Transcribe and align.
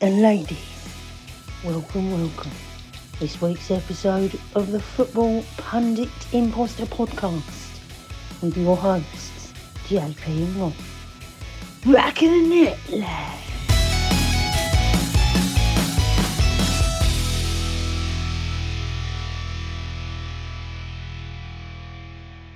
And 0.00 0.22
ladies. 0.22 0.58
Welcome, 1.64 2.12
welcome. 2.12 2.52
This 3.18 3.42
week's 3.42 3.72
episode 3.72 4.38
of 4.54 4.70
the 4.70 4.78
Football 4.78 5.44
Pundit 5.56 6.08
Imposter 6.32 6.86
Podcast 6.86 7.80
with 8.40 8.56
your 8.56 8.76
hosts, 8.76 9.52
JP 9.88 10.26
and 10.28 10.56
Rob. 10.56 10.72
Back 11.92 12.22
in 12.22 12.48
the 12.48 12.54
net, 12.64 12.78
lad. 12.90 13.40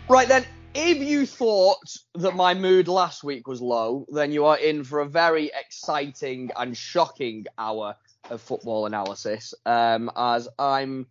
Right 0.09 0.29
then, 0.29 0.47
if 0.93 1.09
you 1.09 1.25
thought 1.25 1.97
that 2.17 2.37
my 2.37 2.53
mood 2.53 2.87
last 2.87 3.25
week 3.25 3.49
was 3.49 3.63
low, 3.63 4.05
then 4.11 4.31
you 4.31 4.45
are 4.45 4.59
in 4.59 4.85
for 4.85 5.01
a 5.01 5.07
very 5.07 5.51
exciting 5.59 6.51
and 6.55 6.77
shocking 6.77 7.47
hour 7.57 7.97
of 8.29 8.43
football 8.43 8.85
analysis. 8.85 9.55
Um, 9.65 10.11
as 10.15 10.51
I'm 10.59 11.07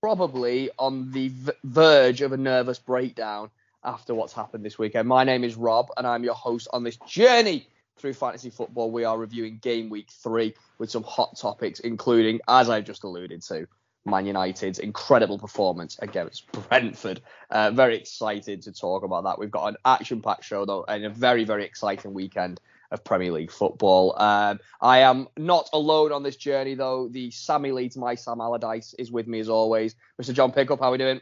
probably 0.00 0.70
on 0.80 1.12
the 1.12 1.28
v- 1.28 1.52
verge 1.62 2.22
of 2.22 2.32
a 2.32 2.36
nervous 2.36 2.80
breakdown 2.80 3.50
after 3.84 4.16
what's 4.16 4.32
happened 4.32 4.64
this 4.64 4.80
weekend. 4.80 5.06
My 5.06 5.22
name 5.22 5.44
is 5.44 5.54
Rob, 5.54 5.90
and 5.96 6.08
I'm 6.08 6.24
your 6.24 6.34
host 6.34 6.66
on 6.72 6.82
this 6.82 6.96
journey 7.06 7.68
through 7.96 8.14
fantasy 8.14 8.50
football. 8.50 8.90
We 8.90 9.04
are 9.04 9.16
reviewing 9.16 9.58
game 9.58 9.90
week 9.90 10.10
three 10.10 10.54
with 10.78 10.90
some 10.90 11.04
hot 11.04 11.38
topics, 11.38 11.78
including, 11.78 12.40
as 12.48 12.68
I 12.68 12.80
just 12.80 13.04
alluded 13.04 13.42
to, 13.42 13.68
Man 14.04 14.26
United's 14.26 14.78
incredible 14.78 15.38
performance 15.38 15.98
against 16.00 16.50
Brentford. 16.52 17.20
Uh, 17.50 17.70
very 17.70 17.96
excited 17.96 18.62
to 18.62 18.72
talk 18.72 19.02
about 19.02 19.24
that. 19.24 19.38
We've 19.38 19.50
got 19.50 19.68
an 19.68 19.76
action-packed 19.84 20.44
show 20.44 20.64
though, 20.64 20.84
and 20.86 21.04
a 21.04 21.10
very, 21.10 21.44
very 21.44 21.64
exciting 21.64 22.14
weekend 22.14 22.60
of 22.90 23.02
Premier 23.02 23.32
League 23.32 23.50
football. 23.50 24.14
Um, 24.20 24.60
I 24.80 25.00
am 25.00 25.28
not 25.36 25.70
alone 25.72 26.12
on 26.12 26.22
this 26.22 26.36
journey 26.36 26.74
though. 26.74 27.08
The 27.08 27.30
Sammy 27.30 27.72
Leeds, 27.72 27.96
my 27.96 28.14
Sam 28.14 28.40
Allardyce 28.40 28.94
is 28.98 29.10
with 29.10 29.26
me 29.26 29.40
as 29.40 29.48
always. 29.48 29.96
Mr. 30.20 30.32
John 30.32 30.52
Pickup, 30.52 30.80
how 30.80 30.88
are 30.88 30.92
we 30.92 30.98
doing? 30.98 31.20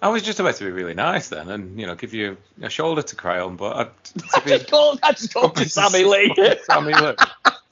I 0.00 0.08
was 0.08 0.22
just 0.22 0.40
about 0.40 0.56
to 0.56 0.64
be 0.64 0.72
really 0.72 0.94
nice 0.94 1.28
then, 1.28 1.48
and 1.48 1.78
you 1.78 1.86
know, 1.86 1.94
give 1.94 2.12
you 2.12 2.36
a 2.60 2.68
shoulder 2.68 3.02
to 3.02 3.14
cry 3.14 3.38
on, 3.38 3.54
but 3.54 3.76
I, 3.76 3.82
I 3.82 4.38
to 4.40 4.44
be, 4.44 4.50
just 4.58 4.68
called, 4.68 4.98
I 5.00 5.12
just 5.12 5.32
called 5.32 5.56
you 5.60 5.64
Sammy 5.66 6.02
Lee. 6.02 6.34
Sammy 6.64 6.92
Lee. 6.92 7.14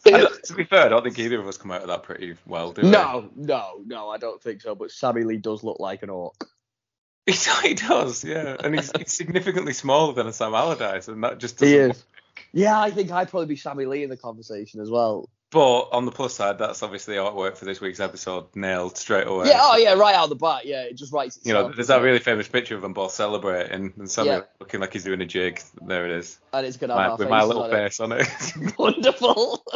I- 0.06 0.26
to 0.44 0.54
be 0.54 0.64
fair, 0.64 0.86
I 0.86 0.88
don't 0.88 1.02
think 1.02 1.18
either 1.18 1.40
of 1.40 1.46
us 1.46 1.56
come 1.58 1.70
out 1.70 1.82
of 1.82 1.88
that 1.88 2.02
pretty 2.02 2.36
well, 2.46 2.72
do 2.72 2.82
we? 2.82 2.90
no, 2.90 3.30
no, 3.36 3.82
no, 3.84 4.08
I 4.08 4.18
don't 4.18 4.42
think 4.42 4.62
so. 4.62 4.74
But 4.74 4.90
Sammy 4.90 5.24
Lee 5.24 5.36
does 5.36 5.62
look 5.62 5.78
like 5.80 6.02
an 6.02 6.10
orc. 6.10 6.34
he, 7.26 7.34
he 7.62 7.74
does, 7.74 8.24
yeah, 8.24 8.56
and 8.64 8.74
he's, 8.74 8.90
he's 8.96 9.12
significantly 9.12 9.72
smaller 9.72 10.14
than 10.14 10.26
a 10.26 10.32
Sam 10.32 10.54
Allardyce, 10.54 11.08
and 11.08 11.22
that 11.22 11.38
just 11.38 11.58
doesn't. 11.58 11.68
He 11.72 11.78
is. 11.78 12.04
Yeah, 12.52 12.80
I 12.80 12.90
think 12.90 13.10
I'd 13.10 13.28
probably 13.28 13.46
be 13.46 13.56
Sammy 13.56 13.84
Lee 13.84 14.02
in 14.02 14.10
the 14.10 14.16
conversation 14.16 14.80
as 14.80 14.90
well. 14.90 15.28
But 15.50 15.88
on 15.90 16.04
the 16.04 16.12
plus 16.12 16.34
side, 16.34 16.58
that's 16.58 16.82
obviously 16.82 17.16
artwork 17.16 17.56
for 17.56 17.64
this 17.64 17.80
week's 17.80 17.98
episode 17.98 18.54
nailed 18.54 18.96
straight 18.96 19.26
away. 19.26 19.48
Yeah, 19.48 19.58
oh 19.60 19.76
yeah, 19.76 19.94
right 19.94 20.14
out 20.14 20.28
the 20.28 20.36
bat. 20.36 20.64
Yeah, 20.64 20.82
it 20.82 20.96
just 20.96 21.12
writes 21.12 21.38
Itself. 21.38 21.46
You 21.46 21.68
know, 21.70 21.74
there's 21.74 21.88
that 21.88 22.02
really 22.02 22.20
famous 22.20 22.46
picture 22.46 22.76
of 22.76 22.82
them 22.82 22.92
both 22.92 23.10
celebrating, 23.10 23.92
and 23.98 24.08
Sammy 24.08 24.28
Yeah. 24.28 24.40
looking 24.60 24.80
like 24.80 24.92
he's 24.92 25.02
doing 25.02 25.20
a 25.20 25.26
jig. 25.26 25.60
There 25.82 26.06
it 26.06 26.12
is, 26.12 26.38
and 26.52 26.64
it's 26.64 26.76
gonna 26.76 26.94
my, 26.94 27.02
have 27.08 27.18
with 27.18 27.28
my 27.28 27.42
little 27.42 27.64
on 27.64 27.70
it. 27.70 27.74
face 27.74 27.98
on 27.98 28.12
it. 28.12 28.28
Wonderful. 28.78 29.64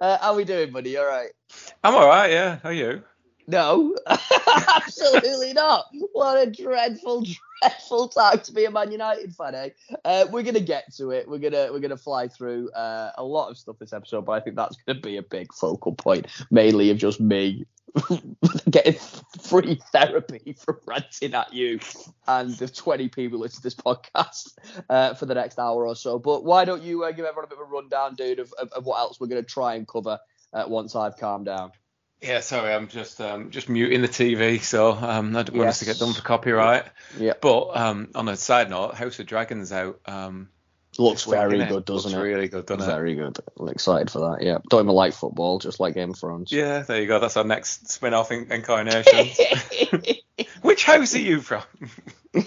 uh, 0.00 0.18
how 0.18 0.32
are 0.32 0.36
we 0.36 0.44
doing, 0.44 0.70
buddy? 0.70 0.96
All 0.96 1.06
right. 1.06 1.30
I'm 1.82 1.94
all 1.96 2.06
right, 2.06 2.30
yeah. 2.30 2.58
How 2.62 2.68
are 2.68 2.72
you? 2.72 3.02
No, 3.48 3.96
absolutely 4.76 5.54
not. 5.54 5.86
What 6.12 6.36
a 6.36 6.50
dreadful, 6.50 7.24
dreadful 7.62 8.08
time 8.08 8.40
to 8.40 8.52
be 8.52 8.66
a 8.66 8.70
Man 8.70 8.92
United 8.92 9.34
fan, 9.34 9.54
eh? 9.54 9.70
Uh, 10.04 10.26
we're 10.30 10.42
gonna 10.42 10.60
get 10.60 10.94
to 10.96 11.12
it. 11.12 11.26
We're 11.26 11.38
gonna 11.38 11.72
we're 11.72 11.80
gonna 11.80 11.96
fly 11.96 12.28
through 12.28 12.70
uh, 12.72 13.12
a 13.16 13.24
lot 13.24 13.48
of 13.48 13.56
stuff 13.56 13.78
this 13.78 13.94
episode, 13.94 14.26
but 14.26 14.32
I 14.32 14.40
think 14.40 14.56
that's 14.56 14.76
gonna 14.76 15.00
be 15.00 15.16
a 15.16 15.22
big 15.22 15.54
focal 15.54 15.94
point, 15.94 16.26
mainly 16.50 16.90
of 16.90 16.98
just 16.98 17.22
me 17.22 17.64
getting 18.70 19.00
free 19.40 19.80
therapy 19.92 20.54
from 20.58 20.76
ranting 20.84 21.32
at 21.32 21.50
you 21.50 21.80
and 22.26 22.52
the 22.58 22.68
20 22.68 23.08
people 23.08 23.38
listening 23.38 23.60
to 23.60 23.62
this 23.62 23.74
podcast 23.74 24.58
uh, 24.90 25.14
for 25.14 25.24
the 25.24 25.34
next 25.34 25.58
hour 25.58 25.86
or 25.86 25.96
so. 25.96 26.18
But 26.18 26.44
why 26.44 26.66
don't 26.66 26.82
you 26.82 27.04
uh, 27.04 27.12
give 27.12 27.24
everyone 27.24 27.46
a 27.46 27.48
bit 27.48 27.58
of 27.58 27.66
a 27.66 27.72
rundown, 27.72 28.14
dude, 28.14 28.40
of, 28.40 28.52
of, 28.58 28.70
of 28.72 28.84
what 28.84 28.98
else 28.98 29.18
we're 29.18 29.26
gonna 29.26 29.42
try 29.42 29.76
and 29.76 29.88
cover 29.88 30.18
uh, 30.52 30.64
once 30.68 30.94
I've 30.94 31.16
calmed 31.16 31.46
down. 31.46 31.70
Yeah, 32.20 32.40
sorry, 32.40 32.74
I'm 32.74 32.88
just 32.88 33.20
um, 33.20 33.50
just 33.50 33.68
muting 33.68 34.02
the 34.02 34.08
TV, 34.08 34.60
so 34.60 34.92
um, 34.92 35.36
I 35.36 35.44
don't 35.44 35.56
want 35.56 35.68
us 35.68 35.78
to 35.78 35.84
get 35.84 35.98
done 35.98 36.14
for 36.14 36.22
copyright. 36.22 36.84
Yeah. 37.16 37.34
But 37.40 37.76
um, 37.76 38.08
on 38.14 38.28
a 38.28 38.36
side 38.36 38.70
note, 38.70 38.94
House 38.94 39.18
of 39.18 39.26
Dragons 39.26 39.72
out. 39.72 40.00
Um, 40.06 40.48
Looks 40.98 41.24
very 41.24 41.58
good, 41.58 41.84
doesn't 41.84 42.10
Looks 42.10 42.20
it? 42.20 42.28
Really 42.28 42.48
good, 42.48 42.66
doesn't 42.66 42.82
it? 42.82 42.92
Very 42.92 43.14
good. 43.14 43.38
I'm 43.56 43.68
excited 43.68 44.10
for 44.10 44.30
that. 44.30 44.44
Yeah. 44.44 44.58
Don't 44.68 44.86
even 44.86 44.94
like 44.94 45.12
football, 45.12 45.60
just 45.60 45.78
like 45.78 45.94
Game 45.94 46.10
of 46.10 46.18
Thrones. 46.18 46.50
Yeah, 46.50 46.80
there 46.80 47.00
you 47.00 47.06
go. 47.06 47.20
That's 47.20 47.36
our 47.36 47.44
next 47.44 47.88
spin-off 47.88 48.32
in- 48.32 48.50
incarnation. 48.50 49.28
Which 50.62 50.84
house 50.84 51.14
are 51.14 51.20
you 51.20 51.40
from? 51.40 51.62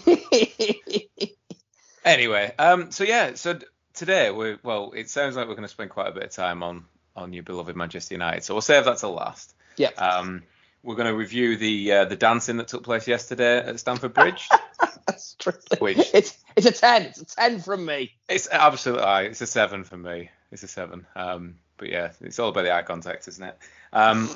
anyway, 2.04 2.54
um, 2.60 2.92
so 2.92 3.06
yeah, 3.06 3.36
so 3.36 3.58
today 3.94 4.32
we 4.32 4.58
well, 4.64 4.92
it 4.96 5.10
sounds 5.10 5.38
like 5.38 5.48
we're 5.48 5.56
going 5.56 5.64
to 5.64 5.70
spend 5.70 5.92
quite 5.92 6.10
a 6.10 6.12
bit 6.12 6.24
of 6.24 6.32
time 6.32 6.62
on 6.62 6.86
on 7.16 7.32
your 7.32 7.44
beloved 7.44 7.76
Manchester 7.78 8.16
United, 8.16 8.44
so 8.44 8.54
we'll 8.54 8.62
save 8.62 8.86
that 8.86 8.98
till 8.98 9.14
last. 9.14 9.56
Yeah. 9.78 9.90
Um, 9.98 10.44
we're 10.84 10.96
going 10.96 11.08
to 11.08 11.16
review 11.16 11.58
the 11.58 11.92
uh, 11.92 12.06
the 12.06 12.16
dancing 12.16 12.58
that 12.58 12.68
took 12.68 12.84
place 12.84 13.08
yesterday 13.08 13.58
at 13.60 13.80
Stamford 13.80 14.14
Bridge. 14.14 14.50
That's 15.08 15.24
strictly. 15.26 15.78
Which- 15.96 16.10
It's 16.14 16.38
it's 16.56 16.66
a 16.66 16.72
ten. 16.72 17.04
It's 17.04 17.22
a 17.22 17.26
ten 17.26 17.60
from 17.60 17.86
me. 17.86 18.12
It's 18.28 18.48
absolutely 18.52 19.28
it's 19.28 19.42
a 19.42 19.48
seven 19.48 19.84
for 19.84 19.98
me. 19.98 20.30
It's 20.52 20.64
a 20.64 20.68
seven. 20.68 21.06
Um, 21.16 21.56
but 21.78 21.90
yeah, 21.90 22.12
it's 22.22 22.40
all 22.40 22.50
about 22.50 22.64
the 22.64 22.74
eye 22.74 22.82
contact, 22.84 23.28
isn't 23.28 23.44
it? 23.44 23.58
Um, 23.94 24.30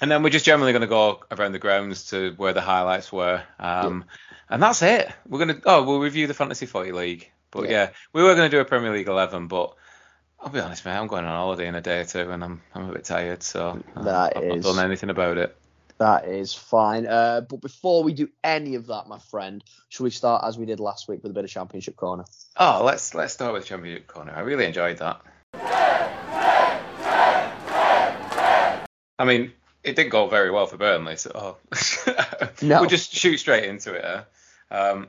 and 0.00 0.10
then 0.10 0.22
we're 0.22 0.30
just 0.30 0.44
generally 0.44 0.72
going 0.72 0.82
to 0.82 0.86
go 0.88 1.20
around 1.30 1.52
the 1.52 1.58
grounds 1.58 2.10
to 2.10 2.32
where 2.36 2.52
the 2.52 2.60
highlights 2.60 3.12
were. 3.12 3.42
Um, 3.58 4.04
and 4.50 4.62
that's 4.62 4.82
it. 4.82 5.10
We're 5.28 5.44
going 5.44 5.60
to 5.60 5.62
oh 5.66 5.82
we'll 5.84 6.00
review 6.00 6.26
the 6.26 6.34
fantasy 6.34 6.66
footy 6.66 6.92
league. 6.92 7.30
But 7.50 7.64
Yeah. 7.64 7.70
yeah, 7.70 7.90
we 8.12 8.22
were 8.22 8.34
going 8.34 8.50
to 8.50 8.56
do 8.56 8.60
a 8.60 8.64
Premier 8.64 8.92
League 8.92 9.08
eleven, 9.08 9.46
but 9.46 9.74
I'll 10.40 10.50
be 10.50 10.60
honest, 10.60 10.84
man, 10.84 11.00
I'm 11.00 11.06
going 11.06 11.24
on 11.24 11.30
holiday 11.34 11.66
in 11.66 11.74
a 11.74 11.80
day 11.80 12.00
or 12.00 12.04
two, 12.04 12.30
and 12.30 12.44
I'm 12.44 12.60
I'm 12.74 12.90
a 12.90 12.92
bit 12.92 13.04
tired, 13.04 13.42
so 13.42 13.82
uh, 13.96 14.02
That 14.02 14.36
I've 14.36 14.44
is- 14.44 14.64
not 14.64 14.76
done 14.76 14.84
anything 14.84 15.10
about 15.10 15.38
it. 15.38 15.56
That 15.98 16.26
is 16.28 16.52
fine. 16.52 17.06
Uh, 17.06 17.40
but 17.40 17.62
before 17.62 18.04
we 18.04 18.12
do 18.12 18.28
any 18.44 18.74
of 18.74 18.86
that, 18.88 19.06
my 19.08 19.18
friend, 19.18 19.64
should 19.88 20.04
we 20.04 20.10
start 20.10 20.44
as 20.44 20.58
we 20.58 20.66
did 20.66 20.78
last 20.78 21.08
week 21.08 21.22
with 21.22 21.30
a 21.30 21.34
bit 21.34 21.44
of 21.44 21.50
Championship 21.50 21.96
Corner? 21.96 22.26
Oh, 22.58 22.82
let's 22.84 23.14
let's 23.14 23.32
start 23.32 23.54
with 23.54 23.64
Championship 23.64 24.06
corner. 24.06 24.34
I 24.36 24.40
really 24.40 24.66
enjoyed 24.66 24.98
that. 24.98 25.22
I 29.18 29.24
mean, 29.24 29.52
it 29.82 29.96
didn't 29.96 30.10
go 30.10 30.28
very 30.28 30.50
well 30.50 30.66
for 30.66 30.76
Burnley, 30.76 31.16
so 31.16 31.32
oh. 31.34 31.56
No. 32.62 32.80
we'll 32.80 32.90
just 32.90 33.14
shoot 33.14 33.38
straight 33.38 33.64
into 33.64 33.94
it. 33.94 34.04
eh? 34.04 34.74
Um, 34.74 35.08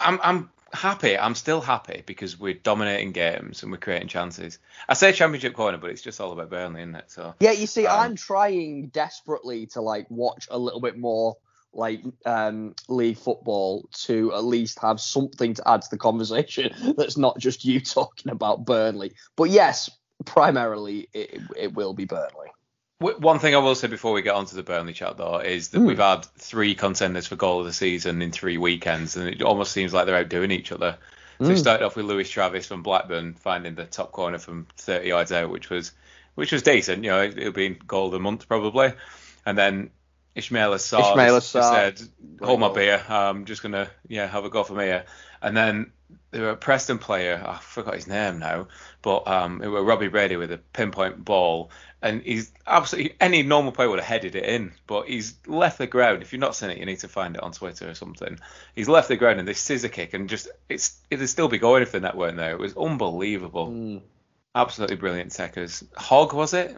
I'm 0.00 0.18
I'm 0.22 0.50
happy. 0.72 1.18
I'm 1.18 1.34
still 1.34 1.60
happy 1.60 2.02
because 2.06 2.38
we're 2.38 2.54
dominating 2.54 3.12
games 3.12 3.62
and 3.62 3.72
we're 3.72 3.78
creating 3.78 4.08
chances. 4.08 4.58
I 4.88 4.94
say 4.94 5.12
Championship 5.12 5.54
corner, 5.54 5.78
but 5.78 5.90
it's 5.90 6.02
just 6.02 6.20
all 6.20 6.32
about 6.32 6.50
Burnley, 6.50 6.82
isn't 6.82 6.94
it? 6.94 7.10
So 7.10 7.34
Yeah, 7.40 7.52
you 7.52 7.66
see, 7.66 7.86
Um, 7.86 8.00
I'm 8.00 8.16
trying 8.16 8.88
desperately 8.88 9.66
to 9.68 9.80
like 9.80 10.06
watch 10.10 10.48
a 10.50 10.58
little 10.58 10.80
bit 10.80 10.98
more 10.98 11.36
like 11.74 12.02
um 12.24 12.74
league 12.88 13.18
football 13.18 13.86
to 13.92 14.32
at 14.34 14.42
least 14.42 14.78
have 14.80 14.98
something 14.98 15.52
to 15.52 15.68
add 15.68 15.82
to 15.82 15.90
the 15.90 15.98
conversation 15.98 16.72
that's 16.96 17.18
not 17.18 17.38
just 17.38 17.64
you 17.64 17.80
talking 17.80 18.32
about 18.32 18.64
Burnley. 18.64 19.12
But 19.36 19.50
yes, 19.50 19.90
primarily 20.24 21.08
it, 21.12 21.40
it 21.56 21.74
will 21.74 21.94
be 21.94 22.04
Burnley. 22.04 22.48
One 23.00 23.38
thing 23.38 23.54
I 23.54 23.58
will 23.58 23.76
say 23.76 23.86
before 23.86 24.12
we 24.12 24.22
get 24.22 24.34
onto 24.34 24.56
the 24.56 24.62
Burnley 24.64 24.92
chat 24.92 25.16
though 25.16 25.38
is 25.38 25.68
that 25.68 25.78
Hmm. 25.78 25.86
we've 25.86 25.98
had 25.98 26.24
three 26.36 26.74
contenders 26.74 27.28
for 27.28 27.36
goal 27.36 27.60
of 27.60 27.66
the 27.66 27.72
season 27.72 28.20
in 28.22 28.32
three 28.32 28.58
weekends, 28.58 29.16
and 29.16 29.28
it 29.28 29.40
almost 29.42 29.70
seems 29.72 29.94
like 29.94 30.06
they're 30.06 30.16
outdoing 30.16 30.50
each 30.50 30.72
other. 30.72 30.98
So 31.42 31.52
we 31.52 31.54
Hmm. 31.54 31.60
started 31.60 31.84
off 31.86 31.94
with 31.94 32.06
Lewis 32.06 32.28
Travis 32.28 32.66
from 32.66 32.82
Blackburn 32.82 33.34
finding 33.34 33.76
the 33.76 33.84
top 33.84 34.10
corner 34.10 34.38
from 34.38 34.66
30 34.76 35.08
yards 35.08 35.30
out, 35.30 35.50
which 35.50 35.70
was 35.70 35.92
which 36.34 36.50
was 36.52 36.62
decent. 36.62 37.04
You 37.04 37.10
know, 37.10 37.22
it, 37.22 37.38
it'll 37.38 37.52
be 37.52 37.68
goal 37.70 38.06
of 38.06 38.12
the 38.12 38.20
month 38.20 38.48
probably, 38.48 38.92
and 39.46 39.56
then 39.56 39.90
Ishmael 40.34 40.72
just 40.72 41.50
said, 41.50 42.00
"Hold 42.42 42.60
my 42.60 42.68
beer. 42.68 43.04
I'm 43.08 43.44
just 43.44 43.62
gonna 43.62 43.90
yeah 44.08 44.26
have 44.26 44.44
a 44.44 44.50
go 44.50 44.64
from 44.64 44.80
here." 44.80 45.04
And 45.40 45.56
then 45.56 45.92
there 46.30 46.42
were 46.42 46.50
a 46.50 46.56
Preston 46.56 46.98
player, 46.98 47.42
I 47.44 47.56
forgot 47.58 47.94
his 47.94 48.06
name 48.06 48.38
now, 48.38 48.68
but 49.02 49.26
um, 49.26 49.62
it 49.62 49.68
was 49.68 49.82
Robbie 49.84 50.08
Brady 50.08 50.36
with 50.36 50.52
a 50.52 50.58
pinpoint 50.58 51.24
ball, 51.24 51.70
and 52.02 52.20
he's 52.22 52.52
absolutely 52.66 53.14
any 53.20 53.42
normal 53.42 53.72
player 53.72 53.88
would 53.88 53.98
have 53.98 54.06
headed 54.08 54.34
it 54.34 54.44
in, 54.44 54.72
but 54.86 55.08
he's 55.08 55.36
left 55.46 55.78
the 55.78 55.86
ground. 55.86 56.22
If 56.22 56.32
you've 56.32 56.40
not 56.40 56.54
seen 56.54 56.70
it, 56.70 56.78
you 56.78 56.84
need 56.86 57.00
to 57.00 57.08
find 57.08 57.34
it 57.34 57.42
on 57.42 57.52
Twitter 57.52 57.88
or 57.88 57.94
something. 57.94 58.38
He's 58.74 58.88
left 58.88 59.08
the 59.08 59.16
ground 59.16 59.38
and 59.38 59.48
this 59.48 59.58
scissor 59.60 59.88
kick, 59.88 60.12
and 60.14 60.28
just 60.28 60.48
it's 60.68 60.98
it'd 61.10 61.28
still 61.28 61.48
be 61.48 61.58
going 61.58 61.82
if 61.82 61.92
the 61.92 62.00
net 62.00 62.16
weren't 62.16 62.36
there. 62.36 62.52
It 62.52 62.60
was 62.60 62.76
unbelievable, 62.76 63.68
Mm. 63.68 64.02
absolutely 64.54 64.96
brilliant 64.96 65.32
techers. 65.32 65.84
Hog 65.96 66.34
was 66.34 66.52
it? 66.54 66.76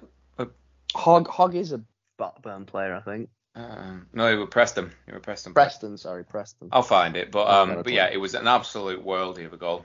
Hog 0.94 1.29
Hog 1.29 1.55
is 1.55 1.73
a 1.73 1.81
Blackburn 2.19 2.67
player, 2.67 2.94
I 2.94 3.00
think. 3.00 3.29
Um, 3.55 4.06
no, 4.12 4.26
it 4.32 4.37
was 4.37 4.49
Preston. 4.50 4.93
It 5.06 5.14
was 5.14 5.23
Preston. 5.23 5.55
Preston, 5.55 5.97
sorry, 5.99 6.25
Preston. 6.25 6.69
I'll 6.73 6.82
find 6.82 7.17
it, 7.17 7.31
but 7.32 7.49
um, 7.49 7.82
but 7.82 7.93
yeah, 7.93 8.08
it 8.11 8.19
was 8.19 8.35
an 8.35 8.47
absolute 8.47 9.05
worldie 9.05 9.44
of 9.47 9.52
a 9.52 9.56
goal. 9.56 9.85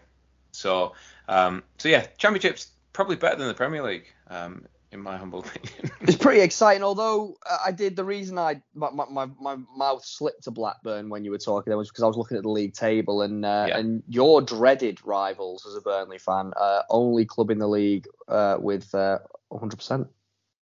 So 0.51 0.93
um, 1.27 1.63
so 1.77 1.89
yeah, 1.89 2.05
championships 2.17 2.67
probably 2.93 3.15
better 3.15 3.37
than 3.37 3.47
the 3.47 3.53
Premier 3.53 3.83
League, 3.83 4.05
um, 4.29 4.65
in 4.91 5.01
my 5.01 5.17
humble 5.17 5.39
opinion. 5.39 5.91
It's 6.07 6.15
pretty 6.17 6.41
exciting. 6.41 6.83
Although 6.83 7.35
uh, 7.49 7.57
I 7.65 7.71
did 7.71 7.95
the 7.95 8.03
reason 8.03 8.37
I 8.37 8.61
my, 8.75 8.91
my, 8.91 9.25
my 9.41 9.57
mouth 9.75 10.05
slipped 10.05 10.43
to 10.43 10.51
Blackburn 10.51 11.09
when 11.09 11.25
you 11.25 11.31
were 11.31 11.39
talking 11.39 11.71
there 11.71 11.77
was 11.79 11.89
because 11.89 12.03
I 12.03 12.07
was 12.07 12.15
looking 12.15 12.37
at 12.37 12.43
the 12.43 12.49
league 12.49 12.75
table 12.75 13.23
and 13.23 13.43
uh, 13.43 13.65
Yeah. 13.69 13.79
and 13.79 14.03
your 14.07 14.43
dreaded 14.43 15.03
rivals 15.03 15.65
as 15.65 15.73
a 15.75 15.81
Burnley 15.81 16.19
fan, 16.19 16.53
uh, 16.55 16.83
only 16.91 17.25
club 17.25 17.49
in 17.49 17.57
the 17.57 17.67
league 17.67 18.07
uh, 18.27 18.57
with 18.59 18.93
uh, 18.93 19.17
100% 19.51 20.07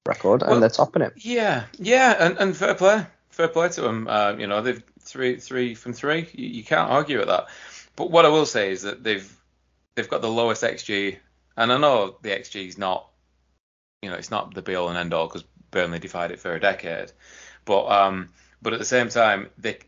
record 0.06 0.43
Well- 0.43 0.55
and 0.55 0.62
they're 0.62 0.70
topping 0.70 1.02
it. 1.02 1.12
Yeah, 1.17 1.64
yeah, 1.79 2.17
and, 2.19 2.38
and 2.38 2.56
fair 2.56 2.75
play, 2.75 3.06
fair 3.31 3.49
play 3.49 3.69
to 3.70 3.81
them. 3.82 4.08
Uh, 4.08 4.35
you 4.38 4.47
know, 4.47 4.62
they've 4.62 4.82
three 5.00 5.37
three 5.37 5.75
from 5.75 5.93
three. 5.93 6.29
You, 6.32 6.49
you 6.49 6.64
can't 6.64 6.91
argue 6.91 7.19
with 7.19 7.29
that. 7.29 7.47
But 7.97 8.11
what 8.11 8.25
I 8.25 8.29
will 8.29 8.47
say 8.47 8.70
is 8.70 8.82
that 8.82 9.02
they've 9.02 9.31
they've 9.94 10.08
got 10.08 10.23
the 10.23 10.31
lowest 10.31 10.62
xG, 10.62 11.17
and 11.56 11.73
I 11.73 11.79
know 11.79 12.17
the 12.23 12.31
xG 12.31 12.67
is 12.67 12.79
not, 12.79 13.08
you 14.02 14.11
know, 14.11 14.17
it's 14.17 14.31
not 14.31 14.55
the 14.55 14.62
be 14.62 14.75
all 14.75 14.88
and 14.88 14.99
end 14.99 15.12
all 15.14 15.26
because 15.26 15.44
Burnley 15.70 15.99
defied 15.99 16.31
it 16.31 16.41
for 16.41 16.55
a 16.55 16.61
decade. 16.61 17.12
But 17.64 17.87
um, 17.87 18.31
but 18.62 18.73
at 18.73 18.79
the 18.79 18.85
same 18.85 19.08
time, 19.08 19.50
they 19.58 19.79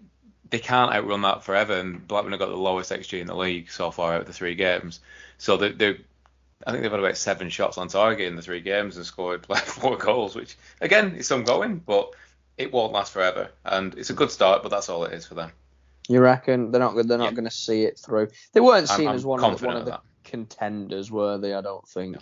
they 0.51 0.59
can't 0.59 0.93
outrun 0.93 1.23
that 1.23 1.45
forever. 1.45 1.75
And 1.75 2.07
Blackburn 2.07 2.33
have 2.33 2.41
got 2.41 2.51
the 2.51 2.57
lowest 2.57 2.93
xG 2.93 3.21
in 3.21 3.27
the 3.27 3.37
league 3.37 3.71
so 3.71 3.91
far 3.91 4.15
out 4.15 4.21
of 4.21 4.27
the 4.27 4.33
three 4.33 4.55
games. 4.55 5.01
So 5.39 5.57
they 5.57 5.73
they 5.73 5.99
I 6.67 6.71
think 6.71 6.83
they've 6.83 6.91
had 6.91 7.01
about 7.01 7.17
seven 7.17 7.49
shots 7.51 7.79
on 7.79 7.89
target 7.89 8.27
in 8.29 8.37
the 8.37 8.43
three 8.43 8.61
games 8.61 8.97
and 8.97 9.07
scored 9.07 9.47
like 9.49 9.65
four 9.65 9.97
goals, 9.97 10.35
which 10.35 10.57
again 10.81 11.15
is 11.17 11.27
some 11.27 11.45
going, 11.45 11.79
but 11.79 12.11
it 12.59 12.73
won't 12.73 12.93
last 12.93 13.13
forever. 13.13 13.51
And 13.65 13.97
it's 13.99 14.11
a 14.11 14.15
good 14.15 14.31
start, 14.31 14.63
but 14.63 14.69
that's 14.71 14.89
all 14.89 15.05
it 15.05 15.13
is 15.13 15.27
for 15.27 15.35
them. 15.35 15.51
You 16.09 16.21
reckon 16.21 16.71
they're 16.71 16.81
not 16.81 16.95
they're 16.95 17.19
not 17.19 17.25
Yeah. 17.25 17.31
going 17.33 17.45
to 17.45 17.51
see 17.51 17.85
it 17.85 17.99
through? 17.99 18.29
They 18.53 18.61
weren't 18.61 18.89
seen 18.89 19.09
I'm 19.09 19.15
as 19.15 19.25
one 19.25 19.43
of, 19.43 19.61
the, 19.61 19.67
one 19.67 19.77
of 19.77 19.85
the 19.85 20.01
contenders, 20.25 21.11
were 21.11 21.39
they? 21.39 21.55
I 21.55 21.61
don't 21.61 21.87
think. 21.89 22.17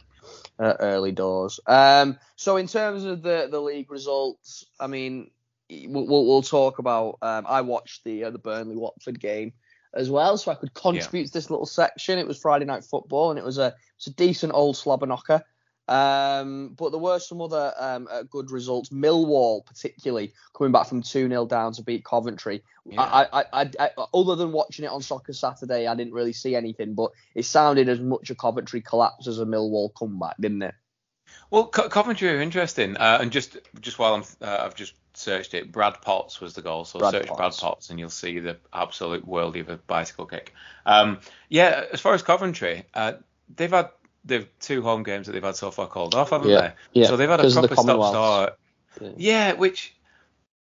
Uh, 0.58 0.74
early 0.80 1.10
doors. 1.12 1.58
Um, 1.66 2.18
so 2.36 2.56
in 2.58 2.66
terms 2.66 3.04
of 3.04 3.22
the 3.22 3.48
the 3.50 3.58
league 3.60 3.90
results, 3.90 4.66
I 4.78 4.86
mean, 4.86 5.30
we'll, 5.70 6.06
we'll, 6.06 6.26
we'll 6.26 6.42
talk 6.42 6.78
about. 6.78 7.16
Um, 7.22 7.46
I 7.48 7.62
watched 7.62 8.04
the 8.04 8.24
uh, 8.24 8.30
the 8.30 8.38
Burnley 8.38 8.76
Watford 8.76 9.18
game 9.18 9.54
as 9.94 10.10
well, 10.10 10.36
so 10.36 10.52
I 10.52 10.54
could 10.54 10.74
contribute 10.74 11.26
to 11.26 11.32
this 11.32 11.50
little 11.50 11.66
section. 11.66 12.18
It 12.18 12.26
was 12.26 12.38
Friday 12.38 12.64
night 12.64 12.84
football, 12.84 13.30
and 13.30 13.38
it 13.38 13.44
was 13.44 13.58
a 13.58 13.74
it's 13.96 14.06
a 14.06 14.12
decent 14.12 14.52
old 14.54 14.76
slobber 14.76 15.06
knocker. 15.06 15.42
Um, 15.88 16.74
but 16.78 16.90
there 16.90 17.00
were 17.00 17.18
some 17.18 17.40
other 17.40 17.74
um, 17.76 18.06
uh, 18.08 18.22
good 18.22 18.52
results. 18.52 18.90
Millwall, 18.90 19.66
particularly 19.66 20.32
coming 20.56 20.72
back 20.72 20.86
from 20.86 21.02
two 21.02 21.28
0 21.28 21.46
down 21.46 21.72
to 21.72 21.82
beat 21.82 22.04
Coventry. 22.04 22.62
Yeah. 22.86 23.02
I, 23.02 23.40
I, 23.40 23.44
I, 23.52 23.70
I, 23.80 23.90
other 24.14 24.36
than 24.36 24.52
watching 24.52 24.84
it 24.84 24.90
on 24.90 25.02
Soccer 25.02 25.32
Saturday, 25.32 25.88
I 25.88 25.94
didn't 25.96 26.12
really 26.12 26.32
see 26.32 26.54
anything. 26.54 26.94
But 26.94 27.10
it 27.34 27.44
sounded 27.44 27.88
as 27.88 27.98
much 27.98 28.30
a 28.30 28.36
Coventry 28.36 28.80
collapse 28.80 29.26
as 29.26 29.40
a 29.40 29.44
Millwall 29.44 29.92
comeback, 29.92 30.36
didn't 30.38 30.62
it? 30.62 30.74
Well, 31.50 31.66
Co- 31.66 31.88
Coventry 31.88 32.28
are 32.28 32.40
interesting, 32.40 32.96
uh, 32.96 33.18
and 33.20 33.32
just 33.32 33.58
just 33.80 33.98
while 33.98 34.14
I'm, 34.14 34.22
uh, 34.40 34.64
I've 34.64 34.74
just 34.74 34.94
searched 35.14 35.54
it. 35.54 35.72
Brad 35.72 36.00
Potts 36.00 36.40
was 36.40 36.54
the 36.54 36.62
goal, 36.62 36.84
so 36.84 37.00
Brad 37.00 37.12
search 37.12 37.26
Potts. 37.26 37.38
Brad 37.38 37.52
Potts, 37.56 37.90
and 37.90 37.98
you'll 37.98 38.10
see 38.10 38.38
the 38.38 38.56
absolute 38.72 39.26
worldie 39.26 39.60
of 39.60 39.68
a 39.68 39.76
bicycle 39.76 40.26
kick. 40.26 40.54
Um, 40.86 41.18
yeah, 41.48 41.84
as 41.92 42.00
far 42.00 42.14
as 42.14 42.22
Coventry, 42.22 42.84
uh, 42.94 43.14
they've 43.56 43.70
had 43.70 43.90
the 44.24 44.46
two 44.60 44.82
home 44.82 45.02
games 45.02 45.26
that 45.26 45.32
they've 45.32 45.42
had 45.42 45.56
so 45.56 45.70
far 45.70 45.86
called 45.86 46.14
off, 46.14 46.30
haven't 46.30 46.50
Yeah, 46.50 46.72
they? 46.92 47.00
yeah, 47.00 47.06
So 47.08 47.16
they've 47.16 47.28
had 47.28 47.40
a 47.40 47.50
proper 47.50 47.76
stop 47.76 48.10
start. 48.10 48.58
Yeah. 49.00 49.08
Yeah, 49.16 49.52
which 49.54 49.94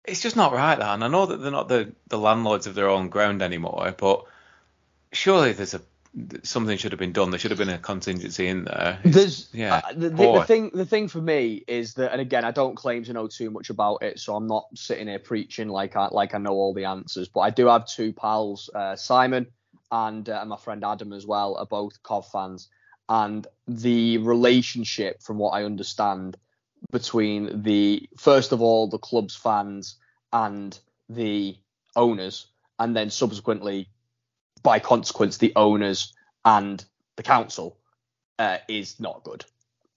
it's 0.05 0.21
just 0.21 0.37
not 0.37 0.53
right, 0.53 0.79
that. 0.79 0.95
And 0.95 1.05
I 1.05 1.09
know 1.09 1.27
that 1.27 1.39
they're 1.39 1.51
not 1.51 1.69
the, 1.69 1.93
the 2.09 2.19
landlords 2.19 2.67
of 2.67 2.75
their 2.75 2.89
own 2.91 3.09
ground 3.09 3.43
anymore, 3.43 3.95
but 3.97 4.25
surely 5.13 5.53
there's 5.53 5.75
a 5.75 5.81
something 6.43 6.77
should 6.79 6.93
have 6.93 6.99
been 6.99 7.13
done. 7.13 7.31
There 7.31 7.39
should 7.39 7.51
have 7.51 7.59
been 7.59 7.69
a 7.69 7.79
contingency 7.79 8.47
in 8.47 8.65
there. 8.65 9.01
It's- 9.05 9.15
There's 9.15 9.49
yeah, 9.53 9.83
uh, 9.85 9.93
the, 9.93 10.11
the, 10.11 10.33
the 10.33 10.45
thing. 10.45 10.71
The 10.73 10.87
thing 10.87 11.09
for 11.09 11.21
me 11.21 11.65
is 11.67 11.95
that, 11.95 12.13
and 12.13 12.21
again, 12.21 12.45
I 12.45 12.51
don't 12.51 12.77
claim 12.77 13.05
to 13.05 13.13
know 13.13 13.27
too 13.27 13.51
much 13.51 13.71
about 13.71 14.03
it, 14.03 14.19
so 14.21 14.37
I'm 14.37 14.47
not 14.47 14.67
sitting 14.75 15.09
here 15.09 15.19
preaching 15.19 15.69
like 15.69 15.97
I 15.97 16.09
like 16.09 16.35
I 16.35 16.39
know 16.39 16.53
all 16.53 16.75
the 16.75 16.85
answers. 16.85 17.29
But 17.29 17.41
I 17.41 17.51
do 17.51 17.67
have 17.67 17.87
two 17.87 18.13
pals, 18.13 18.71
uh, 18.75 18.97
Simon 18.97 19.47
and 19.91 20.29
uh, 20.29 20.45
my 20.45 20.57
friend 20.57 20.83
Adam 20.85 21.13
as 21.13 21.27
well, 21.27 21.57
are 21.57 21.67
both 21.67 22.03
Cov 22.03 22.29
fans, 22.31 22.69
and 23.09 23.47
the 23.69 24.19
relationship, 24.19 25.23
from 25.23 25.39
what 25.39 25.51
I 25.51 25.65
understand, 25.65 26.37
between 26.91 27.63
the 27.63 28.09
first 28.17 28.53
of 28.53 28.61
all 28.63 28.89
the 28.89 28.99
club's 28.99 29.37
fans 29.37 29.97
and 30.33 30.79
the 31.09 31.57
owners, 31.97 32.47
and 32.79 32.97
then 32.97 33.11
subsequently, 33.11 33.89
by 34.65 34.81
consequence, 34.81 35.37
the 35.37 35.53
owners 35.55 36.13
and 36.45 36.85
the 37.15 37.23
council 37.23 37.77
uh, 38.41 38.59
is 38.67 38.99
not 38.99 39.23
good. 39.23 39.45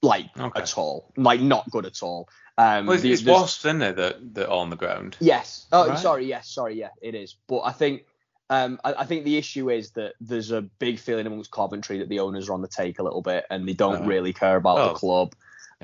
Like 0.03 0.25
Okay. 0.39 0.61
at 0.61 0.77
all. 0.77 1.11
Like 1.17 1.41
not 1.41 1.67
good 1.71 1.87
at 1.87 2.03
all. 2.03 2.29
Um, 2.59 2.85
Well, 2.85 2.93
it's, 2.93 3.01
the- 3.03 3.13
it's 3.13 3.23
wasps, 3.23 3.65
isn't 3.65 3.81
it, 3.81 3.95
that, 3.95 4.33
that 4.35 4.47
are 4.47 4.59
on 4.59 4.69
the 4.69 4.75
ground? 4.75 5.17
Yes. 5.19 5.65
Oh, 5.71 5.87
Right. 5.89 5.97
sorry. 5.97 6.25
Yes. 6.27 6.47
Sorry. 6.49 6.77
Yeah, 6.77 6.89
it 7.01 7.15
is. 7.15 7.35
But 7.47 7.61
I 7.61 7.71
think, 7.71 8.03
um, 8.51 8.79
I, 8.83 8.93
I 8.99 9.05
think 9.05 9.23
the 9.25 9.37
issue 9.37 9.71
is 9.71 9.91
that 9.91 10.13
there's 10.21 10.51
a 10.51 10.61
big 10.61 10.99
feeling 10.99 11.25
amongst 11.25 11.49
Coventry 11.49 11.97
that 11.99 12.09
the 12.09 12.19
owners 12.19 12.47
are 12.49 12.53
on 12.53 12.61
the 12.61 12.67
take 12.67 12.99
a 12.99 13.03
little 13.03 13.21
bit 13.23 13.45
and 13.49 13.67
they 13.67 13.73
don't 13.73 14.01
Right. 14.01 14.07
really 14.07 14.33
care 14.33 14.55
about 14.57 14.75
Well, 14.75 14.89
the 14.89 14.99
club. 14.99 15.33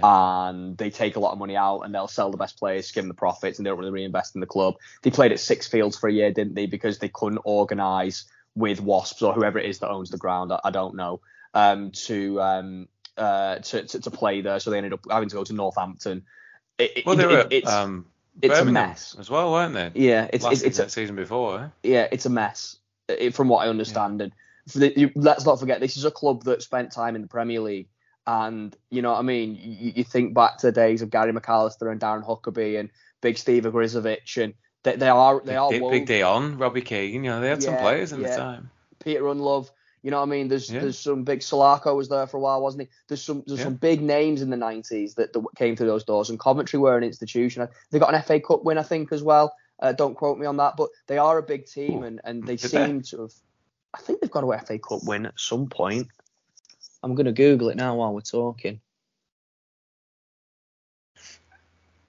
And 0.01 0.75
they 0.77 0.89
take 0.89 1.15
a 1.15 1.19
lot 1.19 1.33
of 1.33 1.37
money 1.39 1.55
out 1.55 1.81
and 1.81 1.93
they'll 1.93 2.07
sell 2.07 2.31
the 2.31 2.37
best 2.37 2.57
players, 2.57 2.87
skim 2.87 3.07
the 3.07 3.13
profits, 3.13 3.59
and 3.59 3.65
they 3.65 3.69
don't 3.69 3.77
really 3.77 3.91
reinvest 3.91 4.33
in 4.35 4.41
the 4.41 4.47
club. 4.47 4.75
They 5.03 5.11
played 5.11 5.31
at 5.31 5.37
Sixfields 5.37 5.99
for 5.99 6.07
a 6.09 6.13
year, 6.13 6.31
didn't 6.31 6.55
they? 6.55 6.65
Because 6.65 6.97
they 6.97 7.09
couldn't 7.09 7.41
organise 7.43 8.25
with 8.55 8.79
Wasps 8.81 9.21
or 9.21 9.33
whoever 9.33 9.59
it 9.59 9.65
is 9.65 9.79
that 9.79 9.89
owns 9.89 10.09
the 10.09 10.17
ground. 10.17 10.51
I, 10.51 10.59
I 10.63 10.71
don't 10.71 10.95
know. 10.95 11.21
Um, 11.53 11.91
to 11.91 12.41
um, 12.41 12.87
uh, 13.17 13.57
to, 13.59 13.83
to 13.85 13.99
to 13.99 14.11
play 14.11 14.41
there, 14.41 14.59
so 14.59 14.71
they 14.71 14.77
ended 14.77 14.93
up 14.93 15.01
having 15.09 15.29
to 15.29 15.35
go 15.35 15.43
to 15.43 15.53
Northampton. 15.53 16.23
It, 16.77 16.97
it- 16.97 17.05
Well, 17.05 17.15
they 17.15 17.27
were 17.27 17.47
it's 17.49 17.69
um, 17.69 18.05
it's 18.41 18.53
a 18.53 18.61
Birmingham 18.61 18.89
mess. 18.89 19.15
as 19.19 19.29
well, 19.29 19.51
weren't 19.51 19.73
they? 19.75 19.91
yeah, 19.93 20.27
it's 20.33 20.43
Last 20.43 20.63
it's, 20.63 20.79
it's 20.79 20.79
a, 20.79 20.89
season 20.89 21.15
before. 21.15 21.59
Eh? 21.59 21.67
yeah, 21.83 22.07
it's 22.11 22.25
a 22.25 22.29
mess 22.29 22.77
from 23.31 23.49
what 23.49 23.65
I 23.65 23.69
understand. 23.69 24.21
And 24.21 24.31
for 24.67 24.79
the, 24.79 24.99
you, 24.99 25.11
let's 25.15 25.45
not 25.45 25.59
forget, 25.59 25.79
this 25.79 25.97
is 25.97 26.05
a 26.05 26.11
club 26.11 26.43
that 26.45 26.63
spent 26.63 26.91
time 26.91 27.15
in 27.15 27.21
the 27.21 27.27
Premier 27.27 27.59
League. 27.59 27.89
And 28.25 28.75
you 28.89 29.01
know 29.01 29.11
what 29.11 29.19
I 29.19 29.23
mean? 29.23 29.55
You, 29.61 29.93
you 29.97 30.03
think 30.03 30.33
back 30.33 30.57
to 30.59 30.67
the 30.67 30.71
days 30.71 31.01
of 31.01 31.09
Gary 31.11 31.33
McAllister 31.33 31.91
and 31.91 31.99
Darren 32.01 32.25
Huckerby 32.25 32.79
and 32.79 32.89
Big 33.21 33.37
Steve 33.37 33.65
Ogrizovic, 33.65 34.41
and 34.41 34.53
they, 34.83 34.95
they 34.95 35.09
are 35.09 35.41
they 35.43 35.55
are 35.55 35.69
Big, 35.71 35.81
Big 35.89 36.05
Dion, 36.05 36.57
Robbie 36.57 36.81
Keane, 36.81 37.23
you 37.23 37.31
know, 37.31 37.39
they 37.41 37.49
had 37.49 37.63
some 37.63 37.77
players 37.77 38.11
in 38.11 38.21
yeah. 38.21 38.29
the 38.29 38.35
time. 38.35 38.69
Peter 39.03 39.21
Ndlovu. 39.21 39.69
You 40.01 40.11
know 40.11 40.17
what 40.17 40.27
I 40.27 40.31
mean? 40.31 40.49
There's 40.49 40.69
Yeah. 40.69 40.81
there's 40.81 40.99
some 40.99 41.23
big 41.23 41.39
Solako 41.39 41.95
was 41.95 42.09
there 42.09 42.27
for 42.27 42.35
a 42.35 42.39
while, 42.41 42.61
wasn't 42.61 42.83
he? 42.83 42.89
There's 43.07 43.23
some 43.23 43.43
there's 43.47 43.59
Yeah. 43.59 43.65
some 43.65 43.75
big 43.75 44.01
names 44.01 44.41
in 44.41 44.49
the 44.49 44.57
90s 44.57 45.15
that, 45.15 45.31
that 45.31 45.45
came 45.55 45.77
through 45.77 45.87
those 45.87 46.03
doors, 46.03 46.29
and 46.29 46.37
Coventry 46.37 46.77
were 46.77 46.97
an 46.97 47.03
institution. 47.05 47.65
They 47.89 47.99
got 47.99 48.13
an 48.13 48.21
FA 48.21 48.41
Cup 48.41 48.65
win, 48.65 48.77
I 48.77 48.83
think, 48.83 49.13
as 49.13 49.23
well. 49.23 49.55
Uh, 49.79 49.93
don't 49.93 50.15
quote 50.15 50.37
me 50.37 50.45
on 50.45 50.57
that, 50.57 50.75
but 50.77 50.89
they 51.07 51.17
are 51.17 51.37
a 51.37 51.43
big 51.43 51.65
team, 51.65 51.99
Ooh, 51.99 52.03
and, 52.03 52.21
and 52.25 52.43
they 52.43 52.57
did 52.57 52.71
they? 52.71 52.85
seem 52.85 53.01
to 53.03 53.21
have. 53.21 53.33
I 53.93 53.99
think 53.99 54.19
they've 54.19 54.31
got 54.31 54.43
a 54.43 54.65
FA 54.65 54.77
Cup 54.77 55.03
win 55.05 55.25
at 55.25 55.39
some 55.39 55.67
point. 55.67 56.07
I'm 57.01 57.15
gonna 57.15 57.31
Google 57.31 57.69
it 57.69 57.77
now 57.77 57.95
while 57.95 58.13
we're 58.13 58.21
talking. 58.21 58.81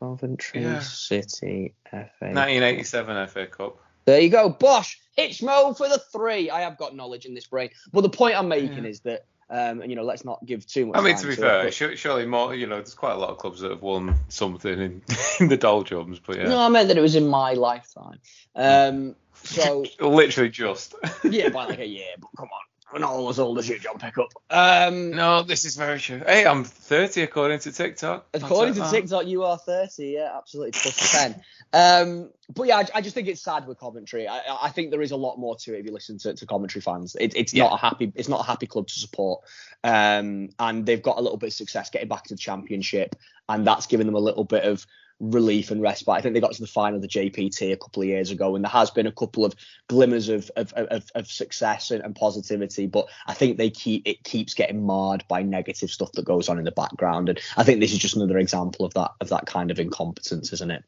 Coventry 0.05 0.63
Yeah. 0.63 0.81
City 0.81 1.75
FA. 1.91 2.05
1987 2.21 3.27
FA 3.29 3.47
Cup. 3.47 3.79
There 4.05 4.21
you 4.21 4.29
go, 4.29 4.51
Bosh. 4.51 5.01
Hitchmo 5.17 5.77
for 5.77 5.89
the 5.89 5.99
three. 6.13 6.51
I 6.51 6.61
have 6.61 6.77
got 6.77 6.95
knowledge 6.95 7.25
in 7.25 7.35
this 7.35 7.47
brain, 7.47 7.71
but 7.93 8.03
the 8.03 8.11
point 8.11 8.37
I'm 8.37 8.49
making 8.49 8.85
Yeah. 8.85 8.91
is 8.91 9.01
that, 9.01 9.25
um, 9.49 9.81
and 9.81 9.91
you 9.91 9.97
know, 9.97 10.03
let's 10.03 10.25
not 10.25 10.45
give 10.45 10.67
too 10.67 10.87
much. 10.87 10.99
I 10.99 11.03
mean, 11.03 11.17
to 11.17 11.27
be 11.27 11.33
it, 11.33 11.39
fair, 11.39 11.65
but- 11.65 11.99
surely 11.99 12.27
more, 12.27 12.55
you 12.55 12.67
know, 12.67 12.77
there's 12.77 12.93
quite 12.95 13.13
a 13.13 13.19
lot 13.19 13.31
of 13.31 13.39
clubs 13.39 13.61
that 13.61 13.71
have 13.71 13.81
won 13.83 14.15
something 14.29 14.79
in, 14.79 15.03
in 15.41 15.49
the 15.49 15.57
doldrums, 15.57 16.19
but 16.19 16.37
yeah. 16.37 16.49
no, 16.49 16.59
I 16.59 16.69
meant 16.69 16.89
that 16.89 16.99
it 16.99 17.03
was 17.03 17.15
in 17.17 17.27
my 17.29 17.55
lifetime. 17.55 18.19
Um, 18.55 19.17
so 19.35 19.85
Literally 20.01 20.51
just. 20.51 20.95
yeah, 21.25 21.49
by 21.49 21.65
like 21.67 21.79
a 21.79 21.87
year, 21.87 22.13
but 22.19 22.29
come 22.37 22.49
on, 22.53 22.61
we're 22.93 23.00
not 23.00 23.11
all 23.11 23.29
as 23.29 23.38
old 23.38 23.59
as 23.59 23.69
you, 23.69 23.79
John 23.79 23.99
Pickup. 23.99 24.29
Um, 24.50 25.11
no, 25.11 25.43
this 25.43 25.64
is 25.64 25.75
very 25.76 25.99
true. 25.99 26.23
Hey, 26.25 26.47
I'm 26.47 26.62
30 26.64 27.23
according 27.23 27.59
to 27.61 27.73
TikTok. 27.73 28.26
According 28.35 28.75
to. 28.75 28.88
TikTok, 28.91 29.26
you 29.26 29.43
are 29.43 29.59
30. 29.59 30.07
Yeah, 30.07 30.31
absolutely. 30.37 30.73
Plus 30.73 31.12
10. 31.12 31.43
Um, 31.73 32.31
but 32.55 32.69
yeah, 32.69 32.76
I, 32.76 32.87
I 32.97 33.00
just 33.00 33.14
think 33.14 33.26
it's 33.26 33.43
sad 33.43 33.67
with 33.67 33.81
Coventry. 33.81 34.29
I, 34.29 34.41
I 34.62 34.69
think 34.69 34.91
there 34.91 35.03
is 35.03 35.11
a 35.11 35.17
lot 35.17 35.38
more 35.38 35.57
to 35.57 35.75
it 35.75 35.81
if 35.81 35.87
you 35.87 35.93
listen 35.93 36.19
to, 36.19 36.35
to 36.35 36.47
Coventry 36.47 36.81
fans. 36.81 37.17
It, 37.19 37.35
it's 37.35 37.53
Yeah. 37.55 37.64
not 37.64 37.73
a 37.75 37.76
happy. 37.79 38.12
It's 38.14 38.29
not 38.29 38.41
a 38.41 38.45
happy 38.45 38.67
club 38.67 38.87
to 38.87 38.95
support. 38.95 39.41
Um, 39.83 40.50
and 40.59 40.87
they've 40.87 41.03
got 41.03 41.19
a 41.19 41.21
little 41.21 41.38
bit 41.38 41.49
of 41.49 41.53
success 41.55 41.91
getting 41.91 42.09
back 42.09 42.25
to 42.25 42.35
the 42.35 42.38
championship, 42.38 43.17
and 43.49 43.67
that's 43.67 43.87
given 43.87 44.07
them 44.07 44.14
a 44.14 44.21
little 44.21 44.45
bit 44.45 44.64
of 44.64 44.87
relief 45.33 45.71
and 45.71 45.81
respite. 45.81 46.14
I 46.14 46.21
think 46.21 46.35
they 46.35 46.40
got 46.40 46.52
to 46.52 46.61
the 46.61 46.66
final 46.66 46.97
of 46.97 47.02
the 47.02 47.09
JPT 47.09 47.73
a 47.73 47.76
couple 47.76 48.02
of 48.02 48.09
years 48.09 48.31
ago, 48.31 48.54
and 48.54 48.64
there 48.64 48.71
has 48.71 48.90
been 48.90 49.07
a 49.07 49.12
couple 49.12 49.45
of 49.45 49.54
glimmers 49.88 50.28
of 50.28 50.50
of, 50.57 50.73
of, 50.75 51.04
of 51.14 51.26
success 51.26 51.90
and, 51.90 52.02
and 52.04 52.14
positivity. 52.14 52.87
But 52.87 53.07
I 53.26 53.35
think 53.35 53.57
they 53.57 53.71
keep 53.71 54.02
it 54.07 54.23
keeps 54.25 54.54
getting 54.54 54.85
marred 54.85 55.25
by 55.28 55.43
negative 55.43 55.90
stuff 55.90 56.12
that 56.12 56.25
goes 56.25 56.49
on 56.49 56.59
in 56.59 56.64
the 56.64 56.73
background, 56.73 57.28
and 57.28 57.40
I 57.57 57.64
think 57.64 57.81
this 57.81 57.93
is 57.93 57.99
just 57.99 58.16
another 58.16 58.38
example 58.38 58.85
of 58.87 58.95
that 58.95 59.12
of 59.21 59.28
that 59.31 59.47
kind 59.47 59.71
of 59.71 59.78
incompetence, 59.81 60.52
isn't 60.52 60.71
it? 60.71 60.85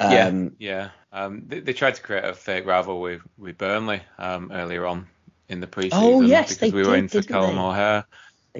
Yeah, 0.00 0.26
Um, 0.26 0.56
yeah. 0.58 0.90
Um, 1.12 1.44
they, 1.46 1.60
they 1.60 1.72
tried 1.74 1.94
to 1.96 2.02
create 2.02 2.24
a 2.24 2.32
fake 2.34 2.66
rivalry 2.66 3.16
with 3.16 3.22
with 3.38 3.58
Burnley 3.58 4.00
um, 4.18 4.50
earlier 4.52 4.86
on 4.86 5.06
in 5.48 5.60
the 5.60 5.66
pre-season 5.66 5.98
Oh, 6.02 6.20
yes, 6.22 6.54
because 6.54 6.72
we 6.72 6.82
were 6.82 6.94
did, 6.94 6.98
in 7.00 7.08
for 7.08 7.22
Callum? 7.22 7.58
O'Hare. 7.58 8.04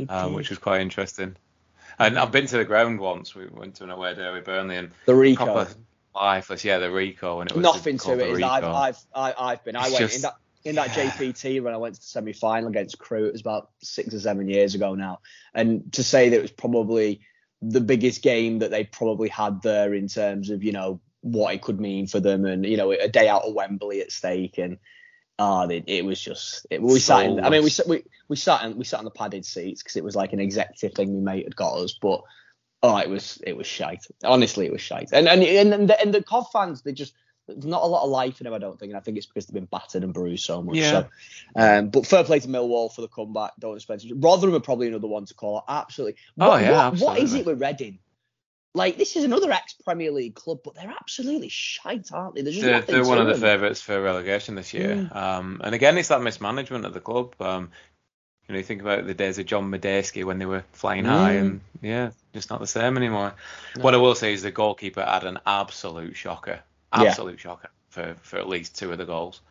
um, 0.08 0.34
which 0.34 0.50
was 0.50 0.58
quite 0.58 0.80
interesting. 0.82 1.36
And 1.98 2.18
I've 2.18 2.32
been 2.32 2.46
to 2.46 2.56
the 2.58 2.64
ground 2.64 2.98
once. 3.00 3.34
We 3.34 3.46
went 3.46 3.76
to 3.76 3.84
an 3.84 3.90
away 3.90 4.14
day 4.14 4.32
with 4.32 4.44
Burnley 4.44 4.76
and 4.76 4.90
the 5.06 5.12
Ricoh. 5.12 5.36
proper 5.36 5.68
lifeless. 6.14 6.64
Yeah, 6.64 6.78
the 6.78 6.86
Ricoh. 6.88 7.40
And 7.42 7.50
it 7.50 7.56
was 7.56 7.62
Nothing 7.62 7.98
to 7.98 8.12
it. 8.12 8.16
the 8.18 8.30
Is 8.32 8.42
I've, 8.42 8.64
I've, 9.14 9.34
I've 9.38 9.64
been. 9.64 9.76
I 9.76 9.82
It's 9.84 9.92
went 9.92 9.98
just- 10.00 10.16
in 10.16 10.22
that 10.22 10.34
in 10.64 10.76
that 10.76 10.96
yeah. 10.96 11.10
JPT 11.10 11.60
when 11.60 11.74
I 11.74 11.76
went 11.76 11.94
to 11.96 12.00
the 12.00 12.06
semi 12.06 12.32
final 12.32 12.68
against 12.68 12.96
Crewe. 12.98 13.26
It 13.26 13.32
was 13.32 13.40
about 13.40 13.70
six 13.82 14.14
or 14.14 14.20
seven 14.20 14.48
years 14.48 14.74
ago 14.76 14.94
now. 14.94 15.18
And 15.54 15.92
to 15.94 16.04
say 16.04 16.28
that 16.28 16.36
it 16.36 16.42
was 16.42 16.52
probably 16.52 17.20
the 17.60 17.80
biggest 17.80 18.22
game 18.22 18.60
that 18.60 18.70
they 18.70 18.84
probably 18.84 19.28
had 19.28 19.60
there 19.62 19.92
in 19.94 20.06
terms 20.08 20.50
of 20.50 20.62
you 20.62 20.70
know 20.72 21.00
what 21.20 21.54
it 21.54 21.62
could 21.62 21.80
mean 21.80 22.06
for 22.06 22.20
them, 22.20 22.44
and 22.44 22.64
you 22.64 22.76
know 22.76 22.90
a 22.92 23.08
day 23.08 23.28
out 23.28 23.42
of 23.42 23.54
Wembley 23.54 24.00
at 24.00 24.12
stake, 24.12 24.58
and 24.58 24.78
ah, 25.42 25.66
it, 25.68 25.84
it 25.86 26.04
was 26.04 26.20
just 26.20 26.66
it, 26.70 26.80
we 26.82 26.98
sat. 27.00 27.26
In, 27.26 27.44
I 27.44 27.50
mean, 27.50 27.64
we 27.64 27.70
we 27.86 28.04
we 28.28 28.36
sat 28.36 28.64
in, 28.64 28.76
we 28.76 28.84
sat 28.84 28.98
on 28.98 29.04
the 29.04 29.10
padded 29.10 29.44
seats 29.44 29.82
because 29.82 29.96
it 29.96 30.04
was 30.04 30.16
like 30.16 30.32
an 30.32 30.40
executive 30.40 30.94
thing 30.94 31.24
my 31.24 31.32
mate 31.34 31.44
had 31.46 31.56
got 31.56 31.74
us, 31.78 31.94
but. 32.00 32.22
Oh, 32.84 32.96
it 32.96 33.08
was 33.08 33.40
it 33.46 33.56
was 33.56 33.68
shite. 33.68 34.04
Honestly, 34.24 34.66
it 34.66 34.72
was 34.72 34.80
shite. 34.80 35.10
And 35.12 35.28
and 35.28 35.40
and, 35.44 35.72
and 35.72 35.88
the, 35.88 36.00
and 36.00 36.12
the 36.12 36.20
Cov 36.20 36.46
fans, 36.52 36.82
they 36.82 36.90
just 36.92 37.14
there's 37.46 37.64
not 37.64 37.84
a 37.84 37.86
lot 37.86 38.02
of 38.02 38.10
life 38.10 38.40
in 38.40 38.44
them, 38.44 38.54
I 38.54 38.58
don't 38.58 38.76
think. 38.76 38.90
And 38.90 38.96
I 38.96 39.00
think 39.00 39.16
it's 39.16 39.26
because 39.26 39.46
they've 39.46 39.54
been 39.54 39.66
battered 39.66 40.02
and 40.02 40.12
bruised 40.12 40.44
so 40.44 40.62
much. 40.62 40.74
Yeah. 40.74 40.90
So, 40.90 41.08
um, 41.54 41.90
but 41.90 42.08
fair 42.08 42.24
play 42.24 42.40
to 42.40 42.48
Millwall 42.48 42.92
for 42.92 43.02
the 43.02 43.06
comeback. 43.06 43.52
Don't 43.60 43.76
expect 43.76 44.04
Rotherham 44.16 44.56
are 44.56 44.60
probably 44.60 44.88
another 44.88 45.06
one 45.06 45.26
to 45.26 45.34
call. 45.34 45.62
Absolutely. 45.68 46.16
Oh, 46.40 46.56
yeah, 46.56 46.88
what- 46.88 46.98
What 46.98 47.18
is 47.20 47.34
it 47.34 47.46
with 47.46 47.60
Reading? 47.60 48.00
Like 48.74 48.96
this 48.96 49.16
is 49.16 49.24
another 49.24 49.52
ex 49.52 49.74
Premier 49.74 50.10
League 50.10 50.34
club, 50.34 50.60
but 50.64 50.74
they're 50.74 50.90
absolutely 50.90 51.50
shite, 51.50 52.10
aren't 52.10 52.34
they? 52.34 52.42
They're, 52.42 52.80
they're 52.80 53.04
one 53.04 53.18
of 53.18 53.26
the 53.26 53.34
favourites 53.34 53.82
for 53.82 54.00
relegation 54.00 54.54
this 54.54 54.72
year. 54.72 54.96
Mm. 54.96 55.14
Um, 55.14 55.60
and 55.62 55.74
again, 55.74 55.98
it's 55.98 56.08
that 56.08 56.22
mismanagement 56.22 56.86
of 56.86 56.94
the 56.94 57.00
club. 57.00 57.34
Um, 57.40 57.70
you 58.48 58.54
know, 58.54 58.58
you 58.58 58.64
think 58.64 58.80
about 58.80 59.06
the 59.06 59.14
days 59.14 59.38
of 59.38 59.46
John 59.46 59.70
Madejski 59.70 60.24
when 60.24 60.38
they 60.38 60.46
were 60.46 60.64
flying 60.72 61.04
high, 61.04 61.34
Mm. 61.34 61.40
and 61.40 61.60
yeah, 61.82 62.10
just 62.32 62.48
not 62.50 62.60
the 62.60 62.66
same 62.66 62.96
anymore. 62.96 63.34
No. 63.76 63.82
What 63.82 63.94
I 63.94 63.98
will 63.98 64.14
say 64.14 64.32
is 64.32 64.42
the 64.42 64.50
goalkeeper 64.50 65.04
had 65.04 65.24
an 65.24 65.38
absolute 65.46 66.16
shocker, 66.16 66.60
Yeah. 66.96 67.02
absolute 67.04 67.40
shocker 67.40 67.68
for, 67.90 68.14
for 68.22 68.38
at 68.38 68.48
least 68.48 68.76
two 68.78 68.90
of 68.90 68.96
the 68.98 69.04
goals, 69.04 69.42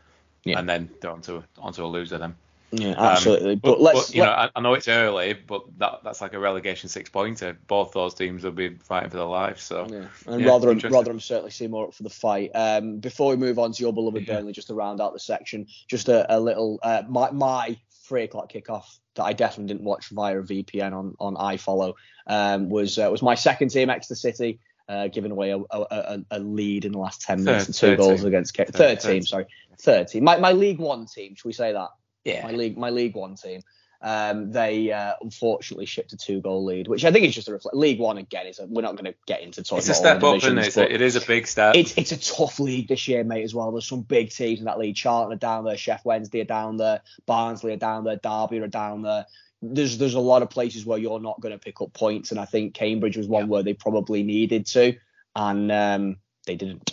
Yeah. 0.46 0.58
and 0.60 0.68
then 0.68 0.90
they're 1.00 1.12
onto 1.12 1.44
onto 1.60 1.86
a 1.86 1.88
loser 1.88 2.18
then. 2.18 2.36
Yeah, 2.74 2.92
Um, 2.92 2.96
absolutely. 3.08 3.56
but, 3.56 3.82
let's 3.82 4.14
you 4.16 4.22
let- 4.22 4.28
know, 4.28 4.34
I, 4.34 4.50
I 4.56 4.62
know 4.62 4.74
it's 4.76 4.88
early, 4.88 5.34
but 5.34 5.64
that 5.80 6.00
that's 6.04 6.22
like 6.22 6.34
a 6.34 6.40
relegation 6.40 6.88
six 6.90 7.10
pointer. 7.10 7.58
Both 7.68 7.92
those 7.92 8.14
teams 8.14 8.44
will 8.44 8.52
be 8.52 8.76
fighting 8.78 9.10
for 9.10 9.18
their 9.18 9.26
lives. 9.26 9.64
So 9.64 9.88
Yeah, 9.90 10.06
and 10.28 10.42
Yeah, 10.42 10.48
Rotherham. 10.48 10.80
Rotherham 10.90 11.20
certainly 11.20 11.52
seem 11.52 11.72
more 11.72 11.88
up 11.88 11.94
for 11.94 12.04
the 12.04 12.10
fight. 12.10 12.52
Um, 12.56 12.98
before 13.00 13.30
we 13.32 13.36
move 13.36 13.60
on 13.60 13.74
to 13.74 13.82
your 13.84 13.92
beloved 13.94 14.26
Yeah. 14.28 14.36
Burnley, 14.36 14.54
just 14.54 14.68
to 14.68 14.74
round 14.74 15.02
out 15.02 15.14
the 15.14 15.20
section, 15.20 15.68
just 15.90 16.08
a, 16.08 16.34
a 16.36 16.40
little 16.40 16.80
uh, 16.82 17.04
my 17.10 17.32
my 17.32 17.78
three 18.06 18.24
o'clock 18.24 18.52
kickoff 18.52 18.86
that 19.16 19.24
I 19.24 19.34
definitely 19.34 19.74
didn't 19.74 19.84
watch 19.86 20.08
via 20.10 20.40
a 20.40 20.44
VPN 20.44 20.94
on 20.94 21.16
on 21.20 21.36
iFollow 21.36 21.94
um, 22.28 22.70
was 22.70 22.98
uh, 22.98 23.10
was 23.12 23.22
my 23.22 23.36
second 23.36 23.70
team, 23.70 23.90
Exeter 23.90 24.16
City. 24.16 24.60
Uh, 24.90 25.08
giving 25.08 25.32
away 25.32 25.52
a, 25.52 25.58
a, 25.72 26.20
a, 26.32 26.40
lead 26.40 26.84
in 26.84 26.92
the 26.92 26.98
last 26.98 27.22
10 27.22 27.46
minutes 27.46 27.80
Third- 27.80 27.92
and 27.92 27.98
two 28.00 28.04
goals 28.04 28.20
team. 28.20 28.28
against 28.28 28.58
Third- 28.58 28.68
third, 28.74 29.02
third 29.02 29.10
team, 29.14 29.22
sorry. 29.24 29.46
Third 29.80 30.10
team. 30.10 30.26
My, 30.26 30.36
my 30.38 30.52
League 30.52 30.80
One 30.80 31.06
team, 31.06 31.34
should 31.36 31.46
we 31.48 31.54
say 31.54 31.72
that? 31.72 31.88
Yeah, 32.26 32.44
my 32.46 32.52
league 32.52 32.78
my 32.78 32.90
league 32.90 33.16
one 33.16 33.36
team 33.36 33.62
um 34.04 34.52
they 34.52 34.92
uh, 34.92 35.14
unfortunately 35.22 35.86
shipped 35.86 36.12
a 36.12 36.18
two 36.18 36.42
goal 36.42 36.66
lead 36.66 36.88
which 36.88 37.06
i 37.06 37.12
think 37.12 37.24
is 37.24 37.36
just 37.36 37.48
a 37.48 37.52
reflect 37.52 37.78
league 37.78 38.00
one 38.00 38.18
again 38.18 38.48
is 38.48 38.58
a, 38.58 38.66
we're 38.66 38.82
not 38.82 38.96
going 38.96 39.06
to 39.06 39.14
get 39.28 39.42
into 39.42 39.62
talking 39.62 39.78
it's 39.78 39.90
a 39.90 39.92
about 39.92 40.00
step 40.00 40.16
up, 40.16 40.22
the 40.22 40.28
and 40.32 40.42
divisions, 40.42 40.68
it's 40.68 40.78
a, 40.78 40.80
but 40.82 40.92
it 40.92 41.02
is 41.02 41.16
a 41.16 41.22
big 41.22 41.46
step. 41.46 41.76
it's 41.76 41.96
it's 41.98 42.12
a 42.12 42.20
tough 42.20 42.60
league 42.60 42.88
this 42.88 43.08
year 43.08 43.24
mate 43.24 43.44
as 43.44 43.54
well 43.54 43.72
there's 43.72 43.88
some 43.88 44.02
big 44.02 44.32
teams 44.32 44.58
in 44.58 44.66
that 44.66 44.80
league 44.80 44.96
charlton 44.96 45.32
are 45.34 45.36
down 45.36 45.64
there 45.66 45.76
sheff 45.76 46.04
wednesday 46.04 46.42
are 46.42 46.46
down 46.46 46.78
there 46.78 47.00
barnsley 47.28 47.74
are 47.74 47.78
down 47.78 48.04
there 48.04 48.16
derby 48.16 48.58
are 48.58 48.68
down 48.68 49.04
there 49.04 49.28
there's 49.62 50.00
there's 50.00 50.16
a 50.16 50.20
lot 50.20 50.42
of 50.42 50.50
places 50.50 50.84
where 50.84 50.98
you're 50.98 51.20
not 51.20 51.40
going 51.40 51.52
to 51.54 51.60
pick 51.60 51.80
up 51.80 51.94
points 51.94 52.32
and 52.32 52.40
i 52.40 52.46
think 52.46 52.74
cambridge 52.74 53.18
was 53.18 53.28
one 53.28 53.44
Yeah. 53.44 53.50
where 53.50 53.62
they 53.64 53.76
probably 53.76 54.24
needed 54.24 54.66
to 54.68 54.96
and 55.36 55.72
um 55.72 56.16
they 56.48 56.56
didn't 56.56 56.92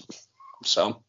so 0.62 1.02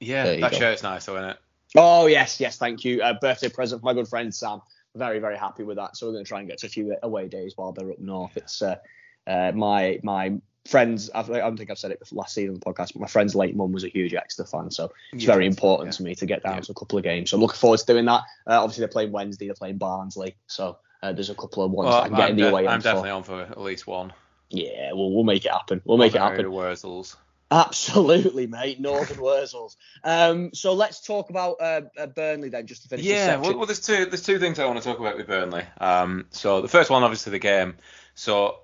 yeah, 0.00 0.24
there 0.24 0.40
that 0.40 0.50
go. 0.50 0.58
shirt's 0.58 0.82
nice, 0.82 1.06
though, 1.06 1.14
isn't 1.16 1.30
it? 1.30 1.36
Oh 1.76 2.06
yes, 2.06 2.38
yes, 2.40 2.58
thank 2.58 2.84
you. 2.84 3.02
Uh, 3.02 3.14
birthday 3.20 3.48
present 3.48 3.80
for 3.80 3.86
my 3.86 3.94
good 3.94 4.08
friend 4.08 4.34
Sam. 4.34 4.60
Very, 4.94 5.18
very 5.20 5.38
happy 5.38 5.62
with 5.62 5.78
that. 5.78 5.96
So 5.96 6.06
we're 6.06 6.12
going 6.12 6.24
to 6.24 6.28
try 6.28 6.40
and 6.40 6.48
get 6.48 6.58
to 6.58 6.66
a 6.66 6.70
few 6.70 6.94
away 7.02 7.28
days 7.28 7.54
while 7.56 7.72
they're 7.72 7.90
up 7.90 7.98
north. 7.98 8.36
It's 8.36 8.60
uh, 8.60 8.76
uh, 9.26 9.52
my 9.54 9.98
my 10.02 10.34
friends. 10.66 11.08
I've, 11.14 11.30
I 11.30 11.38
don't 11.38 11.56
think 11.56 11.70
I've 11.70 11.78
said 11.78 11.90
it 11.90 11.98
before 12.00 12.18
last 12.18 12.34
season 12.34 12.50
on 12.50 12.60
the 12.60 12.66
podcast, 12.66 12.92
but 12.92 13.00
my 13.00 13.06
friend's 13.06 13.34
late 13.34 13.56
mum 13.56 13.72
was 13.72 13.84
a 13.84 13.88
huge 13.88 14.12
Exeter 14.12 14.46
fan, 14.46 14.70
so 14.70 14.92
it's 15.14 15.24
Yeah, 15.24 15.32
very 15.32 15.46
important 15.46 15.88
yeah. 15.88 15.96
to 15.96 16.02
me 16.02 16.14
to 16.16 16.26
get 16.26 16.42
down 16.42 16.56
Yeah. 16.56 16.60
to 16.60 16.72
a 16.72 16.74
couple 16.74 16.98
of 16.98 17.04
games. 17.04 17.30
So 17.30 17.36
I'm 17.36 17.40
looking 17.40 17.56
forward 17.56 17.80
to 17.80 17.86
doing 17.86 18.04
that. 18.04 18.20
Uh, 18.46 18.62
obviously 18.62 18.82
they're 18.82 18.88
playing 18.88 19.12
Wednesday, 19.12 19.46
they're 19.46 19.54
playing 19.54 19.78
Barnsley, 19.78 20.36
so 20.46 20.76
uh, 21.02 21.12
there's 21.12 21.30
a 21.30 21.34
couple 21.34 21.64
of 21.64 21.70
ones 21.70 21.88
Well, 21.88 21.96
that 22.02 22.04
I 22.04 22.08
can 22.08 22.16
get 22.16 22.24
I'm, 22.24 22.30
in 22.32 22.36
the 22.36 22.42
de- 22.42 22.48
away 22.50 22.66
I'm 22.66 22.74
end 22.74 22.82
for. 22.82 22.88
definitely 22.88 23.10
on 23.10 23.22
for 23.22 23.40
at 23.40 23.60
least 23.60 23.86
one. 23.86 24.12
Yeah, 24.50 24.92
we'll 24.92 25.10
we'll 25.10 25.24
make 25.24 25.46
it 25.46 25.50
happen. 25.52 25.80
We'll 25.86 25.96
make 25.98 26.14
it 26.14 26.20
happen. 26.20 26.44
Wurzels. 26.46 27.16
Absolutely, 27.52 28.46
mate. 28.46 28.80
Northern 28.80 29.18
Wurzels. 29.18 29.76
Um, 30.02 30.54
so 30.54 30.72
let's 30.72 31.02
talk 31.02 31.28
about 31.28 31.56
uh, 31.60 31.82
uh, 31.98 32.06
Burnley 32.06 32.48
then, 32.48 32.66
just 32.66 32.82
to 32.84 32.88
finish. 32.88 33.04
Yeah, 33.04 33.36
well, 33.36 33.56
well, 33.58 33.66
there's 33.66 33.80
two 33.80 34.06
there's 34.06 34.22
two 34.22 34.38
things 34.38 34.58
I 34.58 34.64
want 34.64 34.78
to 34.78 34.84
talk 34.84 34.98
about 34.98 35.16
with 35.18 35.26
Burnley. 35.26 35.64
Um, 35.78 36.26
so 36.30 36.62
the 36.62 36.68
first 36.68 36.88
one, 36.88 37.02
obviously, 37.02 37.30
the 37.32 37.38
game. 37.38 37.74
So 38.14 38.60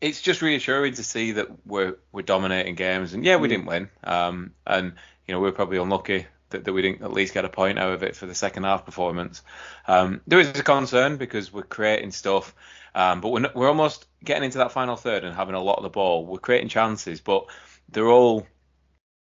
it's 0.00 0.20
just 0.20 0.42
reassuring 0.42 0.94
to 0.94 1.02
see 1.02 1.32
that 1.32 1.48
we're 1.66 1.96
we're 2.12 2.22
dominating 2.22 2.74
games, 2.74 3.14
and 3.14 3.24
yeah, 3.24 3.36
we 3.36 3.48
Mm. 3.48 3.50
didn't 3.50 3.66
win. 3.66 3.90
Um, 4.04 4.52
and 4.66 4.92
you 5.26 5.34
know 5.34 5.40
we're 5.40 5.52
probably 5.52 5.78
unlucky 5.78 6.26
that, 6.50 6.64
that 6.66 6.72
we 6.74 6.82
didn't 6.82 7.02
at 7.02 7.12
least 7.12 7.32
get 7.32 7.46
a 7.46 7.48
point 7.48 7.78
out 7.78 7.92
of 7.92 8.02
it 8.02 8.16
for 8.16 8.26
the 8.26 8.34
second 8.34 8.64
half 8.64 8.84
performance. 8.84 9.40
Um, 9.88 10.20
there 10.26 10.40
is 10.40 10.48
a 10.50 10.62
concern 10.62 11.16
because 11.16 11.52
we're 11.54 11.62
creating 11.62 12.10
stuff, 12.10 12.54
um, 12.94 13.22
but 13.22 13.30
we're 13.30 13.50
we're 13.54 13.68
almost 13.68 14.06
getting 14.22 14.44
into 14.44 14.58
that 14.58 14.72
final 14.72 14.96
third 14.96 15.24
and 15.24 15.34
having 15.34 15.54
a 15.54 15.62
lot 15.62 15.78
of 15.78 15.84
the 15.84 15.88
ball. 15.90 16.26
We're 16.26 16.38
creating 16.38 16.68
chances, 16.68 17.22
but 17.22 17.46
they're 17.88 18.08
all. 18.08 18.46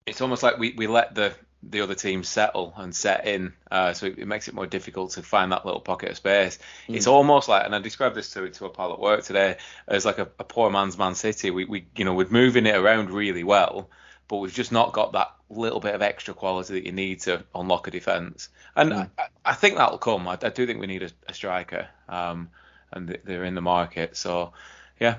It's 0.06 0.20
almost 0.20 0.42
like 0.42 0.58
we, 0.58 0.72
we 0.76 0.86
let 0.86 1.14
the 1.14 1.34
the 1.62 1.80
other 1.80 1.94
team 1.94 2.22
settle 2.22 2.72
and 2.76 2.94
set 2.94 3.26
in, 3.26 3.52
uh, 3.72 3.92
so 3.92 4.06
it, 4.06 4.18
it 4.18 4.26
makes 4.26 4.46
it 4.46 4.54
more 4.54 4.66
difficult 4.66 5.10
to 5.12 5.22
find 5.22 5.50
that 5.50 5.66
little 5.66 5.80
pocket 5.80 6.10
of 6.10 6.16
space. 6.16 6.58
It's 6.86 7.08
almost 7.08 7.48
like, 7.48 7.64
and 7.64 7.74
I 7.74 7.80
described 7.80 8.14
this 8.14 8.30
to 8.34 8.48
to 8.48 8.66
a 8.66 8.70
pal 8.70 8.92
at 8.92 9.00
work 9.00 9.24
today 9.24 9.56
as 9.88 10.04
like 10.04 10.18
a, 10.18 10.28
a 10.38 10.44
poor 10.44 10.70
man's 10.70 10.96
Man 10.96 11.14
City. 11.14 11.50
We 11.50 11.64
we 11.64 11.86
you 11.96 12.04
know 12.04 12.14
we're 12.14 12.28
moving 12.28 12.66
it 12.66 12.76
around 12.76 13.10
really 13.10 13.42
well, 13.42 13.90
but 14.28 14.36
we've 14.36 14.54
just 14.54 14.72
not 14.72 14.92
got 14.92 15.12
that 15.12 15.34
little 15.48 15.80
bit 15.80 15.94
of 15.94 16.02
extra 16.02 16.34
quality 16.34 16.74
that 16.74 16.86
you 16.86 16.92
need 16.92 17.20
to 17.20 17.44
unlock 17.54 17.86
a 17.88 17.90
defence. 17.90 18.48
And 18.74 18.92
Mm. 18.92 19.10
I, 19.18 19.26
I 19.44 19.54
think 19.54 19.76
that'll 19.76 19.98
come. 19.98 20.28
I, 20.28 20.38
I 20.40 20.50
do 20.50 20.66
think 20.66 20.80
we 20.80 20.86
need 20.86 21.02
a, 21.02 21.10
a 21.28 21.34
striker, 21.34 21.88
um, 22.08 22.50
and 22.92 23.18
they're 23.24 23.44
in 23.44 23.54
the 23.54 23.60
market. 23.60 24.16
So 24.16 24.52
yeah, 25.00 25.18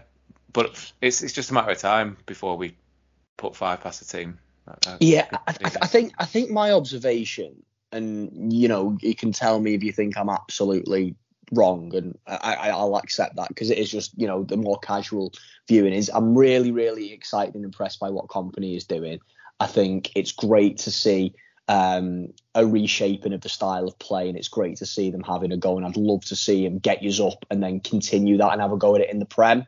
but 0.54 0.94
it's 1.02 1.24
it's 1.24 1.34
just 1.34 1.52
a 1.52 1.54
matter 1.54 1.72
of 1.72 1.78
time 1.78 2.18
before 2.26 2.58
we 2.58 2.76
put 3.38 3.56
five 3.56 3.82
past 3.82 4.00
the 4.00 4.18
team. 4.18 4.40
Yeah, 5.00 5.28
I, 5.32 5.56
I. 5.64 5.72
I 5.84 5.88
think 5.88 6.14
I 6.18 6.26
think 6.26 6.50
my 6.50 6.72
observation, 6.72 7.64
and 7.92 8.52
you 8.54 8.68
know, 8.68 8.98
you 9.02 9.16
can 9.16 9.32
tell 9.32 9.60
me 9.60 9.74
if 9.74 9.84
you 9.84 9.92
think 9.92 10.18
I'm 10.18 10.30
absolutely 10.30 11.16
wrong, 11.54 11.96
and 11.96 12.18
I, 12.28 12.56
I, 12.56 12.70
I'll 12.70 12.98
accept 12.98 13.38
that 13.38 13.48
because 13.48 13.70
it 13.70 13.78
is 13.78 13.90
just 13.90 14.12
you 14.18 14.28
know 14.28 14.44
the 14.44 14.58
more 14.58 14.78
casual 14.80 15.34
viewing 15.68 15.94
is. 15.94 16.10
I'm 16.14 16.38
really 16.38 16.72
really 16.72 17.14
excited 17.14 17.56
and 17.56 17.64
impressed 17.64 18.00
by 18.00 18.10
what 18.10 18.28
Kompany 18.28 18.76
is 18.76 18.84
doing. 18.84 19.20
I 19.60 19.68
think 19.68 20.12
it's 20.16 20.32
great 20.34 20.78
to 20.80 20.92
see 20.92 21.34
um, 21.68 22.34
a 22.56 22.66
reshaping 22.66 23.34
of 23.34 23.42
the 23.42 23.50
style 23.50 23.88
of 23.88 23.98
play, 24.00 24.30
and 24.30 24.38
it's 24.38 24.48
great 24.50 24.78
to 24.78 24.86
see 24.86 25.12
them 25.12 25.24
having 25.24 25.52
a 25.52 25.58
go. 25.58 25.78
And 25.78 25.86
I'd 25.86 25.98
love 25.98 26.26
to 26.26 26.36
see 26.36 26.64
them 26.64 26.80
get 26.80 27.04
yous 27.04 27.20
up 27.20 27.46
and 27.50 27.64
then 27.64 27.80
continue 27.80 28.38
that 28.38 28.52
and 28.52 28.62
have 28.62 28.72
a 28.72 28.78
go 28.78 28.96
at 28.96 29.02
it 29.02 29.10
in 29.10 29.20
the 29.20 29.26
Prem. 29.26 29.66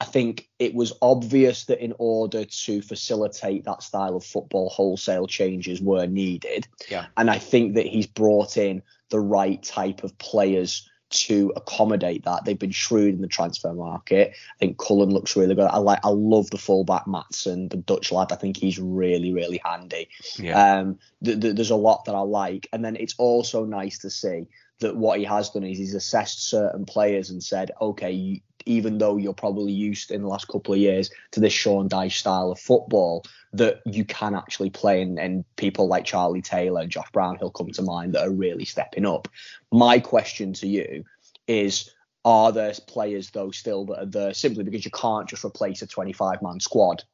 I 0.00 0.04
think 0.04 0.48
it 0.58 0.74
was 0.74 0.92
obvious 1.00 1.64
that 1.66 1.82
in 1.82 1.94
order 1.98 2.44
to 2.44 2.82
facilitate 2.82 3.64
that 3.64 3.82
style 3.82 4.16
of 4.16 4.24
football, 4.24 4.68
wholesale 4.68 5.26
changes 5.26 5.80
were 5.80 6.06
needed. 6.06 6.68
Yeah. 6.90 7.06
And 7.16 7.30
I 7.30 7.38
think 7.38 7.76
that 7.76 7.86
he's 7.86 8.06
brought 8.06 8.56
in 8.58 8.82
the 9.08 9.20
right 9.20 9.62
type 9.62 10.04
of 10.04 10.18
players 10.18 10.88
to 11.08 11.52
accommodate 11.56 12.24
that. 12.24 12.44
They've 12.44 12.58
been 12.58 12.72
shrewd 12.72 13.14
in 13.14 13.22
the 13.22 13.28
transfer 13.28 13.72
market. 13.72 14.32
I 14.32 14.58
think 14.58 14.78
Cullen 14.78 15.10
looks 15.10 15.36
really 15.36 15.54
good. 15.54 15.68
I 15.70 15.78
like 15.78 16.00
I 16.04 16.08
love 16.08 16.50
the 16.50 16.58
fullback 16.58 17.06
Maatsen, 17.06 17.70
the 17.70 17.76
Dutch 17.76 18.12
lad. 18.12 18.32
I 18.32 18.36
think 18.36 18.56
he's 18.56 18.78
really, 18.78 19.32
really 19.32 19.60
handy. 19.64 20.08
yeah. 20.36 20.78
Um, 20.78 20.98
th- 21.24 21.40
th- 21.40 21.54
there's 21.54 21.70
a 21.70 21.76
lot 21.76 22.04
that 22.04 22.14
I 22.14 22.20
like, 22.20 22.68
and 22.72 22.84
then 22.84 22.96
it's 22.96 23.14
also 23.18 23.64
nice 23.64 23.98
to 24.00 24.10
see 24.10 24.48
that 24.80 24.96
what 24.96 25.18
he 25.18 25.24
has 25.24 25.50
done 25.50 25.64
is 25.64 25.78
he's 25.78 25.94
assessed 25.94 26.48
certain 26.48 26.84
players 26.84 27.30
and 27.30 27.42
said, 27.42 27.70
okay, 27.80 28.10
you, 28.10 28.40
even 28.66 28.98
though 28.98 29.16
you're 29.16 29.32
probably 29.32 29.72
used 29.72 30.10
in 30.10 30.22
the 30.22 30.28
last 30.28 30.48
couple 30.48 30.74
of 30.74 30.80
years 30.80 31.10
to 31.32 31.40
this 31.40 31.52
Sean 31.52 31.88
Dyche 31.88 32.18
style 32.18 32.50
of 32.50 32.58
football, 32.58 33.24
that 33.52 33.80
you 33.86 34.04
can 34.04 34.34
actually 34.34 34.70
play, 34.70 35.00
and, 35.00 35.18
and 35.18 35.44
people 35.56 35.88
like 35.88 36.04
Charlie 36.04 36.42
Taylor 36.42 36.82
and 36.82 36.90
Josh 36.90 37.10
Brownhill 37.12 37.50
come 37.50 37.70
to 37.70 37.82
mind 37.82 38.14
that 38.14 38.26
are 38.26 38.30
really 38.30 38.64
stepping 38.64 39.06
up. 39.06 39.28
My 39.72 39.98
question 39.98 40.52
to 40.54 40.66
you 40.66 41.04
is. 41.46 41.90
Are 42.28 42.50
there 42.50 42.72
players 42.88 43.30
though 43.30 43.52
still 43.52 43.84
that 43.84 44.02
are 44.02 44.06
there 44.06 44.34
simply 44.34 44.64
because 44.64 44.84
you 44.84 44.90
can't 44.90 45.28
just 45.28 45.44
replace 45.44 45.80
a 45.82 45.86
25 45.86 46.42
man 46.42 46.58
squad 46.58 47.04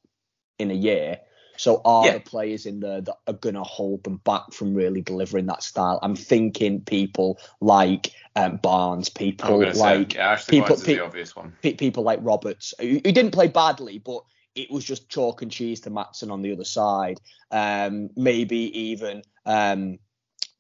in 0.59 0.71
a 0.71 0.75
year? 0.75 1.19
So 1.63 1.81
are 1.85 2.07
Yeah. 2.07 2.13
the 2.15 2.21
players 2.21 2.67
in 2.67 2.81
there 2.81 3.01
that 3.03 3.19
are 3.29 3.35
going 3.35 3.55
to 3.55 3.63
hold 3.63 4.03
them 4.03 4.17
back 4.25 4.53
from 4.53 4.75
really 4.75 5.01
delivering 5.01 5.47
that 5.47 5.63
style? 5.63 6.01
I'm 6.03 6.17
thinking 6.17 6.81
people 6.81 7.39
like 7.61 8.11
um, 8.35 8.57
Barnes, 8.57 9.09
people 9.09 9.59
like 9.61 9.75
say, 9.77 10.07
yeah, 10.19 10.37
people- 10.49 10.75
pe- 10.77 10.95
the 10.97 11.05
obvious 11.05 11.37
one. 11.37 11.53
pe- 11.63 11.75
people 11.75 12.03
like 12.03 12.19
Roberts, 12.21 12.75
who, 12.81 12.89
who 13.05 13.13
didn't 13.13 13.31
play 13.31 13.47
badly, 13.47 13.99
but 13.99 14.25
it 14.57 14.73
was 14.73 14.85
just 14.85 15.09
chalk 15.09 15.43
and 15.43 15.53
cheese 15.53 15.79
to 15.83 15.91
Maatsen 15.91 16.33
on 16.33 16.43
the 16.43 16.51
other 16.53 16.65
side. 16.65 17.21
Um, 17.53 18.11
maybe 18.17 18.77
even 18.77 19.23
um, 19.47 20.01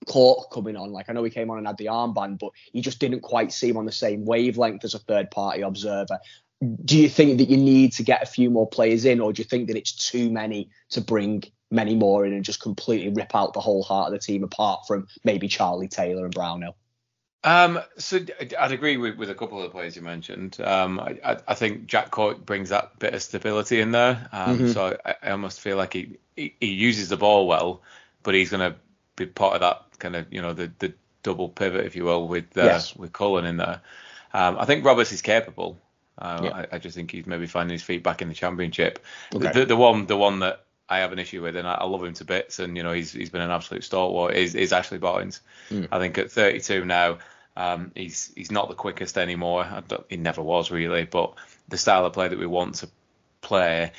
Cork 0.07 0.53
coming 0.53 0.77
on. 0.77 0.93
Like 0.93 1.11
I 1.11 1.15
know 1.15 1.25
he 1.25 1.31
came 1.31 1.51
on 1.51 1.59
and 1.59 1.67
had 1.67 1.79
the 1.79 1.87
armband, 1.87 2.39
but 2.39 2.51
he 2.73 2.81
just 2.81 3.01
didn't 3.01 3.23
quite 3.23 3.51
seem 3.51 3.77
on 3.77 3.87
the 3.87 3.93
same 3.93 4.25
wavelength 4.25 4.85
as 4.85 4.95
a 4.95 5.01
third 5.01 5.33
party 5.33 5.63
observer. 5.63 6.21
Do 6.85 6.99
you 6.99 7.09
think 7.09 7.39
that 7.39 7.49
you 7.49 7.57
need 7.57 7.93
to 7.95 8.03
get 8.03 8.23
a 8.23 8.27
few 8.27 8.51
more 8.51 8.69
players 8.69 9.05
in, 9.05 9.21
or 9.21 9.33
do 9.33 9.41
you 9.43 9.49
think 9.49 9.69
that 9.69 9.77
it's 9.77 9.93
too 9.93 10.31
many 10.31 10.71
to 10.91 11.01
bring 11.01 11.43
many 11.71 11.95
more 11.97 12.25
in 12.25 12.33
and 12.33 12.45
just 12.45 12.61
completely 12.61 13.09
rip 13.09 13.35
out 13.35 13.53
the 13.55 13.61
whole 13.61 13.83
heart 13.83 14.13
of 14.13 14.13
the 14.13 14.25
team 14.25 14.45
apart 14.45 14.87
from 14.87 15.09
maybe 15.25 15.49
Charlie 15.49 15.89
Taylor 15.89 16.25
and 16.25 16.35
Brownhill? 16.35 16.77
Um, 17.45 17.81
so 17.99 18.19
I'd- 18.41 18.55
agree 18.75 18.97
with, 18.97 19.17
with 19.17 19.29
a 19.29 19.35
couple 19.35 19.59
of 19.59 19.65
the 19.65 19.71
players 19.71 19.97
you 19.97 20.03
mentioned. 20.03 20.61
Um, 20.61 21.01
I, 21.01 21.39
I, 21.49 21.55
think 21.55 21.87
Jack 21.87 22.13
Cork 22.13 22.47
brings 22.47 22.69
that 22.69 22.97
bit 23.01 23.15
of 23.15 23.23
stability 23.23 23.81
in 23.81 23.91
there. 23.91 24.29
Um, 24.31 24.59
Mhm. 24.61 24.73
So 24.75 24.97
I, 25.05 25.15
I 25.23 25.31
almost 25.31 25.61
feel 25.61 25.77
like 25.77 25.93
he, 25.95 26.19
he 26.37 26.55
he 26.61 26.69
uses 26.69 27.09
the 27.09 27.17
ball 27.17 27.49
well, 27.49 27.83
but 28.23 28.35
he's 28.35 28.51
going 28.51 28.73
to 28.73 28.79
be 29.17 29.27
part 29.27 29.55
of 29.55 29.61
that 29.63 29.99
kind 29.99 30.15
of 30.15 30.33
you 30.33 30.41
know 30.41 30.53
the 30.53 30.71
the 30.79 30.95
double 31.25 31.49
pivot, 31.49 31.85
if 31.85 31.97
you 31.97 32.05
will, 32.05 32.29
with 32.29 32.57
uh, 32.57 32.63
Yes. 32.63 32.95
with 32.95 33.13
Cullen 33.13 33.45
in 33.45 33.57
there. 33.57 33.81
Um, 34.33 34.57
I 34.59 34.65
think 34.65 34.85
Roberts 34.85 35.11
is 35.13 35.23
capable. 35.23 35.79
Uh, 36.23 36.41
Yeah. 36.45 36.51
I, 36.51 36.77
I 36.77 36.79
just 36.79 36.95
think 36.95 37.11
he's 37.11 37.27
maybe 37.27 37.47
finding 37.47 37.75
his 37.75 37.83
feet 37.83 38.03
back 38.03 38.23
in 38.23 38.29
the 38.29 38.35
championship. 38.35 39.05
Okay. 39.35 39.53
The, 39.53 39.67
the 39.67 39.77
one 39.77 40.07
the 40.07 40.17
one 40.17 40.39
that 40.41 40.65
I 40.89 40.99
have 40.99 41.13
an 41.13 41.19
issue 41.19 41.43
with, 41.43 41.57
and 41.57 41.67
I, 41.67 41.75
I 41.75 41.85
love 41.85 42.05
him 42.05 42.15
to 42.15 42.25
bits, 42.25 42.59
and 42.59 42.77
you 42.77 42.83
know 42.83 42.93
he's 42.93 43.13
he's 43.13 43.31
been 43.31 43.41
an 43.41 43.51
absolute 43.51 43.85
stalwart. 43.85 44.35
Is 44.35 44.55
is 44.55 44.73
Ashley 44.73 44.99
Barnes? 44.99 45.41
Mm. 45.71 45.89
I 45.91 45.99
think 45.99 46.19
at 46.19 46.31
32 46.31 46.85
now, 46.85 47.19
um, 47.57 47.93
he's 47.95 48.33
he's 48.37 48.51
not 48.51 48.69
the 48.69 48.75
quickest 48.75 49.19
anymore. 49.19 49.67
He 50.09 50.17
never 50.17 50.43
was 50.43 50.71
really, 50.71 51.05
but 51.05 51.35
the 51.69 51.79
style 51.79 52.07
of 52.07 52.13
play 52.13 52.29
that 52.29 52.39
we 52.39 52.47
want 52.47 52.77
to 52.77 52.89
play, 53.41 53.93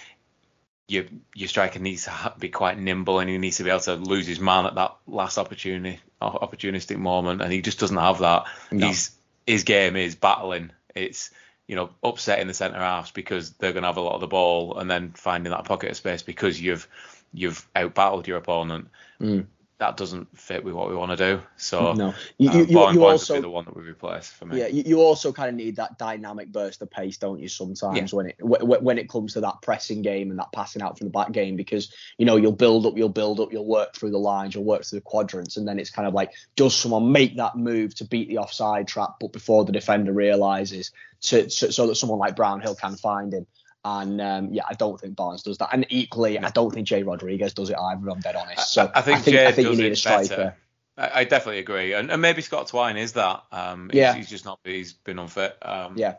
your 0.87 1.05
your 1.35 1.49
striker 1.49 1.79
needs 1.79 2.05
to 2.05 2.33
be 2.39 2.49
quite 2.49 2.79
nimble, 2.79 3.19
and 3.19 3.29
he 3.29 3.37
needs 3.37 3.57
to 3.57 3.63
be 3.63 3.69
able 3.69 3.81
to 3.81 3.95
lose 3.95 4.27
his 4.27 4.39
man 4.39 4.65
at 4.65 4.75
that 4.75 4.95
last 5.07 5.37
opportunity 5.37 5.99
opportunistic 6.21 6.97
moment, 6.97 7.41
and 7.41 7.51
he 7.51 7.61
just 7.61 7.79
doesn't 7.79 7.97
have 7.97 8.19
that. 8.19 8.45
No. 8.71 8.87
He's 8.87 9.11
his 9.45 9.63
game 9.63 9.95
is 9.95 10.15
battling. 10.15 10.71
It's 10.95 11.31
you 11.67 11.75
know 11.75 11.89
upsetting 12.03 12.48
the 12.48 12.53
centre 12.53 12.79
halves 12.79 13.12
because 13.12 13.51
they're 13.51 13.74
going 13.74 13.84
to 13.84 13.88
have 13.88 13.98
a 13.98 14.01
lot 14.01 14.15
of 14.15 14.22
the 14.22 14.27
ball, 14.27 14.77
and 14.77 14.89
then 14.89 15.12
finding 15.15 15.51
that 15.51 15.65
pocket 15.65 15.91
of 15.91 15.98
space 15.98 16.22
because 16.22 16.62
you've 16.62 16.88
you've 17.34 17.67
outbattled 17.75 18.27
your 18.27 18.38
opponent. 18.38 18.89
Mm. 19.20 19.48
That 19.83 19.97
doesn't 19.97 20.39
fit 20.39 20.63
with 20.63 20.73
what 20.73 20.89
we 20.89 20.95
want 20.95 21.11
to 21.11 21.17
do. 21.17 21.41
So 21.57 21.91
no, 21.91 22.13
you, 22.37 22.49
uh, 22.49 22.53
you, 22.53 22.91
you, 22.93 23.03
also 23.05 23.41
the 23.41 23.49
one 23.49 23.65
that 23.65 23.75
we 23.75 23.83
replace 23.83 24.29
for 24.29 24.45
me. 24.45 24.57
Yeah, 24.57 24.67
you, 24.67 24.83
you 24.85 25.01
also 25.01 25.33
kind 25.33 25.49
of 25.49 25.55
need 25.55 25.75
that 25.75 25.97
dynamic 25.97 26.53
burst 26.53 26.81
of 26.81 26.89
pace, 26.89 27.17
don't 27.17 27.37
you? 27.37 27.49
Sometimes 27.49 28.13
Yeah. 28.13 28.15
when 28.15 28.27
it 28.27 28.35
wh- 28.39 28.81
when 28.81 28.97
it 28.97 29.09
comes 29.09 29.33
to 29.33 29.41
that 29.41 29.55
pressing 29.61 30.01
game 30.01 30.29
and 30.29 30.39
that 30.39 30.53
passing 30.53 30.81
out 30.81 30.97
from 30.97 31.07
the 31.07 31.11
back 31.11 31.33
game, 31.33 31.57
because 31.57 31.91
you 32.17 32.25
know 32.25 32.37
you'll 32.37 32.53
build 32.53 32.85
up, 32.85 32.95
you'll 32.95 33.09
build 33.09 33.41
up, 33.41 33.51
you'll 33.51 33.67
work 33.67 33.93
through 33.93 34.11
the 34.11 34.17
lines, 34.17 34.55
you'll 34.55 34.63
work 34.63 34.85
through 34.85 34.99
the 34.99 35.03
quadrants, 35.03 35.57
and 35.57 35.67
then 35.67 35.79
it's 35.79 35.89
kind 35.89 36.07
of 36.07 36.13
like, 36.13 36.31
does 36.55 36.73
someone 36.73 37.11
make 37.11 37.35
that 37.35 37.57
move 37.57 37.93
to 37.95 38.05
beat 38.05 38.29
the 38.29 38.37
offside 38.37 38.87
trap, 38.87 39.15
but 39.19 39.33
before 39.33 39.65
the 39.65 39.73
defender 39.73 40.13
realizes, 40.13 40.91
to, 41.23 41.49
so, 41.49 41.71
so 41.71 41.87
that 41.87 41.95
someone 41.95 42.19
like 42.19 42.37
Brownhill 42.37 42.75
can 42.75 42.95
find 42.95 43.33
him. 43.33 43.47
And 43.85 44.21
um, 44.21 44.53
yeah, 44.53 44.63
I 44.67 44.73
don't 44.73 44.99
think 44.99 45.15
Barnes 45.15 45.43
does 45.43 45.57
that. 45.57 45.69
And 45.73 45.85
equally, 45.89 46.39
I 46.39 46.49
don't 46.49 46.73
think 46.73 46.88
Jay 46.88 47.03
Rodriguez 47.03 47.53
does 47.53 47.69
it 47.69 47.77
either. 47.77 48.10
I'm 48.10 48.19
dead 48.21 48.36
honest. 48.36 48.71
So 48.73 48.89
I, 48.93 48.99
I 48.99 49.01
think 49.01 49.17
I 49.17 49.21
think, 49.21 49.36
Jay 49.36 49.47
I 49.47 49.51
think 49.51 49.65
you 49.65 49.71
does 49.71 49.79
need 49.79 49.86
a 49.88 49.91
it 49.91 49.95
striker. 49.97 50.27
better. 50.29 50.55
I, 50.97 51.21
I 51.21 51.23
definitely 51.25 51.60
agree, 51.60 51.93
and, 51.93 52.12
and 52.12 52.21
maybe 52.21 52.41
Scott 52.41 52.67
Twine 52.67 52.97
is 52.97 53.13
that. 53.13 53.43
Um, 53.51 53.89
he's, 53.91 53.97
Yeah. 53.97 54.13
he's 54.13 54.29
just 54.29 54.45
not. 54.45 54.60
He's 54.63 54.93
been 54.93 55.19
unfit. 55.19 55.58
Um, 55.62 55.97
Yeah. 55.97 56.15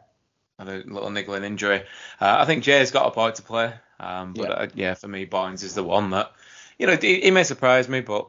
had 0.59 0.69
a 0.69 0.77
little 0.87 1.11
niggling 1.11 1.45
injury. 1.45 1.85
Uh, 2.21 2.37
I 2.41 2.45
think 2.45 2.65
Jay's 2.65 2.91
got 2.91 3.07
a 3.07 3.11
part 3.11 3.37
to 3.37 3.43
play. 3.43 3.73
Um, 4.01 4.35
but 4.35 4.49
Yeah. 4.49 4.55
uh, 4.55 4.69
yeah, 4.75 4.95
for 4.95 5.09
me, 5.09 5.25
Barnes 5.25 5.63
is 5.63 5.75
the 5.75 5.85
one 5.85 6.11
that, 6.11 6.33
you 6.79 6.87
know, 6.87 6.97
he, 7.01 7.21
he 7.21 7.31
may 7.31 7.45
surprise 7.45 7.89
me, 7.89 8.01
but 8.01 8.29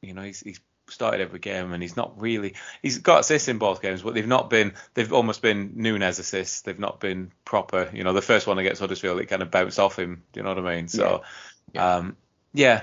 you 0.00 0.14
know, 0.14 0.22
he's 0.22 0.40
he's 0.40 0.60
started 0.92 1.20
every 1.20 1.38
game 1.38 1.72
and 1.72 1.82
he's 1.82 1.96
not 1.96 2.20
really. 2.20 2.54
He's 2.82 2.98
got 2.98 3.20
assists 3.20 3.48
in 3.48 3.58
both 3.58 3.82
games, 3.82 4.02
but 4.02 4.14
they've 4.14 4.26
not 4.26 4.50
been. 4.50 4.74
They've 4.94 5.12
almost 5.12 5.42
been 5.42 5.72
Nunes 5.76 6.18
assists. 6.18 6.62
They've 6.62 6.78
not 6.78 7.00
been 7.00 7.32
proper. 7.44 7.90
You 7.92 8.04
know, 8.04 8.12
the 8.12 8.22
first 8.22 8.46
one 8.46 8.58
against 8.58 8.80
Huddersfield, 8.80 9.20
it 9.20 9.26
kind 9.26 9.42
of 9.42 9.50
bounced 9.50 9.78
off 9.78 9.98
him. 9.98 10.22
Do 10.32 10.40
you 10.40 10.44
know 10.44 10.54
what 10.54 10.64
I 10.66 10.76
mean? 10.76 10.88
So, 10.88 11.22
Yeah. 11.72 11.96
um, 11.96 12.16
yeah, 12.52 12.82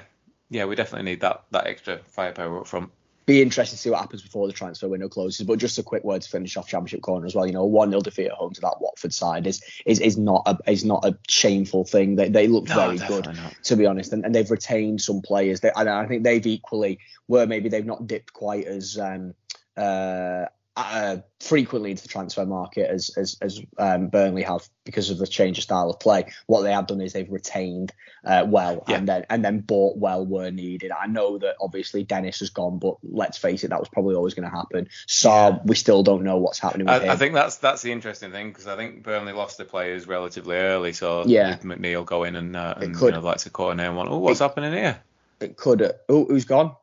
yeah, 0.50 0.66
we 0.66 0.76
definitely 0.76 1.12
need 1.12 1.22
that 1.22 1.44
that 1.52 1.68
extra 1.68 2.00
firepower 2.08 2.60
up 2.62 2.68
front. 2.68 2.92
Be 3.30 3.42
interested 3.44 3.76
to 3.76 3.82
see 3.82 3.90
what 3.92 4.00
happens 4.02 4.24
before 4.24 4.48
the 4.48 4.54
transfer 4.54 4.88
window 4.88 5.08
closes. 5.08 5.46
But 5.46 5.60
just 5.60 5.78
a 5.78 5.84
quick 5.84 6.04
word 6.04 6.24
to 6.24 6.30
finish 6.30 6.58
off 6.58 6.68
Championship 6.68 7.02
corner 7.02 7.28
as 7.28 7.36
well. 7.36 7.46
You 7.46 7.54
know, 7.54 7.62
a 7.62 7.68
one 7.68 7.92
0 7.92 8.02
defeat 8.02 8.26
at 8.26 8.32
home 8.32 8.54
to 8.54 8.62
that 8.62 8.78
Watford 8.82 9.14
side 9.14 9.46
is 9.46 9.62
is, 9.86 10.00
is 10.00 10.18
not 10.18 10.44
a 10.48 10.58
is 10.70 10.84
not 10.84 11.06
a 11.06 11.18
shameful 11.28 11.86
thing. 11.86 12.16
They 12.16 12.30
they 12.30 12.48
look 12.48 12.68
No, 12.68 12.76
very 12.76 12.98
good 12.98 13.26
not. 13.26 13.54
to 13.64 13.76
be 13.76 13.86
honest, 13.86 14.12
and, 14.14 14.26
and 14.26 14.34
they've 14.34 14.50
retained 14.50 15.02
some 15.02 15.22
players. 15.22 15.60
They, 15.60 15.72
and 15.76 15.88
I 15.88 16.08
think 16.08 16.24
they've 16.24 16.46
equally 16.46 17.00
were 17.28 17.46
maybe 17.46 17.70
they've 17.70 17.86
not 17.86 18.08
dipped 18.08 18.34
quite 18.34 18.66
as 18.66 18.98
um, 18.98 19.36
uh, 19.78 20.46
uh, 20.80 21.18
frequently 21.40 21.92
into 21.92 22.04
the 22.04 22.10
transfer 22.10 22.46
market 22.46 22.90
as 22.90 23.12
as, 23.18 23.38
as 23.42 23.62
um, 23.78 24.08
Burnley 24.08 24.44
have 24.44 24.68
because 24.86 25.10
of 25.10 25.18
the 25.18 25.28
change 25.28 25.58
of 25.58 25.64
style 25.64 25.90
of 25.90 26.00
play. 26.00 26.32
What 26.48 26.62
they 26.64 26.72
have 26.74 26.88
done 26.88 27.02
is 27.02 27.14
they've 27.14 27.30
retained 27.32 27.94
uh, 28.26 28.46
well 28.48 28.84
Yeah. 28.88 28.98
and 28.98 29.08
then 29.08 29.26
and 29.30 29.44
then 29.46 29.60
bought 29.60 29.98
well 29.98 30.26
where 30.26 30.52
needed. 30.52 30.92
I 30.92 31.08
know 31.08 31.38
that 31.40 31.56
obviously 31.62 32.04
Dennis 32.04 32.40
has 32.40 32.50
gone, 32.50 32.80
but 32.80 32.96
let's 33.04 33.38
face 33.38 33.64
it, 33.64 33.70
that 33.70 33.80
was 33.80 33.90
probably 33.90 34.16
always 34.16 34.34
going 34.34 34.50
to 34.50 34.56
happen. 34.56 34.90
So 35.08 35.30
Yeah. 35.30 35.60
we 35.66 35.76
still 35.76 36.04
don't 36.04 36.24
know 36.24 36.38
what's 36.38 36.60
happening 36.60 36.88
with 36.88 37.04
him. 37.04 37.10
I, 37.10 37.14
I 37.14 37.16
think 37.18 37.34
that's 37.34 37.58
that's 37.58 37.82
the 37.82 37.92
interesting 37.92 38.32
thing 38.32 38.50
because 38.50 38.68
I 38.68 38.76
think 38.76 39.04
Burnley 39.04 39.34
lost 39.34 39.58
their 39.58 39.66
players 39.68 40.08
relatively 40.08 40.56
early, 40.58 40.94
so 40.94 41.24
Yeah. 41.26 41.58
McNeil 41.58 42.06
go 42.06 42.24
in 42.24 42.36
and, 42.36 42.56
uh, 42.56 42.76
and 42.78 42.96
you 43.00 43.12
know, 43.12 43.20
like 43.22 43.38
to 43.40 43.50
corner 43.50 43.84
and 43.86 43.96
went, 43.98 44.10
oh, 44.10 44.18
what's 44.18 44.40
It- 44.42 44.44
happening 44.44 44.74
here? 44.74 45.00
it 45.42 45.56
could. 45.56 45.82
Uh, 45.82 45.92
oh, 46.10 46.26
who's 46.26 46.46
gone? 46.46 46.76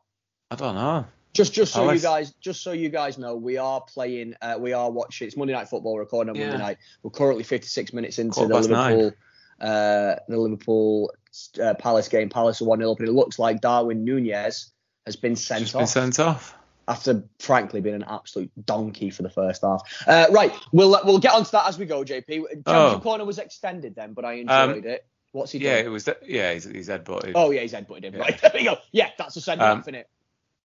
I 0.50 0.54
don't 0.54 0.74
know. 0.76 1.04
Just, 1.36 1.52
just 1.52 1.72
so 1.74 1.82
Alex. 1.82 2.02
you 2.02 2.08
guys, 2.08 2.32
just 2.40 2.62
so 2.62 2.72
you 2.72 2.88
guys 2.88 3.18
know, 3.18 3.36
we 3.36 3.58
are 3.58 3.80
playing. 3.82 4.34
Uh, 4.40 4.56
we 4.58 4.72
are 4.72 4.90
watching. 4.90 5.26
It's 5.26 5.36
Monday 5.36 5.52
Night 5.52 5.68
Football. 5.68 5.98
Recording 5.98 6.30
on 6.30 6.36
Yeah. 6.36 6.48
Monday 6.48 6.62
night. 6.62 6.78
We're 7.02 7.10
currently 7.10 7.44
56 7.44 7.92
minutes 7.92 8.18
into 8.18 8.32
Quarter 8.34 8.48
the. 8.48 8.68
Liverpool, 8.68 9.12
uh, 9.60 10.14
the 10.28 10.38
Liverpool 10.38 11.12
uh, 11.62 11.74
Palace 11.74 12.08
game. 12.08 12.28
Palace 12.30 12.62
are 12.62 12.64
one 12.64 12.78
0 12.78 12.92
up, 12.92 12.98
and 13.00 13.08
it 13.08 13.12
looks 13.12 13.38
like 13.38 13.60
Darwin 13.60 14.04
Nunez 14.04 14.72
has 15.04 15.16
been 15.16 15.36
sent 15.36 15.74
off 15.74 15.80
been 15.82 15.86
sent 15.86 16.20
off. 16.20 16.54
after, 16.88 17.22
frankly, 17.38 17.80
being 17.80 17.94
an 17.96 18.04
absolute 18.08 18.50
donkey 18.64 19.10
for 19.10 19.22
the 19.22 19.30
first 19.30 19.62
half. 19.62 19.82
Uh, 20.06 20.26
right, 20.30 20.52
we'll 20.72 20.98
we'll 21.04 21.18
get 21.18 21.32
onto 21.34 21.50
that 21.50 21.66
as 21.68 21.78
we 21.78 21.84
go. 21.86 22.02
JP. 22.02 22.26
Championship 22.28 22.62
Oh. 22.66 23.00
corner 23.02 23.24
was 23.24 23.38
extended 23.38 23.94
then, 23.94 24.14
but 24.14 24.24
I 24.24 24.40
Um, 24.42 24.70
enjoyed 24.70 24.86
it. 24.86 25.06
What's 25.32 25.52
he 25.52 25.58
doing? 25.58 25.70
Yeah, 25.72 25.78
it 25.80 25.88
was. 25.88 26.04
The, 26.04 26.16
yeah, 26.26 26.54
he's, 26.54 26.64
he's 26.64 26.88
headbutted. 26.88 27.32
Oh 27.34 27.50
yeah, 27.50 27.60
he's 27.60 27.74
headbutted 27.74 28.04
him. 28.04 28.14
Yeah. 28.14 28.20
Right, 28.20 28.40
there 28.40 28.50
we 28.54 28.64
go. 28.64 28.78
Yeah, 28.92 29.10
that's 29.18 29.36
a 29.36 29.40
send 29.42 29.60
Um, 29.60 29.80
off, 29.80 29.88
in 29.88 29.94
it. 29.94 30.08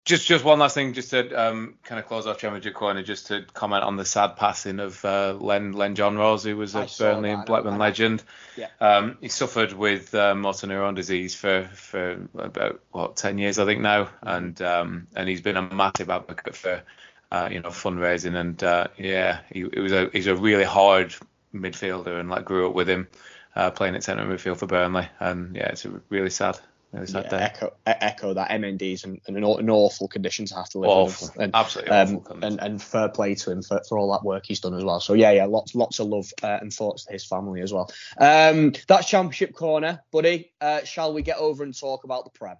Just 0.06 0.26
just 0.26 0.44
one 0.44 0.58
last 0.58 0.74
thing, 0.74 0.94
just 0.94 1.10
to 1.10 1.30
um, 1.34 1.74
kind 1.84 1.98
of 1.98 2.06
close 2.06 2.26
off 2.26 2.38
Championship 2.38 2.72
corner, 2.74 3.02
just 3.02 3.26
to 3.26 3.44
comment 3.52 3.84
on 3.84 3.96
the 3.96 4.04
sad 4.04 4.36
passing 4.36 4.80
of 4.80 5.04
uh, 5.04 5.34
Len 5.38 5.72
Len 5.72 5.94
Johnrose, 5.94 6.44
who 6.44 6.56
was 6.56 6.74
I 6.74 6.84
a 6.84 6.88
Burnley 6.98 7.30
and 7.30 7.44
Blackburn 7.44 7.78
legend. 7.78 8.22
Yeah. 8.56 8.68
Um, 8.80 9.18
he 9.20 9.28
suffered 9.28 9.74
with 9.74 10.14
uh, 10.14 10.34
motor 10.34 10.66
neuron 10.66 10.96
disease 10.96 11.34
for 11.34 11.64
for 11.74 12.26
about 12.34 12.80
what 12.92 13.16
ten 13.16 13.36
years, 13.38 13.58
I 13.58 13.66
think 13.66 13.82
now, 13.82 14.04
Mm-hmm. 14.04 14.28
and 14.28 14.62
um, 14.62 15.06
and 15.14 15.28
he's 15.28 15.42
been 15.42 15.58
a 15.58 15.62
massive 15.74 16.08
advocate 16.08 16.56
for 16.56 16.82
uh, 17.30 17.48
you 17.52 17.60
know 17.60 17.68
fundraising, 17.68 18.36
and 18.36 18.62
uh, 18.64 18.88
yeah, 18.96 19.40
he, 19.52 19.66
he 19.72 19.80
was 19.80 19.92
a 19.92 20.08
he's 20.12 20.26
a 20.26 20.34
really 20.34 20.64
hard 20.64 21.14
midfielder, 21.54 22.18
and 22.18 22.30
like 22.30 22.46
grew 22.46 22.68
up 22.68 22.74
with 22.74 22.88
him 22.88 23.06
uh, 23.54 23.70
playing 23.70 23.94
at 23.96 24.02
centre 24.02 24.24
midfield 24.24 24.56
for 24.56 24.66
Burnley, 24.66 25.08
and 25.20 25.54
yeah, 25.56 25.68
it's 25.68 25.84
a 25.84 26.00
really 26.08 26.30
sad, 26.30 26.58
sad 26.92 27.24
Yeah, 27.24 27.30
day. 27.30 27.36
echo, 27.44 27.72
echo 27.86 28.34
that 28.34 28.50
MND's 28.50 29.04
in 29.04 29.20
an, 29.28 29.36
an 29.36 29.70
awful 29.70 30.08
condition 30.08 30.44
to 30.46 30.54
have 30.56 30.68
to 30.70 30.78
live 30.78 30.90
Awful, 30.90 31.28
with. 31.28 31.36
And, 31.38 31.54
absolutely 31.54 31.92
awful. 31.92 32.16
um, 32.16 32.20
condition. 32.24 32.44
and 32.60 32.60
and 32.72 32.82
fair 32.82 33.08
play 33.08 33.34
to 33.36 33.50
him 33.52 33.62
for, 33.62 33.80
for 33.88 33.98
all 33.98 34.10
that 34.12 34.24
work 34.24 34.44
he's 34.46 34.60
done 34.60 34.74
as 34.74 34.82
well. 34.84 35.00
So 35.00 35.14
yeah, 35.14 35.30
yeah, 35.30 35.44
lots 35.44 35.74
lots 35.74 35.98
of 36.00 36.08
love 36.08 36.32
uh, 36.42 36.58
and 36.60 36.72
thoughts 36.72 37.04
to 37.04 37.12
his 37.12 37.24
family 37.24 37.60
as 37.62 37.72
well. 37.72 37.90
Um, 38.18 38.72
that's 38.88 39.08
Championship 39.08 39.54
corner, 39.54 40.02
buddy. 40.10 40.52
Uh, 40.60 40.82
shall 40.84 41.12
we 41.12 41.22
get 41.22 41.36
over 41.38 41.62
and 41.64 41.78
talk 41.78 42.04
about 42.04 42.24
the 42.24 42.30
Prem? 42.30 42.56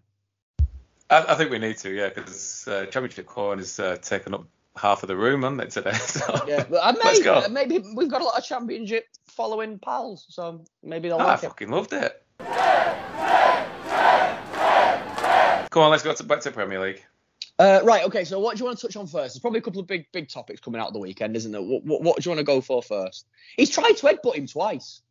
I, 1.11 1.25
I 1.33 1.35
think 1.35 1.51
we 1.51 1.59
need 1.59 1.79
to, 1.79 1.91
yeah, 1.91 2.11
because 2.11 2.69
uh, 2.69 2.87
Championship 2.87 3.27
corner 3.27 3.61
has 3.61 3.81
uh, 3.81 3.97
taken 3.97 4.33
up 4.35 4.45
half 4.77 5.03
of 5.03 5.09
the 5.09 5.17
room, 5.17 5.43
hasn't 5.43 5.61
it, 5.63 5.71
today? 5.71 5.93
So, 5.99 6.45
Yeah, 6.47 6.65
but 6.71 6.79
I 6.85 6.93
Let's 6.93 7.21
may, 7.25 7.29
uh, 7.29 7.49
maybe 7.49 7.83
we've 7.97 8.09
got 8.09 8.21
a 8.21 8.25
lot 8.25 8.39
of 8.39 8.45
Championship 8.45 9.07
following 9.27 9.81
pals, 9.81 10.25
so 10.29 10.65
maybe 10.85 11.09
they'll 11.09 11.19
I 11.19 11.25
like 11.25 11.43
it. 11.43 11.47
fucking 11.49 11.71
loved 11.71 11.93
it. 11.93 12.23
Come 15.71 15.83
on, 15.83 15.91
let's 15.91 16.03
go 16.03 16.13
to, 16.13 16.25
back 16.25 16.41
to 16.41 16.51
Premier 16.51 16.81
League. 16.81 17.05
Uh, 17.59 17.81
right, 17.85 18.05
okay. 18.05 18.25
So 18.25 18.41
what 18.41 18.57
do 18.57 18.61
you 18.61 18.65
want 18.65 18.79
to 18.79 18.87
touch 18.87 18.97
on 18.97 19.07
first? 19.07 19.35
There's 19.35 19.41
probably 19.41 19.59
a 19.59 19.63
couple 19.63 19.81
of 19.81 19.87
big 19.87 20.07
big 20.13 20.29
topics 20.29 20.61
coming 20.61 20.81
out 20.81 20.89
of 20.89 20.93
the 20.95 20.99
weekend, 20.99 21.37
isn't 21.37 21.53
there? 21.53 21.63
What, 21.63 21.85
what, 21.85 22.03
what 22.03 22.17
do 22.17 22.29
you 22.29 22.35
want 22.35 22.39
to 22.39 22.45
go 22.45 22.61
for 22.61 22.83
first? 22.83 23.27
He's 23.57 23.71
tried 23.71 23.93
to 23.93 24.07
headbutt 24.07 24.37
him 24.37 24.47
twice. 24.47 25.03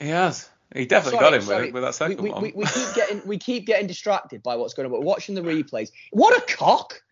He 0.00 0.08
has. 0.08 0.48
He 0.74 0.86
definitely 0.86 1.18
Sorry, 1.18 1.30
got 1.30 1.34
him 1.34 1.42
sorry. 1.42 1.64
with, 1.66 1.74
with 1.74 1.82
that 1.82 1.94
second 1.94 2.16
we, 2.16 2.24
we, 2.24 2.30
one. 2.30 2.42
we, 2.42 2.52
we 2.52 2.64
keep 2.64 2.94
getting 2.94 3.22
we 3.26 3.38
keep 3.38 3.66
getting 3.66 3.86
distracted 3.86 4.42
by 4.42 4.56
what's 4.56 4.74
going 4.74 4.86
on. 4.86 4.92
But 4.92 5.02
watching 5.02 5.34
the 5.34 5.42
replays, 5.42 5.90
what 6.12 6.36
a 6.36 6.56
cock! 6.56 7.02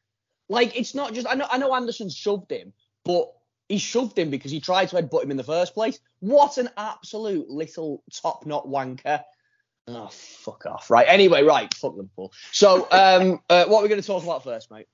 Like 0.48 0.76
it's 0.78 0.94
not 0.94 1.12
just 1.12 1.28
I 1.28 1.34
know 1.34 1.46
I 1.50 1.58
know 1.58 1.74
Andersen 1.74 2.08
shoved 2.08 2.50
him, 2.50 2.72
but 3.04 3.30
he 3.68 3.76
shoved 3.78 4.18
him 4.18 4.30
because 4.30 4.50
he 4.50 4.60
tried 4.60 4.88
to 4.88 4.96
headbutt 4.96 5.22
him 5.22 5.30
in 5.30 5.36
the 5.36 5.44
first 5.44 5.74
place. 5.74 6.00
What 6.20 6.56
an 6.56 6.70
absolute 6.76 7.50
little 7.50 8.02
top 8.10 8.46
knot 8.46 8.66
wanker. 8.66 9.22
Oh 9.96 10.08
fuck 10.08 10.66
off! 10.66 10.90
Right. 10.90 11.06
Anyway, 11.08 11.42
right. 11.42 11.72
Fuck 11.74 11.96
Liverpool. 11.96 12.32
So, 12.52 12.86
um, 12.90 13.40
uh, 13.50 13.64
what 13.66 13.80
are 13.80 13.82
we 13.82 13.88
going 13.88 14.00
to 14.00 14.06
talk 14.06 14.22
about 14.22 14.44
first, 14.44 14.70
mate? 14.70 14.86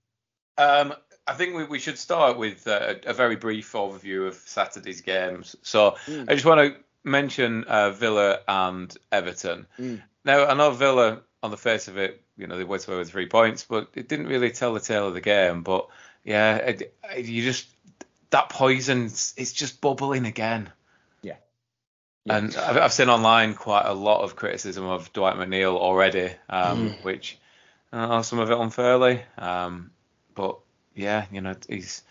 Um, 0.59 0.95
I 1.27 1.35
think 1.35 1.55
we, 1.55 1.65
we 1.65 1.79
should 1.79 1.99
start 1.99 2.39
with 2.39 2.67
uh, 2.67 2.95
a 3.05 3.13
very 3.13 3.37
brief 3.37 3.73
overview 3.73 4.27
of 4.29 4.35
Saturday's 4.35 5.01
games. 5.01 5.57
So 5.63 5.97
Mm. 6.07 6.31
I 6.31 6.35
just 6.35 6.47
want 6.47 6.61
to 6.75 6.81
mention 7.05 7.65
uh, 7.65 7.91
Villa 7.91 8.41
and 8.49 8.97
Everton. 9.13 9.67
Mm. 9.79 10.03
Now 10.25 10.47
I 10.47 10.55
know 10.55 10.71
Villa, 10.71 11.21
on 11.43 11.51
the 11.51 11.57
face 11.57 11.89
of 11.89 11.97
it, 11.99 12.23
you 12.37 12.47
know 12.47 12.57
they 12.57 12.65
went 12.65 12.87
away 12.89 12.99
with 12.99 13.11
three 13.11 13.27
points, 13.27 13.65
but 13.65 13.89
it 13.95 14.09
didn't 14.09 14.27
really 14.29 14.51
tell 14.51 14.73
the 14.75 14.81
tale 14.81 15.09
of 15.09 15.15
the 15.15 15.21
game. 15.21 15.63
But 15.63 15.89
yeah, 16.25 16.57
it, 16.57 16.95
it- 17.15 17.27
you 17.27 17.43
just 17.43 17.67
that 18.31 18.49
poison, 18.49 19.05
it's 19.05 19.53
just 19.53 19.81
bubbling 19.81 20.27
again. 20.27 20.71
Yeah. 22.27 22.37
And 22.39 22.57
I've, 22.57 22.77
I've 22.77 22.93
seen 22.93 23.09
online 23.09 23.55
quite 23.55 23.87
a 23.87 23.93
lot 23.95 24.23
of 24.23 24.37
criticism 24.37 24.85
of 24.85 25.13
Dwight 25.13 25.37
McNeil 25.37 25.77
already, 25.77 26.33
um, 26.51 26.91
Mm. 26.91 27.05
which 27.05 27.39
uh, 27.93 28.23
some 28.23 28.41
of 28.41 28.51
it 28.51 28.59
unfairly. 28.59 29.23
Um, 29.39 29.91
but 30.35 30.59
yeah, 30.95 31.27
you 31.33 31.41
know, 31.41 31.55
he's 31.69 32.03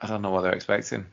I 0.00 0.06
don't 0.06 0.22
know 0.22 0.30
what 0.30 0.42
they're 0.42 0.52
expecting. 0.54 1.06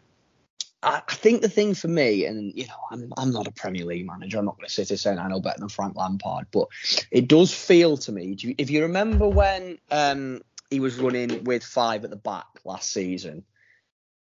I, 0.83 1.01
I 1.07 1.13
think 1.13 1.41
the 1.41 1.49
thing 1.49 1.73
for 1.73 1.87
me, 1.87 2.25
and 2.25 2.53
you 2.55 2.67
know, 2.67 2.75
I'm 2.91 3.11
I'm 3.17 3.31
not 3.31 3.47
a 3.47 3.51
Premier 3.51 3.85
League 3.85 4.05
manager. 4.05 4.37
I'm 4.37 4.45
not 4.45 4.57
going 4.57 4.67
to 4.67 4.73
sit 4.73 4.89
here 4.89 4.97
saying 4.97 5.17
I 5.19 5.27
know 5.27 5.39
better 5.39 5.59
than 5.59 5.69
Frank 5.69 5.95
Lampard, 5.95 6.45
but 6.51 6.67
it 7.09 7.27
does 7.27 7.53
feel 7.53 7.97
to 7.97 8.11
me. 8.11 8.35
do 8.35 8.49
you- 8.49 8.55
If 8.57 8.69
you 8.69 8.83
remember 8.83 9.27
when 9.27 9.79
um, 9.89 10.41
he 10.69 10.79
was 10.79 10.97
running 10.99 11.43
with 11.43 11.63
five 11.63 12.03
at 12.03 12.09
the 12.11 12.15
back 12.15 12.45
last 12.65 12.91
season, 12.91 13.43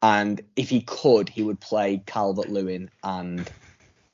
and 0.01 0.41
if 0.55 0.69
he 0.69 0.81
could, 0.81 1.27
he 1.29 1.41
would 1.43 1.59
play 1.59 2.01
Calvert 2.05 2.49
Lewin 2.49 2.89
and 3.03 3.51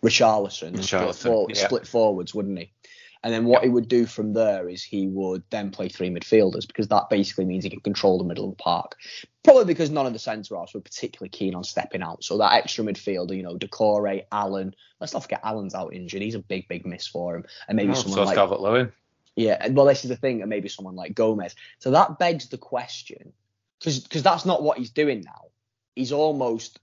Richarlison, 0.05 0.81
split, 0.83 1.01
Richarlison, 1.01 1.23
for, 1.23 1.47
yeah. 1.49 1.55
split 1.55 1.87
forwards, 1.87 2.33
wouldn't 2.33 2.59
he? 2.59 2.71
And 3.23 3.33
then 3.33 3.45
what 3.45 3.63
he 3.63 3.69
would 3.69 3.87
do 3.87 4.05
from 4.05 4.33
there 4.33 4.69
is 4.69 4.83
he 4.83 5.07
would 5.07 5.41
then 5.49 5.71
play 5.71 5.89
three 5.89 6.11
midfielders 6.11 6.67
because 6.67 6.89
that 6.89 7.09
basically 7.09 7.45
means 7.45 7.63
he 7.63 7.71
can 7.71 7.79
control 7.79 8.19
the 8.19 8.23
middle 8.23 8.45
of 8.45 8.51
the 8.51 8.63
park. 8.63 8.95
Probably 9.43 9.65
because 9.65 9.89
none 9.89 10.05
of 10.05 10.13
the 10.13 10.19
centre 10.19 10.55
halves 10.55 10.75
were 10.75 10.79
particularly 10.79 11.29
keen 11.29 11.55
on 11.55 11.63
stepping 11.63 12.03
out. 12.03 12.23
So 12.23 12.37
that 12.37 12.53
extra 12.53 12.85
midfielder, 12.85 13.35
you 13.35 13.41
know, 13.41 13.57
Doucouré, 13.57 14.25
Allen. 14.31 14.75
Let's 14.99 15.13
not 15.13 15.23
forget 15.23 15.41
Allen's 15.43 15.73
out 15.73 15.91
injured. 15.91 16.21
He's 16.21 16.35
a 16.35 16.39
big, 16.39 16.67
big 16.67 16.85
miss 16.85 17.07
for 17.07 17.35
him. 17.37 17.45
And 17.67 17.75
maybe 17.75 17.91
Oh, 17.91 17.95
someone 17.95 18.17
so 18.17 18.23
like 18.25 18.35
Calvert 18.35 18.61
Lewin. 18.61 18.91
yeah, 19.35 19.57
and 19.59 19.75
well, 19.75 19.87
this 19.87 20.03
is 20.03 20.09
the 20.09 20.15
thing, 20.17 20.41
and 20.41 20.49
maybe 20.49 20.69
someone 20.69 20.95
like 20.95 21.15
Gomez. 21.15 21.55
So 21.79 21.89
that 21.91 22.19
begs 22.19 22.49
the 22.49 22.59
question, 22.59 23.33
because 23.79 24.01
because 24.01 24.21
that's 24.21 24.45
not 24.45 24.61
what 24.61 24.77
he's 24.77 24.91
doing 24.91 25.21
now. 25.25 25.45
He's 25.95 26.11
almost 26.11 26.79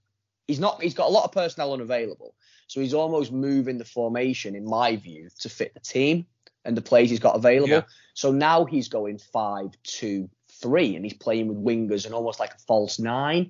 he's 0.53 0.59
not 0.59 0.83
he's 0.83 0.93
got 0.93 1.07
a 1.07 1.11
lot 1.11 1.25
of 1.25 1.31
personnel 1.31 1.73
unavailable, 1.73 2.35
so 2.67 2.79
he's 2.79 2.93
almost 2.93 3.31
moving 3.31 3.79
the 3.79 3.85
formation, 3.85 4.55
in 4.55 4.65
my 4.65 4.95
view, 4.95 5.29
to 5.39 5.49
fit 5.49 5.73
the 5.73 5.79
team 5.79 6.27
and 6.63 6.77
the 6.77 6.81
players 6.81 7.09
he's 7.09 7.19
got 7.19 7.35
available. 7.35 7.69
Yeah. 7.69 7.81
So 8.13 8.31
now 8.31 8.65
he's 8.65 8.87
going 8.87 9.17
five 9.17 9.69
two 9.81 10.29
three, 10.61 10.95
and 10.95 11.03
he's 11.03 11.15
playing 11.15 11.47
with 11.47 11.57
wingers 11.57 12.05
and 12.05 12.13
almost 12.13 12.39
like 12.39 12.53
a 12.53 12.59
false 12.67 12.99
nine. 12.99 13.49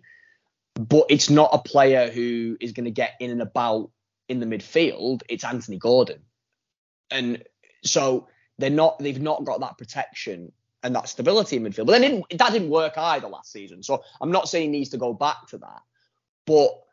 But 0.76 1.08
it's 1.10 1.30
not 1.30 1.50
a 1.52 1.60
player 1.60 2.10
who 2.10 2.58
is 2.62 2.72
going 2.72 2.86
to 2.86 2.92
get 2.92 3.16
in 3.20 3.32
and 3.32 3.42
about 3.42 3.92
in 4.30 4.40
the 4.40 4.46
midfield. 4.46 5.24
It's 5.28 5.44
Anthony 5.44 5.78
Gordon, 5.78 6.22
and 7.12 7.44
so 7.84 8.30
they're 8.60 8.70
not 8.70 8.98
they've 9.00 9.22
not 9.22 9.44
got 9.44 9.60
that 9.60 9.78
protection 9.78 10.54
and 10.82 10.96
that 10.96 11.10
stability 11.10 11.58
in 11.58 11.64
midfield. 11.64 11.86
But 11.86 12.00
then 12.00 12.24
that 12.38 12.54
didn't 12.54 12.70
work 12.70 12.94
either 12.98 13.28
last 13.28 13.52
season. 13.52 13.84
So 13.84 14.04
I'm 14.22 14.32
not 14.32 14.48
saying 14.48 14.72
he 14.72 14.80
needs 14.80 14.92
to 14.92 14.98
go 14.98 15.14
back 15.14 15.48
to 15.50 15.58
that. 15.58 15.82
But 16.46 16.84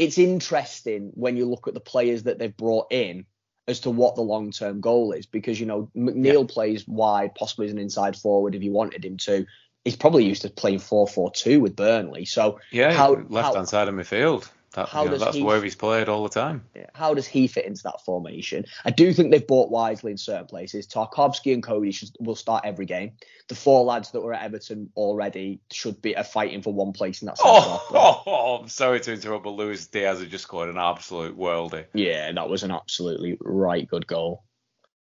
it's 0.00 0.16
interesting 0.16 1.10
when 1.12 1.36
you 1.36 1.44
look 1.44 1.68
at 1.68 1.74
the 1.74 1.80
players 1.80 2.22
that 2.22 2.38
they've 2.38 2.56
brought 2.56 2.90
in 2.90 3.26
as 3.68 3.80
to 3.80 3.90
what 3.90 4.16
the 4.16 4.22
long 4.22 4.50
term 4.50 4.80
goal 4.80 5.12
is. 5.12 5.26
Because, 5.26 5.60
you 5.60 5.66
know, 5.66 5.90
McNeil 5.94 6.48
plays 6.48 6.88
wide, 6.88 7.34
possibly 7.34 7.66
as 7.66 7.72
an 7.72 7.78
inside 7.78 8.16
forward 8.16 8.54
if 8.54 8.62
you 8.62 8.72
wanted 8.72 9.04
him 9.04 9.18
to. 9.18 9.44
He's 9.84 9.96
probably 9.96 10.24
used 10.24 10.40
to 10.42 10.48
playing 10.48 10.78
4 10.78 11.06
4 11.06 11.32
2 11.32 11.60
with 11.60 11.76
Burnley. 11.76 12.24
So 12.24 12.60
Yeah, 12.72 12.94
How- 12.94 13.26
left 13.28 13.54
hand 13.54 13.68
side 13.68 13.88
of 13.88 13.94
midfield. 13.94 14.48
That, 14.74 14.88
how 14.88 15.00
you 15.02 15.06
know, 15.06 15.10
does 15.14 15.20
that's 15.20 15.36
he- 15.36 15.42
where 15.42 15.60
he's 15.62 15.74
played 15.74 16.08
all 16.08 16.22
the 16.22 16.28
time. 16.28 16.64
how 16.94 17.12
does 17.12 17.26
he 17.26 17.48
fit 17.48 17.64
into 17.66 17.82
that 17.84 18.04
formation? 18.04 18.66
I 18.84 18.90
do 18.90 19.12
think 19.12 19.32
they've 19.32 19.46
bought 19.46 19.68
wisely 19.68 20.12
in 20.12 20.18
certain 20.18 20.46
places. 20.46 20.86
Tarkowski 20.86 21.52
and 21.52 21.60
Coady 21.62 21.90
should, 21.90 22.10
will 22.20 22.36
start 22.36 22.64
every 22.64 22.86
game. 22.86 23.12
The 23.48 23.56
four 23.56 23.84
lads 23.84 24.12
that 24.12 24.20
were 24.20 24.32
at 24.32 24.44
Everton 24.44 24.90
already 24.94 25.60
should 25.72 26.00
be 26.00 26.16
are 26.16 26.22
fighting 26.22 26.62
for 26.62 26.72
one 26.72 26.92
place 26.92 27.20
in 27.20 27.26
that 27.26 27.38
half. 27.42 27.82
Oh, 27.92 28.22
oh, 28.26 28.56
I'm 28.62 28.68
sorry 28.68 29.00
to 29.00 29.12
interrupt, 29.12 29.42
but 29.42 29.50
Luis 29.50 29.88
Diaz 29.88 30.20
has 30.20 30.28
just 30.28 30.44
scored 30.44 30.68
an 30.68 30.78
absolute 30.78 31.36
worldie. 31.36 31.86
Yeah, 31.92 32.30
that 32.30 32.48
was 32.48 32.62
an 32.62 32.70
absolutely 32.70 33.36
right 33.40 33.88
good 33.88 34.06
goal. 34.06 34.44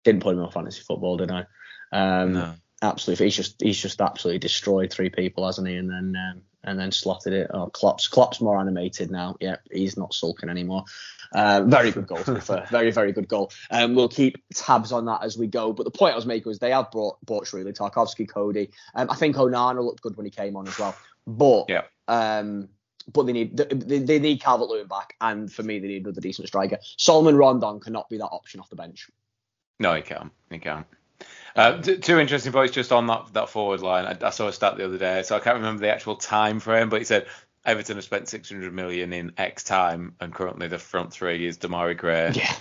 Didn't 0.03 0.21
put 0.21 0.35
him 0.35 0.41
on 0.43 0.51
fantasy 0.51 0.81
football, 0.87 1.17
did 1.17 1.31
I? 1.31 1.45
Um, 1.91 2.33
No. 2.33 2.53
Absolutely, 2.83 3.25
he's 3.25 3.35
just 3.35 3.59
he's 3.59 3.81
just 3.81 3.99
absolutely 4.01 4.37
destroyed 4.37 4.93
three 4.93 5.09
people, 5.09 5.47
hasn't 5.47 5.67
he? 5.67 5.75
And 5.77 5.89
then 5.89 6.15
um, 6.15 6.41
and 6.67 6.77
then 6.77 6.91
slotted 6.91 7.33
it. 7.33 7.49
Oh, 7.51 7.67
Klopp's 7.67 8.07
Klopp's 8.07 8.41
more 8.41 8.59
animated 8.59 9.09
now. 9.09 9.35
Yeah, 9.39 9.55
he's 9.71 9.97
not 9.97 10.13
sulking 10.13 10.49
anymore. 10.49 10.83
Uh, 11.33 11.63
very 11.65 11.91
good 11.91 12.07
goal, 12.07 12.23
to. 12.23 12.65
Very 12.71 12.91
very 12.91 13.11
good 13.11 13.27
goal. 13.27 13.51
Um, 13.69 13.95
we'll 13.95 14.07
keep 14.07 14.37
tabs 14.53 14.91
on 14.93 15.05
that 15.05 15.23
as 15.23 15.37
we 15.37 15.47
go. 15.47 15.73
But 15.73 15.83
the 15.83 15.91
point 15.91 16.13
I 16.13 16.15
was 16.15 16.25
making 16.25 16.49
was 16.49 16.59
they 16.59 16.71
have 16.71 16.89
brought 16.91 17.17
bought 17.25 17.51
really 17.51 17.73
Tarkowski, 17.73 18.29
Coady. 18.29 18.69
Um, 18.95 19.09
I 19.09 19.15
think 19.15 19.35
Onana 19.35 19.83
looked 19.83 20.01
good 20.01 20.15
when 20.15 20.25
he 20.25 20.29
came 20.29 20.55
on 20.55 20.67
as 20.67 20.77
well. 20.79 20.95
But 21.25 21.65
Yeah. 21.69 21.83
um, 22.07 22.69
but 23.11 23.23
they 23.23 23.33
need 23.33 23.57
they, 23.57 23.99
they 23.99 24.19
need 24.19 24.41
Calvert 24.41 24.69
Lewin 24.69 24.87
back, 24.87 25.15
and 25.19 25.51
for 25.51 25.63
me 25.63 25.79
they 25.79 25.87
need 25.87 26.03
another 26.03 26.21
decent 26.21 26.47
striker. 26.47 26.77
Salomon 26.97 27.35
Rondon 27.35 27.79
cannot 27.81 28.09
be 28.09 28.17
that 28.17 28.27
option 28.27 28.59
off 28.61 28.69
the 28.69 28.75
bench. 28.77 29.09
No, 29.79 29.93
he 29.95 30.01
can't. 30.01 30.31
He 30.49 30.59
can't. 30.59 30.85
Uh, 31.57 31.81
t- 31.81 31.97
two 31.97 32.19
interesting 32.19 32.51
points 32.51 32.73
just 32.73 32.91
on 32.91 33.07
that 33.07 33.33
that 33.33 33.49
forward 33.49 33.81
line. 33.81 34.05
I, 34.05 34.27
I 34.27 34.29
saw 34.29 34.47
a 34.47 34.53
stat 34.53 34.77
the 34.77 34.85
other 34.85 34.97
day, 34.97 35.23
so 35.23 35.35
I 35.35 35.39
can't 35.39 35.55
remember 35.57 35.81
the 35.81 35.91
actual 35.91 36.15
time 36.15 36.59
frame, 36.59 36.89
but 36.89 36.99
he 36.99 37.05
said 37.05 37.25
Everton 37.65 37.97
have 37.97 38.03
spent 38.05 38.29
600 38.29 38.73
million 38.73 39.11
in 39.11 39.33
X 39.37 39.63
time, 39.63 40.13
and 40.19 40.33
currently 40.33 40.67
the 40.67 40.77
front 40.77 41.11
three 41.11 41.45
is 41.45 41.57
Demarai 41.57 41.97
Gray, 41.97 42.31
Yeah, 42.35 42.53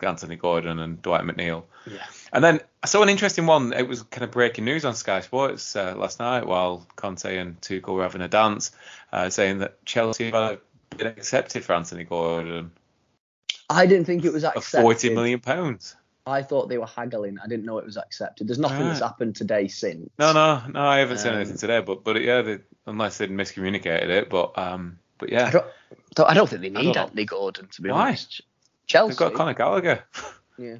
Anthony 0.00 0.36
Gordon, 0.36 0.78
and 0.78 1.02
Dwight 1.02 1.24
McNeil. 1.24 1.64
yeah. 1.86 2.06
And 2.32 2.42
then 2.42 2.60
I 2.82 2.86
saw 2.86 3.02
an 3.02 3.08
interesting 3.08 3.46
one. 3.46 3.72
It 3.72 3.88
was 3.88 4.02
kind 4.04 4.22
of 4.24 4.30
breaking 4.30 4.64
news 4.64 4.84
on 4.84 4.94
Sky 4.94 5.20
Sports 5.20 5.74
uh, 5.74 5.94
last 5.96 6.20
night 6.20 6.46
while 6.46 6.86
Conte 6.96 7.36
and 7.36 7.60
Tuchel 7.60 7.94
were 7.94 8.02
having 8.04 8.22
a 8.22 8.28
dance, 8.28 8.70
uh, 9.12 9.28
saying 9.28 9.58
that 9.58 9.84
Chelsea 9.84 10.30
have 10.30 10.60
been 10.96 11.08
accepted 11.08 11.64
for 11.64 11.74
Anthony 11.74 12.04
Gordon 12.04 12.70
I 13.70 13.86
didn't 13.86 14.06
think 14.06 14.24
it 14.24 14.32
was 14.32 14.42
accepted. 14.44 14.82
40 14.82 15.14
million 15.14 15.38
pounds. 15.40 15.94
I 16.30 16.42
thought 16.42 16.68
they 16.68 16.78
were 16.78 16.86
haggling. 16.86 17.38
I 17.42 17.46
didn't 17.48 17.64
know 17.66 17.78
it 17.78 17.84
was 17.84 17.96
accepted. 17.96 18.46
There's 18.48 18.58
nothing 18.58 18.80
that's 18.86 19.00
happened 19.00 19.36
today 19.36 19.68
since. 19.68 20.08
No, 20.18 20.32
no, 20.32 20.62
no. 20.68 20.80
I 20.80 20.98
haven't 20.98 21.18
seen 21.18 21.32
Um, 21.32 21.36
anything 21.36 21.58
today, 21.58 21.80
but 21.80 22.04
but 22.04 22.20
yeah, 22.22 22.42
they, 22.42 22.58
unless 22.86 23.18
they'd 23.18 23.30
miscommunicated 23.30 24.08
it, 24.08 24.30
but 24.30 24.56
um, 24.56 24.98
but 25.18 25.30
yeah, 25.30 25.46
I 25.46 25.50
don't. 25.50 25.66
I 26.28 26.34
don't 26.34 26.48
think 26.48 26.62
they 26.62 26.70
need. 26.70 26.96
Anthony 26.96 27.24
Gordon 27.24 27.68
to 27.72 27.82
be 27.82 27.90
Why? 27.90 28.08
honest. 28.08 28.40
Chelsea. 28.86 29.10
they've 29.10 29.18
got 29.18 29.34
Conor 29.34 29.54
Gallagher. 29.54 30.04
Yeah. 30.58 30.76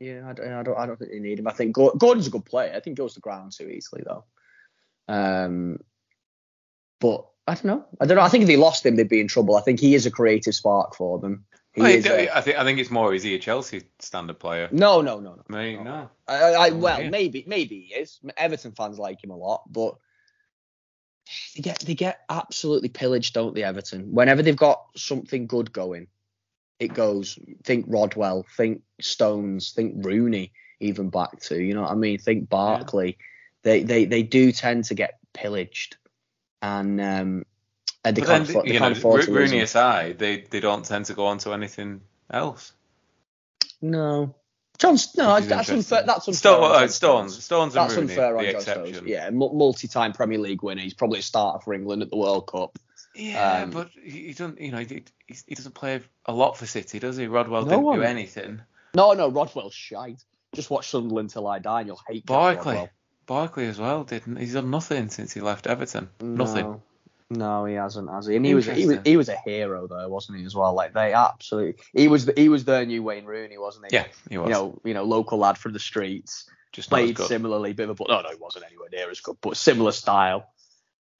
Yeah, 0.00 0.28
I 0.28 0.32
don't, 0.32 0.52
I 0.52 0.62
don't, 0.64 0.76
I 0.78 0.86
don't 0.86 0.98
think 0.98 1.12
they 1.12 1.18
need 1.20 1.38
him. 1.38 1.46
I 1.46 1.52
think 1.52 1.72
Gordon's 1.74 2.26
a 2.26 2.30
good 2.30 2.44
player. 2.44 2.70
I 2.70 2.80
think 2.80 2.98
he 2.98 3.02
goes 3.02 3.14
to 3.14 3.20
ground 3.20 3.52
too 3.52 3.68
easily 3.68 4.02
though. 4.04 4.24
Um, 5.08 5.78
but 7.00 7.26
I 7.46 7.54
don't 7.54 7.64
know. 7.64 7.84
I 8.00 8.06
don't 8.06 8.16
know. 8.16 8.22
I 8.22 8.28
think 8.28 8.42
if 8.42 8.48
they 8.48 8.56
lost 8.56 8.84
him, 8.84 8.96
they'd 8.96 9.08
be 9.08 9.20
in 9.20 9.28
trouble. 9.28 9.56
I 9.56 9.60
think 9.60 9.80
he 9.80 9.94
is 9.94 10.06
a 10.06 10.10
creative 10.10 10.54
spark 10.54 10.94
for 10.94 11.18
them. 11.18 11.44
I, 11.82 11.90
is 11.90 12.06
a- 12.06 12.36
I 12.36 12.40
think 12.40 12.58
I 12.58 12.64
think 12.64 12.78
it's 12.78 12.90
more 12.90 13.14
is 13.14 13.22
he 13.22 13.34
a 13.34 13.38
Chelsea 13.38 13.82
standard 13.98 14.38
player? 14.38 14.68
no, 14.72 15.00
no, 15.00 15.20
no, 15.20 15.34
no. 15.34 15.44
I 15.50 15.62
mean, 15.62 15.84
no. 15.84 16.10
I, 16.26 16.54
I, 16.54 16.70
well, 16.70 17.02
yeah. 17.02 17.10
maybe, 17.10 17.44
maybe 17.46 17.80
he 17.88 17.94
is. 17.94 18.18
Everton 18.36 18.72
fans 18.72 18.98
like 18.98 19.22
him 19.22 19.30
a 19.30 19.36
lot, 19.36 19.62
but 19.70 19.96
they 21.54 21.62
get 21.62 21.80
they 21.80 21.94
get 21.94 22.20
absolutely 22.28 22.88
pillaged, 22.88 23.34
don't 23.34 23.54
they? 23.54 23.64
Everton. 23.64 24.12
Whenever 24.12 24.42
they've 24.42 24.56
got 24.56 24.82
something 24.96 25.46
good 25.46 25.72
going, 25.72 26.08
it 26.78 26.94
goes. 26.94 27.38
Think 27.64 27.86
Rodwell, 27.88 28.46
think 28.56 28.82
Stones, 29.00 29.72
think 29.72 30.04
Rooney, 30.04 30.52
even 30.80 31.10
back 31.10 31.40
to 31.40 31.60
you 31.60 31.74
know 31.74 31.82
what 31.82 31.90
I 31.90 31.96
mean. 31.96 32.18
Think 32.18 32.48
Barkley. 32.48 33.18
They 33.62 33.82
they 33.82 34.04
they 34.04 34.22
do 34.22 34.52
tend 34.52 34.84
to 34.84 34.94
get 34.94 35.18
pillaged, 35.34 35.96
and 36.62 37.00
um, 37.00 37.44
and 38.04 38.16
they 38.16 38.20
But 38.20 38.26
can't 38.28 38.46
then, 38.46 38.50
afford, 38.50 38.64
they 38.66 38.68
you 38.74 38.80
know, 38.80 38.86
can't 38.86 38.96
afford 38.98 39.22
to 39.22 39.32
Ro- 39.32 39.40
lose 39.40 39.50
Rooney 39.50 39.62
aside, 39.62 40.18
they 40.18 40.42
they 40.42 40.60
don't 40.60 40.84
tend 40.84 41.06
to 41.06 41.14
go 41.14 41.26
on 41.26 41.38
to 41.38 41.52
anything 41.52 42.00
else. 42.30 42.72
No. 43.80 44.34
John's 44.78 45.16
no, 45.16 45.40
that's 45.40 45.70
unfair. 45.70 46.04
That's 46.06 46.28
unfair. 46.28 46.34
Sto- 46.38 46.62
on 46.62 46.70
uh, 46.70 46.78
John 46.80 46.88
Stones, 46.88 47.44
Stones 47.44 47.74
That's 47.74 47.94
Rooney, 47.96 48.10
unfair 48.12 48.38
on 48.38 48.44
John 48.44 48.54
exception. 48.54 48.94
Stones. 48.94 49.08
Yeah, 49.08 49.30
mu- 49.30 49.52
multi-time 49.52 50.12
Premier 50.12 50.38
League 50.38 50.62
winner. 50.62 50.82
He's 50.82 50.94
probably 50.94 51.18
a 51.18 51.22
starter 51.22 51.58
for 51.64 51.74
England 51.74 52.02
at 52.02 52.10
the 52.10 52.16
World 52.16 52.46
Cup. 52.46 52.78
Yeah, 53.16 53.62
Um, 53.64 53.70
but 53.70 53.88
he 54.00 54.28
doesn't. 54.32 54.60
You 54.60 54.70
know, 54.70 54.78
he, 54.78 55.02
he 55.26 55.54
doesn't 55.56 55.74
play 55.74 56.00
a 56.26 56.32
lot 56.32 56.56
for 56.56 56.66
City, 56.66 57.00
does 57.00 57.16
he? 57.16 57.26
Rodwell 57.26 57.62
No 57.64 57.70
didn't 57.70 57.82
one. 57.84 57.96
do 57.98 58.02
anything. 58.04 58.60
No, 58.94 59.12
no, 59.14 59.28
Rodwell's 59.28 59.74
shite. 59.74 60.22
Just 60.54 60.70
watch 60.70 60.88
Sunderland 60.88 61.30
till 61.30 61.48
I 61.48 61.58
die, 61.58 61.80
and 61.80 61.88
you'll 61.88 62.00
hate 62.06 62.24
Barkley, 62.24 62.88
Barkley 63.26 63.66
as 63.66 63.80
well 63.80 64.04
didn't. 64.04 64.36
He's 64.36 64.54
done 64.54 64.70
nothing 64.70 65.08
since 65.10 65.32
he 65.32 65.40
left 65.40 65.66
Everton. 65.66 66.08
Nothing. 66.20 66.80
No. 67.30 67.64
He 67.66 67.74
hasn't, 67.74 68.10
has 68.10 68.26
he? 68.26 68.36
And 68.36 68.44
he 68.46 68.54
was 68.54 68.66
he 68.66 68.86
was 68.86 68.98
he 69.04 69.16
was 69.16 69.28
a 69.28 69.36
hero 69.36 69.86
though, 69.86 70.08
wasn't 70.08 70.38
he? 70.38 70.44
As 70.44 70.54
well, 70.54 70.74
like 70.74 70.94
they 70.94 71.12
absolutely 71.12 71.82
he 71.92 72.08
was 72.08 72.26
the, 72.26 72.32
he 72.36 72.48
was 72.48 72.64
their 72.64 72.86
new 72.86 73.02
Wayne 73.02 73.24
Rooney, 73.26 73.58
wasn't 73.58 73.86
he? 73.90 73.96
Yeah, 73.96 74.06
he 74.30 74.38
was. 74.38 74.48
You 74.48 74.54
know, 74.54 74.80
you 74.84 74.94
know, 74.94 75.04
local 75.04 75.38
lad 75.38 75.58
from 75.58 75.72
the 75.72 75.78
streets, 75.78 76.48
just 76.72 76.88
played 76.88 77.18
similarly, 77.18 77.72
bit 77.72 77.90
of 77.90 78.00
a 78.00 78.04
no, 78.08 78.20
no, 78.20 78.30
he 78.30 78.36
wasn't 78.36 78.64
anywhere 78.66 78.88
near 78.90 79.10
as 79.10 79.20
good, 79.20 79.36
but 79.40 79.56
similar 79.56 79.92
style. 79.92 80.50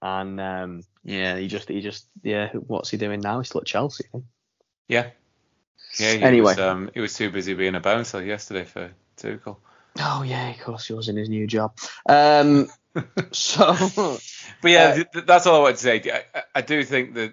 And 0.01 0.41
um, 0.41 0.83
yeah, 1.05 1.37
he 1.37 1.49
just 1.49 1.69
he 1.69 1.81
just 1.81 2.07
yeah, 2.23 2.49
what's 2.53 2.91
he 2.91 2.97
doing 2.97 3.21
now? 3.21 3.39
He's 3.41 3.49
still 3.49 3.61
at 3.61 3.67
Chelsea. 3.67 4.05
I 4.07 4.11
think. 4.13 4.25
Yeah. 4.87 5.11
Yeah. 5.99 6.13
He 6.15 6.23
Anyway. 6.23 6.53
was, 6.53 6.59
um, 6.59 6.91
he 6.95 7.01
was 7.01 7.15
too 7.15 7.31
busy 7.31 7.55
being 7.55 7.75
a 7.75 7.81
bouncer 7.81 8.23
yesterday 8.23 8.65
for 8.65 8.91
Tuchel. 9.17 9.57
Oh 10.01 10.23
yeah, 10.23 10.51
of 10.51 10.61
course 10.61 10.87
he 10.87 10.93
was 10.95 11.09
in 11.09 11.17
his 11.17 11.29
new 11.29 11.47
job. 11.47 11.77
Um, 12.09 12.69
so 13.33 13.75
But 14.63 14.71
yeah, 14.71 14.85
Uh, 14.89 14.95
th- 14.95 15.07
th- 15.13 15.27
that's 15.27 15.47
all 15.47 15.57
I 15.57 15.59
wanted 15.61 15.77
to 15.77 15.83
say. 15.83 16.03
I, 16.13 16.25
I- 16.39 16.43
I 16.57 16.61
do 16.63 16.83
think 16.85 17.15
that 17.15 17.33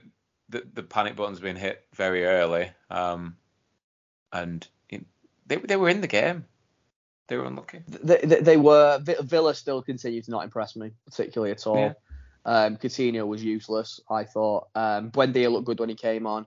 the, 0.50 0.64
the 0.74 0.84
panic 0.84 1.16
button's 1.16 1.40
been 1.40 1.56
hit 1.56 1.84
very 1.96 2.26
early, 2.26 2.70
um, 2.90 3.36
and 4.32 4.68
it, 4.90 5.06
they 5.48 5.56
they 5.58 5.76
were 5.76 5.90
in 5.90 6.02
the 6.02 6.08
game. 6.08 6.46
They 7.28 7.38
were 7.38 7.46
unlucky. 7.46 7.82
they, 7.88 8.18
they, 8.24 8.40
they 8.42 8.58
were 8.58 9.00
Villa 9.02 9.56
still 9.56 9.82
continued 9.82 10.26
to 10.26 10.32
not 10.32 10.44
impress 10.44 10.76
me 10.76 10.92
particularly 11.06 11.52
at 11.52 11.66
all. 11.66 11.78
Yeah. 11.78 11.94
Um, 12.46 12.78
Coutinho 12.78 13.26
was 13.26 13.44
useless. 13.44 14.00
I 14.10 14.26
thought. 14.26 14.68
Um, 14.76 15.10
Buendia 15.10 15.52
looked 15.52 15.66
good 15.66 15.80
when 15.80 15.90
he 15.90 15.96
came 15.96 16.28
on. 16.28 16.46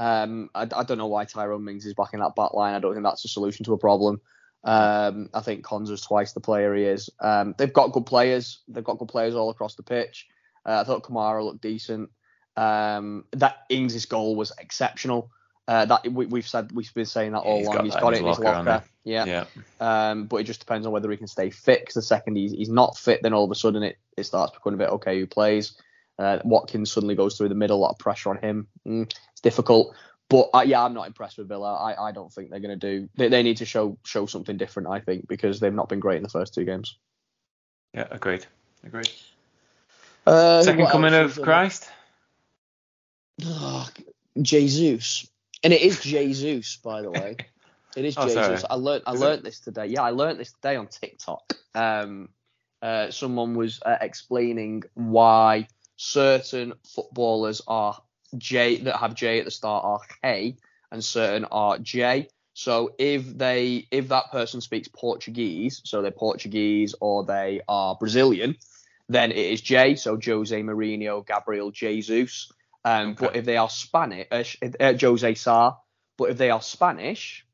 Um, 0.00 0.48
I, 0.54 0.62
I 0.62 0.82
don't 0.84 0.96
know 0.96 1.06
why 1.08 1.26
Tyrone 1.26 1.64
Mings 1.64 1.84
is 1.84 1.92
back 1.92 2.14
in 2.14 2.20
that 2.20 2.34
back 2.34 2.54
line. 2.54 2.72
I 2.74 2.78
don't 2.80 2.94
think 2.94 3.04
that's 3.04 3.24
a 3.26 3.28
solution 3.28 3.66
to 3.66 3.74
a 3.74 3.78
problem. 3.78 4.22
Um, 4.64 5.28
I 5.34 5.40
think 5.40 5.62
Konsa's 5.64 6.00
twice 6.00 6.32
the 6.32 6.40
player 6.40 6.74
he 6.74 6.84
is. 6.84 7.10
Um, 7.20 7.54
they've 7.58 7.72
got 7.72 7.92
good 7.92 8.06
players. 8.06 8.60
They've 8.68 8.82
got 8.84 8.98
good 8.98 9.08
players 9.08 9.34
all 9.34 9.50
across 9.50 9.74
the 9.74 9.82
pitch. 9.82 10.26
Uh, 10.66 10.80
I 10.80 10.84
thought 10.84 11.02
Kamara 11.04 11.44
looked 11.44 11.60
decent. 11.60 12.10
Um, 12.56 13.24
that 13.32 13.64
Ings' 13.68 14.06
goal 14.06 14.36
was 14.36 14.52
exceptional. 14.58 15.30
Uh, 15.66 15.86
that 15.86 16.10
we, 16.10 16.26
we've 16.26 16.46
said 16.46 16.72
we've 16.72 16.92
been 16.94 17.06
saying 17.06 17.32
that 17.32 17.38
all 17.40 17.58
He's 17.58 17.66
along. 17.66 17.76
got 17.76 17.84
He's 17.84 17.94
got 17.94 18.08
in 18.08 18.14
it 18.14 18.20
in 18.20 18.26
his 18.26 18.38
locker, 18.38 18.64
locker. 18.64 18.84
Yeah. 19.04 19.24
Yeah. 19.24 19.44
Um, 20.10 20.26
but 20.26 20.36
it 20.36 20.44
just 20.44 20.60
depends 20.60 20.86
on 20.86 20.92
whether 20.92 21.10
he 21.10 21.16
can 21.16 21.26
stay 21.26 21.50
fit. 21.50 21.84
'cause 21.86 21.94
the 21.94 22.02
second 22.02 22.36
he's, 22.36 22.52
he's 22.52 22.68
not 22.68 22.96
fit, 22.98 23.20
then 23.22 23.32
all 23.32 23.44
of 23.44 23.50
a 23.50 23.54
sudden 23.54 23.82
it, 23.82 23.96
it 24.16 24.24
starts 24.24 24.52
becoming 24.54 24.74
a 24.80 24.84
bit 24.84 24.92
okay 24.94 25.18
who 25.18 25.26
plays. 25.26 25.76
Uh, 26.18 26.38
Watkins 26.44 26.92
suddenly 26.92 27.14
goes 27.14 27.36
through 27.36 27.48
the 27.48 27.54
middle, 27.54 27.78
a 27.78 27.80
lot 27.80 27.90
of 27.90 27.98
pressure 27.98 28.30
on 28.30 28.36
him. 28.38 28.68
Mm, 28.86 29.10
it's 29.32 29.40
difficult. 29.40 29.94
But 30.28 30.50
uh, 30.54 30.64
yeah, 30.66 30.82
I'm 30.82 30.94
not 30.94 31.06
impressed 31.06 31.38
with 31.38 31.48
Villa. 31.48 31.74
I, 31.74 32.08
I 32.08 32.12
don't 32.12 32.32
think 32.32 32.50
they're 32.50 32.60
going 32.60 32.78
to 32.78 33.00
do. 33.00 33.08
They, 33.16 33.28
they 33.28 33.42
need 33.42 33.58
to 33.58 33.66
show 33.66 33.98
show 34.04 34.26
something 34.26 34.56
different. 34.56 34.88
I 34.88 35.00
think 35.00 35.28
because 35.28 35.60
they've 35.60 35.72
not 35.72 35.88
been 35.88 36.00
great 36.00 36.16
in 36.16 36.22
the 36.22 36.28
first 36.28 36.54
two 36.54 36.64
games. 36.64 36.96
Yeah, 37.92 38.08
agreed. 38.10 38.46
Agreed. 38.84 39.10
Uh, 40.26 40.62
Second 40.62 40.86
coming 40.86 41.14
of? 41.14 41.40
Christ. 41.40 41.90
Jesus, 44.40 45.28
and 45.62 45.72
it 45.72 45.82
is 45.82 46.00
Jesus, 46.00 46.76
by 46.76 47.02
the 47.02 47.10
way. 47.10 47.36
It 47.96 48.04
is 48.04 48.16
Oh, 48.16 48.24
Jesus. 48.26 48.34
sorry. 48.34 48.58
I 48.68 48.74
learned. 48.74 49.04
I 49.06 49.12
Is 49.12 49.20
it? 49.20 49.24
learned 49.24 49.44
this 49.44 49.60
today. 49.60 49.86
Yeah, 49.86 50.02
I 50.02 50.10
learned 50.10 50.40
this 50.40 50.52
today 50.52 50.74
on 50.74 50.88
TikTok. 50.88 51.54
Um, 51.76 52.28
uh, 52.82 53.12
someone 53.12 53.54
was 53.54 53.80
uh, 53.86 53.98
explaining 54.00 54.82
why 54.94 55.68
certain 55.94 56.72
footballers 56.92 57.62
are 57.68 57.96
J 58.38 58.78
that 58.82 58.96
have 58.96 59.14
J 59.14 59.38
at 59.38 59.44
the 59.44 59.50
start 59.50 59.84
are 59.84 60.00
K, 60.22 60.56
and 60.90 61.04
certain 61.04 61.44
are 61.46 61.78
J. 61.78 62.28
So 62.54 62.94
if 62.98 63.36
they 63.36 63.86
if 63.90 64.08
that 64.08 64.30
person 64.30 64.60
speaks 64.60 64.88
Portuguese, 64.88 65.82
so 65.84 66.02
they're 66.02 66.10
Portuguese 66.10 66.94
or 67.00 67.24
they 67.24 67.60
are 67.68 67.96
Brazilian, 67.96 68.56
then 69.08 69.32
it 69.32 69.38
is 69.38 69.60
J. 69.60 69.96
So 69.96 70.18
Jose 70.24 70.62
Mourinho, 70.62 71.26
Gabriel 71.26 71.70
Jesus. 71.70 72.50
Um, 72.84 73.10
Okay. 73.10 73.26
But 73.26 73.36
if 73.36 73.44
they 73.44 73.56
are 73.56 73.70
Spanish, 73.70 74.28
uh, 74.30 74.44
uh, 74.80 74.94
Jose 75.00 75.34
Sa. 75.34 75.76
But 76.16 76.30
if 76.30 76.38
they 76.38 76.50
are 76.50 76.62
Spanish, 76.62 77.44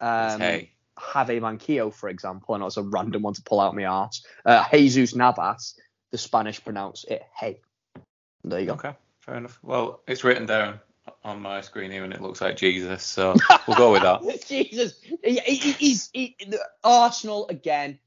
um, 0.00 0.40
hey. 0.40 0.70
Javi 0.96 1.40
Manquillo, 1.40 1.92
for 1.92 2.08
example, 2.08 2.54
and 2.54 2.62
it's 2.62 2.76
a 2.76 2.82
random 2.82 3.22
one 3.22 3.34
to 3.34 3.42
pull 3.42 3.60
out 3.60 3.74
my 3.74 3.86
arse. 3.86 4.24
Uh, 4.44 4.64
Jesus 4.70 5.14
Navas, 5.14 5.74
the 6.12 6.18
Spanish 6.18 6.62
pronounce 6.62 7.04
it 7.04 7.22
hey. 7.36 7.60
There 8.44 8.60
you 8.60 8.66
go. 8.66 8.72
Okay. 8.74 8.94
Fair 9.22 9.36
enough. 9.36 9.58
Well, 9.62 10.02
it's 10.08 10.24
written 10.24 10.46
down 10.46 10.80
on 11.24 11.40
my 11.40 11.60
screen 11.60 11.92
here, 11.92 12.02
and 12.02 12.12
it 12.12 12.20
looks 12.20 12.40
like 12.40 12.56
Jesus, 12.56 13.04
so 13.04 13.36
we'll 13.68 13.76
go 13.76 13.92
with 13.92 14.02
that. 14.02 14.20
Jesus, 14.46 15.00
he, 15.22 15.38
he, 15.38 15.54
he's 15.54 16.10
he, 16.12 16.36
Arsenal 16.82 17.46
again. 17.48 18.00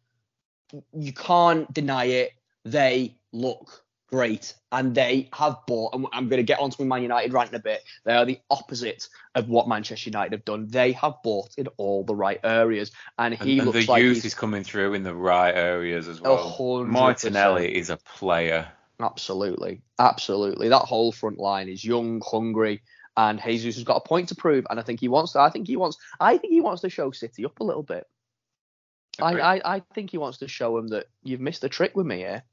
You 0.94 1.14
can't 1.14 1.74
deny 1.74 2.06
it. 2.06 2.32
They 2.66 3.16
look 3.32 3.86
great, 4.10 4.56
and 4.74 4.94
they 4.94 5.30
have 5.34 5.60
bought. 5.68 5.96
And 5.96 6.06
I'm 6.12 6.28
going 6.28 6.40
to 6.40 6.44
get 6.44 6.60
onto 6.60 6.84
my 6.84 6.98
Man 6.98 7.04
United 7.04 7.32
rant 7.32 7.50
in 7.50 7.56
a 7.56 7.60
bit. 7.60 7.82
They 8.04 8.14
are 8.14 8.26
the 8.26 8.40
opposite 8.50 9.08
of 9.36 9.48
what 9.48 9.70
Manchester 9.70 10.10
United 10.10 10.34
have 10.34 10.46
done. 10.46 10.68
They 10.68 10.92
have 10.94 11.16
bought 11.24 11.52
in 11.58 11.68
all 11.78 12.04
the 12.04 12.16
right 12.16 12.42
areas, 12.44 12.92
and 13.18 13.34
And, 13.40 13.50
he 13.50 13.60
and 13.60 13.68
looks 13.68 13.88
the 13.88 13.92
like 13.94 14.02
youth 14.02 14.16
he's 14.16 14.26
is 14.26 14.36
coming 14.36 14.66
through 14.66 14.96
in 14.96 15.04
the 15.04 15.16
right 15.16 15.56
areas 15.56 16.10
as 16.10 16.20
well. 16.20 16.38
hundred 16.50 16.92
Martinelli 16.92 17.78
is 17.78 17.90
a 17.90 17.98
player. 17.98 18.68
Absolutely, 19.00 19.82
absolutely. 20.00 20.70
That 20.70 20.80
whole 20.80 21.12
front 21.12 21.38
line 21.38 21.68
is 21.70 21.84
young, 21.84 22.22
hungry, 22.26 22.82
and 23.18 23.42
Jesus 23.42 23.76
has 23.76 23.84
got 23.84 23.98
a 23.98 24.08
point 24.08 24.30
to 24.30 24.36
prove. 24.36 24.66
And 24.70 24.80
I 24.80 24.84
think 24.84 25.00
he 25.00 25.08
wants 25.08 25.34
to. 25.34 25.40
I 25.40 25.50
think 25.50 25.68
he 25.68 25.76
wants. 25.78 25.98
I 26.20 26.38
think 26.38 26.54
he 26.54 26.62
wants 26.62 26.82
to 26.82 26.90
show 26.90 27.12
City 27.12 27.46
up 27.46 27.60
a 27.60 27.64
little 27.64 27.84
bit. 27.84 28.08
I, 29.22 29.40
I, 29.40 29.76
I 29.76 29.80
think 29.94 30.12
he 30.12 30.18
wants 30.18 30.40
to 30.40 30.48
show 30.48 30.78
him 30.78 30.90
that 30.90 31.08
you've 31.24 31.40
missed 31.40 31.64
a 31.64 31.70
trick 31.70 31.96
with 31.96 32.06
me 32.06 32.18
here. 32.18 32.44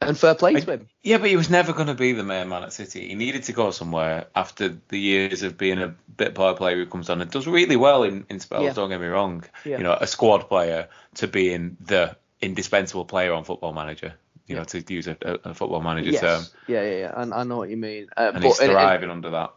And 0.00 0.16
fair 0.16 0.36
play 0.36 0.54
to 0.54 0.72
him. 0.72 0.88
Yeah, 1.02 1.18
but 1.18 1.28
he 1.28 1.34
was 1.34 1.50
never 1.50 1.72
going 1.72 1.88
to 1.88 1.94
be 1.94 2.12
the 2.12 2.22
main 2.22 2.48
man 2.48 2.62
at 2.62 2.72
City. 2.72 3.08
He 3.08 3.16
needed 3.16 3.42
to 3.44 3.52
go 3.52 3.72
somewhere 3.72 4.26
after 4.34 4.78
the 4.88 4.98
years 4.98 5.42
of 5.42 5.58
being 5.58 5.80
a 5.80 5.96
bit 6.16 6.36
part 6.36 6.56
player 6.56 6.76
who 6.76 6.86
comes 6.86 7.10
on 7.10 7.20
and 7.20 7.28
does 7.28 7.48
really 7.48 7.74
well 7.74 8.04
in, 8.04 8.24
in 8.28 8.38
spells, 8.38 8.62
Yeah. 8.62 8.72
don't 8.74 8.90
get 8.90 9.00
me 9.00 9.08
wrong. 9.08 9.42
Yeah. 9.64 9.78
You 9.78 9.82
know, 9.82 9.98
a 10.00 10.06
squad 10.06 10.48
player 10.48 10.88
to 11.16 11.26
being 11.26 11.76
the 11.80 12.16
indispensable 12.40 13.06
player 13.06 13.32
on 13.32 13.42
Football 13.42 13.72
Manager, 13.72 14.14
you 14.48 14.54
Yeah. 14.56 14.60
know, 14.60 14.64
to 14.64 14.92
use 14.94 15.06
a, 15.06 15.16
a, 15.44 15.54
Football 15.54 15.82
Manager 15.82 16.12
term. 16.18 16.42
Yeah, 16.66 16.82
yeah, 16.82 16.96
yeah. 16.98 17.12
And 17.16 17.32
I 17.34 17.44
know 17.44 17.58
what 17.58 17.68
you 17.68 17.76
mean. 17.76 18.08
Uh, 18.16 18.32
And 18.34 18.42
but 18.42 18.42
he's 18.44 18.58
and- 18.60 18.70
and- 18.70 18.78
thriving 18.78 19.10
under 19.10 19.30
that. 19.30 19.52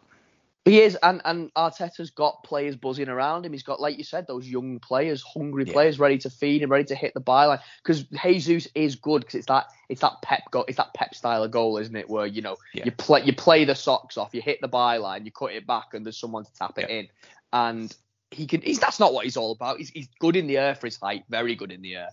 He 0.64 0.80
is, 0.82 0.96
and 1.02 1.24
and 1.26 1.52
Arteta's 1.56 2.12
got 2.12 2.44
players 2.44 2.76
buzzing 2.76 3.10
around 3.10 3.48
him. 3.48 3.52
He's 3.52 3.64
got, 3.64 3.82
like 3.82 3.98
you 3.98 4.04
said, 4.04 4.28
those 4.28 4.48
young 4.48 4.78
players, 4.78 5.24
hungry 5.24 5.64
Yeah. 5.66 5.74
players, 5.74 5.98
ready 5.98 6.20
to 6.20 6.30
feed 6.30 6.62
him, 6.62 6.70
ready 6.70 6.84
to 6.84 6.94
hit 6.94 7.16
the 7.16 7.20
byline. 7.22 7.60
Because 7.82 8.04
Jesus 8.04 8.68
is 8.76 8.96
good 8.96 9.22
because 9.22 9.34
it's 9.34 9.48
that 9.48 9.72
it's 9.90 10.02
that 10.02 10.22
Pep 10.22 10.44
goal, 10.52 10.66
it's 10.68 10.78
that 10.78 10.94
Pep 10.94 11.16
style 11.16 11.42
of 11.42 11.50
goal, 11.50 11.80
isn't 11.80 11.96
it? 11.96 12.08
Where 12.08 12.28
you 12.28 12.44
know 12.44 12.58
Yeah. 12.76 12.86
you 12.86 12.92
play 12.92 13.24
you 13.24 13.34
play 13.34 13.66
the 13.66 13.74
socks 13.74 14.18
off, 14.18 14.36
you 14.36 14.42
hit 14.44 14.60
the 14.62 14.70
byline, 14.70 15.26
you 15.26 15.32
cut 15.32 15.52
it 15.54 15.66
back, 15.66 15.96
and 15.96 16.06
there's 16.06 16.20
someone 16.20 16.46
to 16.46 16.54
tap 16.54 16.78
it 16.78 16.92
in. 16.92 17.08
And 17.52 17.92
he 18.30 18.46
can. 18.46 18.62
He's 18.62 18.80
that's 18.80 19.00
not 19.00 19.16
what 19.16 19.26
he's 19.26 19.38
all 19.38 19.54
about. 19.54 19.80
He's 19.80 19.90
he's 19.90 20.10
good 20.20 20.36
in 20.36 20.46
the 20.46 20.60
air 20.60 20.76
for 20.76 20.86
his 20.86 20.98
height, 20.98 21.24
very 21.28 21.56
good 21.56 21.72
in 21.72 21.82
the 21.82 21.96
air. 21.96 22.10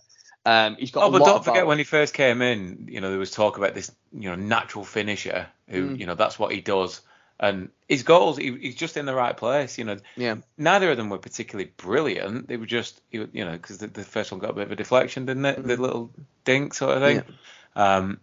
Um, 0.49 0.75
he's 0.79 0.91
got. 0.91 1.03
Oh, 1.03 1.07
a 1.07 1.11
but 1.11 1.25
don't 1.25 1.43
forget 1.43 1.57
about- 1.63 1.67
when 1.67 1.77
he 1.77 1.83
first 1.83 2.13
came 2.13 2.41
in, 2.41 2.87
you 2.89 3.01
know, 3.01 3.09
there 3.09 3.19
was 3.19 3.31
talk 3.31 3.57
about 3.57 3.73
this, 3.75 3.91
you 4.13 4.29
know, 4.29 4.35
natural 4.35 4.83
finisher 4.85 5.47
who, 5.67 5.89
Mm. 5.91 5.99
you 5.99 6.05
know, 6.05 6.15
that's 6.15 6.39
what 6.39 6.51
he 6.51 6.61
does. 6.61 7.01
And 7.39 7.69
his 7.87 8.03
goals, 8.03 8.37
he, 8.37 8.51
he's 8.57 8.75
just 8.75 8.97
in 8.97 9.05
the 9.05 9.13
right 9.15 9.35
place. 9.37 9.77
You 9.77 9.85
know, 9.85 9.97
Yeah. 10.17 10.35
neither 10.57 10.91
of 10.91 10.97
them 10.97 11.09
were 11.09 11.19
particularly 11.19 11.71
brilliant. 11.77 12.47
They 12.47 12.57
were 12.57 12.65
just, 12.65 12.99
you 13.11 13.27
know, 13.33 13.51
because 13.53 13.77
the, 13.77 13.87
the 13.87 14.03
first 14.03 14.31
one 14.31 14.39
got 14.39 14.49
a 14.49 14.53
bit 14.53 14.63
of 14.63 14.71
a 14.71 14.75
deflection, 14.75 15.25
didn't 15.25 15.45
it? 15.45 15.63
The 15.65 15.77
little 15.77 16.11
dink 16.43 16.73
sort 16.73 16.97
of 16.97 17.03
thing. 17.03 17.23
Um, 17.75 18.19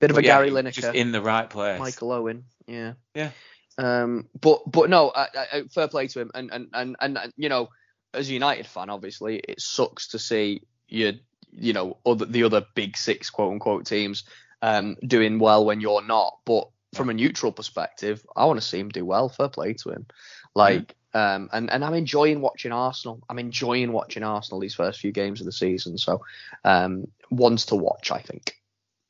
Bit 0.00 0.10
of 0.12 0.18
a 0.18 0.22
yeah, 0.22 0.36
Gary 0.38 0.50
Lineker. 0.50 0.72
just 0.72 0.94
in 0.94 1.10
the 1.12 1.20
right 1.20 1.50
place. 1.50 1.80
Michael 1.80 2.12
Owen. 2.12 2.44
Yeah. 2.66 2.92
Yeah. 3.14 3.30
Um, 3.76 4.28
but 4.40 4.62
but 4.70 4.88
no, 4.90 5.08
uh, 5.08 5.26
uh, 5.52 5.60
fair 5.70 5.88
play 5.88 6.06
to 6.08 6.20
him. 6.20 6.30
And 6.34 6.50
and, 6.52 6.68
and 6.72 6.96
and 7.00 7.18
and 7.18 7.32
you 7.36 7.48
know, 7.48 7.68
as 8.14 8.30
a 8.30 8.32
United 8.32 8.66
fan, 8.66 8.90
obviously, 8.90 9.36
it 9.38 9.60
sucks 9.60 10.08
to 10.08 10.18
see 10.18 10.62
you 10.88 11.18
you 11.52 11.72
know 11.72 11.96
other 12.04 12.24
the 12.24 12.44
other 12.44 12.66
big 12.74 12.96
six 12.96 13.30
quote 13.30 13.52
unquote 13.52 13.86
teams 13.86 14.24
um 14.62 14.96
doing 15.06 15.38
well 15.38 15.64
when 15.64 15.80
you're 15.80 16.04
not. 16.04 16.38
But 16.44 16.68
from 16.94 17.10
a 17.10 17.14
neutral 17.14 17.52
perspective, 17.52 18.24
I 18.34 18.46
want 18.46 18.60
to 18.60 18.66
see 18.66 18.78
him 18.78 18.88
do 18.88 19.04
well. 19.04 19.28
Fair 19.28 19.48
play 19.48 19.74
to 19.74 19.90
him. 19.90 20.06
Like. 20.54 20.94
Um, 21.14 21.48
and, 21.54 21.70
and 21.70 21.82
I'm 21.82 21.94
enjoying 21.94 22.42
watching 22.42 22.70
Arsenal. 22.70 23.22
I'm 23.30 23.38
enjoying 23.38 23.92
watching 23.92 24.22
Arsenal 24.22 24.60
these 24.60 24.74
first 24.74 25.00
few 25.00 25.10
games 25.10 25.40
of 25.40 25.46
the 25.46 25.52
season. 25.52 25.96
So, 25.96 26.20
um, 26.64 27.08
ones 27.30 27.64
to 27.66 27.76
watch, 27.76 28.12
I 28.12 28.20
think. 28.20 28.58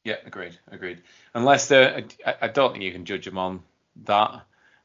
Yeah, 0.05 0.17
agreed, 0.25 0.59
agreed. 0.71 1.03
And 1.35 1.45
Leicester, 1.45 2.05
I, 2.25 2.35
I 2.43 2.49
don't 2.49 2.73
think 2.73 2.85
you 2.85 2.93
can 2.93 3.05
judge 3.05 3.25
them 3.25 3.37
on 3.37 3.63
that, 4.05 4.43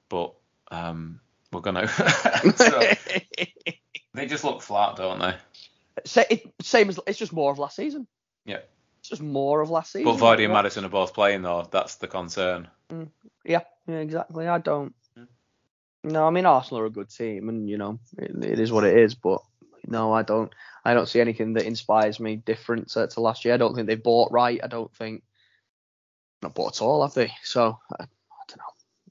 but 0.09 0.33
um, 0.69 1.21
we're 1.51 1.61
gonna. 1.61 1.87
so, 2.55 2.91
they 4.13 4.25
just 4.25 4.43
look 4.43 4.61
flat, 4.61 4.97
don't 4.97 5.19
they? 5.19 5.33
It, 5.97 6.53
same 6.61 6.89
as 6.89 6.99
it's 7.07 7.19
just 7.19 7.33
more 7.33 7.51
of 7.51 7.59
last 7.59 7.75
season. 7.75 8.07
Yeah. 8.45 8.59
It's 8.99 9.09
just 9.09 9.21
more 9.21 9.61
of 9.61 9.69
last 9.69 9.91
season. 9.91 10.05
But 10.05 10.19
Vardy 10.19 10.45
and 10.45 10.53
Maddison 10.53 10.85
are 10.85 10.89
both 10.89 11.13
playing 11.13 11.41
though. 11.41 11.67
That's 11.69 11.95
the 11.95 12.07
concern. 12.07 12.69
Yeah, 13.43 13.61
yeah, 13.87 13.97
exactly. 13.97 14.47
I 14.47 14.59
don't. 14.59 14.95
Hmm. 15.15 15.23
No, 16.03 16.25
I 16.25 16.29
mean 16.29 16.45
Arsenal 16.45 16.81
are 16.81 16.85
a 16.85 16.89
good 16.89 17.09
team, 17.09 17.49
and 17.49 17.69
you 17.69 17.77
know 17.77 17.99
it, 18.17 18.43
it 18.43 18.59
is 18.59 18.71
what 18.71 18.85
it 18.85 18.97
is. 18.97 19.13
But 19.13 19.41
no, 19.85 20.13
I 20.13 20.21
don't. 20.21 20.51
I 20.85 20.93
don't 20.93 21.09
see 21.09 21.19
anything 21.19 21.53
that 21.53 21.65
inspires 21.65 22.19
me 22.19 22.37
different 22.37 22.89
to, 22.91 23.07
to 23.07 23.19
last 23.19 23.45
year. 23.45 23.53
I 23.53 23.57
don't 23.57 23.75
think 23.75 23.87
they 23.87 23.95
bought 23.95 24.31
right. 24.31 24.59
I 24.63 24.67
don't 24.67 24.93
think 24.95 25.23
not 26.41 26.55
bought 26.55 26.77
at 26.77 26.81
all, 26.81 27.01
have 27.01 27.13
they? 27.13 27.31
So 27.43 27.79
I, 27.99 28.03
I 28.03 28.07
don't 28.47 28.57
know. 28.57 28.63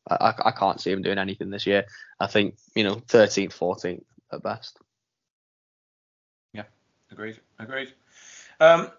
I, 0.08 0.14
I, 0.28 0.48
I 0.48 0.50
can't 0.52 0.80
see 0.80 0.90
them 0.90 1.02
doing 1.02 1.18
anything 1.18 1.50
this 1.50 1.66
year. 1.66 1.84
I 2.20 2.28
think 2.28 2.56
you 2.74 2.84
know 2.84 2.96
13th, 2.96 3.58
14th 3.58 4.04
at 4.32 4.42
best. 4.42 4.78
Agreed. 7.12 7.38
Agreed. 7.58 7.92
Um, 8.58 8.90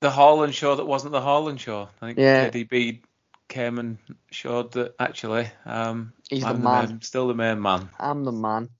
the 0.00 0.10
Haaland 0.10 0.52
show 0.54 0.76
that 0.76 0.84
wasn't 0.86 1.12
the 1.12 1.20
Haaland 1.20 1.58
show. 1.58 1.88
I 2.00 2.06
think 2.06 2.18
Yeah. 2.18 2.48
KDB 2.50 3.00
came 3.48 3.78
and 3.78 3.98
showed 4.30 4.72
that 4.72 4.94
actually 4.98 5.48
um, 5.64 6.12
He's 6.28 6.42
the 6.42 6.48
I'm 6.48 6.62
man. 6.62 6.88
main- 6.88 7.02
still 7.02 7.28
the 7.28 7.34
main 7.34 7.60
man. 7.60 7.88
I'm 7.98 8.24
the 8.24 8.32
man. 8.32 8.70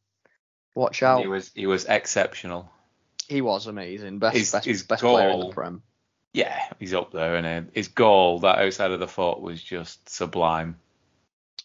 Watch 0.75 1.03
And 1.03 1.09
out. 1.09 1.21
He 1.23 1.27
was 1.27 1.51
he 1.55 1.67
was 1.67 1.85
exceptional. 1.87 2.71
He 3.29 3.41
was 3.41 3.67
amazing. 3.67 4.19
Best 4.19 4.37
His- 4.37 4.53
best, 4.53 4.65
his 4.67 4.83
best 4.83 5.03
player 5.03 5.31
in 5.31 5.41
the 5.41 5.49
Prem. 5.51 5.83
Yeah, 6.33 6.61
he's 6.79 6.93
up 6.93 7.13
there, 7.13 7.37
and 7.37 7.71
his 7.73 7.89
goal 7.89 8.41
that 8.41 8.59
outside 8.59 8.91
of 8.91 9.01
the 9.01 9.09
foot 9.09 9.41
was 9.41 9.63
just 9.63 10.07
sublime. 10.11 10.77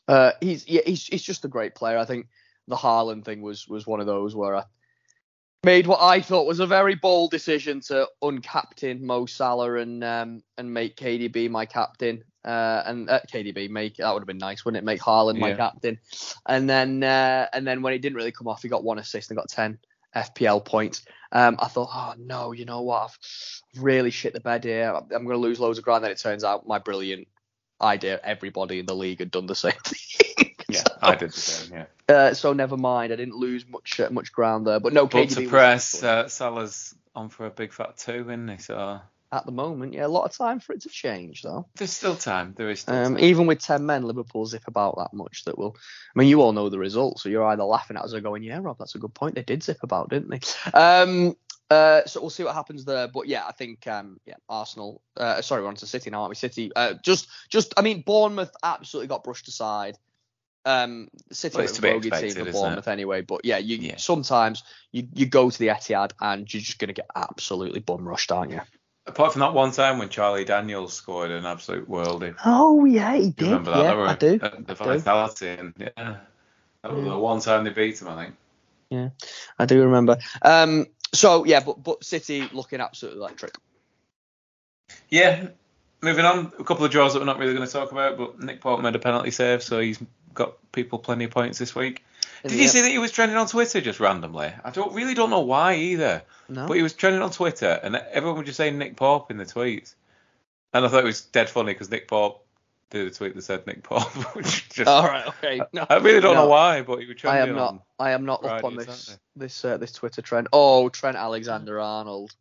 Uh, 0.07 0.31
he's 0.39 0.65
yeah, 0.67 0.81
he's 0.85 1.05
he's 1.07 1.21
just 1.23 1.43
a 1.43 1.49
great 1.49 1.75
player. 1.75 1.97
I 1.97 2.05
think 2.05 2.27
the 2.69 2.77
Haaland 2.77 3.25
thing 3.25 3.41
was 3.41 3.67
was 3.67 3.85
one 3.85 3.99
of 3.99 4.05
those 4.05 4.33
where 4.33 4.55
I 4.55 4.63
made 5.63 5.87
what 5.87 6.01
I 6.01 6.21
thought 6.21 6.47
was 6.47 6.59
a 6.59 6.67
very 6.67 6.95
bold 6.95 7.31
decision 7.31 7.81
to 7.81 8.07
uncaptain 8.23 9.01
Mo 9.01 9.25
Salah 9.25 9.75
and 9.75 10.03
um 10.03 10.43
and 10.57 10.73
make 10.73 10.95
KDB 10.97 11.49
my 11.49 11.65
captain. 11.65 12.23
Uh, 12.43 12.81
and 12.87 13.07
uh, 13.07 13.19
KDB 13.31 13.69
make 13.69 13.97
that 13.97 14.11
would 14.11 14.21
have 14.21 14.27
been 14.27 14.39
nice, 14.39 14.65
wouldn't 14.65 14.81
it? 14.81 14.85
Make 14.85 14.99
Haaland 14.99 15.37
my 15.37 15.49
Yeah. 15.49 15.57
captain. 15.57 15.99
And 16.47 16.67
then 16.69 17.03
uh, 17.03 17.47
and 17.53 17.67
then 17.67 17.83
when 17.83 17.93
it 17.93 17.99
didn't 17.99 18.15
really 18.15 18.31
come 18.31 18.47
off, 18.47 18.63
he 18.63 18.69
got 18.69 18.83
one 18.83 18.97
assist 18.97 19.29
and 19.29 19.37
got 19.37 19.49
ten 19.49 19.77
FPL 20.15 20.65
points. 20.65 21.03
Um, 21.31 21.57
I 21.59 21.67
thought, 21.67 21.89
oh 21.93 22.13
no, 22.17 22.51
you 22.51 22.65
know 22.65 22.81
what? 22.81 23.03
I've 23.11 23.81
really 23.81 24.09
shit 24.09 24.33
the 24.33 24.39
bed 24.39 24.63
here. 24.63 24.91
I'm 24.95 25.07
going 25.25 25.29
to 25.29 25.37
lose 25.37 25.59
loads 25.59 25.77
of 25.77 25.83
ground. 25.83 26.03
Then 26.03 26.11
it 26.11 26.17
turns 26.17 26.43
out 26.43 26.67
my 26.67 26.79
brilliant 26.79 27.27
idea, 27.79 28.19
everybody 28.23 28.79
in 28.79 28.85
the 28.87 28.95
league 28.95 29.19
had 29.19 29.31
done 29.31 29.45
the 29.45 29.55
same 29.55 29.73
thing. 29.85 30.50
I 31.01 31.15
did 31.15 31.29
the 31.31 31.39
same. 31.39 31.73
Yeah. 32.09 32.15
Uh, 32.15 32.33
so 32.33 32.53
never 32.53 32.77
mind. 32.77 33.13
I 33.13 33.15
didn't 33.15 33.35
lose 33.35 33.65
much 33.67 33.99
uh, 33.99 34.09
much 34.11 34.31
ground 34.31 34.67
there. 34.67 34.79
But 34.79 34.93
no, 34.93 35.07
But 35.07 35.27
KDB 35.29 35.35
to 35.35 35.49
press, 35.49 36.03
uh, 36.03 36.27
Salah's 36.27 36.93
on 37.15 37.29
for 37.29 37.45
a 37.45 37.49
big 37.49 37.73
fat 37.73 37.97
two, 37.97 38.21
isn't 38.29 38.47
he? 38.47 38.57
So 38.57 38.99
at 39.33 39.45
the 39.45 39.51
moment, 39.51 39.93
yeah, 39.93 40.05
a 40.05 40.09
lot 40.09 40.25
of 40.25 40.33
time 40.35 40.59
for 40.59 40.73
it 40.73 40.81
to 40.81 40.89
change 40.89 41.41
though. 41.41 41.65
there's 41.77 41.91
still 41.93 42.15
time. 42.15 42.53
There 42.57 42.69
is 42.69 42.81
still 42.81 42.95
Um, 42.95 43.15
time. 43.15 43.23
even 43.23 43.47
with 43.47 43.59
ten 43.59 43.85
men, 43.85 44.03
Liverpool 44.03 44.45
zip 44.45 44.63
about 44.67 44.97
that 44.97 45.13
much. 45.13 45.45
That 45.45 45.57
will. 45.57 45.75
I 46.13 46.19
mean, 46.19 46.27
you 46.27 46.41
all 46.41 46.51
know 46.51 46.67
the 46.69 46.79
results, 46.79 47.23
so 47.23 47.29
you're 47.29 47.45
either 47.45 47.63
laughing 47.63 47.95
at 47.97 48.03
us 48.03 48.13
or 48.13 48.19
going, 48.21 48.43
"Yeah, 48.43 48.59
Rob, 48.61 48.77
that's 48.77 48.95
a 48.95 48.99
good 48.99 49.13
point. 49.13 49.35
They 49.35 49.43
did 49.43 49.63
zip 49.63 49.79
about, 49.83 50.09
didn't 50.09 50.29
they?" 50.29 50.39
Um, 50.77 51.35
uh, 51.69 52.05
so 52.05 52.19
we'll 52.19 52.29
see 52.29 52.43
what 52.43 52.53
happens 52.53 52.83
there. 52.83 53.07
But 53.07 53.27
yeah, 53.29 53.45
I 53.47 53.53
think 53.53 53.87
um, 53.87 54.19
yeah, 54.25 54.35
Arsenal. 54.49 55.01
Uh, 55.15 55.41
sorry, 55.41 55.61
we're 55.61 55.69
on 55.69 55.75
to 55.75 55.87
City 55.87 56.09
now, 56.09 56.19
aren't 56.23 56.31
we? 56.31 56.35
City. 56.35 56.69
Uh, 56.75 56.95
just, 57.01 57.29
just. 57.49 57.73
I 57.77 57.81
mean, 57.81 58.01
Bournemouth 58.01 58.51
absolutely 58.61 59.07
got 59.07 59.23
brushed 59.23 59.47
aside. 59.47 59.97
Um, 60.63 61.09
City 61.31 61.55
Well, 61.55 61.61
are 61.61 61.63
it's 61.63 61.73
a 61.73 61.75
to 61.77 61.81
be 61.81 61.89
bogey 61.89 62.09
team 62.11 62.13
expected, 62.13 62.33
for 62.33 62.39
isn't 62.41 62.47
it? 62.49 62.61
Bournemouth 62.61 62.87
anyway. 62.87 63.21
But 63.21 63.45
yeah, 63.45 63.57
you 63.57 63.77
Yeah. 63.77 63.97
sometimes 63.97 64.63
you 64.91 65.07
you 65.13 65.25
go 65.25 65.49
to 65.49 65.57
the 65.59 65.67
Etihad 65.69 66.11
and 66.21 66.51
you're 66.53 66.61
just 66.61 66.77
gonna 66.79 66.93
get 66.93 67.07
absolutely 67.15 67.79
bum 67.79 68.07
rushed, 68.07 68.31
aren't 68.31 68.51
you? 68.51 68.61
Apart 69.07 69.33
from 69.33 69.39
that 69.39 69.53
one 69.55 69.71
time 69.71 69.97
when 69.97 70.09
Charlie 70.09 70.45
Daniels 70.45 70.93
scored 70.93 71.31
an 71.31 71.45
absolute 71.47 71.89
worldie. 71.89 72.35
Oh 72.45 72.85
yeah, 72.85 73.15
he 73.15 73.31
did. 73.31 73.45
remember 73.47 73.71
that? 73.71 73.77
Yeah, 73.79 73.83
That 73.87 73.97
were- 73.97 74.07
I 74.07 74.13
do. 74.15 74.39
uh, 74.41 74.49
The 74.59 74.75
vitality 74.75 75.47
and 75.49 75.73
yeah. 75.77 76.17
That 76.83 76.93
was 76.93 77.03
Yeah. 77.03 77.09
the 77.11 77.17
one 77.17 77.39
time 77.41 77.63
they 77.63 77.71
beat 77.71 77.99
him, 78.01 78.07
I 78.09 78.23
think. 78.25 78.35
Yeah, 78.91 79.09
I 79.57 79.65
do 79.65 79.81
remember. 79.83 80.17
Um, 80.43 80.85
so 81.13 81.45
yeah, 81.45 81.61
but 81.61 81.81
but 81.83 82.03
City 82.03 82.47
looking 82.53 82.81
absolutely 82.81 83.21
electric. 83.21 83.55
Yeah. 85.09 85.47
Moving 86.03 86.25
on, 86.25 86.51
a 86.57 86.63
couple 86.63 86.83
of 86.83 86.91
draws 86.91 87.13
that 87.13 87.19
we're 87.19 87.25
not 87.25 87.37
really 87.37 87.53
going 87.53 87.65
to 87.67 87.71
talk 87.71 87.91
about, 87.91 88.17
but 88.17 88.39
Nick 88.39 88.59
Pope 88.59 88.81
made 88.81 88.95
a 88.95 88.99
penalty 88.99 89.29
save, 89.29 89.61
so 89.61 89.79
he's 89.79 89.99
got 90.33 90.53
people 90.71 90.99
plenty 90.99 91.25
of 91.25 91.31
points 91.31 91.57
this 91.59 91.73
week. 91.75 92.03
Did 92.43 92.53
you 92.53 92.67
see 92.67 92.81
that 92.81 92.89
he 92.89 92.97
was 92.97 93.11
trending 93.11 93.37
on 93.37 93.47
Twitter 93.47 93.81
just 93.81 93.99
randomly? 93.99 94.51
I 94.63 94.71
don't 94.71 94.93
really 94.95 95.13
don't 95.13 95.29
know 95.29 95.41
why 95.41 95.75
either, 95.75 96.23
No. 96.49 96.67
but 96.67 96.73
he 96.75 96.81
was 96.81 96.93
trending 96.93 97.21
on 97.21 97.29
Twitter, 97.31 97.79
and 97.83 97.95
everyone 97.95 98.39
was 98.39 98.47
just 98.47 98.57
saying 98.57 98.77
Nick 98.79 98.95
Pope 98.95 99.29
in 99.29 99.37
the 99.37 99.45
tweets, 99.45 99.93
and 100.73 100.83
I 100.83 100.87
thought 100.87 101.03
it 101.03 101.05
was 101.05 101.21
dead 101.21 101.49
funny 101.49 101.73
because 101.73 101.91
Nick 101.91 102.07
Pope 102.07 102.43
did 102.89 103.05
a 103.07 103.11
tweet 103.11 103.35
that 103.35 103.41
said 103.43 103.67
Nick 103.67 103.83
Pope, 103.83 104.01
which 104.35 104.69
just 104.69 104.87
All 104.89 105.03
right. 105.05 105.27
Okay. 105.27 105.61
No. 105.73 105.85
I 105.87 105.97
really 105.97 106.19
don't 106.19 106.33
No. 106.35 106.43
know 106.45 106.49
why, 106.49 106.81
but 106.81 106.97
he 106.99 107.05
was 107.05 107.15
trending. 107.17 107.43
I 107.43 107.47
am 107.49 107.55
not. 107.55 107.83
I 107.99 108.11
am 108.11 108.25
not 108.25 108.43
up 108.43 108.63
on 108.63 108.75
this 108.75 108.87
Saturday. 108.87 109.21
this 109.35 109.63
uh, 109.65 109.77
this 109.77 109.91
Twitter 109.91 110.21
trend. 110.23 110.47
Oh, 110.51 110.89
Trent 110.89 111.17
Alexander 111.17 111.79
Arnold. 111.79 112.33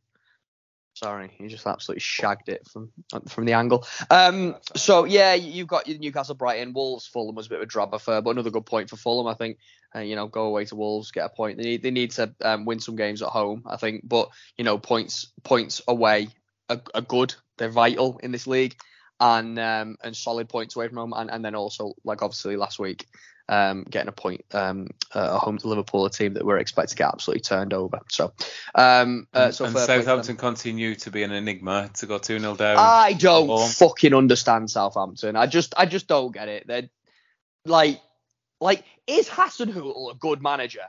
Sorry, 0.95 1.31
you 1.39 1.49
just 1.49 1.67
absolutely 1.67 2.01
shagged 2.01 2.49
it 2.49 2.67
from 2.69 2.91
from 3.29 3.45
the 3.47 3.53
angle. 3.55 3.87
Um, 4.11 4.57
so 4.77 5.05
yeah, 5.05 5.35
you- 5.35 5.53
you've 5.53 5.69
got 5.69 5.89
your 5.89 5.99
Newcastle, 5.99 6.35
Brighton, 6.35 6.73
Wolves, 6.75 7.07
Fulham 7.07 7.35
was 7.35 7.47
a 7.47 7.49
bit 7.51 7.59
of 7.59 7.63
a 7.63 7.67
drab 7.67 7.95
affair, 7.95 8.21
but 8.21 8.31
another 8.31 8.51
good 8.51 8.67
point 8.67 8.91
for 8.91 8.97
Fulham, 8.97 9.27
I 9.27 9.35
think. 9.35 9.59
Uh, 9.95 10.01
you 10.01 10.15
know, 10.15 10.27
go 10.29 10.45
away 10.45 10.65
to 10.67 10.77
Wolves, 10.77 11.11
get 11.11 11.25
a 11.25 11.29
point. 11.29 11.57
They 11.59 11.65
need 11.65 11.83
they 11.83 11.91
need 11.91 12.11
to 12.13 12.35
um, 12.43 12.65
win 12.65 12.81
some 12.81 12.97
games 12.97 13.23
at 13.23 13.29
home, 13.29 13.63
I 13.67 13.77
think. 13.77 14.03
But 14.07 14.29
you 14.59 14.65
know, 14.65 14.79
points 14.79 15.33
points 15.43 15.81
away 15.89 16.29
are, 16.69 16.83
are 16.95 17.01
good. 17.01 17.35
They're 17.57 17.71
vital 17.71 18.19
in 18.23 18.31
this 18.33 18.47
league, 18.47 18.77
and 19.21 19.59
um, 19.59 19.97
and 20.03 20.15
solid 20.17 20.49
points 20.49 20.77
away 20.77 20.89
from 20.89 20.99
home, 20.99 21.13
and, 21.17 21.31
and 21.31 21.45
then 21.45 21.55
also 21.55 21.95
like 22.05 22.23
obviously 22.23 22.57
last 22.57 22.79
week, 22.79 23.07
um, 23.51 23.85
getting 23.91 24.09
a 24.09 24.13
point 24.13 24.45
um, 24.53 24.87
uh, 25.13 25.37
home 25.37 25.59
to 25.59 25.67
Liverpool, 25.67 26.07
a 26.07 26.11
team 26.11 26.35
that 26.35 26.47
we're 26.47 26.59
expected 26.59 26.91
to 26.91 26.97
get 26.97 27.13
absolutely 27.13 27.41
turned 27.41 27.75
over. 27.75 27.99
So, 28.09 28.33
um, 28.77 29.27
uh, 29.35 29.51
so 29.51 29.65
and 29.65 29.75
fair 29.75 29.87
play 29.87 29.97
to 29.97 29.99
them. 29.99 30.05
Southampton 30.05 30.37
continue 30.37 30.95
to 30.95 31.11
be 31.11 31.25
an 31.25 31.33
enigma 31.33 31.91
to 31.95 32.07
go 32.07 32.19
2 32.19 32.39
0 32.39 32.55
down. 32.55 32.79
I 32.79 33.13
don't 33.13 33.69
fucking 33.73 34.15
understand 34.15 34.71
Southampton. 34.71 35.35
I 35.35 35.47
just 35.47 35.75
I 35.77 35.87
just 35.87 36.07
don't 36.07 36.33
get 36.33 36.49
it. 36.49 36.69
They're 36.69 36.89
like 37.67 38.01
like 38.61 38.85
is 39.09 39.29
Hasenhüttl 39.29 40.13
a 40.13 40.15
good 40.15 40.41
manager? 40.41 40.87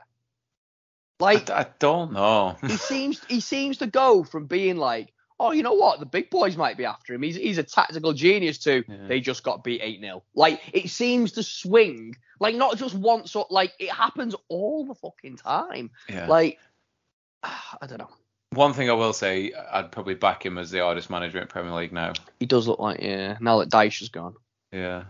Like 1.18 1.50
I, 1.50 1.62
I 1.62 1.66
don't 1.80 2.12
know. 2.12 2.56
he 2.62 2.76
seems 2.76 3.20
he 3.28 3.40
seems 3.40 3.78
to 3.78 3.88
go 3.88 4.22
from 4.22 4.46
being 4.46 4.76
like, 4.76 5.12
oh, 5.40 5.50
you 5.52 5.62
know 5.62 5.72
what, 5.74 5.98
the 6.00 6.06
big 6.06 6.30
boys 6.30 6.56
might 6.56 6.76
be 6.76 6.84
after 6.84 7.14
him. 7.14 7.22
He's 7.22 7.36
he's 7.36 7.58
a 7.58 7.62
tactical 7.62 8.12
genius 8.12 8.58
too. 8.58 8.84
Yeah. 8.88 8.96
they 9.08 9.20
just 9.20 9.42
got 9.42 9.64
beat 9.64 9.80
eight 9.82 10.00
0 10.00 10.22
Like 10.34 10.60
it 10.72 10.88
seems 10.90 11.32
to 11.32 11.42
swing 11.42 12.16
like 12.40 12.54
not 12.54 12.76
just 12.76 12.94
once 12.94 13.34
or 13.36 13.46
like 13.50 13.72
it 13.78 13.90
happens 13.90 14.34
all 14.48 14.84
the 14.86 14.94
fucking 14.94 15.36
time. 15.36 15.90
yeah. 16.08 16.26
Like 16.26 16.58
I 17.42 17.86
don't 17.86 17.98
know. 17.98 18.10
One 18.50 18.74
thing 18.74 18.90
I 18.90 18.92
will 18.92 19.14
say, 19.14 19.52
I'd 19.72 19.90
probably 19.90 20.14
back 20.14 20.44
him 20.44 20.58
as 20.58 20.70
the 20.70 20.80
hardest 20.80 21.08
manager 21.08 21.38
in 21.40 21.46
Premier 21.48 21.72
League 21.72 21.92
now. 21.92 22.12
He 22.38 22.44
does 22.46 22.68
look 22.68 22.78
like 22.78 23.00
yeah. 23.00 23.38
Now 23.40 23.58
that 23.60 23.70
Dyche 23.70 24.02
is 24.02 24.08
gone, 24.10 24.34
Yeah. 24.72 25.04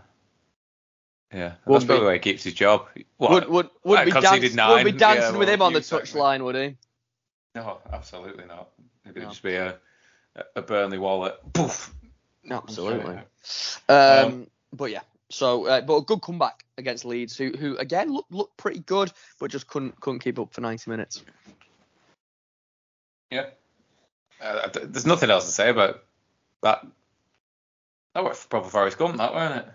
Yeah. 1.33 1.49
That's 1.49 1.65
Wouldn't 1.65 1.87
probably 1.87 2.03
be- 2.03 2.05
why 2.07 2.13
he 2.13 2.19
keeps 2.19 2.43
his 2.43 2.53
job. 2.53 2.87
What? 3.17 3.31
would 3.31 3.49
would 3.49 3.69
would 3.83 3.99
I 3.99 4.05
be 4.05 4.11
dancing, 4.11 4.31
would 4.33 4.41
be 4.41 4.55
nine, 4.55 4.85
yeah, 4.87 4.91
dancing 4.93 5.37
with 5.39 5.49
him 5.49 5.61
on 5.61 5.73
the 5.73 5.79
exactly. 5.79 6.19
touchline, 6.21 6.43
would 6.43 6.55
he? 6.55 6.77
No, 7.55 7.79
absolutely 7.91 8.45
not. 8.45 8.69
It'd 9.05 9.21
No. 9.21 9.29
just 9.29 9.43
be 9.43 9.55
a 9.55 9.77
a 10.55 10.61
Burnley 10.61 10.97
wallet. 10.97 11.35
Poof. 11.53 11.93
Absolutely. 12.49 13.19
Out. 13.89 14.25
Um, 14.25 14.47
but 14.71 14.91
yeah, 14.91 15.01
so 15.29 15.65
uh, 15.67 15.81
but 15.81 15.95
a 15.95 16.01
good 16.01 16.21
comeback 16.21 16.63
against 16.77 17.05
Leeds, 17.05 17.37
who 17.37 17.51
who 17.51 17.77
again 17.77 18.11
looked 18.11 18.31
looked 18.31 18.57
pretty 18.57 18.79
good, 18.79 19.11
but 19.39 19.51
just 19.51 19.67
couldn't 19.67 19.99
couldn't 19.99 20.19
keep 20.19 20.39
up 20.39 20.53
for 20.53 20.61
90 20.61 20.89
minutes. 20.89 21.23
Yeah. 23.31 23.45
Uh, 24.41 24.69
there's 24.73 25.05
nothing 25.05 25.29
else 25.29 25.45
to 25.45 25.51
say 25.51 25.69
about 25.69 26.03
that. 26.61 26.85
That 28.13 28.23
was 28.23 28.45
proper 28.45 28.69
Forest 28.69 28.97
Gump, 28.97 29.17
that 29.17 29.33
wasn't 29.33 29.65
it? 29.65 29.73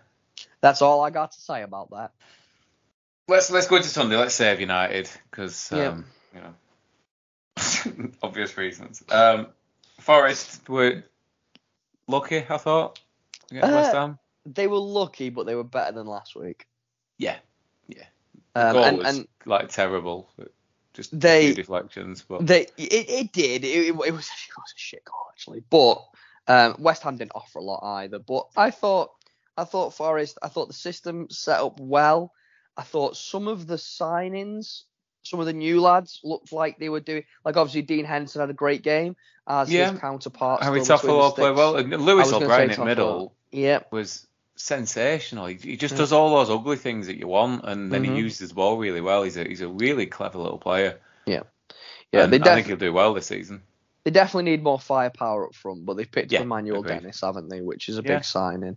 That's 0.61 0.83
all 0.83 1.03
I 1.03 1.11
got 1.11 1.33
to 1.33 1.41
say 1.41 1.63
about 1.63 1.91
that. 1.91 2.13
Let's 3.27 3.51
let's 3.51 3.67
go 3.67 3.77
into 3.77 3.89
Sunday. 3.89 4.17
Let's 4.17 4.35
save 4.35 4.61
United 4.61 5.11
because 5.31 5.71
Yeah. 5.73 5.89
um, 5.89 6.05
you 6.35 6.41
know 6.41 8.13
obvious 8.23 8.57
reasons. 8.57 9.03
Um, 9.11 9.49
Forest 10.09 10.67
were 10.71 11.05
lucky, 12.07 12.39
I 12.49 12.57
thought. 12.57 12.99
Against 13.51 13.69
Uh, 13.71 13.77
West 13.77 13.93
Ham. 13.95 14.19
They 14.47 14.67
were 14.67 14.79
lucky, 14.79 15.29
but 15.29 15.45
they 15.45 15.55
were 15.55 15.65
better 15.65 15.93
than 15.93 16.07
last 16.07 16.35
week. 16.35 16.67
Yeah, 17.19 17.37
Um, 18.55 18.73
goal 18.73 18.85
and, 18.85 18.99
was 18.99 19.07
and 19.07 19.29
like 19.45 19.69
terrible. 19.69 20.31
Just 20.95 21.19
They- 21.21 21.45
a 21.45 21.47
few 21.49 21.55
deflections, 21.63 22.25
but 22.27 22.47
they 22.47 22.63
it, 22.79 23.11
it 23.11 23.33
did. 23.33 23.65
It, 23.65 23.89
it, 23.89 23.97
was 23.97 24.09
it 24.09 24.13
was 24.15 24.27
a 24.27 24.79
shit 24.79 25.05
goal 25.05 25.27
actually, 25.31 25.63
but 25.69 26.03
um, 26.49 26.77
West 26.79 27.03
Ham 27.03 27.19
didn't 27.19 27.33
offer 27.35 27.59
a 27.59 27.63
lot 27.63 27.81
either. 28.01 28.19
But 28.19 28.47
I 28.57 28.71
thought 28.71 29.11
I 29.59 29.65
thought 29.65 29.93
Forest. 29.95 30.39
I 30.43 30.49
thought 30.49 30.69
the 30.69 30.75
system 30.75 31.29
set 31.29 31.61
up 31.61 31.79
well. 31.79 32.33
I 32.79 32.83
thought 32.83 33.17
some 33.19 33.47
of 33.47 33.67
the 33.67 33.77
signings, 33.77 34.85
some 35.29 35.41
of 35.41 35.47
the 35.47 35.53
new 35.53 35.81
lads 35.81 36.21
looked 36.25 36.53
like 36.53 36.79
they 36.79 36.89
were 36.89 37.01
doing. 37.01 37.25
Like 37.45 37.57
obviously 37.57 37.83
Dean 37.83 38.05
Henderson 38.05 38.41
had 38.41 38.51
a 38.51 38.55
great 38.55 38.83
game 38.83 39.17
as 39.47 39.71
Yeah. 39.73 39.91
his 39.93 40.01
counterpart. 40.01 40.63
Harry 40.63 40.83
still 40.85 40.97
between 40.97 41.13
the 41.15 41.19
Toffolo 41.23 41.35
played 41.35 41.47
sticks. 41.47 41.57
well. 41.57 41.77
And 41.77 42.03
Lewis 42.05 42.33
O'Brien 42.33 42.71
in 42.71 42.85
middle 42.85 43.35
Yep. 43.53 43.93
was 43.93 44.27
sensational. 44.57 45.47
He, 45.47 45.55
he 45.55 45.77
just 45.77 45.97
does 45.97 46.13
all 46.13 46.31
those 46.37 46.51
ugly 46.51 46.77
things 46.77 47.07
that 47.07 47.17
you 47.17 47.29
want, 47.29 47.65
and 47.65 47.93
then 47.93 48.05
Mhm. 48.05 48.15
he 48.17 48.19
uses 48.23 48.49
the 48.49 48.55
ball 48.55 48.77
really 48.77 49.01
well. 49.01 49.23
He's 49.23 49.37
a 49.37 49.45
he's 49.45 49.61
a 49.61 49.69
really 49.69 50.07
clever 50.07 50.39
little 50.39 50.59
player. 50.59 50.99
Yeah. 51.27 51.43
Yeah, 52.13 52.25
And 52.25 52.33
they 52.33 52.37
I 52.39 52.43
def- 52.43 52.55
think 52.55 52.67
he'll 52.69 52.77
do 52.77 52.93
well 52.93 53.15
this 53.15 53.27
season. 53.27 53.63
They 54.05 54.11
definitely 54.11 54.51
need 54.51 54.63
more 54.63 54.81
firepower 54.81 55.47
up 55.47 55.55
front, 55.55 55.85
but 55.85 55.97
they've 55.99 56.11
picked 56.11 56.33
Yeah, 56.33 56.41
Emmanuel 56.41 56.81
agreed. 56.81 57.01
Dennis, 57.01 57.21
haven't 57.21 57.51
they? 57.51 57.61
Which 57.61 57.89
is 57.91 57.99
a 57.99 58.03
Yeah. 58.03 58.17
big 58.17 58.25
signing. 58.25 58.77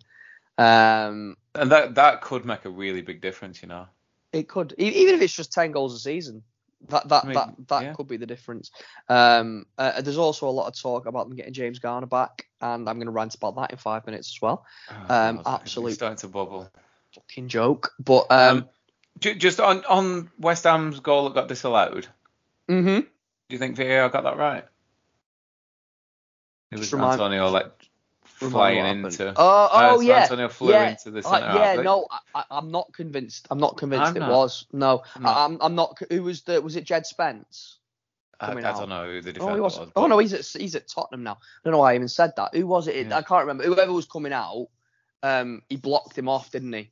Um, 0.57 1.37
And 1.55 1.71
that 1.71 1.95
that 1.95 2.21
could 2.21 2.45
make 2.45 2.65
a 2.65 2.69
really 2.69 3.01
big 3.01 3.21
difference, 3.21 3.61
you 3.61 3.67
know. 3.67 3.87
It 4.33 4.47
could, 4.47 4.73
even 4.77 5.15
if 5.15 5.21
it's 5.21 5.35
just 5.35 5.51
ten 5.51 5.71
goals 5.71 5.93
a 5.93 5.99
season, 5.99 6.43
that 6.89 7.07
that 7.09 7.23
I 7.23 7.27
mean, 7.27 7.33
that 7.35 7.67
that 7.67 7.83
yeah. 7.83 7.93
could 7.93 8.07
be 8.07 8.17
the 8.17 8.25
difference. 8.25 8.71
Um, 9.09 9.65
uh, 9.77 10.01
there's 10.01 10.17
also 10.17 10.47
a 10.47 10.51
lot 10.51 10.67
of 10.67 10.79
talk 10.79 11.05
about 11.05 11.27
them 11.27 11.35
getting 11.37 11.53
James 11.53 11.79
Garner 11.79 12.07
back, 12.07 12.47
and 12.61 12.87
I'm 12.89 12.95
going 12.95 13.05
to 13.07 13.11
rant 13.11 13.35
about 13.35 13.55
that 13.55 13.71
in 13.71 13.77
five 13.77 14.05
minutes 14.05 14.33
as 14.35 14.41
well. 14.41 14.65
Oh, 14.89 14.95
Um, 14.95 15.35
God, 15.35 15.39
it's 15.39 15.47
absolute- 15.47 15.93
starting 15.93 16.17
to 16.19 16.27
bubble. 16.27 16.71
Fucking 17.13 17.49
joke, 17.49 17.93
but 17.99 18.25
um, 18.31 18.69
Um, 19.19 19.35
just 19.37 19.59
on 19.59 19.83
on 19.85 20.31
West 20.39 20.63
Ham's 20.63 20.99
goal 21.01 21.25
that 21.25 21.33
got 21.35 21.47
disallowed. 21.49 22.07
mhm. 22.69 23.01
Do 23.01 23.07
you 23.55 23.57
think 23.59 23.75
VAR 23.75 24.07
got 24.09 24.23
that 24.23 24.37
right? 24.37 24.63
It 26.71 26.79
was 26.79 26.89
Just 26.89 26.93
Antonio 27.01 27.49
like 27.49 27.65
Remind 27.65 27.90
flying 28.49 28.85
into. 28.85 29.29
Oh, 29.29 29.33
oh 29.37 29.97
Uh, 29.97 29.99
yeah. 30.01 30.23
Antonio 30.23 30.49
flew 30.49 30.71
yeah. 30.71 30.89
into 30.89 31.11
the 31.11 31.27
Uh, 31.27 31.39
yeah, 31.39 31.73
half. 31.75 31.83
no, 31.83 32.07
I, 32.33 32.43
I'm 32.49 32.71
not 32.71 32.91
convinced. 32.93 33.47
I'm 33.51 33.59
not 33.59 33.77
convinced 33.77 34.07
I'm 34.09 34.17
it 34.17 34.21
not. 34.21 34.31
was. 34.31 34.65
No, 34.73 35.03
I'm 35.15 35.23
not. 35.23 35.37
I'm, 35.37 35.57
I'm 35.61 35.75
not. 35.75 35.99
Who 36.09 36.23
was 36.23 36.41
the? 36.41 36.61
Was 36.61 36.75
it 36.75 36.83
Jed 36.85 37.05
Spence? 37.05 37.77
I, 38.39 38.53
I 38.53 38.61
don't 38.61 38.89
know 38.89 39.05
who 39.05 39.21
the 39.21 39.29
Oh, 39.29 39.33
defender 39.33 39.55
he 39.55 39.61
was. 39.61 39.77
was. 39.79 39.89
Oh 39.95 40.07
no, 40.07 40.17
he's 40.17 40.33
at 40.33 40.45
he's 40.59 40.75
at 40.75 40.87
Tottenham 40.87 41.21
now. 41.23 41.33
I 41.33 41.37
don't 41.63 41.73
know 41.73 41.77
why 41.79 41.91
I 41.91 41.95
even 41.95 42.07
said 42.07 42.33
that. 42.37 42.55
Who 42.55 42.65
was 42.65 42.87
it? 42.87 42.95
Yeah. 43.07 43.15
I 43.17 43.21
can't 43.21 43.41
remember. 43.41 43.63
Whoever 43.65 43.93
was 43.93 44.05
coming 44.07 44.33
out, 44.33 44.67
um, 45.21 45.61
he 45.69 45.75
blocked 45.75 46.17
him 46.17 46.27
off, 46.27 46.49
didn't 46.51 46.73
he? 46.73 46.89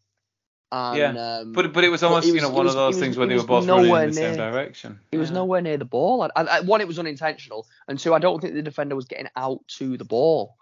And, 0.72 0.98
Yeah, 1.00 1.40
Um, 1.40 1.54
But 1.54 1.74
but 1.74 1.84
it 1.84 1.90
was 1.90 2.04
almost 2.04 2.28
you 2.28 2.34
was- 2.34 2.44
know 2.44 2.50
one 2.50 2.66
was- 2.66 2.76
of 2.76 2.78
those 2.80 2.94
was- 2.96 3.04
things 3.04 3.18
where 3.18 3.26
they 3.26 3.36
were 3.36 3.44
both 3.44 3.68
running 3.68 3.90
in 3.92 4.08
the 4.10 4.14
same 4.14 4.36
direction. 4.38 5.00
he 5.12 5.18
was 5.18 5.30
Yeah. 5.32 5.38
nowhere 5.38 5.62
near 5.62 5.78
the 5.78 5.86
ball. 5.86 6.22
I, 6.36 6.42
I, 6.44 6.60
one, 6.60 6.80
it 6.82 6.88
was 6.88 7.00
unintentional, 7.00 7.66
and 7.88 7.98
two, 7.98 8.14
I 8.14 8.20
don't 8.20 8.40
think 8.40 8.54
the 8.54 8.62
defender 8.62 8.96
was 8.96 9.06
getting 9.06 9.30
out 9.36 9.68
to 9.80 9.98
the 9.98 10.06
ball. 10.06 10.56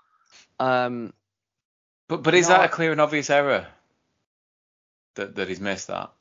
Um, 0.60 1.14
But 2.08 2.24
but 2.24 2.34
is 2.34 2.48
No, 2.50 2.56
that 2.58 2.66
a 2.66 2.70
clear 2.70 2.92
and 2.92 3.02
obvious 3.02 3.30
error? 3.30 3.68
That 5.16 5.36
that 5.36 5.48
he's 5.50 5.60
missed 5.60 5.88
that. 5.88 6.12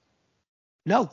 no, 0.84 1.11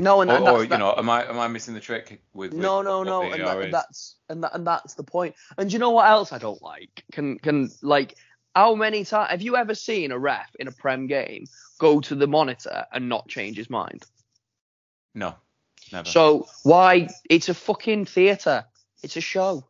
no, 0.00 0.20
and, 0.20 0.30
Or, 0.30 0.36
and 0.36 0.46
that's, 0.46 0.56
or 0.56 0.62
you 0.62 0.68
that- 0.68 0.78
know, 0.78 0.94
am 0.96 1.10
I 1.10 1.28
am 1.28 1.38
I 1.38 1.48
missing 1.48 1.74
the 1.74 1.80
trick 1.80 2.22
with? 2.32 2.52
with 2.52 2.60
no, 2.60 2.82
no, 2.82 3.02
no, 3.02 3.22
and, 3.22 3.42
that, 3.42 3.58
and 3.58 3.74
that's 3.74 4.16
and 4.28 4.42
that, 4.44 4.54
and 4.54 4.66
that's 4.66 4.94
the 4.94 5.02
point. 5.04 5.34
And 5.56 5.72
you 5.72 5.78
know 5.78 5.90
what 5.90 6.08
else 6.08 6.32
I 6.32 6.38
don't 6.38 6.62
like? 6.62 7.04
Can 7.12 7.38
can 7.38 7.70
like 7.82 8.16
how 8.54 8.74
many 8.74 9.04
times 9.04 9.30
have 9.30 9.42
you 9.42 9.56
ever 9.56 9.74
seen 9.74 10.10
a 10.12 10.18
ref 10.18 10.50
in 10.58 10.68
a 10.68 10.72
prem 10.72 11.06
game 11.06 11.46
go 11.78 12.00
to 12.00 12.14
the 12.14 12.26
monitor 12.26 12.86
and 12.92 13.08
not 13.08 13.28
change 13.28 13.56
his 13.56 13.68
mind? 13.70 14.04
no, 15.14 15.34
never. 15.92 16.08
So 16.08 16.46
why? 16.62 17.08
It's 17.28 17.48
a 17.48 17.54
fucking 17.54 18.04
theatre. 18.06 18.64
It's 19.02 19.16
a 19.16 19.20
show. 19.20 19.67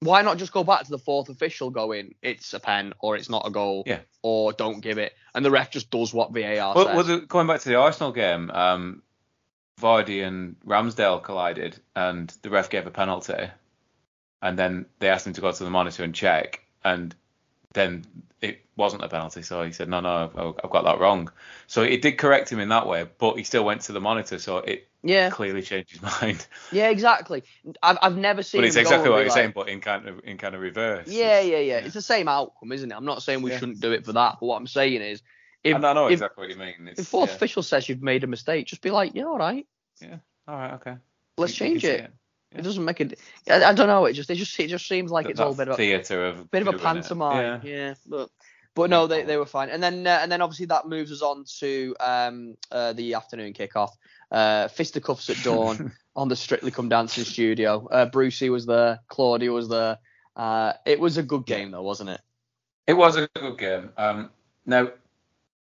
Why 0.00 0.22
not 0.22 0.38
just 0.38 0.52
go 0.52 0.64
back 0.64 0.84
to 0.84 0.90
the 0.90 0.98
fourth 0.98 1.28
official 1.28 1.70
going, 1.70 2.14
it's 2.22 2.54
a 2.54 2.60
pen 2.60 2.94
or 3.00 3.16
it's 3.16 3.28
not 3.28 3.46
a 3.46 3.50
goal, 3.50 3.82
Yeah. 3.86 4.00
or 4.22 4.52
don't 4.52 4.80
give 4.80 4.96
it, 4.96 5.14
and 5.34 5.44
the 5.44 5.50
ref 5.50 5.70
just 5.70 5.90
does 5.90 6.14
what 6.14 6.32
VAR 6.32 6.74
well, 6.74 6.86
says. 6.86 6.94
well, 6.96 7.04
the, 7.04 7.18
going 7.26 7.46
back 7.46 7.60
to 7.60 7.68
the 7.68 7.74
Arsenal 7.76 8.10
game, 8.12 8.50
um, 8.50 9.02
Vardy 9.78 10.26
and 10.26 10.56
Ramsdale 10.66 11.22
collided, 11.22 11.78
and 11.94 12.32
the 12.40 12.48
ref 12.48 12.70
gave 12.70 12.86
a 12.86 12.90
penalty, 12.90 13.50
and 14.40 14.58
then 14.58 14.86
they 15.00 15.08
asked 15.10 15.26
him 15.26 15.34
to 15.34 15.40
go 15.42 15.52
to 15.52 15.64
the 15.64 15.70
monitor 15.70 16.02
and 16.02 16.14
check, 16.14 16.64
and 16.82 17.14
then 17.72 18.04
it 18.40 18.64
wasn't 18.76 19.04
a 19.04 19.08
penalty, 19.08 19.42
so 19.42 19.62
he 19.62 19.72
said, 19.72 19.88
no, 19.88 20.00
no, 20.00 20.30
I've, 20.34 20.54
I've 20.64 20.70
got 20.70 20.84
that 20.84 20.98
wrong. 20.98 21.30
So 21.66 21.82
it 21.82 22.02
did 22.02 22.12
correct 22.18 22.50
him 22.50 22.58
in 22.58 22.70
that 22.70 22.86
way, 22.86 23.06
but 23.18 23.36
he 23.36 23.44
still 23.44 23.64
went 23.64 23.82
to 23.82 23.92
the 23.92 24.00
monitor, 24.00 24.38
so 24.38 24.58
it 24.58 24.88
yeah, 25.02 25.30
clearly 25.30 25.62
changed 25.62 25.92
his 25.92 26.02
mind. 26.22 26.46
yeah, 26.72 26.88
exactly. 26.88 27.42
I've, 27.82 27.98
I've 28.02 28.16
never 28.16 28.42
seen. 28.42 28.62
but 28.62 28.66
it's 28.66 28.76
exactly 28.76 29.10
what 29.10 29.16
you're 29.18 29.26
like, 29.26 29.34
saying, 29.34 29.52
but 29.54 29.68
in 29.68 29.80
kind 29.80 30.08
of 30.08 30.20
in 30.24 30.38
kind 30.38 30.54
of 30.54 30.60
reverse. 30.60 31.08
Yeah, 31.08 31.40
yeah, 31.40 31.58
yeah, 31.58 31.58
yeah. 31.58 31.76
It's 31.78 31.94
the 31.94 32.02
same 32.02 32.28
outcome, 32.28 32.72
isn't 32.72 32.90
it? 32.90 32.94
I'm 32.94 33.04
not 33.04 33.22
saying 33.22 33.42
we 33.42 33.50
Yeah. 33.50 33.58
shouldn't 33.58 33.80
do 33.80 33.92
it 33.92 34.04
for 34.04 34.12
that, 34.14 34.38
but 34.40 34.46
what 34.46 34.56
I'm 34.56 34.66
saying 34.66 35.02
is, 35.02 35.22
if 35.62 35.76
and 35.76 35.86
I 35.86 35.92
know 35.92 36.06
if, 36.06 36.12
exactly 36.12 36.42
what 36.42 36.50
you 36.50 36.56
mean. 36.56 36.88
It's, 36.88 37.00
if 37.00 37.06
fourth 37.06 37.30
yeah. 37.30 37.36
official 37.36 37.62
says 37.62 37.88
you've 37.88 38.02
made 38.02 38.24
a 38.24 38.26
mistake, 38.26 38.66
just 38.66 38.80
be 38.82 38.90
like, 38.90 39.14
yeah, 39.14 39.24
all 39.24 39.38
right. 39.38 39.66
Yeah, 40.00 40.16
all 40.48 40.56
right, 40.56 40.72
okay. 40.74 40.96
let's 41.36 41.58
You- 41.60 41.66
you 41.66 41.70
change 41.72 41.82
can 41.82 41.90
see 41.90 42.04
it. 42.04 42.12
It 42.54 42.62
doesn't 42.62 42.84
make 42.84 43.00
it. 43.00 43.18
I, 43.48 43.64
I 43.64 43.72
don't 43.72 43.86
know. 43.86 44.06
It 44.06 44.14
just 44.14 44.30
it 44.30 44.36
just 44.36 44.58
it 44.58 44.68
just 44.68 44.88
seems 44.88 45.10
like 45.10 45.26
That- 45.26 45.30
it's 45.32 45.40
all 45.40 45.52
a 45.52 45.56
bit 45.56 45.68
of 45.68 45.76
theatre 45.76 46.26
of 46.26 46.50
bit 46.50 46.66
of 46.66 46.74
a 46.74 46.78
pantomime. 46.78 47.62
Yeah. 47.64 47.70
Yeah, 47.70 47.94
but 48.06 48.28
but 48.74 48.90
no, 48.90 49.06
they, 49.06 49.22
they 49.22 49.36
were 49.36 49.46
fine. 49.46 49.68
And 49.68 49.82
then 49.82 50.06
uh, 50.06 50.18
and 50.22 50.30
then 50.30 50.42
obviously 50.42 50.66
that 50.66 50.88
moves 50.88 51.12
us 51.12 51.22
on 51.22 51.44
to 51.58 51.94
um 52.00 52.56
uh, 52.70 52.92
the 52.92 53.14
afternoon 53.14 53.52
kickoff. 53.52 53.90
Uh, 54.30 54.68
fisticuffs 54.68 55.28
at 55.28 55.42
dawn 55.42 55.92
on 56.16 56.28
the 56.28 56.36
Strictly 56.36 56.70
Come 56.70 56.88
Dancing 56.88 57.24
studio. 57.24 57.88
Uh, 57.90 58.06
Brucey 58.06 58.48
was 58.48 58.64
there, 58.64 59.00
Claudia 59.08 59.50
was 59.50 59.68
there. 59.68 59.98
Uh, 60.36 60.72
it 60.86 61.00
was 61.00 61.16
a 61.18 61.22
good 61.22 61.44
game 61.46 61.72
though, 61.72 61.82
wasn't 61.82 62.10
it? 62.10 62.20
It 62.86 62.94
was 62.94 63.16
a 63.16 63.28
good 63.34 63.58
game. 63.58 63.90
Um, 63.96 64.30
now 64.66 64.88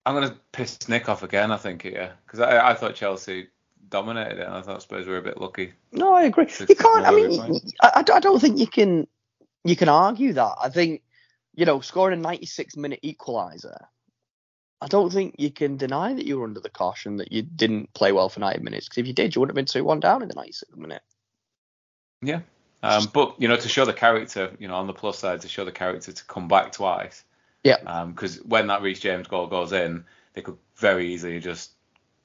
I'm 0.05 0.15
going 0.15 0.29
to 0.29 0.37
piss 0.53 0.89
Nick 0.89 1.09
off 1.09 1.23
again. 1.23 1.51
I 1.51 1.57
think 1.57 1.83
here 1.83 2.13
because 2.27 2.41
I, 2.41 2.71
I 2.71 2.75
thought 2.75 2.95
Chelsea 2.95 3.49
dominated 3.91 4.39
it, 4.39 4.47
and 4.47 4.55
I 4.55 4.63
thought 4.63 4.83
Spurs 4.83 5.07
were 5.07 5.19
a 5.19 5.23
bit 5.23 5.41
lucky. 5.41 5.73
No, 5.93 6.15
I 6.15 6.23
agree. 6.23 6.47
You 6.69 6.75
can't. 6.75 7.07
I 7.07 7.11
mean, 7.11 7.61
I, 7.83 8.05
I 8.13 8.21
don't 8.21 8.41
think 8.41 8.59
you 8.59 8.67
can 8.67 9.07
you 9.65 9.77
can 9.77 9.89
argue 9.89 10.33
that. 10.35 10.55
I 10.61 10.69
think 10.69 11.03
you 11.55 11.67
know 11.67 11.81
scoring 11.81 12.19
a 12.19 12.23
96 12.23 12.77
minute 12.77 13.01
equaliser. 13.05 13.77
I 14.81 14.87
don't 14.87 15.13
think 15.13 15.35
you 15.39 15.51
can 15.51 15.77
deny 15.77 16.15
that 16.15 16.25
you 16.25 16.39
were 16.39 16.45
under 16.45 16.61
the 16.61 16.71
caution 16.71 17.19
that 17.19 17.33
you 17.33 17.43
didn't 17.43 17.93
play 17.93 18.13
well 18.13 18.31
for 18.31 18.41
90 18.41 18.63
minutes. 18.63 18.89
Because 18.89 19.03
if 19.03 19.07
you 19.07 19.13
did, 19.13 19.35
you 19.35 19.41
wouldn't 19.41 19.51
have 19.51 19.57
been 19.57 19.67
two 19.67 19.85
one 19.85 20.01
down 20.01 20.23
in 20.23 20.29
the 20.29 20.35
96th 20.35 20.75
minute. 20.75 21.03
Yeah. 22.23 22.41
Um, 22.83 23.07
but 23.13 23.35
you 23.39 23.49
know, 23.49 23.57
to 23.57 23.69
show 23.69 23.85
the 23.85 23.93
character, 23.93 24.53
you 24.59 24.69
know, 24.69 24.77
on 24.77 24.87
the 24.87 24.95
plus 24.95 25.19
side, 25.19 25.43
to 25.43 25.49
show 25.49 25.67
the 25.67 25.73
character 25.73 26.13
to 26.13 26.25
come 26.25 26.49
back 26.49 26.73
twice. 26.73 27.25
Yeah. 27.63 28.05
Because 28.07 28.43
when 28.43 28.69
that 28.69 28.81
Reece 28.81 29.01
James 29.01 29.29
goal 29.29 29.49
goes 29.49 29.73
in, 29.73 30.05
they 30.33 30.41
could 30.41 30.57
very 30.77 31.13
easily 31.13 31.41
just 31.41 31.73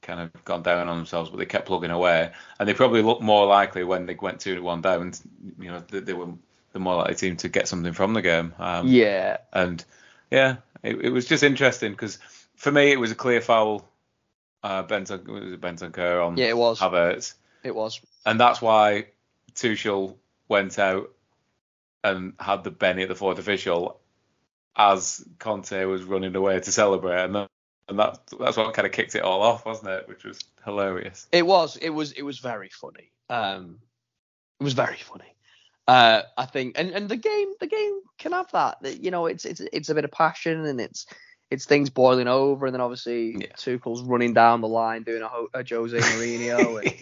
kind 0.06 0.20
of 0.20 0.44
gone 0.44 0.62
down 0.62 0.88
on 0.88 0.96
themselves, 0.96 1.30
but 1.30 1.38
they 1.38 1.46
kept 1.46 1.66
plugging 1.66 1.90
away, 1.90 2.30
and 2.58 2.68
they 2.68 2.74
probably 2.74 3.02
looked 3.02 3.22
more 3.22 3.46
likely 3.46 3.84
when 3.84 4.06
they 4.06 4.14
went 4.14 4.40
two 4.40 4.54
to 4.54 4.60
one 4.60 4.80
down. 4.80 5.12
You 5.58 5.72
know, 5.72 5.82
they, 5.90 6.00
they 6.00 6.12
were 6.12 6.28
the 6.72 6.78
more 6.78 6.96
likely 6.96 7.14
team 7.14 7.36
to 7.38 7.48
get 7.48 7.68
something 7.68 7.92
from 7.92 8.14
the 8.14 8.22
game. 8.22 8.54
Um, 8.58 8.86
yeah. 8.88 9.38
And 9.52 9.84
yeah, 10.30 10.56
it, 10.82 10.96
it 11.00 11.10
was 11.10 11.26
just 11.26 11.42
interesting 11.42 11.92
because 11.92 12.18
for 12.54 12.70
me 12.70 12.92
it 12.92 13.00
was 13.00 13.10
a 13.10 13.16
clear 13.16 13.40
foul. 13.40 13.88
Uh, 14.62 14.82
Benton, 14.82 15.20
it 15.20 15.60
Bentancur 15.60 16.26
on 16.26 16.36
Yeah, 16.36 16.46
it 16.46 16.56
was. 16.56 16.80
Havertz, 16.80 17.34
It 17.62 17.74
was. 17.74 18.00
and 18.24 18.40
that's 18.40 18.60
why 18.60 19.06
Tuchel 19.54 20.16
went 20.48 20.78
out 20.78 21.12
and 22.02 22.32
had 22.38 22.64
the 22.64 22.70
Benny 22.70 23.02
at 23.02 23.08
the 23.08 23.14
fourth 23.14 23.38
official 23.38 24.00
as 24.76 25.24
Conte 25.38 25.84
was 25.84 26.02
running 26.04 26.34
away 26.36 26.60
to 26.60 26.72
celebrate, 26.72 27.24
and 27.24 27.48
and 27.88 27.98
that 27.98 28.18
that's 28.40 28.56
what 28.56 28.72
kind 28.74 28.86
of 28.86 28.92
kicked 28.92 29.14
it 29.14 29.22
all 29.22 29.42
off, 29.42 29.64
wasn't 29.66 29.90
it? 29.90 30.08
Which 30.08 30.24
was 30.24 30.40
hilarious. 30.64 31.26
It 31.32 31.46
was. 31.46 31.76
It 31.76 31.90
was. 31.90 32.12
It 32.12 32.22
was 32.22 32.38
very 32.38 32.68
funny. 32.70 33.10
Um, 33.30 33.78
it 34.60 34.64
was 34.64 34.72
very 34.74 34.96
funny. 34.96 35.34
Uh, 35.88 36.22
I 36.36 36.46
think, 36.46 36.76
and, 36.78 36.90
and 36.90 37.08
the 37.08 37.16
game, 37.16 37.48
the 37.60 37.68
game 37.68 38.00
can 38.18 38.32
have 38.32 38.50
that. 38.52 38.82
That, 38.82 39.02
You 39.04 39.10
know, 39.12 39.26
it's 39.26 39.44
it's 39.44 39.60
it's 39.72 39.88
a 39.88 39.94
bit 39.94 40.04
of 40.04 40.10
passion 40.10 40.64
and 40.66 40.80
it's 40.80 41.06
it's 41.48 41.64
things 41.64 41.90
boiling 41.90 42.26
over, 42.26 42.66
and 42.66 42.74
then 42.74 42.80
obviously 42.80 43.36
Yeah. 43.38 43.52
Tuchel's 43.56 44.02
running 44.02 44.34
down 44.34 44.62
the 44.62 44.68
line 44.68 45.04
doing 45.04 45.22
a, 45.22 45.58
a 45.60 45.64
Jose 45.68 45.96
Mourinho, 45.96 46.82
and 46.84 46.94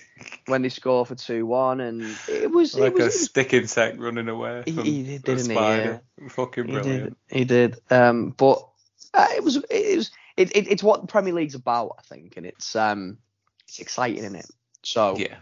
when 0.47 0.61
they 0.61 0.69
score 0.69 1.07
for 1.07 1.15
two 1.15 1.47
one, 1.47 1.81
and 1.81 2.03
it 2.29 2.51
was 2.51 2.75
like 2.75 2.93
it 2.93 2.99
was, 2.99 3.07
a 3.07 3.19
stick 3.19 3.55
insect 3.55 3.99
running 3.99 4.29
away. 4.29 4.65
He- 4.67 4.73
From 4.73 4.85
he 4.85 5.03
did, 5.03 5.23
a 5.23 5.35
didn't 5.35 5.51
he? 5.51 5.55
spider. 5.57 6.03
Fucking 6.29 6.65
brilliant. 6.67 7.17
he 7.31 7.45
did, 7.45 7.71
he 7.71 7.75
did. 7.79 7.81
Um, 7.91 8.35
but 8.37 8.69
uh, 9.15 9.29
it 9.35 9.43
was 9.43 9.57
it 9.71 9.97
was 9.97 10.11
it, 10.37 10.57
it, 10.57 10.69
it's 10.69 10.83
what 10.83 11.01
the 11.03 11.07
Premier 11.07 11.33
League's 11.33 11.55
about, 11.55 11.97
I 11.99 12.03
think, 12.03 12.37
and 12.37 12.47
it's 12.47 12.75
um 12.77 13.19
it's 13.67 13.79
exciting 13.79 14.25
in 14.25 14.35
it. 14.35 14.47
So 14.83 15.17
Yeah. 15.17 15.37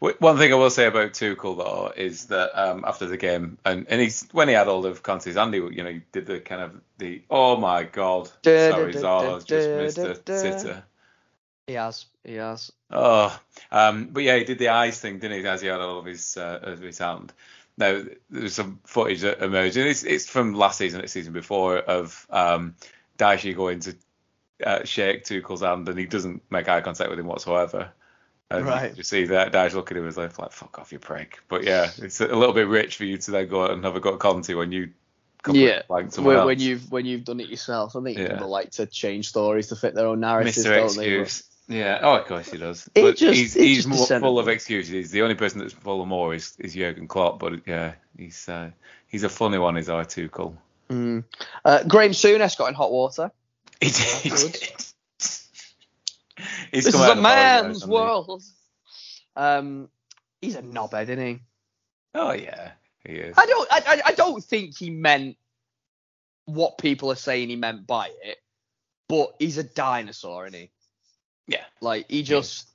One 0.00 0.36
thing 0.36 0.52
I 0.52 0.56
will 0.56 0.70
say 0.70 0.86
about 0.86 1.12
Tuchel 1.12 1.56
though 1.56 1.92
is 1.94 2.26
that 2.26 2.58
um, 2.60 2.84
after 2.84 3.06
the 3.06 3.16
game, 3.16 3.58
and, 3.64 3.86
and 3.88 4.00
he's 4.00 4.26
when 4.32 4.48
he 4.48 4.54
had 4.54 4.68
all 4.68 4.84
of 4.84 5.02
Conte's 5.02 5.36
Andy, 5.36 5.58
you 5.58 5.82
know, 5.82 5.90
he 5.90 6.02
did 6.12 6.26
the 6.26 6.40
kind 6.40 6.60
of 6.60 6.80
the 6.98 7.22
oh 7.30 7.56
my 7.56 7.84
god, 7.84 8.30
Da, 8.42 8.70
sorry 8.70 8.92
da, 8.92 8.98
Zala's 9.00 9.44
da, 9.44 9.56
just 9.56 9.70
missed 9.70 9.98
a 9.98 10.16
sitter. 10.16 10.84
he 11.66 11.74
has, 11.74 12.06
he 12.24 12.34
has. 12.34 12.72
Oh, 12.90 13.38
um, 13.70 14.08
but 14.10 14.22
yeah, 14.22 14.36
he 14.36 14.44
did 14.44 14.58
the 14.58 14.70
eyes 14.70 15.00
thing, 15.00 15.18
didn't 15.18 15.40
he? 15.40 15.46
As 15.46 15.60
he 15.60 15.68
had 15.68 15.80
all 15.80 15.98
of 15.98 16.04
his 16.04 16.36
uh, 16.36 16.60
of 16.62 16.80
his 16.80 16.98
hand. 16.98 17.32
Now 17.78 18.02
there's 18.30 18.54
some 18.54 18.80
footage 18.84 19.20
that 19.20 19.42
emerged, 19.42 19.76
and 19.76 19.88
it's 19.88 20.02
it's 20.02 20.28
from 20.28 20.54
last 20.54 20.78
season, 20.78 21.00
it's 21.00 21.12
season 21.12 21.32
before 21.32 21.78
of 21.78 22.26
um, 22.30 22.74
Daishi 23.18 23.54
going 23.54 23.80
to 23.80 23.94
uh, 24.64 24.84
shake 24.84 25.24
Tuchel's 25.24 25.62
hand, 25.62 25.88
and 25.88 25.98
he 25.98 26.06
doesn't 26.06 26.42
make 26.50 26.68
eye 26.68 26.80
contact 26.80 27.10
with 27.10 27.18
him 27.18 27.26
whatsoever. 27.26 27.90
And 28.50 28.64
Right. 28.64 28.96
You 28.96 29.02
see 29.02 29.24
that 29.26 29.50
Dash 29.52 29.74
looking 29.74 29.96
at 29.96 30.02
him 30.02 30.08
as 30.08 30.16
like, 30.16 30.38
like, 30.38 30.52
fuck 30.52 30.78
off, 30.78 30.92
you 30.92 30.98
prick. 30.98 31.40
But 31.48 31.64
yeah, 31.64 31.90
it's 31.98 32.20
a 32.20 32.26
little 32.28 32.52
bit 32.54 32.68
rich 32.68 32.96
for 32.96 33.04
you 33.04 33.18
to 33.18 33.30
then 33.32 33.48
go 33.48 33.64
out 33.64 33.72
and 33.72 33.84
have 33.84 33.96
a 33.96 34.00
go 34.00 34.14
at 34.14 34.20
Conte 34.20 34.54
when 34.54 34.70
you 34.70 34.90
Yeah, 35.50 35.82
like 35.88 36.16
when, 36.16 36.44
when 36.46 36.58
you've 36.60 36.90
when 36.92 37.06
you've 37.06 37.24
done 37.24 37.40
it 37.40 37.48
yourself, 37.48 37.96
I 37.96 38.02
think 38.02 38.18
Yeah. 38.18 38.32
people 38.34 38.48
like 38.48 38.70
to 38.72 38.86
change 38.86 39.28
stories 39.28 39.68
to 39.68 39.76
fit 39.76 39.94
their 39.94 40.06
own 40.06 40.20
narratives, 40.20 40.58
Mr. 40.58 40.76
don't 40.76 40.96
they? 40.96 41.14
Excuse. 41.14 41.44
Yeah, 41.68 41.98
oh, 42.02 42.14
of 42.18 42.26
course 42.26 42.50
he 42.52 42.58
does. 42.58 42.88
But 42.94 43.16
just- 43.16 43.36
he's, 43.36 43.54
he's 43.54 43.84
just 43.84 43.88
more 43.88 44.20
full 44.20 44.38
of 44.38 44.46
excuses. 44.46 44.92
He's 44.92 45.10
the 45.10 45.22
only 45.22 45.34
person 45.34 45.58
that's 45.58 45.72
full 45.72 46.00
of 46.00 46.06
more 46.06 46.32
is, 46.32 46.54
is 46.60 46.74
Jurgen 46.74 47.08
Klopp. 47.08 47.40
But 47.40 47.66
yeah, 47.66 47.94
he's 48.16 48.48
uh, 48.48 48.70
he's 49.08 49.24
a 49.24 49.28
funny 49.28 49.58
one. 49.58 49.76
Is 49.76 49.88
our 49.88 50.04
Tuchel. 50.04 50.56
Mm. 50.88 51.24
Uh, 51.64 51.82
Graham 51.82 52.12
Souness 52.12 52.56
got 52.56 52.68
in 52.68 52.74
hot 52.74 52.92
water. 52.92 53.32
He 53.80 53.90
did. 53.90 54.06
he 54.22 54.28
did. 54.30 54.56
He's 56.72 56.84
this 56.84 56.94
is 56.94 57.00
a 57.00 57.14
man's 57.14 57.86
world. 57.86 58.42
Um, 59.36 59.88
he's 60.40 60.56
a 60.56 60.62
knobhead, 60.62 61.04
isn't 61.04 61.26
he? 61.26 61.40
Oh 62.14 62.32
yeah, 62.32 62.72
he 63.04 63.12
is. 63.14 63.34
I 63.38 63.46
don't. 63.46 63.72
I, 63.72 63.82
I, 63.86 64.02
I 64.06 64.12
don't 64.12 64.42
think 64.42 64.76
he 64.76 64.90
meant 64.90 65.36
what 66.46 66.78
people 66.78 67.10
are 67.10 67.16
saying 67.16 67.48
he 67.48 67.56
meant 67.56 67.86
by 67.86 68.10
it, 68.22 68.38
but 69.08 69.34
he's 69.38 69.58
a 69.58 69.64
dinosaur, 69.64 70.46
isn't 70.46 70.58
he? 70.58 70.70
Yeah. 71.48 71.64
Like 71.80 72.06
he 72.10 72.22
just. 72.22 72.68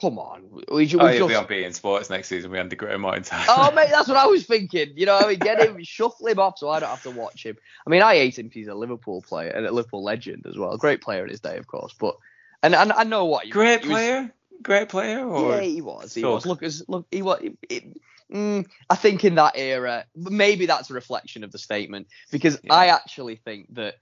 Come 0.00 0.18
on, 0.18 0.62
we, 0.72 0.86
ju- 0.86 0.98
Oh, 1.00 1.06
we 1.06 1.12
he'll 1.14 1.28
be 1.28 1.34
just. 1.34 1.44
on 1.44 1.48
beIN 1.48 1.72
Sports 1.72 2.10
next 2.10 2.26
season. 2.28 2.50
We 2.50 2.58
under 2.58 2.74
Graham 2.74 3.02
Martin. 3.02 3.24
Oh 3.48 3.70
mate, 3.72 3.88
that's 3.92 4.08
what 4.08 4.16
I 4.16 4.26
was 4.26 4.44
thinking. 4.44 4.92
You 4.96 5.06
know, 5.06 5.16
I 5.18 5.28
mean, 5.28 5.38
get 5.38 5.60
him, 5.62 5.82
shuffle 5.84 6.26
him 6.26 6.40
off, 6.40 6.58
so 6.58 6.68
I 6.68 6.80
don't 6.80 6.88
have 6.88 7.02
to 7.04 7.10
watch 7.12 7.44
him. 7.46 7.56
I 7.86 7.90
mean, 7.90 8.02
I 8.02 8.16
hate 8.16 8.36
him 8.38 8.48
'cause 8.48 8.54
he's 8.54 8.66
a 8.68 8.74
Liverpool 8.74 9.22
player 9.22 9.50
and 9.50 9.64
a 9.64 9.70
Liverpool 9.70 10.02
legend 10.02 10.46
as 10.48 10.58
well. 10.58 10.76
Great 10.76 11.00
player 11.00 11.22
in 11.22 11.30
his 11.30 11.40
day, 11.40 11.58
of 11.58 11.68
course, 11.68 11.94
but 11.98 12.16
and 12.62 12.74
and 12.74 12.90
I 12.92 13.04
know 13.04 13.26
what 13.26 13.44
he 13.44 13.50
Great 13.50 13.82
he 13.82 13.88
was- 13.88 13.96
player. 13.96 14.34
Great 14.62 14.88
player. 14.88 15.24
Or 15.26 15.52
Yeah, 15.56 15.60
he 15.60 15.80
was. 15.82 16.14
He 16.14 16.24
was. 16.24 16.44
Look, 16.46 16.62
as 16.62 16.82
look, 16.88 17.06
he 17.12 17.22
was. 17.22 17.40
It, 17.68 17.84
mm, 18.32 18.66
I 18.90 18.96
think 18.96 19.24
in 19.24 19.34
that 19.36 19.52
era, 19.56 20.06
maybe 20.16 20.66
that's 20.66 20.90
a 20.90 20.94
reflection 20.94 21.44
of 21.44 21.52
the 21.52 21.58
statement 21.58 22.06
because 22.32 22.58
Yeah. 22.64 22.72
I 22.74 22.86
actually 22.86 23.36
think 23.36 23.66
that 23.74 23.96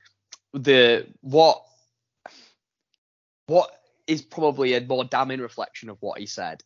the 0.54 1.06
what 1.20 1.64
what 3.46 3.70
is 4.12 4.22
probably 4.22 4.74
a 4.74 4.80
more 4.80 5.04
damning 5.04 5.40
reflection 5.40 5.88
of 5.88 5.96
what 6.00 6.18
he 6.18 6.26
said 6.26 6.62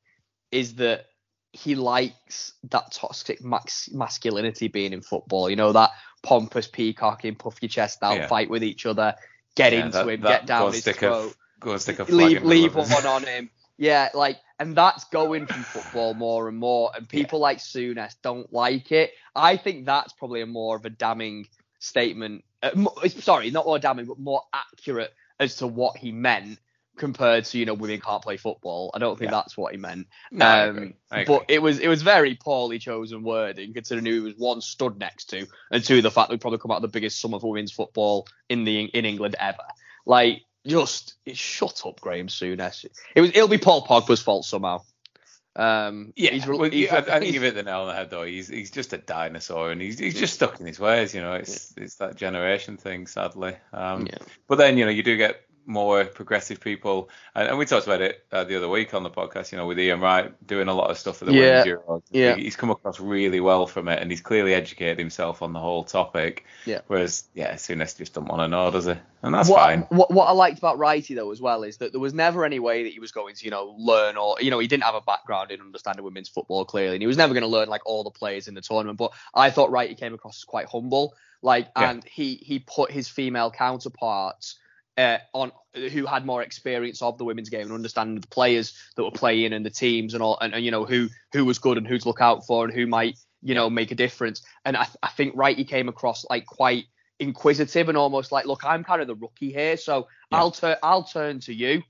is 0.50 0.74
that 0.76 1.06
he 1.52 1.74
likes 1.74 2.52
that 2.70 2.92
toxic 2.92 3.42
max- 3.42 3.90
masculinity 3.92 4.68
being 4.68 4.92
in 4.92 5.00
football. 5.00 5.48
You 5.48 5.56
know 5.56 5.72
that 5.72 5.90
pompous 6.22 6.66
peacocking, 6.66 7.36
puff 7.36 7.58
your 7.62 7.68
chest 7.68 8.02
out, 8.02 8.16
Yeah. 8.16 8.26
fight 8.26 8.50
with 8.50 8.62
each 8.64 8.84
other, 8.84 9.14
get 9.54 9.72
Yeah, 9.72 9.86
into 9.86 9.98
that- 9.98 10.08
him, 10.08 10.20
that- 10.22 10.28
get 10.40 10.46
down 10.46 10.72
his 10.72 10.84
throat 10.84 11.32
a 11.32 11.60
go 11.60 11.70
and 11.72 11.80
stick 11.80 11.98
a 12.00 12.04
flag 12.04 12.18
leave 12.18 12.42
leave 12.42 12.74
one 12.74 13.06
on 13.06 13.24
him. 13.24 13.50
Yeah, 13.78 14.08
like, 14.14 14.38
and 14.58 14.74
that's 14.76 15.04
going 15.04 15.46
from 15.46 15.62
football 15.74 16.14
more 16.14 16.48
and 16.48 16.56
more. 16.58 16.90
And 16.94 17.08
people 17.08 17.38
like 17.38 17.58
Souness 17.58 18.14
don't 18.22 18.50
like 18.52 18.90
it. 18.92 19.12
I 19.34 19.56
think 19.56 19.86
that's 19.86 20.12
probably 20.14 20.40
a 20.40 20.46
more 20.46 20.76
of 20.76 20.84
a 20.84 20.90
damning 20.90 21.48
statement. 21.78 22.44
Uh, 22.62 22.70
sorry, 23.08 23.50
not 23.50 23.66
more 23.66 23.78
damning, 23.78 24.06
but 24.06 24.18
more 24.18 24.42
accurate 24.52 25.12
as 25.38 25.56
to 25.56 25.66
what 25.66 25.96
he 25.98 26.10
meant 26.10 26.58
compared 26.96 27.44
to 27.46 27.58
you 27.58 27.66
know 27.66 27.74
women 27.74 28.00
can't 28.00 28.22
play 28.22 28.36
football. 28.36 28.90
I 28.94 28.98
don't 28.98 29.18
think 29.18 29.30
Yeah. 29.30 29.36
that's 29.38 29.56
what 29.56 29.72
he 29.72 29.78
meant. 29.78 30.06
No, 30.30 30.46
I 30.46 30.68
Um. 30.68 30.94
I 31.10 31.20
agree. 31.20 31.36
But 31.36 31.44
it 31.50 31.60
was 31.62 31.78
it 31.78 31.88
was 31.88 32.02
very 32.02 32.34
poorly 32.34 32.78
chosen 32.78 33.22
wording, 33.22 33.72
considering 33.74 34.06
who 34.06 34.12
he 34.12 34.20
was 34.20 34.34
one 34.36 34.60
stood 34.60 34.98
next 34.98 35.26
to, 35.30 35.46
and 35.70 35.84
two 35.84 36.02
the 36.02 36.10
fact 36.10 36.28
that 36.28 36.34
we 36.34 36.38
probably 36.38 36.58
come 36.58 36.70
out 36.70 36.76
of 36.76 36.82
the 36.82 36.88
biggest 36.88 37.20
sum 37.20 37.38
for 37.38 37.50
women's 37.50 37.72
football 37.72 38.26
in 38.48 38.64
the 38.64 38.84
in 38.84 39.04
England 39.04 39.36
ever. 39.38 39.64
Like 40.04 40.42
just 40.66 41.14
shut 41.32 41.82
up, 41.86 42.00
Graham 42.00 42.26
Souness. 42.26 42.84
It 43.14 43.20
was 43.20 43.30
it'll 43.30 43.48
be 43.48 43.58
Paul 43.58 43.86
Pogba's 43.86 44.20
fault 44.22 44.44
somehow. 44.44 44.82
Um, 45.54 46.12
Yeah, 46.16 46.32
he's 46.32 46.46
well, 46.46 46.64
he's- 46.64 46.90
yeah, 46.90 46.96
I, 46.96 47.16
I 47.16 47.18
think 47.20 47.32
you've 47.32 47.42
hit 47.42 47.54
the 47.54 47.62
nail 47.62 47.80
on 47.82 47.86
the 47.88 47.94
head 47.94 48.10
though. 48.10 48.24
He's 48.24 48.46
he's 48.48 48.70
just 48.70 48.92
a 48.92 48.98
dinosaur, 48.98 49.70
and 49.70 49.80
he's 49.80 49.98
he's 49.98 50.14
just 50.18 50.34
stuck 50.34 50.60
in 50.60 50.66
his 50.66 50.78
ways. 50.78 51.14
You 51.14 51.22
know, 51.22 51.32
it's 51.34 51.72
it's 51.78 51.94
that 51.96 52.16
generation 52.16 52.76
thing, 52.76 53.06
sadly. 53.06 53.56
Um, 53.72 54.06
Yeah. 54.06 54.18
But 54.48 54.56
then 54.58 54.76
you 54.76 54.84
know 54.84 54.90
you 54.90 55.02
do 55.02 55.16
get 55.16 55.40
more 55.66 56.04
progressive 56.04 56.60
people, 56.60 57.10
and, 57.34 57.48
and 57.48 57.58
we 57.58 57.66
talked 57.66 57.86
about 57.86 58.00
it 58.00 58.24
uh, 58.32 58.44
the 58.44 58.56
other 58.56 58.68
week 58.68 58.94
on 58.94 59.02
the 59.02 59.10
podcast. 59.10 59.50
You 59.52 59.58
know, 59.58 59.66
with 59.66 59.78
Ian 59.78 60.00
Wright 60.00 60.32
doing 60.46 60.68
a 60.68 60.74
lot 60.74 60.90
of 60.90 60.98
stuff 60.98 61.18
for 61.18 61.24
the 61.24 61.32
Yeah, 61.32 61.64
Women's 61.64 61.66
Euros. 61.66 62.02
yeah. 62.10 62.36
He- 62.36 62.44
he's 62.44 62.56
come 62.56 62.70
across 62.70 63.00
really 63.00 63.40
well 63.40 63.66
from 63.66 63.88
it, 63.88 64.00
and 64.00 64.10
he's 64.10 64.20
clearly 64.20 64.54
educated 64.54 64.98
himself 64.98 65.42
on 65.42 65.52
the 65.52 65.58
whole 65.60 65.84
topic. 65.84 66.44
Yeah. 66.64 66.80
Whereas 66.86 67.24
yeah, 67.34 67.54
Souness 67.54 67.96
just 67.98 68.14
don't 68.14 68.26
want 68.26 68.40
to 68.42 68.48
know, 68.48 68.70
does 68.70 68.86
he? 68.86 68.94
And 69.22 69.34
that's 69.34 69.48
what, 69.48 69.58
fine. 69.58 69.80
What, 69.88 70.12
what 70.12 70.26
I 70.26 70.32
liked 70.32 70.58
about 70.58 70.78
Wrighty, 70.78 71.16
though 71.16 71.32
as 71.32 71.40
well 71.40 71.64
is 71.64 71.78
that 71.78 71.90
there 71.90 72.00
was 72.00 72.14
never 72.14 72.44
any 72.44 72.60
way 72.60 72.84
that 72.84 72.92
he 72.92 73.00
was 73.00 73.10
going 73.10 73.34
to, 73.34 73.44
you 73.44 73.50
know, 73.50 73.74
learn 73.76 74.16
or 74.16 74.36
you 74.40 74.50
know, 74.50 74.58
he 74.60 74.68
didn't 74.68 74.84
have 74.84 74.94
a 74.94 75.00
background 75.00 75.50
in 75.50 75.60
understanding 75.60 76.04
women's 76.04 76.28
football 76.28 76.64
clearly, 76.64 76.94
and 76.94 77.02
he 77.02 77.06
was 77.08 77.16
never 77.16 77.32
going 77.34 77.42
to 77.42 77.48
learn 77.48 77.68
like 77.68 77.84
all 77.86 78.04
the 78.04 78.10
players 78.10 78.46
in 78.46 78.54
the 78.54 78.60
tournament. 78.60 78.98
But 78.98 79.12
I 79.34 79.50
thought 79.50 79.70
Wrighty 79.70 79.98
came 79.98 80.14
across 80.14 80.38
as 80.38 80.44
quite 80.44 80.66
humble, 80.66 81.14
like, 81.42 81.68
Yeah. 81.76 81.90
and 81.90 82.04
he 82.04 82.34
he 82.36 82.60
put 82.60 82.92
his 82.92 83.08
female 83.08 83.50
counterparts. 83.50 84.56
Uh, 84.98 85.18
on 85.34 85.52
who 85.74 86.06
had 86.06 86.24
more 86.24 86.42
experience 86.42 87.02
of 87.02 87.18
the 87.18 87.24
women's 87.24 87.50
game 87.50 87.62
and 87.62 87.72
understanding 87.72 88.18
the 88.18 88.26
players 88.28 88.72
that 88.96 89.04
were 89.04 89.10
playing 89.10 89.52
and 89.52 89.64
the 89.66 89.70
teams 89.70 90.14
and 90.14 90.22
all 90.22 90.38
and, 90.40 90.54
and 90.54 90.64
you 90.64 90.70
know 90.70 90.86
who 90.86 91.08
who 91.34 91.44
was 91.44 91.58
good 91.58 91.76
and 91.76 91.86
who 91.86 91.98
to 91.98 92.08
look 92.08 92.22
out 92.22 92.46
for 92.46 92.64
and 92.64 92.72
who 92.72 92.86
might 92.86 93.18
you 93.42 93.54
know 93.54 93.68
make 93.68 93.90
a 93.90 93.94
difference 93.94 94.40
and 94.64 94.74
I, 94.74 94.86
I 95.02 95.08
think 95.08 95.36
Wrighty 95.36 95.68
came 95.68 95.90
across 95.90 96.24
like 96.30 96.46
quite 96.46 96.86
inquisitive 97.18 97.88
and 97.88 97.96
almost 97.96 98.32
like, 98.32 98.46
look, 98.46 98.64
I'm 98.64 98.84
kind 98.84 99.00
of 99.00 99.06
the 99.06 99.14
rookie 99.14 99.52
here, 99.52 99.76
so 99.76 100.08
Yeah. 100.30 100.38
I'll 100.38 100.50
turn 100.50 100.76
I'll 100.82 101.04
turn 101.04 101.40
to 101.40 101.54
you 101.54 101.82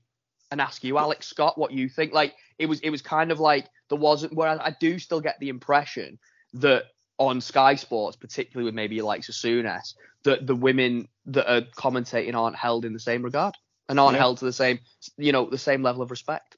and 0.51 0.61
ask 0.61 0.83
you, 0.83 0.97
Alex 0.97 1.27
Scott, 1.27 1.57
what 1.57 1.71
you 1.71 1.89
think. 1.89 2.13
Like 2.13 2.35
it 2.57 2.67
was 2.67 2.79
it 2.81 2.89
was 2.89 3.01
kind 3.01 3.31
of 3.31 3.39
like 3.39 3.67
there 3.89 3.97
wasn't 3.97 4.33
where 4.33 4.49
I, 4.49 4.67
I 4.67 4.75
do 4.79 4.99
still 4.99 5.21
get 5.21 5.39
the 5.39 5.49
impression 5.49 6.19
that 6.53 6.85
on 7.17 7.41
Sky 7.41 7.75
Sports, 7.75 8.15
particularly 8.15 8.65
with 8.65 8.75
maybe 8.75 9.01
like 9.01 9.21
Souness, 9.21 9.95
that 10.23 10.45
the 10.45 10.55
women 10.55 11.07
that 11.27 11.51
are 11.51 11.61
commentating 11.61 12.35
aren't 12.35 12.55
held 12.55 12.85
in 12.85 12.93
the 12.93 12.99
same 12.99 13.23
regard 13.23 13.55
and 13.89 13.99
aren't 13.99 14.15
Yeah. 14.15 14.19
held 14.19 14.37
to 14.39 14.45
the 14.45 14.53
same 14.53 14.79
you 15.17 15.31
know 15.31 15.49
the 15.49 15.57
same 15.57 15.83
level 15.83 16.01
of 16.01 16.11
respect. 16.11 16.57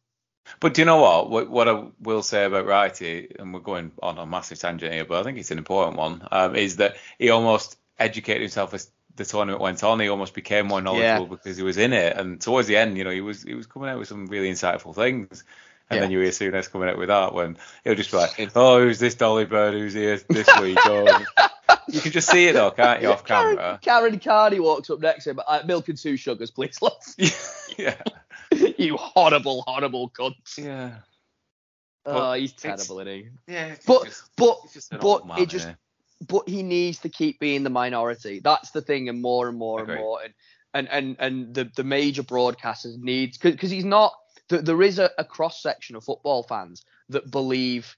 But 0.59 0.73
do 0.73 0.81
you 0.81 0.85
know 0.85 1.01
what? 1.01 1.29
What, 1.29 1.49
what 1.49 1.69
I 1.69 1.83
will 2.01 2.23
say 2.23 2.43
about 2.45 2.65
Wrighty, 2.65 3.39
and 3.39 3.53
we're 3.53 3.59
going 3.59 3.91
on 4.01 4.17
a 4.17 4.25
massive 4.25 4.57
tangent 4.59 4.91
here, 4.91 5.05
but 5.05 5.19
I 5.19 5.23
think 5.23 5.37
it's 5.37 5.51
an 5.51 5.59
important 5.59 5.97
one, 5.97 6.27
um, 6.31 6.55
is 6.55 6.77
that 6.77 6.95
he 7.19 7.29
almost 7.29 7.77
educated 7.99 8.41
himself 8.41 8.73
as 8.73 8.89
the 9.15 9.25
tournament 9.25 9.61
went 9.61 9.83
on. 9.83 9.99
He 9.99 10.07
almost 10.09 10.33
became 10.33 10.67
more 10.67 10.81
knowledgeable 10.81 11.27
because 11.27 11.57
he 11.57 11.63
was 11.63 11.77
in 11.77 11.93
it. 11.93 12.17
And 12.17 12.41
towards 12.41 12.67
the 12.67 12.77
end, 12.77 12.97
you 12.97 13.03
know, 13.03 13.11
he 13.11 13.21
was 13.21 13.43
he 13.43 13.53
was 13.53 13.67
coming 13.67 13.89
out 13.89 13.99
with 13.99 14.07
some 14.07 14.25
really 14.25 14.49
insightful 14.49 14.95
things. 14.95 15.43
And 15.89 15.97
Yeah. 15.97 16.01
then 16.01 16.11
you 16.11 16.19
hear 16.19 16.29
Souness 16.29 16.69
coming 16.71 16.87
out 16.89 16.97
with 16.97 17.07
that 17.09 17.33
one, 17.33 17.57
he'll 17.83 17.95
just 17.95 18.11
be 18.11 18.17
like, 18.17 18.51
"Oh, 18.55 18.79
who's 18.79 18.99
this 18.99 19.15
Dolly 19.15 19.45
Bird? 19.45 19.73
Who's 19.73 19.93
here 19.93 20.17
this 20.29 20.47
week?" 20.61 20.77
Oh. 20.85 21.25
you 21.87 21.99
can 22.01 22.11
just 22.11 22.29
see 22.29 22.47
it 22.47 22.53
though, 22.53 22.69
can't 22.71 23.01
you, 23.01 23.11
off 23.11 23.25
Karen, 23.25 23.57
camera? 23.57 23.79
Karen 23.81 24.19
Carney 24.19 24.59
walks 24.59 24.89
up 24.91 24.99
next 24.99 25.23
to 25.23 25.31
him, 25.31 25.39
uh, 25.47 25.61
milk 25.65 25.89
and 25.89 25.97
two 25.97 26.15
sugars, 26.17 26.51
please, 26.51 26.77
yeah, 27.77 27.95
you 28.77 28.97
horrible, 28.97 29.63
horrible 29.65 30.09
cunt. 30.11 30.35
yeah, 30.57 30.97
Oh, 32.05 32.33
he's 32.33 32.53
terrible, 32.53 32.99
isn't 32.99 33.07
he? 33.13 33.29
yeah. 33.47 33.75
But 33.85 34.05
just- 34.05 34.29
but 34.37 34.57
but 35.01 35.27
man, 35.27 35.39
it 35.39 35.49
just 35.49 35.67
yeah. 35.67 35.73
but 36.27 36.47
he 36.47 36.63
needs 36.63 36.99
to 36.99 37.09
keep 37.09 37.39
being 37.39 37.63
the 37.63 37.69
minority. 37.69 38.39
That's 38.43 38.71
the 38.71 38.81
thing, 38.81 39.09
and 39.09 39.21
more 39.21 39.47
and 39.49 39.57
more 39.57 39.81
Agreed. 39.81 39.95
and 39.95 40.01
more, 40.03 40.19
and 40.23 40.33
and 40.73 40.87
and 40.89 41.15
and 41.19 41.53
the 41.55 41.63
the 41.75 41.83
major 41.83 42.23
broadcasters 42.23 42.97
needs 42.99 43.37
because 43.39 43.71
he's 43.71 43.85
not 43.85 44.13
there 44.49 44.81
is 44.81 44.99
a, 44.99 45.11
a 45.17 45.23
cross 45.23 45.61
section 45.61 45.95
of 45.95 46.03
football 46.03 46.43
fans 46.43 46.83
that 47.09 47.29
believe 47.31 47.95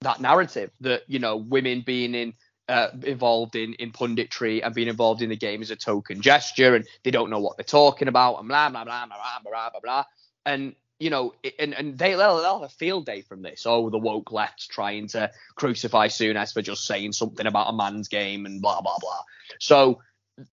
that 0.00 0.20
narrative 0.20 0.70
that 0.80 1.02
you 1.08 1.18
know 1.18 1.36
women 1.36 1.82
being 1.84 2.14
in 2.14 2.34
uh, 2.68 2.88
involved 3.04 3.56
in 3.56 3.74
in 3.74 3.90
punditry 3.90 4.60
and 4.62 4.74
being 4.74 4.88
involved 4.88 5.22
in 5.22 5.30
the 5.30 5.36
game 5.36 5.62
is 5.62 5.70
a 5.70 5.76
token 5.76 6.20
gesture 6.20 6.74
and 6.74 6.86
they 7.02 7.10
don't 7.10 7.30
know 7.30 7.40
what 7.40 7.56
they're 7.56 7.64
talking 7.64 8.08
about 8.08 8.36
and 8.36 8.48
blah 8.48 8.68
blah 8.68 8.84
blah 8.84 9.06
blah 9.06 9.16
blah 9.16 9.40
blah 9.42 9.70
blah, 9.70 9.80
blah. 9.80 10.04
and 10.44 10.74
you 11.00 11.10
know 11.10 11.34
and 11.58 11.74
and 11.74 11.98
they, 11.98 12.14
they'll, 12.14 12.42
have 12.42 12.62
a 12.62 12.68
field 12.68 13.06
day 13.06 13.22
from 13.22 13.42
this 13.42 13.64
oh 13.66 13.88
the 13.88 13.98
woke 13.98 14.32
left 14.32 14.68
trying 14.70 15.08
to 15.08 15.30
crucify 15.54 16.08
Souness 16.08 16.52
for 16.52 16.60
just 16.60 16.84
saying 16.84 17.12
something 17.12 17.46
about 17.46 17.72
a 17.72 17.76
man's 17.76 18.08
game 18.08 18.44
and 18.44 18.60
blah 18.60 18.80
blah 18.80 18.98
blah 19.00 19.22
so 19.58 20.00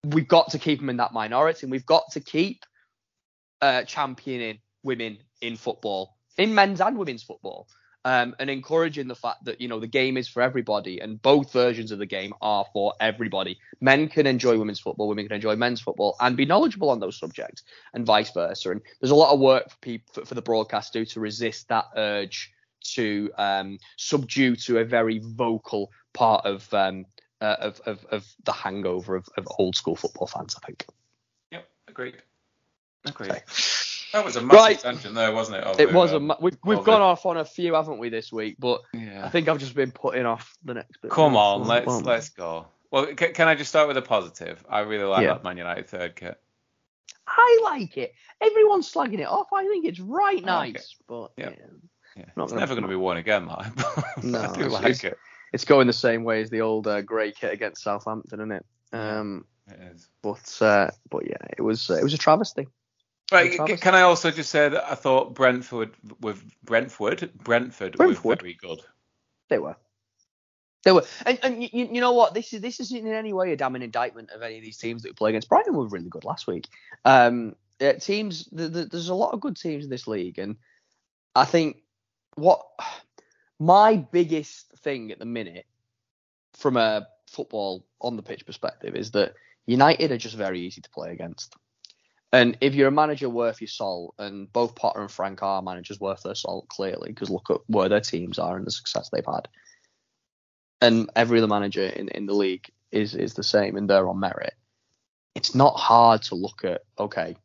we've 0.03 0.27
got 0.27 0.51
to 0.51 0.59
keep 0.59 0.79
them 0.79 0.89
in 0.89 0.97
that 0.97 1.13
minority 1.13 1.59
and 1.63 1.71
we've 1.71 1.85
got 1.85 2.03
to 2.11 2.19
keep 2.19 2.65
uh, 3.61 3.83
championing 3.83 4.59
women 4.83 5.17
in 5.41 5.55
football, 5.55 6.15
in 6.37 6.55
men's 6.55 6.81
and 6.81 6.97
women's 6.97 7.23
football, 7.23 7.67
um, 8.05 8.35
and 8.39 8.51
encouraging 8.51 9.07
the 9.07 9.15
fact 9.15 9.45
that 9.45 9.59
you 9.59 9.67
know 9.67 9.79
the 9.79 9.87
game 9.87 10.15
is 10.15 10.27
for 10.27 10.41
everybody, 10.41 10.99
and 11.01 11.21
both 11.21 11.51
versions 11.51 11.91
of 11.91 11.97
the 11.97 12.05
game 12.05 12.33
are 12.41 12.65
for 12.71 12.93
everybody. 12.99 13.57
Men 13.81 14.07
can 14.07 14.27
enjoy 14.27 14.57
women's 14.57 14.79
football, 14.79 15.07
women 15.07 15.27
can 15.27 15.35
enjoy 15.35 15.55
men's 15.55 15.81
football, 15.81 16.15
and 16.19 16.37
be 16.37 16.45
knowledgeable 16.45 16.91
on 16.91 16.99
those 16.99 17.17
subjects, 17.17 17.63
and 17.93 18.05
vice 18.05 18.31
versa. 18.31 18.71
And 18.71 18.81
there's 19.01 19.11
a 19.11 19.15
lot 19.15 19.33
of 19.33 19.39
work 19.39 19.71
for 19.71 19.77
people 19.77 20.13
for, 20.13 20.25
for 20.25 20.35
the 20.35 20.41
broadcast 20.41 20.93
to 20.93 20.99
do 20.99 21.05
to 21.05 21.19
resist 21.19 21.67
that 21.69 21.85
urge 21.97 22.53
to 22.93 23.31
um, 23.39 23.79
subdue 23.97 24.55
to 24.55 24.77
a 24.77 24.85
very 24.85 25.19
vocal 25.23 25.91
part 26.13 26.45
of 26.45 26.71
um, 26.75 27.05
uh, 27.41 27.55
of, 27.59 27.81
of 27.87 28.05
of 28.11 28.25
the 28.43 28.53
hangover 28.53 29.15
of, 29.15 29.27
of 29.35 29.47
old 29.57 29.75
school 29.75 29.95
football 29.95 30.27
fans. 30.27 30.55
I 30.61 30.65
think. 30.67 30.85
Yep, 31.51 31.67
agreed. 31.87 32.17
Agreed. 33.03 33.31
Okay. 33.31 33.41
That 34.15 34.23
was 34.23 34.37
a 34.37 34.41
massive 34.41 34.57
Right. 34.59 34.79
tangent 34.79 35.13
there, 35.13 35.33
wasn't 35.33 35.57
it? 35.57 35.63
of 35.65 35.77
It 35.77 35.89
the, 35.89 35.93
was 35.93 36.13
a 36.13 36.15
um, 36.15 36.27
ma- 36.27 36.37
we've 36.39 36.57
we've 36.63 36.77
gone 36.85 36.99
the- 37.01 37.05
off 37.05 37.25
on 37.25 37.35
a 37.35 37.43
few, 37.43 37.73
haven't 37.73 37.97
we, 37.97 38.07
this 38.07 38.31
week? 38.31 38.55
But 38.57 38.81
yeah. 38.93 39.25
I 39.25 39.29
think 39.29 39.49
I've 39.49 39.57
just 39.57 39.75
been 39.75 39.91
putting 39.91 40.25
off 40.25 40.55
the 40.63 40.73
next 40.75 41.01
bit. 41.01 41.11
Come 41.11 41.33
more, 41.33 41.41
on, 41.59 41.63
so- 41.65 41.69
let's 41.69 41.85
well, 41.87 41.99
let's 41.99 42.29
go. 42.29 42.67
Well, 42.91 43.07
can, 43.07 43.33
can 43.33 43.47
I 43.49 43.55
just 43.55 43.69
start 43.69 43.89
with 43.89 43.97
a 43.97 44.01
positive? 44.01 44.63
I 44.69 44.79
really 44.81 45.03
like 45.03 45.23
Yeah. 45.23 45.33
that 45.33 45.43
Man 45.43 45.57
United 45.57 45.87
third 45.89 46.15
kit. 46.15 46.39
I 47.27 47.59
like 47.65 47.97
it. 47.97 48.13
Everyone's 48.39 48.89
slagging 48.89 49.19
it 49.19 49.27
off. 49.27 49.47
I 49.53 49.67
think 49.67 49.85
it's 49.85 49.99
right 49.99 50.41
I 50.47 50.57
like 50.59 50.73
nice, 50.75 50.95
but 51.09 51.31
Yeah. 51.37 51.49
yeah, 51.49 51.65
Yeah. 52.15 52.25
Not 52.37 52.43
it's 52.45 52.53
gonna- 52.53 52.59
never 52.61 52.73
going 52.75 52.83
to 52.83 52.87
be 52.89 52.95
worn 52.95 53.17
again, 53.17 53.43
Mike. 53.45 53.73
No, 54.23 54.39
I 54.39 54.47
do 54.55 54.61
it's- 54.61 54.71
like 54.71 54.81
it's- 54.83 55.03
it. 55.03 55.17
it's 55.51 55.65
going 55.65 55.87
the 55.87 55.93
same 55.93 56.23
way 56.23 56.41
as 56.41 56.49
the 56.49 56.61
old 56.61 56.87
uh, 56.87 57.01
grey 57.01 57.33
kit 57.33 57.51
against 57.51 57.83
Southampton, 57.83 58.39
isn't 58.39 58.51
it? 58.53 58.65
Um, 58.93 59.43
It 59.67 59.79
is. 59.93 60.07
but 60.21 60.57
uh, 60.61 60.91
but 61.09 61.25
yeah, 61.27 61.35
it 61.57 61.61
was 61.61 61.89
uh, 61.89 61.95
it 61.95 62.03
was 62.03 62.13
a 62.13 62.17
travesty. 62.17 62.67
C- 63.31 63.77
can 63.77 63.95
I 63.95 64.01
also 64.01 64.31
just 64.31 64.49
say 64.49 64.69
that 64.69 64.91
I 64.91 64.95
thought 64.95 65.33
Brentford 65.33 65.93
with 66.21 66.43
Brentford 66.63 67.31
Brentford, 67.35 67.97
Brentford? 67.97 68.23
were 68.23 68.35
very 68.35 68.53
good. 68.53 68.81
They 69.49 69.57
were. 69.57 69.75
They 70.83 70.91
were, 70.91 71.03
and, 71.25 71.39
and 71.41 71.63
you, 71.63 71.69
you 71.73 71.99
know 71.99 72.13
what? 72.13 72.35
This 72.35 72.53
is 72.53 72.61
this 72.61 72.79
isn't 72.79 72.97
in 73.07 73.13
any 73.13 73.33
way 73.33 73.51
a 73.51 73.57
damning 73.57 73.81
indictment 73.81 74.29
of 74.29 74.43
any 74.43 74.57
of 74.57 74.63
these 74.63 74.77
teams 74.77 75.01
that 75.01 75.09
we 75.09 75.13
play 75.13 75.31
against. 75.31 75.49
Brighton 75.49 75.75
were 75.75 75.87
really 75.87 76.09
good 76.09 76.23
last 76.23 76.45
week. 76.45 76.67
Um, 77.03 77.55
uh, 77.81 77.93
teams, 77.93 78.45
the, 78.51 78.69
the, 78.69 78.85
there's 78.85 79.09
a 79.09 79.15
lot 79.15 79.33
of 79.33 79.41
good 79.41 79.57
teams 79.57 79.83
in 79.83 79.89
this 79.89 80.07
league, 80.07 80.37
and 80.37 80.57
I 81.33 81.45
think 81.45 81.77
what 82.35 82.61
my 83.59 83.95
biggest 83.95 84.71
thing 84.79 85.11
at 85.11 85.17
the 85.17 85.25
minute, 85.25 85.65
from 86.53 86.77
a 86.77 87.07
football 87.27 87.85
on 87.99 88.15
the 88.15 88.23
pitch 88.23 88.45
perspective, 88.45 88.95
is 88.95 89.11
that 89.11 89.33
United 89.65 90.11
are 90.11 90.17
just 90.17 90.35
very 90.35 90.61
easy 90.61 90.81
to 90.81 90.89
play 90.91 91.11
against. 91.11 91.55
And 92.35 92.57
if 92.59 92.75
you're 92.75 92.89
a 92.89 92.91
manager 92.91 93.29
worth 93.29 93.61
your 93.61 93.69
salt, 93.69 94.13
and 94.19 94.51
both 94.51 94.75
Potter 94.75 94.99
and 94.99 95.09
Frank 95.09 95.41
are 95.41 95.61
managers 95.61 96.01
worth 96.01 96.23
their 96.23 96.35
salt, 96.35 96.67
clearly, 96.67 97.07
because 97.07 97.29
look 97.29 97.49
at 97.49 97.61
where 97.67 97.87
their 97.87 98.01
teams 98.01 98.39
are 98.39 98.57
and 98.57 98.67
the 98.67 98.71
success 98.71 99.09
they've 99.09 99.25
had. 99.25 99.47
And 100.81 101.09
every 101.15 101.37
other 101.37 101.47
manager 101.47 101.85
in, 101.85 102.09
in 102.09 102.25
the 102.25 102.33
league 102.33 102.69
is 102.91 103.15
is 103.15 103.35
the 103.35 103.43
same, 103.43 103.77
and 103.77 103.89
they're 103.89 104.09
on 104.09 104.19
merit. 104.19 104.53
It's 105.33 105.55
not 105.55 105.79
hard 105.79 106.23
to 106.23 106.35
look 106.35 106.65
at. 106.65 106.81
Okay, 106.99 107.37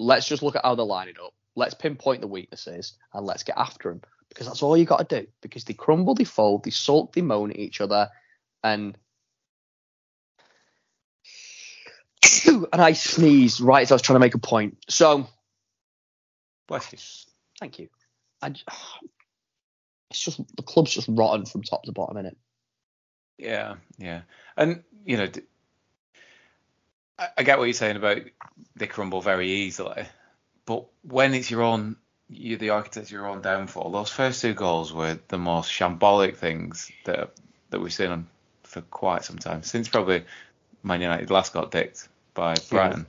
let's 0.00 0.26
just 0.26 0.42
look 0.42 0.56
at 0.56 0.64
how 0.64 0.74
they're 0.74 0.84
lining 0.84 1.14
up. 1.24 1.32
Let's 1.54 1.74
pinpoint 1.74 2.20
the 2.20 2.26
weaknesses 2.26 2.96
and 3.14 3.24
let's 3.24 3.44
get 3.44 3.58
after 3.58 3.90
them 3.90 4.02
because 4.28 4.48
that's 4.48 4.62
all 4.64 4.76
you 4.76 4.86
got 4.86 5.08
to 5.08 5.20
do. 5.20 5.28
Because 5.40 5.62
they 5.62 5.74
crumble, 5.74 6.16
they 6.16 6.24
fold, 6.24 6.64
they 6.64 6.70
sulk, 6.70 7.12
they 7.12 7.22
moan 7.22 7.52
at 7.52 7.58
each 7.60 7.80
other, 7.80 8.08
and 8.64 8.98
and 12.48 12.80
I 12.82 12.92
sneezed 12.92 13.60
right 13.60 13.82
as 13.82 13.90
I 13.90 13.94
was 13.94 14.02
trying 14.02 14.16
to 14.16 14.20
make 14.20 14.34
a 14.34 14.38
point. 14.38 14.78
So 14.88 15.28
Bless 16.66 16.92
you. 16.92 16.98
thank 17.58 17.78
you. 17.78 17.88
I, 18.42 18.48
it's 20.10 20.20
just 20.20 20.40
the 20.56 20.62
club's 20.62 20.92
just 20.92 21.08
rotten 21.10 21.46
from 21.46 21.62
top 21.62 21.84
to 21.84 21.92
bottom 21.92 22.16
in 22.18 22.26
it. 22.26 22.36
Yeah, 23.38 23.76
yeah, 23.98 24.22
and 24.56 24.82
you 25.04 25.16
know, 25.16 25.28
I 27.36 27.42
get 27.44 27.58
what 27.58 27.64
you're 27.64 27.72
saying 27.72 27.96
about 27.96 28.22
they 28.74 28.86
crumble 28.86 29.20
very 29.20 29.48
easily, 29.48 30.04
but 30.66 30.86
when 31.02 31.34
it's 31.34 31.50
your 31.50 31.62
own, 31.62 31.96
you're 32.28 32.58
the 32.58 32.70
architect 32.70 33.06
of 33.06 33.12
your 33.12 33.28
own 33.28 33.40
downfall. 33.40 33.92
Those 33.92 34.10
first 34.10 34.42
two 34.42 34.54
goals 34.54 34.92
were 34.92 35.18
the 35.28 35.38
most 35.38 35.70
shambolic 35.70 36.36
things 36.36 36.90
that 37.04 37.32
that 37.70 37.80
we've 37.80 37.92
seen 37.92 38.10
on 38.10 38.26
for 38.64 38.80
quite 38.82 39.24
some 39.24 39.38
time 39.38 39.62
since 39.62 39.88
probably 39.88 40.24
Man 40.82 41.00
United 41.00 41.30
last 41.30 41.52
got 41.52 41.70
dicked 41.70 42.08
by 42.38 42.54
Brighton. 42.70 43.06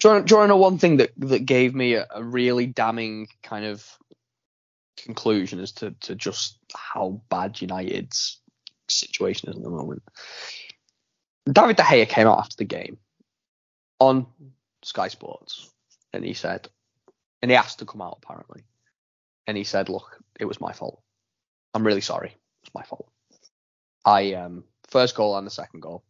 Do 0.00 0.08
you, 0.08 0.14
want, 0.14 0.26
do 0.26 0.36
you 0.36 0.46
know 0.48 0.56
one 0.56 0.78
thing 0.78 0.96
that, 0.96 1.12
that 1.18 1.46
gave 1.46 1.74
me 1.74 1.94
a, 1.94 2.06
a 2.10 2.22
really 2.22 2.66
damning 2.66 3.28
kind 3.42 3.64
of 3.64 3.86
conclusion 4.96 5.60
as 5.60 5.72
to, 5.72 5.92
to 6.00 6.14
just 6.16 6.58
how 6.74 7.22
bad 7.28 7.60
United's 7.60 8.40
situation 8.88 9.50
is 9.50 9.56
at 9.56 9.62
the 9.62 9.70
moment? 9.70 10.02
David 11.50 11.76
De 11.76 11.82
Gea 11.82 12.08
came 12.08 12.26
out 12.26 12.38
after 12.38 12.56
the 12.56 12.64
game 12.64 12.98
on 14.00 14.26
Sky 14.82 15.08
Sports 15.08 15.70
and 16.12 16.24
he 16.24 16.34
said, 16.34 16.68
and 17.40 17.50
he 17.50 17.56
asked 17.56 17.78
to 17.78 17.86
come 17.86 18.02
out 18.02 18.18
apparently, 18.22 18.64
and 19.46 19.56
he 19.56 19.64
said, 19.64 19.88
"Look, 19.88 20.18
it 20.38 20.44
was 20.44 20.60
my 20.60 20.72
fault. 20.72 21.00
I'm 21.72 21.86
really 21.86 22.02
sorry. 22.02 22.28
It 22.28 22.64
was 22.64 22.74
my 22.74 22.82
fault. 22.82 23.08
I 24.04 24.34
um 24.34 24.64
first 24.88 25.14
goal 25.14 25.38
and 25.38 25.46
the 25.46 25.50
second 25.50 25.80
goal, 25.80 26.04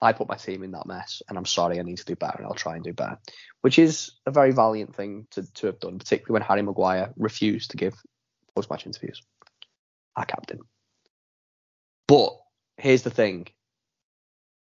I 0.00 0.12
put 0.12 0.28
my 0.28 0.36
team 0.36 0.62
in 0.62 0.72
that 0.72 0.86
mess, 0.86 1.22
and 1.28 1.36
I'm 1.36 1.46
sorry. 1.46 1.78
I 1.78 1.82
need 1.82 1.98
to 1.98 2.04
do 2.04 2.16
better, 2.16 2.38
and 2.38 2.46
I'll 2.46 2.54
try 2.54 2.74
and 2.76 2.84
do 2.84 2.92
better." 2.92 3.18
Which 3.62 3.78
is 3.78 4.12
a 4.26 4.30
very 4.30 4.52
valiant 4.52 4.94
thing 4.94 5.26
to 5.32 5.42
to 5.54 5.66
have 5.66 5.80
done, 5.80 5.98
particularly 5.98 6.34
when 6.34 6.42
Harry 6.42 6.62
Maguire 6.62 7.12
refused 7.16 7.72
to 7.72 7.76
give 7.76 7.94
post-match 8.54 8.86
interviews. 8.86 9.22
Our 10.16 10.24
captain. 10.24 10.60
But 12.06 12.38
here's 12.76 13.02
the 13.02 13.10
thing: 13.10 13.48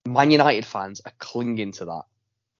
Man 0.06 0.32
United 0.32 0.66
fans 0.66 1.02
are 1.06 1.14
clinging 1.20 1.74
to 1.74 1.86
that 1.86 2.04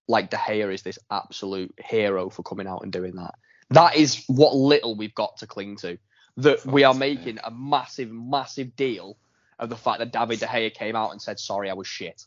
like 0.08 0.30
De 0.30 0.36
Gea 0.36 0.72
is 0.72 0.82
this 0.82 0.98
absolute 1.10 1.74
hero 1.78 2.30
for 2.30 2.42
coming 2.42 2.66
out 2.66 2.82
and 2.82 2.90
doing 2.90 3.16
that. 3.16 3.34
That 3.70 3.96
is 3.96 4.24
what 4.26 4.56
little 4.56 4.96
we've 4.96 5.14
got 5.14 5.36
to 5.38 5.46
cling 5.46 5.76
to. 5.76 5.98
That 6.38 6.64
we 6.64 6.84
are 6.84 6.94
making 6.94 7.38
a 7.44 7.50
massive, 7.50 8.10
massive 8.10 8.74
deal 8.74 9.18
of 9.58 9.68
the 9.68 9.76
fact 9.76 9.98
that 9.98 10.12
David 10.12 10.40
De 10.40 10.46
Gea 10.46 10.72
came 10.72 10.96
out 10.96 11.10
and 11.10 11.20
said, 11.20 11.38
"Sorry, 11.38 11.68
I 11.68 11.74
was 11.74 11.86
shit." 11.86 12.24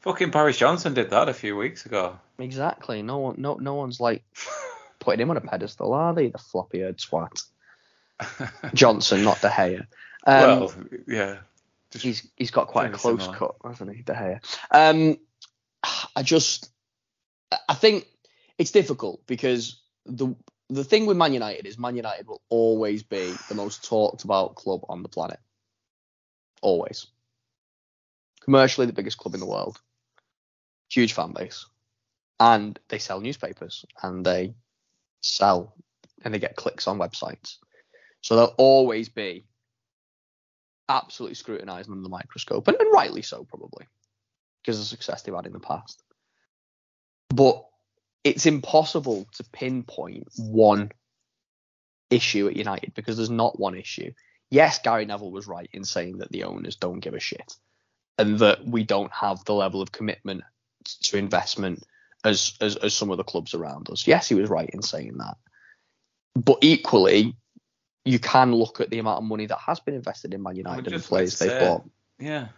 Fucking 0.00 0.30
Boris 0.30 0.56
Johnson 0.56 0.94
did 0.94 1.10
that 1.10 1.28
a 1.28 1.34
few 1.34 1.56
weeks 1.56 1.84
ago. 1.86 2.18
Exactly. 2.38 3.02
No 3.02 3.18
one, 3.18 3.34
no, 3.38 3.54
no 3.54 3.74
one's 3.74 4.00
like 4.00 4.24
putting 4.98 5.20
him 5.20 5.30
on 5.30 5.36
a 5.36 5.42
pedestal, 5.42 5.92
are 5.92 6.14
they? 6.14 6.28
The 6.28 6.38
floppy-haired 6.38 7.00
swat. 7.00 7.42
Johnson, 8.74 9.24
not 9.24 9.40
De 9.40 9.48
Gea. 9.48 9.86
Um, 10.26 10.60
well, 10.60 10.74
yeah. 11.06 11.38
Just, 11.90 12.04
he's 12.04 12.28
he's 12.36 12.50
got 12.50 12.68
quite 12.68 12.90
a 12.90 12.92
close 12.92 13.20
similar. 13.20 13.38
cut, 13.38 13.56
hasn't 13.64 13.94
he, 13.94 14.02
De 14.02 14.12
Gea? 14.12 14.40
Um, 14.70 15.18
I 16.14 16.22
just 16.22 16.70
I 17.68 17.74
think 17.74 18.06
it's 18.58 18.70
difficult 18.70 19.26
because 19.26 19.80
the 20.06 20.34
the 20.68 20.84
thing 20.84 21.06
with 21.06 21.16
Man 21.16 21.32
United 21.32 21.66
is 21.66 21.78
Man 21.78 21.96
United 21.96 22.26
will 22.26 22.42
always 22.48 23.02
be 23.02 23.32
the 23.48 23.54
most 23.54 23.84
talked 23.84 24.24
about 24.24 24.54
club 24.54 24.82
on 24.88 25.02
the 25.02 25.08
planet. 25.08 25.40
Always. 26.62 27.06
Commercially 28.42 28.86
the 28.86 28.92
biggest 28.92 29.18
club 29.18 29.34
in 29.34 29.40
the 29.40 29.46
world. 29.46 29.80
Huge 30.90 31.12
fan 31.12 31.32
base. 31.32 31.66
And 32.38 32.78
they 32.88 32.98
sell 32.98 33.20
newspapers 33.20 33.84
and 34.02 34.24
they 34.24 34.54
sell 35.22 35.74
and 36.22 36.34
they 36.34 36.38
get 36.38 36.56
clicks 36.56 36.86
on 36.86 36.98
websites. 36.98 37.56
So 38.22 38.36
they'll 38.36 38.54
always 38.58 39.08
be 39.08 39.44
absolutely 40.88 41.36
scrutinised 41.36 41.88
under 41.88 42.02
the 42.02 42.08
microscope, 42.08 42.66
and, 42.68 42.76
and 42.78 42.92
rightly 42.92 43.22
so, 43.22 43.44
probably, 43.44 43.86
because 44.62 44.76
of 44.76 44.82
the 44.82 44.88
success 44.88 45.22
they've 45.22 45.34
had 45.34 45.46
in 45.46 45.52
the 45.52 45.60
past. 45.60 46.02
But 47.30 47.64
it's 48.24 48.46
impossible 48.46 49.26
to 49.34 49.44
pinpoint 49.44 50.28
one 50.36 50.90
issue 52.10 52.48
at 52.48 52.56
United 52.56 52.92
because 52.94 53.16
there's 53.16 53.30
not 53.30 53.58
one 53.58 53.76
issue. 53.76 54.12
Yes, 54.50 54.80
Gary 54.80 55.06
Neville 55.06 55.30
was 55.30 55.46
right 55.46 55.70
in 55.72 55.84
saying 55.84 56.18
that 56.18 56.32
the 56.32 56.44
owners 56.44 56.76
don't 56.76 57.00
give 57.00 57.14
a 57.14 57.20
shit 57.20 57.54
and 58.18 58.40
that 58.40 58.66
we 58.66 58.82
don't 58.82 59.12
have 59.12 59.44
the 59.44 59.54
level 59.54 59.80
of 59.80 59.92
commitment 59.92 60.42
to 60.84 61.16
investment 61.16 61.84
as, 62.24 62.54
as, 62.60 62.76
as 62.76 62.94
some 62.94 63.10
of 63.10 63.16
the 63.16 63.24
clubs 63.24 63.54
around 63.54 63.88
us. 63.90 64.06
Yes, 64.06 64.28
he 64.28 64.34
was 64.34 64.50
right 64.50 64.68
in 64.70 64.82
saying 64.82 65.18
that. 65.18 65.36
But 66.34 66.58
equally, 66.60 67.34
you 68.04 68.18
can 68.18 68.52
look 68.54 68.80
at 68.80 68.90
the 68.90 68.98
amount 68.98 69.18
of 69.18 69.24
money 69.24 69.46
that 69.46 69.58
has 69.58 69.80
been 69.80 69.94
invested 69.94 70.34
in 70.34 70.42
Man 70.42 70.56
United 70.56 70.92
and 70.92 71.02
the 71.02 71.06
players 71.06 71.38
they've 71.38 71.60
bought. 71.60 71.84
yeah. 72.18 72.48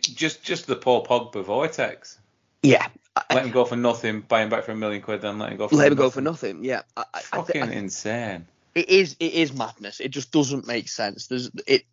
Just 0.00 0.42
just 0.42 0.66
the 0.66 0.76
Paul 0.76 1.04
Pogba 1.04 1.44
vortex. 1.44 2.18
Yeah, 2.62 2.86
Let 3.30 3.44
him 3.44 3.50
go 3.50 3.64
for 3.66 3.76
nothing, 3.76 4.20
buy 4.20 4.42
him 4.42 4.48
back 4.48 4.64
for 4.64 4.72
a 4.72 4.76
million 4.76 5.02
quid, 5.02 5.20
then 5.20 5.38
let 5.38 5.52
him 5.52 5.58
go 5.58 5.68
for 5.68 5.76
let 5.76 5.92
him 5.92 5.98
go 5.98 6.08
for 6.08 6.22
nothing. 6.22 6.64
Yeah, 6.64 6.82
I, 6.96 7.04
I, 7.12 7.20
Fucking 7.20 7.62
I 7.62 7.72
insane. 7.72 8.46
it 8.74 8.88
is 8.88 9.16
it 9.20 9.32
is 9.34 9.52
madness. 9.52 10.00
It 10.00 10.08
just 10.08 10.32
doesn't 10.32 10.66
make 10.66 10.88
sense. 10.88 11.26
There's 11.26 11.50
it. 11.66 11.84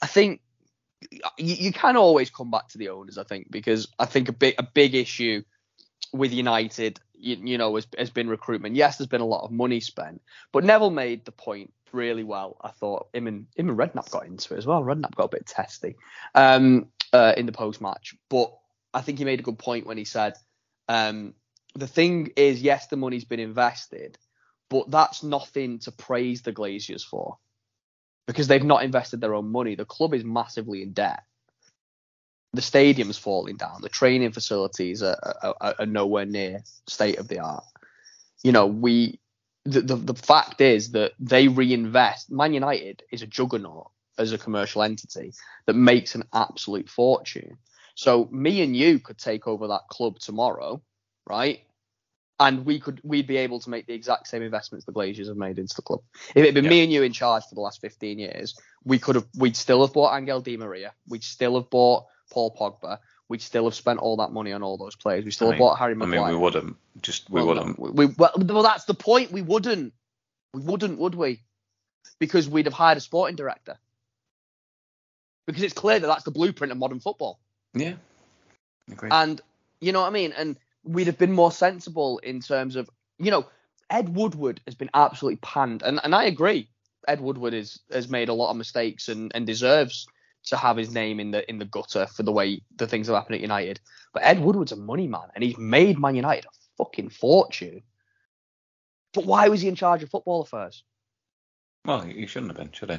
I 0.00 0.06
think 0.06 0.40
you, 1.10 1.54
you 1.54 1.72
can 1.72 1.96
always 1.96 2.30
come 2.30 2.50
back 2.50 2.68
to 2.68 2.78
the 2.78 2.90
owners. 2.90 3.18
I 3.18 3.24
think 3.24 3.50
because 3.50 3.88
I 3.98 4.06
think 4.06 4.28
a 4.28 4.32
big 4.32 4.54
a 4.58 4.62
big 4.62 4.94
issue 4.94 5.42
with 6.12 6.32
United, 6.32 7.00
you, 7.14 7.36
you 7.42 7.58
know, 7.58 7.74
has, 7.76 7.86
has 7.96 8.10
been 8.10 8.28
recruitment. 8.28 8.76
Yes, 8.76 8.98
there's 8.98 9.08
been 9.08 9.20
a 9.20 9.26
lot 9.26 9.44
of 9.44 9.50
money 9.50 9.80
spent, 9.80 10.22
but 10.52 10.64
Neville 10.64 10.90
made 10.90 11.24
the 11.24 11.32
point 11.32 11.72
really 11.92 12.24
well. 12.24 12.56
I 12.60 12.70
thought 12.70 13.08
him 13.12 13.26
and 13.26 13.46
him 13.56 13.68
and 13.68 13.78
Redknapp 13.78 14.10
got 14.10 14.26
into 14.26 14.54
it 14.54 14.58
as 14.58 14.66
well. 14.66 14.82
Redknapp 14.82 15.14
got 15.14 15.24
a 15.24 15.36
bit 15.36 15.46
testy 15.46 15.96
um, 16.34 16.88
uh, 17.12 17.34
in 17.36 17.46
the 17.46 17.52
post 17.52 17.80
match, 17.80 18.14
but 18.28 18.52
I 18.94 19.00
think 19.00 19.18
he 19.18 19.24
made 19.24 19.40
a 19.40 19.44
good 19.44 19.58
point 19.58 19.86
when 19.86 19.98
he 19.98 20.04
said 20.04 20.34
um, 20.88 21.34
the 21.74 21.86
thing 21.86 22.32
is, 22.36 22.60
yes, 22.60 22.88
the 22.88 22.96
money's 22.96 23.24
been 23.24 23.40
invested, 23.40 24.18
but 24.68 24.90
that's 24.90 25.22
nothing 25.22 25.78
to 25.80 25.92
praise 25.92 26.42
the 26.42 26.52
Glazers 26.52 27.02
for 27.02 27.38
because 28.26 28.48
they've 28.48 28.64
not 28.64 28.84
invested 28.84 29.20
their 29.20 29.34
own 29.34 29.50
money. 29.50 29.74
The 29.74 29.84
club 29.84 30.14
is 30.14 30.24
massively 30.24 30.82
in 30.82 30.92
debt. 30.92 31.22
The 32.54 32.62
stadium's 32.62 33.18
falling 33.18 33.56
down. 33.56 33.80
The 33.82 33.88
training 33.88 34.32
facilities 34.32 35.02
are, 35.02 35.16
are, 35.42 35.56
are- 35.60 35.86
nowhere 35.86 36.26
near 36.26 36.62
state 36.86 37.18
of 37.18 37.28
the 37.28 37.40
art. 37.40 37.64
You 38.42 38.52
know, 38.52 38.66
we 38.66 39.20
the, 39.64 39.80
the 39.82 39.96
the 39.96 40.14
fact 40.14 40.60
is 40.60 40.92
that 40.92 41.12
they 41.20 41.48
reinvest. 41.48 42.30
Man 42.30 42.52
United 42.54 43.02
is 43.12 43.22
a 43.22 43.26
juggernaut 43.26 43.90
as 44.18 44.32
a 44.32 44.38
commercial 44.38 44.82
entity 44.82 45.32
that 45.66 45.74
makes 45.76 46.14
an 46.14 46.24
absolute 46.34 46.88
fortune. 46.90 47.58
So 47.94 48.28
me 48.32 48.62
and 48.62 48.76
you 48.76 48.98
could 48.98 49.18
take 49.18 49.46
over 49.46 49.68
that 49.68 49.88
club 49.90 50.18
tomorrow, 50.18 50.82
right? 51.28 51.60
And 52.40 52.64
we 52.66 52.80
could 52.80 53.00
we'd 53.04 53.26
be 53.26 53.36
able 53.36 53.60
to 53.60 53.70
make 53.70 53.86
the 53.86 53.92
exact 53.94 54.26
same 54.26 54.42
investments 54.42 54.84
the 54.84 54.92
Glazers 54.92 55.28
have 55.28 55.36
made 55.36 55.58
into 55.58 55.74
the 55.76 55.82
club. 55.82 56.00
If 56.30 56.38
it 56.38 56.46
had 56.46 56.54
been 56.54 56.64
Yeah. 56.64 56.70
me 56.70 56.82
and 56.82 56.92
you 56.92 57.02
in 57.02 57.12
charge 57.12 57.44
for 57.48 57.54
the 57.54 57.60
last 57.60 57.80
15 57.80 58.18
years, 58.18 58.58
we 58.84 58.98
could 58.98 59.14
have 59.14 59.26
we'd 59.36 59.56
still 59.56 59.84
have 59.84 59.92
bought 59.94 60.16
Angel 60.16 60.40
Di 60.40 60.56
Maria, 60.56 60.92
we'd 61.08 61.22
still 61.22 61.54
have 61.54 61.70
bought 61.70 62.06
Paul 62.32 62.56
Pogba, 62.58 62.98
we'd 63.28 63.42
still 63.42 63.64
have 63.64 63.74
spent 63.74 64.00
all 64.00 64.16
that 64.16 64.32
money 64.32 64.52
on 64.52 64.62
all 64.62 64.76
those 64.76 64.96
players, 64.96 65.24
we 65.24 65.30
still 65.30 65.48
I 65.48 65.50
have 65.52 65.58
mean- 65.60 65.68
bought 65.68 65.78
Harry 65.78 65.94
Maguire. 65.94 66.20
I 66.20 66.24
mean, 66.30 66.34
we 66.34 66.40
wouldn't. 66.42 66.76
Just 67.00 67.30
we 67.30 67.40
Well, 67.42 67.48
wouldn't. 67.54 67.78
we, 67.78 67.90
we- 68.06 68.14
well, 68.18 68.32
well, 68.36 68.62
that's 68.62 68.86
the 68.86 68.94
point. 68.94 69.30
We 69.30 69.42
wouldn't. 69.42 69.92
We 70.54 70.62
wouldn't, 70.62 70.98
would 70.98 71.14
we? 71.14 71.42
Because 72.18 72.48
we'd 72.48 72.66
have 72.66 72.74
hired 72.74 72.98
a 72.98 73.00
sporting 73.00 73.36
director. 73.36 73.78
Because 75.46 75.62
it's 75.62 75.74
clear 75.74 75.98
that 75.98 76.06
that's 76.06 76.24
the 76.24 76.30
blueprint 76.30 76.72
of 76.72 76.78
modern 76.78 77.00
football. 77.00 77.38
Yeah. 77.74 77.94
Agree. 78.90 79.10
And 79.12 79.40
you 79.80 79.92
know 79.92 80.00
what 80.00 80.06
I 80.08 80.10
mean? 80.10 80.32
And 80.36 80.56
we'd 80.84 81.06
have 81.06 81.18
been 81.18 81.32
more 81.32 81.52
sensible 81.52 82.18
in 82.18 82.40
terms 82.40 82.76
of, 82.76 82.88
you 83.18 83.30
know, 83.30 83.46
Ed 83.90 84.14
Woodward 84.14 84.60
has 84.66 84.74
been 84.74 84.90
absolutely 84.94 85.36
panned. 85.42 85.82
And 85.82 86.00
and 86.02 86.14
I 86.14 86.24
agree. 86.24 86.68
Ed 87.06 87.20
Woodward 87.20 87.54
is 87.54 87.80
has 87.90 88.08
made 88.08 88.28
a 88.28 88.34
lot 88.34 88.50
of 88.50 88.56
mistakes 88.56 89.08
and, 89.08 89.32
and 89.34 89.46
deserves 89.46 90.06
to 90.44 90.56
have 90.56 90.76
his 90.76 90.92
name 90.92 91.20
in 91.20 91.30
the 91.30 91.48
in 91.48 91.58
the 91.58 91.64
gutter 91.64 92.06
for 92.06 92.22
the 92.22 92.32
way 92.32 92.62
the 92.76 92.86
things 92.86 93.06
have 93.06 93.16
happened 93.16 93.36
at 93.36 93.40
United. 93.40 93.80
But 94.12 94.24
Ed 94.24 94.40
Woodward's 94.40 94.72
a 94.72 94.76
money 94.76 95.06
man 95.06 95.28
and 95.34 95.44
he's 95.44 95.58
made 95.58 95.98
Man 95.98 96.14
United 96.14 96.46
a 96.46 96.48
fucking 96.78 97.10
fortune. 97.10 97.82
But 99.14 99.26
why 99.26 99.48
was 99.48 99.60
he 99.60 99.68
in 99.68 99.74
charge 99.74 100.02
of 100.02 100.10
football 100.10 100.42
affairs? 100.42 100.84
well, 101.84 102.00
he 102.02 102.26
shouldn't 102.26 102.50
have 102.50 102.56
been, 102.56 102.72
should 102.72 102.90
he? 102.90 102.98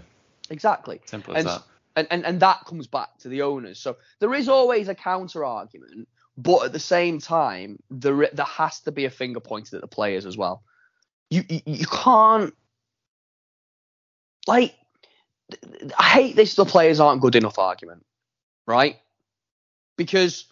Exactly. 0.49 1.01
Simple 1.05 1.35
as 1.35 1.45
And, 1.45 1.47
that. 1.47 1.63
and, 1.95 2.07
and 2.11 2.25
and 2.25 2.39
that 2.41 2.65
comes 2.65 2.85
back 2.87 3.17
to 3.19 3.29
the 3.29 3.41
owners. 3.41 3.79
So 3.79 3.97
there 4.19 4.33
is 4.33 4.49
always 4.49 4.89
a 4.89 4.95
counter 4.95 5.45
argument, 5.45 6.07
but 6.37 6.65
at 6.65 6.73
the 6.73 6.79
same 6.79 7.19
time, 7.19 7.77
there 7.89 8.29
there 8.33 8.45
has 8.45 8.79
to 8.81 8.91
be 8.91 9.05
a 9.05 9.09
finger 9.09 9.39
pointed 9.39 9.75
at 9.75 9.81
the 9.81 9.87
players 9.87 10.25
as 10.25 10.37
well. 10.37 10.63
You 11.29 11.43
you, 11.47 11.61
you 11.65 11.85
can't 11.85 12.53
like 14.47 14.75
I 15.97 16.03
hate 16.03 16.35
this. 16.35 16.55
The 16.55 16.65
players 16.65 16.99
aren't 16.99 17.21
good 17.21 17.35
enough 17.35 17.59
argument, 17.59 18.05
right? 18.65 18.97
Because 19.97 20.45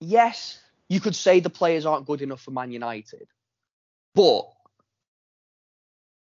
yes, 0.00 0.58
you 0.88 1.00
could 1.00 1.14
say 1.14 1.40
the 1.40 1.50
players 1.50 1.86
aren't 1.86 2.06
good 2.06 2.22
enough 2.22 2.42
for 2.42 2.50
Man 2.50 2.72
United, 2.72 3.28
but 4.14 4.48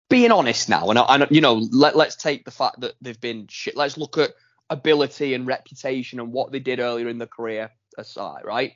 being 0.08 0.30
honest 0.30 0.68
now, 0.68 0.88
and, 0.88 0.98
I, 1.00 1.26
you 1.30 1.40
know, 1.40 1.54
let, 1.72 1.96
let's 1.96 2.14
take 2.14 2.44
the 2.44 2.52
fact 2.52 2.80
that 2.80 2.94
they've 3.00 3.20
been 3.20 3.48
shit. 3.48 3.76
Let's 3.76 3.98
look 3.98 4.18
at 4.18 4.30
ability 4.70 5.34
and 5.34 5.46
reputation 5.46 6.20
and 6.20 6.32
what 6.32 6.52
they 6.52 6.58
did 6.58 6.80
earlier 6.80 7.08
in 7.08 7.18
the 7.18 7.26
career 7.26 7.70
aside, 7.98 8.44
right? 8.44 8.72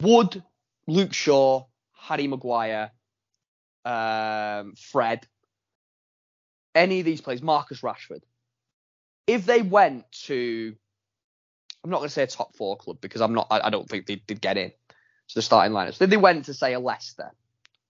Would 0.00 0.42
Luke 0.86 1.12
Shaw, 1.12 1.66
Harry 1.92 2.26
Maguire, 2.26 2.92
um, 3.84 4.74
Fred, 4.76 5.26
any 6.74 7.00
of 7.00 7.04
these 7.04 7.20
players, 7.20 7.42
Marcus 7.42 7.80
Rashford, 7.80 8.22
if 9.26 9.44
they 9.44 9.62
went 9.62 10.10
to, 10.24 10.74
I'm 11.84 11.90
not 11.90 11.98
going 11.98 12.08
to 12.08 12.14
say 12.14 12.22
a 12.22 12.26
top 12.26 12.56
four 12.56 12.76
club 12.76 12.98
because 13.00 13.20
I'm 13.20 13.34
not, 13.34 13.48
I, 13.50 13.60
I 13.60 13.70
don't 13.70 13.88
think 13.88 14.06
they 14.06 14.16
did 14.16 14.40
get 14.40 14.56
in 14.56 14.70
to 14.70 15.34
the 15.34 15.42
starting 15.42 15.74
lineup. 15.74 15.94
So 15.94 16.04
if 16.04 16.10
they 16.10 16.16
went 16.16 16.46
to 16.46 16.54
say 16.54 16.72
a 16.72 16.80
Leicester 16.80 17.32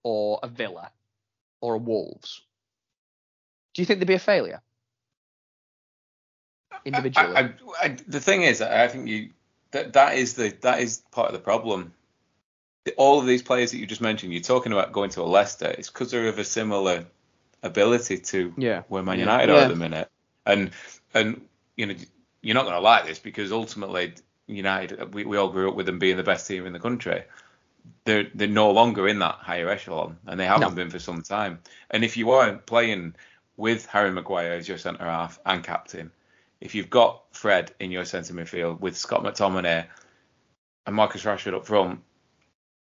or 0.02 0.40
a 0.42 0.48
Villa 0.48 0.90
or 1.60 1.74
a 1.74 1.78
Wolves, 1.78 2.42
do 3.74 3.82
you 3.82 3.86
think 3.86 4.00
they'd 4.00 4.06
be 4.06 4.14
a 4.14 4.18
failure? 4.18 4.62
Individually. 6.88 7.36
I, 7.36 7.40
I, 7.40 7.52
I, 7.82 7.96
the 8.06 8.20
thing 8.20 8.42
is, 8.42 8.60
I 8.60 8.88
think 8.88 9.08
you 9.08 9.30
that 9.70 9.92
that 9.92 10.16
is 10.16 10.34
the 10.34 10.48
that 10.62 10.80
is 10.80 11.02
part 11.10 11.28
of 11.28 11.32
the 11.34 11.38
problem. 11.40 11.92
All 12.96 13.20
of 13.20 13.26
these 13.26 13.42
players 13.42 13.70
that 13.72 13.78
you 13.78 13.86
just 13.86 14.00
mentioned, 14.00 14.32
you're 14.32 14.42
talking 14.42 14.72
about 14.72 14.92
going 14.92 15.10
to 15.10 15.20
a 15.22 15.24
Leicester. 15.24 15.66
It's 15.66 15.90
because 15.90 16.10
they're 16.10 16.28
of 16.28 16.38
a 16.38 16.44
similar 16.44 17.04
ability 17.62 18.18
to 18.18 18.54
Yeah. 18.56 18.82
where 18.88 19.02
Man 19.02 19.16
Yeah. 19.18 19.24
United 19.24 19.50
are 19.50 19.56
Yeah. 19.56 19.62
at 19.64 19.68
the 19.68 19.76
minute. 19.76 20.10
And 20.46 20.70
and 21.12 21.46
you 21.76 21.86
know 21.86 21.94
you're 22.40 22.54
not 22.54 22.62
going 22.62 22.74
to 22.76 22.80
like 22.80 23.06
this 23.06 23.18
because 23.18 23.52
ultimately 23.52 24.14
United 24.46 25.12
we, 25.12 25.24
we 25.24 25.36
all 25.36 25.48
grew 25.48 25.68
up 25.68 25.74
with 25.74 25.86
them 25.86 25.98
being 25.98 26.16
the 26.16 26.22
best 26.22 26.46
team 26.46 26.66
in 26.66 26.72
the 26.72 26.80
country. 26.80 27.24
They're 28.04 28.28
they're 28.34 28.48
no 28.48 28.70
longer 28.70 29.06
in 29.08 29.18
that 29.18 29.34
higher 29.36 29.68
echelon, 29.68 30.16
and 30.26 30.40
they 30.40 30.46
haven't 30.46 30.70
No. 30.70 30.74
been 30.74 30.90
for 30.90 30.98
some 30.98 31.22
time. 31.22 31.58
And 31.90 32.04
if 32.04 32.16
you 32.16 32.30
aren't 32.30 32.64
playing 32.64 33.14
with 33.58 33.86
Harry 33.86 34.10
Maguire 34.10 34.52
as 34.52 34.68
your 34.68 34.78
centre 34.78 35.04
half 35.04 35.38
and 35.44 35.62
captain, 35.62 36.10
if 36.60 36.74
you've 36.74 36.90
got 36.90 37.22
Fred 37.32 37.72
in 37.78 37.90
your 37.90 38.04
centre 38.04 38.34
midfield 38.34 38.80
with 38.80 38.96
Scott 38.96 39.22
McTominay 39.22 39.86
and 40.86 40.96
Marcus 40.96 41.24
Rashford 41.24 41.54
up 41.54 41.66
front, 41.66 42.00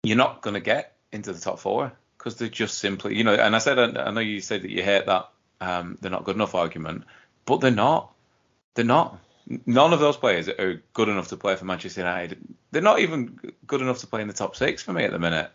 you're 0.02 0.16
not 0.16 0.42
going 0.42 0.54
to 0.54 0.60
get 0.60 0.96
into 1.12 1.32
the 1.32 1.40
top 1.40 1.58
four 1.58 1.92
because 2.18 2.36
they're 2.36 2.48
just 2.48 2.78
simply, 2.78 3.16
you 3.16 3.24
know. 3.24 3.34
And 3.34 3.54
I 3.54 3.58
said, 3.58 3.78
I 3.78 4.10
know 4.10 4.20
you 4.20 4.40
said 4.40 4.62
that 4.62 4.70
you 4.70 4.82
hate 4.82 5.06
that 5.06 5.30
um, 5.60 5.98
they're 6.00 6.10
not 6.10 6.24
good 6.24 6.36
enough 6.36 6.54
argument, 6.54 7.04
but 7.46 7.60
they're 7.60 7.70
not. 7.70 8.12
They're 8.74 8.84
not. 8.84 9.18
None 9.66 9.92
of 9.92 10.00
those 10.00 10.16
players 10.16 10.48
are 10.48 10.82
good 10.92 11.08
enough 11.08 11.28
to 11.28 11.36
play 11.36 11.56
for 11.56 11.64
Manchester 11.64 12.00
United. 12.00 12.38
They're 12.70 12.82
not 12.82 13.00
even 13.00 13.38
good 13.66 13.80
enough 13.80 13.98
to 13.98 14.06
play 14.06 14.22
in 14.22 14.28
the 14.28 14.34
top 14.34 14.56
six 14.56 14.82
for 14.82 14.92
me 14.92 15.04
at 15.04 15.10
the 15.10 15.18
minute. 15.18 15.50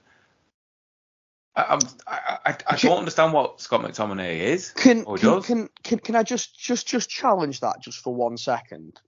I, 1.58 1.66
I'm, 1.70 1.80
I, 2.06 2.38
I, 2.46 2.58
I 2.68 2.76
don't 2.78 3.00
understand 3.00 3.34
what 3.34 3.60
Scott 3.60 3.82
McTominay 3.82 4.40
is. 4.42 4.70
Can, 4.72 5.04
can, 5.04 5.42
can 5.42 5.70
can 5.84 6.00
can 6.00 6.16
I 6.16 6.22
just 6.22 6.58
just 6.58 6.88
just 6.88 7.10
challenge 7.10 7.62
that 7.62 7.82
just 7.82 7.98
for 8.00 8.14
one 8.14 8.38
second? 8.38 9.02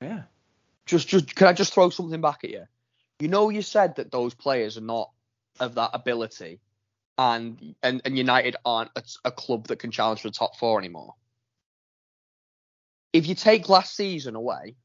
Yeah. 0.00 0.22
Just 0.86 1.06
just 1.06 1.34
can 1.34 1.48
I 1.48 1.52
just 1.52 1.74
throw 1.74 1.90
something 1.90 2.20
back 2.20 2.44
at 2.44 2.50
you? 2.50 2.64
You 3.20 3.28
know, 3.28 3.50
you 3.50 3.60
said 3.60 3.96
that 3.96 4.10
those 4.10 4.32
players 4.32 4.78
are 4.78 4.82
not 4.82 5.10
of 5.60 5.74
that 5.74 5.90
ability, 5.92 6.60
and 7.18 7.74
and, 7.82 8.00
and 8.06 8.16
United 8.16 8.56
aren't 8.64 8.90
a, 8.96 9.02
a 9.26 9.30
club 9.30 9.66
that 9.66 9.78
can 9.78 9.90
challenge 9.90 10.22
for 10.22 10.28
the 10.28 10.34
top 10.34 10.56
four 10.56 10.78
anymore. 10.78 11.14
If 13.12 13.28
you 13.28 13.34
take 13.34 13.68
last 13.68 13.94
season 13.94 14.34
away, 14.34 14.76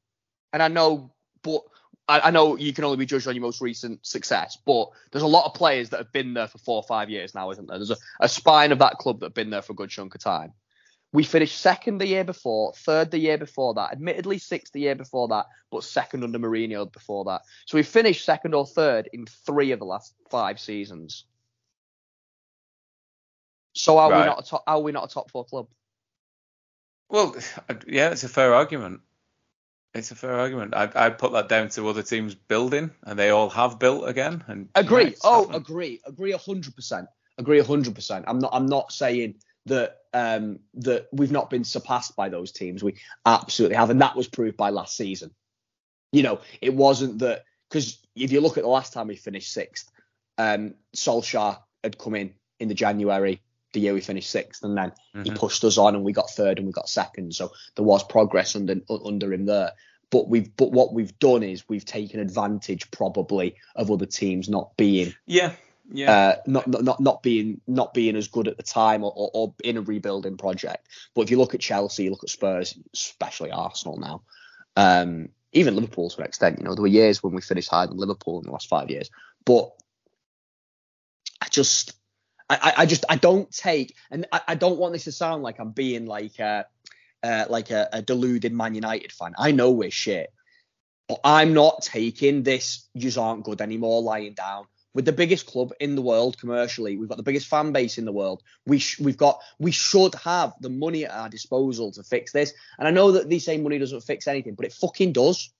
and 0.51 0.61
I 0.61 0.67
know, 0.67 1.13
but 1.41 1.61
I, 2.07 2.21
I 2.21 2.31
know 2.31 2.55
you 2.57 2.73
can 2.73 2.83
only 2.83 2.97
be 2.97 3.05
judged 3.05 3.27
on 3.27 3.35
your 3.35 3.41
most 3.41 3.61
recent 3.61 4.05
success, 4.05 4.57
but 4.65 4.89
there's 5.11 5.23
a 5.23 5.27
lot 5.27 5.45
of 5.45 5.53
players 5.53 5.89
that 5.89 5.97
have 5.97 6.11
been 6.13 6.33
there 6.33 6.47
for 6.47 6.57
four 6.59 6.77
or 6.77 6.83
five 6.83 7.09
years 7.09 7.35
now, 7.35 7.51
isn't 7.51 7.67
there? 7.67 7.77
There's 7.77 7.91
a, 7.91 7.97
a 8.21 8.29
spine 8.29 8.71
of 8.71 8.79
that 8.79 8.97
club 8.97 9.19
that 9.19 9.27
have 9.27 9.33
been 9.33 9.49
there 9.49 9.61
for 9.61 9.73
a 9.73 9.75
good 9.75 9.89
chunk 9.89 10.15
of 10.15 10.21
time. 10.21 10.53
We 11.13 11.23
finished 11.23 11.59
second 11.59 11.99
the 11.99 12.07
year 12.07 12.23
before, 12.23 12.73
third 12.73 13.11
the 13.11 13.17
year 13.19 13.37
before 13.37 13.73
that, 13.75 13.91
admittedly 13.93 14.39
sixth 14.39 14.73
the 14.73 14.81
year 14.81 14.95
before 14.95 15.29
that, 15.29 15.45
but 15.71 15.83
second 15.83 16.23
under 16.23 16.37
Mourinho 16.37 16.91
before 16.91 17.25
that. 17.25 17.41
So 17.65 17.77
we 17.77 17.83
finished 17.83 18.25
second 18.25 18.53
or 18.53 18.65
third 18.65 19.09
in 19.13 19.25
three 19.25 19.71
of 19.71 19.79
the 19.79 19.85
last 19.85 20.13
five 20.29 20.59
seasons. 20.59 21.25
So 23.73 23.97
are 23.99 24.11
Right. 24.11 24.21
we 24.21 24.25
not 24.25 24.45
a 24.45 24.49
top? 24.49 24.63
Are 24.67 24.79
we 24.81 24.91
not 24.91 25.09
a 25.09 25.13
top 25.13 25.31
four 25.31 25.45
club? 25.45 25.67
Well, 27.09 27.35
yeah, 27.87 28.09
it's 28.09 28.23
a 28.23 28.29
fair 28.29 28.53
argument. 28.53 29.01
It's 29.93 30.11
a 30.11 30.15
fair 30.15 30.33
argument. 30.33 30.75
I 30.75 30.89
I 30.93 31.09
put 31.09 31.31
that 31.31 31.49
down 31.49 31.69
to 31.69 31.87
other 31.89 32.03
teams 32.03 32.35
building, 32.35 32.91
and 33.03 33.17
they 33.17 33.29
all 33.29 33.49
have 33.49 33.79
built 33.79 34.07
again. 34.07 34.43
And 34.47 34.69
Agree. 34.75 35.15
Oh, 35.23 35.41
haven't. 35.47 35.55
agree. 35.55 36.01
Agree 36.05 36.33
hundred 36.33 36.75
percent. 36.75 37.07
Agree 37.37 37.59
hundred 37.61 37.95
percent. 37.95 38.25
I'm 38.27 38.39
not. 38.39 38.51
I'm 38.53 38.67
not 38.67 38.91
saying 38.91 39.35
that 39.65 39.97
um 40.13 40.59
that 40.75 41.07
we've 41.11 41.31
not 41.31 41.49
been 41.49 41.63
surpassed 41.63 42.15
by 42.15 42.29
those 42.29 42.51
teams. 42.51 42.83
We 42.83 42.95
absolutely 43.25 43.75
have, 43.77 43.89
and 43.89 44.01
that 44.01 44.15
was 44.15 44.27
proved 44.27 44.57
by 44.57 44.69
last 44.69 44.95
season. 44.95 45.31
You 46.11 46.23
know, 46.23 46.39
it 46.61 46.73
wasn't 46.73 47.19
that 47.19 47.45
because 47.69 47.97
if 48.15 48.31
you 48.31 48.41
look 48.41 48.57
at 48.57 48.63
the 48.63 48.69
last 48.69 48.93
time 48.93 49.07
we 49.07 49.15
finished 49.15 49.51
sixth, 49.51 49.89
um, 50.37 50.75
Solskjaer 50.95 51.59
had 51.83 51.97
come 51.97 52.15
in 52.15 52.33
in 52.59 52.67
the 52.67 52.73
January 52.73 53.41
the 53.73 53.79
year 53.79 53.93
we 53.93 54.01
finished 54.01 54.29
sixth, 54.29 54.63
and 54.63 54.77
then 54.77 54.91
he 55.23 55.29
Mhm. 55.31 55.35
pushed 55.37 55.63
us 55.63 55.77
on, 55.77 55.95
and 55.95 56.03
we 56.03 56.13
got 56.13 56.29
third, 56.29 56.57
and 56.57 56.67
we 56.67 56.73
got 56.73 56.89
second. 56.89 57.35
So 57.35 57.51
there 57.75 57.85
was 57.85 58.03
progress 58.03 58.55
under 58.55 58.79
under 58.89 59.33
him 59.33 59.45
there. 59.45 59.73
But 60.09 60.29
we've 60.29 60.55
but 60.55 60.71
what 60.71 60.93
we've 60.93 61.17
done 61.19 61.43
is 61.43 61.67
we've 61.67 61.85
taken 61.85 62.19
advantage 62.19 62.89
probably 62.91 63.55
of 63.75 63.91
other 63.91 64.05
teams 64.05 64.47
not 64.47 64.75
being 64.77 65.13
Yeah, 65.25 65.53
yeah. 65.91 66.11
uh, 66.11 66.35
not, 66.47 66.67
not 66.67 66.83
not 66.83 66.99
not 67.01 67.23
being 67.23 67.59
not 67.67 67.93
being 67.93 68.15
as 68.15 68.29
good 68.29 68.47
at 68.47 68.55
the 68.55 68.63
time 68.63 69.03
or, 69.03 69.11
or, 69.13 69.29
or 69.33 69.55
in 69.65 69.75
a 69.75 69.81
rebuilding 69.81 70.37
project. 70.37 70.87
But 71.13 71.23
if 71.23 71.31
you 71.31 71.37
look 71.37 71.55
at 71.55 71.59
Chelsea, 71.59 72.05
you 72.05 72.11
look 72.11 72.23
at 72.23 72.29
Spurs, 72.29 72.77
especially 72.93 73.51
Arsenal 73.51 73.97
now, 73.97 74.21
um, 74.77 75.27
even 75.51 75.75
Liverpool 75.75 76.09
to 76.09 76.19
an 76.19 76.25
extent. 76.25 76.59
You 76.59 76.65
know, 76.65 76.73
there 76.73 76.83
were 76.83 76.87
years 76.87 77.21
when 77.21 77.33
we 77.33 77.41
finished 77.41 77.69
higher 77.69 77.87
than 77.87 77.97
Liverpool 77.97 78.39
in 78.39 78.45
the 78.45 78.51
last 78.51 78.69
five 78.69 78.89
years. 78.89 79.09
But 79.43 79.71
I 81.41 81.47
just, 81.49 81.93
I, 82.49 82.73
I- 82.77 82.85
just, 82.85 83.05
I 83.09 83.15
don't 83.17 83.51
take, 83.51 83.95
and 84.11 84.25
I, 84.31 84.41
I 84.49 84.55
don't 84.55 84.77
want 84.79 84.93
this 84.93 85.05
to 85.05 85.11
sound 85.11 85.43
like 85.43 85.59
I'm 85.59 85.71
being 85.71 86.05
like, 86.05 86.39
uh, 86.39 86.63
uh, 87.23 87.45
like 87.49 87.71
a, 87.71 87.89
a 87.93 88.01
deluded 88.01 88.53
Man 88.53 88.75
United 88.75 89.11
fan. 89.11 89.33
I 89.37 89.51
know 89.51 89.71
we're 89.71 89.91
shit, 89.91 90.31
but 91.09 91.19
I'm 91.23 91.53
not 91.53 91.81
taking 91.81 92.43
this. 92.43 92.87
You 92.93 93.11
aren't 93.19 93.43
good 93.43 93.61
anymore. 93.61 94.01
Lying 94.01 94.33
down 94.33 94.65
We're 94.93 95.03
the 95.03 95.11
biggest 95.11 95.45
club 95.45 95.73
in 95.79 95.95
the 95.95 96.01
world 96.01 96.37
commercially. 96.39 96.97
We've 96.97 97.09
got 97.09 97.17
the 97.17 97.23
biggest 97.23 97.47
fan 97.47 97.71
base 97.71 97.97
in 97.97 98.05
the 98.05 98.11
world. 98.11 98.43
We 98.65 98.79
sh- 98.79 98.99
we've 98.99 99.17
got 99.17 99.41
we 99.59 99.71
should 99.71 100.15
have 100.15 100.53
the 100.59 100.69
money 100.69 101.05
at 101.05 101.11
our 101.11 101.29
disposal 101.29 101.91
to 101.93 102.03
fix 102.03 102.31
this. 102.31 102.53
And 102.79 102.87
I 102.87 102.91
know 102.91 103.11
that 103.13 103.29
they 103.29 103.39
say 103.39 103.57
money 103.57 103.77
doesn't 103.79 104.01
fix 104.01 104.27
anything, 104.27 104.55
but 104.55 104.65
it 104.65 104.73
fucking 104.73 105.13
does. 105.13 105.51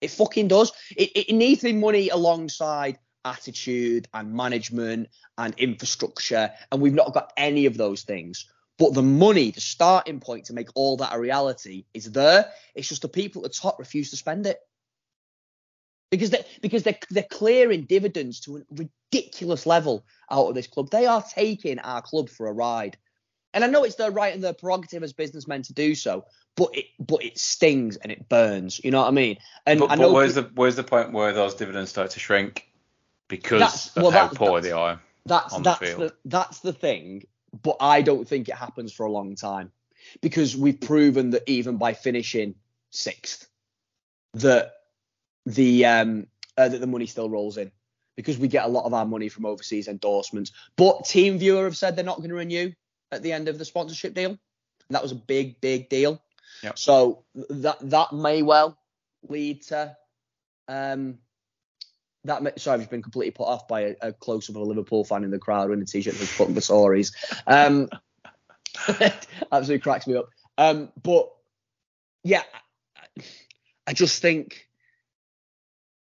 It 0.00 0.10
fucking 0.10 0.48
does. 0.48 0.72
It, 0.96 1.10
it 1.14 1.34
needs 1.34 1.62
the 1.62 1.72
money 1.72 2.08
alongside 2.10 2.98
attitude 3.26 4.08
and 4.14 4.32
management 4.32 5.08
and 5.36 5.54
infrastructure, 5.58 6.52
and 6.72 6.80
we've 6.80 6.94
not 6.94 7.12
got 7.12 7.32
any 7.36 7.66
of 7.66 7.76
those 7.76 8.02
things. 8.02 8.46
But 8.78 8.94
the 8.94 9.02
money, 9.02 9.50
the 9.50 9.60
starting 9.60 10.20
point 10.20 10.46
to 10.46 10.54
make 10.54 10.68
all 10.74 10.98
that 10.98 11.14
a 11.14 11.18
reality 11.18 11.84
is 11.92 12.12
there. 12.12 12.50
It's 12.74 12.88
just 12.88 13.02
the 13.02 13.08
people 13.08 13.44
at 13.44 13.52
the 13.52 13.58
top 13.58 13.78
refuse 13.78 14.10
to 14.10 14.16
spend 14.16 14.46
it 14.46 14.58
because 16.10 16.30
they 16.30 16.44
because 16.60 16.82
they're 16.82 16.98
they're 17.10 17.26
clearing 17.30 17.84
dividends 17.84 18.40
to 18.40 18.58
a 18.58 18.62
ridiculous 18.70 19.66
level 19.66 20.04
out 20.30 20.48
of 20.48 20.54
this 20.54 20.66
club. 20.66 20.90
They 20.90 21.06
are 21.06 21.22
taking 21.22 21.78
our 21.78 22.02
club 22.02 22.28
for 22.28 22.46
a 22.46 22.52
ride, 22.52 22.96
and 23.54 23.64
I 23.64 23.66
know 23.68 23.84
it's 23.84 23.96
their 23.96 24.10
right 24.10 24.34
and 24.34 24.44
their 24.44 24.52
prerogative 24.52 25.02
as 25.02 25.14
businessmen 25.14 25.62
to 25.62 25.72
do 25.72 25.94
so, 25.94 26.26
but 26.54 26.76
it 26.76 26.86
but 27.00 27.24
it 27.24 27.38
stings 27.38 27.96
and 27.96 28.12
it 28.12 28.28
burns. 28.28 28.80
You 28.84 28.90
know 28.90 29.00
what 29.00 29.08
I 29.08 29.12
mean? 29.12 29.38
And 29.64 29.80
but, 29.80 29.90
I 29.90 29.96
but 29.96 30.02
know 30.02 30.12
where's 30.12 30.34
the 30.34 30.50
where's 30.54 30.76
the 30.76 30.84
point 30.84 31.12
where 31.12 31.32
those 31.32 31.54
dividends 31.54 31.90
start 31.90 32.10
to 32.10 32.20
shrink 32.20 32.68
because 33.28 33.60
That's- 33.60 33.96
of 33.96 34.02
well, 34.02 34.12
how 34.12 34.26
that- 34.28 34.36
poor 34.36 34.60
that's- 34.60 34.64
they 34.64 34.72
are? 34.72 35.00
that's 35.24 35.54
on 35.54 35.62
the 35.62 35.70
that's 35.70 35.80
field. 35.80 36.00
the 36.00 36.14
that's 36.24 36.60
the 36.60 36.72
thing. 36.72 37.24
But 37.62 37.76
I 37.80 38.02
don't 38.02 38.26
think 38.28 38.48
it 38.48 38.54
happens 38.54 38.92
for 38.92 39.06
a 39.06 39.10
long 39.10 39.34
time 39.34 39.72
because 40.20 40.56
we've 40.56 40.80
proven 40.80 41.30
that 41.30 41.42
even 41.46 41.78
by 41.78 41.94
finishing 41.94 42.54
sixth, 42.90 43.48
that 44.34 44.72
the 45.46 45.84
um 45.86 46.26
uh, 46.56 46.68
that 46.68 46.78
the 46.80 46.86
money 46.86 47.06
still 47.06 47.28
rolls 47.30 47.56
in 47.56 47.70
because 48.16 48.38
we 48.38 48.48
get 48.48 48.64
a 48.64 48.68
lot 48.68 48.84
of 48.84 48.94
our 48.94 49.04
money 49.06 49.28
from 49.28 49.44
overseas 49.46 49.88
endorsements. 49.88 50.52
But 50.76 51.04
TeamViewer 51.04 51.64
have 51.64 51.76
said 51.76 51.96
they're 51.96 52.04
not 52.04 52.18
going 52.18 52.30
to 52.30 52.34
renew 52.36 52.72
at 53.12 53.22
the 53.22 53.32
end 53.32 53.48
of 53.48 53.58
the 53.58 53.64
sponsorship 53.64 54.14
deal. 54.14 54.30
And 54.30 54.94
that 54.94 55.02
was 55.02 55.12
a 55.12 55.16
big, 55.16 55.60
big 55.60 55.88
deal. 55.88 56.22
Yep. 56.62 56.78
So 56.78 57.24
that 57.50 57.78
that 57.90 58.12
may 58.12 58.42
well 58.42 58.78
lead 59.28 59.62
to 59.64 59.96
um 60.68 61.18
that 62.26 62.60
sorry, 62.60 62.74
I've 62.74 62.80
just 62.80 62.90
been 62.90 63.02
completely 63.02 63.32
put 63.32 63.44
off 63.44 63.68
by 63.68 63.80
a, 63.80 63.94
a 64.02 64.12
close 64.12 64.48
up 64.50 64.56
of 64.56 64.62
a 64.62 64.64
Liverpool 64.64 65.04
fan 65.04 65.24
in 65.24 65.30
the 65.30 65.38
crowd 65.38 65.68
wearing 65.68 65.82
a 65.82 65.86
t-shirt 65.86 66.18
with 66.18 66.28
fuck 66.28 66.48
the 66.48 66.60
stories. 66.60 67.12
Um, 67.46 67.88
absolutely 69.52 69.80
cracks 69.80 70.06
me 70.06 70.16
up. 70.16 70.28
Um, 70.58 70.90
but 71.02 71.30
yeah, 72.22 72.42
I, 73.86 73.92
just 73.92 74.20
think 74.20 74.66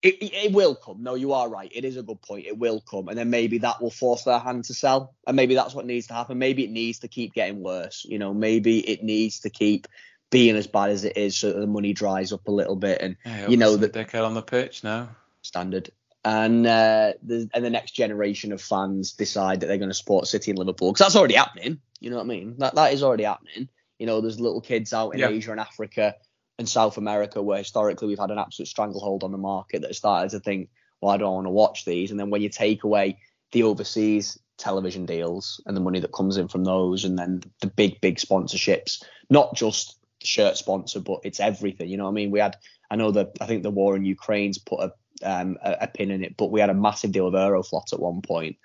it, 0.02 0.16
it, 0.20 0.52
will 0.52 0.74
come. 0.74 1.02
No, 1.02 1.14
you 1.14 1.32
are 1.32 1.48
right. 1.48 1.70
It 1.72 1.84
is 1.84 1.96
a 1.96 2.02
good 2.02 2.20
point. 2.20 2.46
It 2.46 2.58
will 2.58 2.80
come, 2.80 3.08
and 3.08 3.16
then 3.16 3.30
maybe 3.30 3.58
that 3.58 3.80
will 3.80 3.90
force 3.90 4.24
their 4.24 4.38
hand 4.38 4.64
to 4.64 4.74
sell, 4.74 5.14
and 5.26 5.36
maybe 5.36 5.54
that's 5.54 5.74
what 5.74 5.86
needs 5.86 6.08
to 6.08 6.14
happen. 6.14 6.38
Maybe 6.38 6.64
it 6.64 6.70
needs 6.70 7.00
to 7.00 7.08
keep 7.08 7.34
getting 7.34 7.62
worse. 7.62 8.04
You 8.08 8.18
know, 8.18 8.34
maybe 8.34 8.78
it 8.78 9.02
needs 9.02 9.40
to 9.40 9.50
keep 9.50 9.86
being 10.30 10.56
as 10.56 10.66
bad 10.66 10.90
as 10.90 11.04
it 11.04 11.16
is, 11.16 11.36
so 11.36 11.52
that 11.52 11.60
the 11.60 11.66
money 11.66 11.92
dries 11.92 12.32
up 12.32 12.48
a 12.48 12.52
little 12.52 12.76
bit, 12.76 13.00
and 13.00 13.16
Yeah, 13.24 13.48
you 13.48 13.56
know 13.56 13.76
the 13.76 13.88
that 13.88 14.08
dickhead 14.08 14.26
on 14.26 14.34
the 14.34 14.42
pitch 14.42 14.82
now. 14.82 15.10
standard. 15.42 15.90
And 16.24 16.66
uh, 16.66 17.14
the 17.22 17.48
and 17.52 17.64
the 17.64 17.70
next 17.70 17.92
generation 17.92 18.52
of 18.52 18.62
fans 18.62 19.12
decide 19.12 19.60
that 19.60 19.66
they're 19.66 19.78
going 19.78 19.90
to 19.90 19.94
support 19.94 20.28
City 20.28 20.52
and 20.52 20.58
Liverpool 20.58 20.92
because 20.92 21.06
that's 21.06 21.16
already 21.16 21.34
happening. 21.34 21.80
You 22.00 22.10
know 22.10 22.16
what 22.16 22.24
I 22.24 22.28
mean? 22.28 22.54
That 22.58 22.76
that 22.76 22.92
is 22.92 23.02
already 23.02 23.24
happening. 23.24 23.68
You 23.98 24.06
know, 24.06 24.20
there's 24.20 24.38
little 24.40 24.60
kids 24.60 24.92
out 24.92 25.10
in 25.10 25.20
Yeah. 25.20 25.30
Asia 25.30 25.50
and 25.50 25.60
Africa 25.60 26.14
and 26.58 26.68
South 26.68 26.96
America 26.96 27.42
where 27.42 27.58
historically 27.58 28.08
we've 28.08 28.18
had 28.18 28.30
an 28.30 28.38
absolute 28.38 28.68
stranglehold 28.68 29.24
on 29.24 29.32
the 29.32 29.38
market 29.38 29.82
that 29.82 29.94
started 29.96 30.30
to 30.30 30.40
think, 30.40 30.68
well, 31.00 31.12
I 31.12 31.16
don't 31.16 31.34
want 31.34 31.46
to 31.46 31.50
watch 31.50 31.84
these. 31.84 32.10
And 32.12 32.20
then 32.20 32.30
when 32.30 32.42
you 32.42 32.48
take 32.48 32.84
away 32.84 33.18
the 33.50 33.64
overseas 33.64 34.38
television 34.58 35.06
deals 35.06 35.60
and 35.66 35.76
the 35.76 35.80
money 35.80 35.98
that 36.00 36.12
comes 36.12 36.36
in 36.36 36.46
from 36.46 36.62
those, 36.62 37.04
and 37.04 37.18
then 37.18 37.42
the 37.60 37.66
big 37.66 38.00
big 38.00 38.18
sponsorships, 38.18 39.02
not 39.28 39.56
just 39.56 39.98
the 40.20 40.26
shirt 40.26 40.56
sponsor, 40.56 41.00
but 41.00 41.20
it's 41.24 41.40
everything. 41.40 41.88
You 41.88 41.96
know 41.96 42.04
what 42.04 42.10
I 42.10 42.14
mean? 42.14 42.30
We 42.30 42.38
had, 42.38 42.56
I 42.90 42.96
know 42.96 43.10
that 43.10 43.32
I 43.40 43.46
think 43.46 43.64
the 43.64 43.70
war 43.70 43.96
in 43.96 44.04
Ukraine's 44.04 44.58
put 44.58 44.80
a 44.80 44.92
um, 45.22 45.58
a, 45.62 45.76
a 45.82 45.86
pin 45.86 46.10
in 46.10 46.24
it, 46.24 46.36
but 46.36 46.50
we 46.50 46.60
had 46.60 46.70
a 46.70 46.74
massive 46.74 47.12
deal 47.12 47.26
of 47.26 47.34
Aeroflot 47.34 47.92
at 47.92 48.00
one 48.00 48.22
point. 48.22 48.56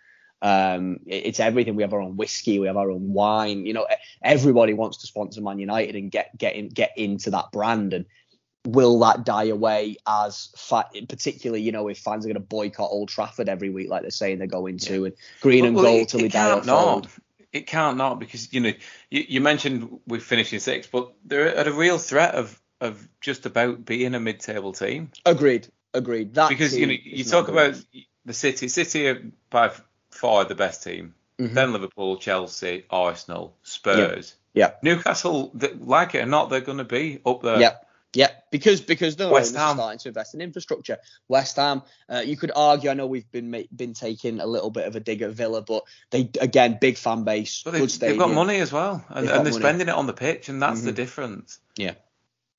Um, 0.41 0.99
it- 1.05 1.25
it's 1.27 1.39
everything. 1.39 1.75
We 1.75 1.83
have 1.83 1.93
our 1.93 2.01
own 2.01 2.17
whiskey, 2.17 2.59
we 2.59 2.67
have 2.67 2.77
our 2.77 2.91
own 2.91 3.13
wine. 3.13 3.65
You 3.65 3.73
know, 3.73 3.87
everybody 4.23 4.73
wants 4.73 4.97
to 4.99 5.07
sponsor 5.07 5.41
Man 5.41 5.59
United 5.59 5.95
and 5.95 6.11
get 6.11 6.37
get 6.37 6.55
in, 6.55 6.69
get 6.69 6.91
into 6.97 7.31
that 7.31 7.51
brand. 7.51 7.93
And 7.93 8.05
will 8.65 8.99
that 8.99 9.23
die 9.25 9.45
away 9.45 9.95
as 10.07 10.49
fa- 10.57 10.89
particularly, 11.07 11.61
you 11.61 11.71
know, 11.71 11.87
if 11.87 11.99
fans 11.99 12.25
are 12.25 12.29
going 12.29 12.35
to 12.35 12.39
boycott 12.41 12.89
Old 12.91 13.09
Trafford 13.09 13.49
every 13.49 13.69
week, 13.69 13.89
like 13.89 14.01
they're 14.01 14.11
saying 14.11 14.39
they're 14.39 14.47
going 14.47 14.77
to, 14.79 15.05
and 15.05 15.13
green 15.41 15.65
and 15.65 15.75
Well, 15.75 15.85
gold 15.85 16.01
it- 16.01 16.09
till 16.09 16.19
they 16.19 16.27
die 16.27 16.59
not. 16.65 17.07
It 17.53 17.65
can't 17.65 17.97
not 17.97 18.19
because 18.19 18.53
you 18.53 18.59
know 18.59 18.73
you, 19.09 19.25
you 19.27 19.41
mentioned 19.41 19.99
we're 20.05 20.19
finishing 20.19 20.59
sixth, 20.59 20.91
but 20.91 21.13
they're 21.25 21.55
at 21.55 21.67
a 21.67 21.71
real 21.73 21.97
threat 21.97 22.35
of 22.35 22.61
of 22.81 23.07
just 23.21 23.45
about 23.47 23.85
being 23.85 24.13
a 24.13 24.19
mid-table 24.19 24.73
team 24.73 25.09
Agreed, 25.25 25.67
agreed. 25.97 26.33
That 26.35 26.49
because 26.49 26.75
you 26.77 26.87
know 26.87 26.93
you 27.03 27.23
talk 27.23 27.47
good. 27.47 27.55
about 27.55 27.83
the 28.25 28.33
City. 28.33 28.67
City 28.67 29.07
are 29.09 29.21
by 29.49 29.71
far 30.11 30.45
the 30.45 30.55
best 30.55 30.83
team. 30.83 31.13
Mhm. 31.39 31.53
Then 31.53 31.73
Liverpool, 31.73 32.17
Chelsea, 32.17 32.85
Arsenal, 32.89 33.55
Spurs. 33.63 34.33
Yeah. 34.53 34.71
Newcastle, 34.81 35.49
th- 35.59 35.75
like 35.81 36.15
it 36.15 36.23
or 36.23 36.25
not, 36.25 36.49
they're 36.49 36.61
going 36.61 36.79
to 36.79 36.83
be 36.83 37.19
up 37.23 37.43
there. 37.43 37.59
Yeah, 37.59 37.75
yeah, 38.13 38.31
because 38.49 38.81
because 38.81 39.15
the 39.17 39.29
West 39.29 39.55
Ham. 39.55 39.75
starting 39.75 39.99
to 39.99 40.07
invest 40.07 40.33
in 40.33 40.41
infrastructure. 40.41 40.97
West 41.27 41.57
Ham, 41.57 41.83
uh, 42.09 42.23
you 42.25 42.37
could 42.37 42.51
argue. 42.55 42.89
I 42.89 42.95
know 42.95 43.05
we've 43.05 43.29
been 43.31 43.51
ma- 43.51 43.69
been 43.75 43.93
taking 43.93 44.39
a 44.39 44.47
little 44.47 44.71
bit 44.71 44.87
of 44.87 44.95
a 44.95 44.99
dig 44.99 45.21
at 45.21 45.29
Villa, 45.31 45.61
but 45.61 45.83
they 46.09 46.27
again 46.41 46.79
big 46.81 46.97
fan 46.97 47.23
base, 47.23 47.61
But 47.63 47.71
they've, 47.73 47.99
they've 47.99 48.17
got 48.17 48.31
money 48.31 48.57
as 48.57 48.71
well, 48.73 49.05
and, 49.09 49.27
they've 49.27 49.35
and 49.35 49.45
they're 49.45 49.53
money. 49.53 49.61
spending 49.63 49.87
it 49.89 49.93
on 49.93 50.07
the 50.07 50.13
pitch, 50.13 50.49
and 50.49 50.59
that's 50.59 50.81
the 50.81 50.91
Mhm. 50.91 50.95
difference. 50.95 51.59
Yeah, 51.75 51.93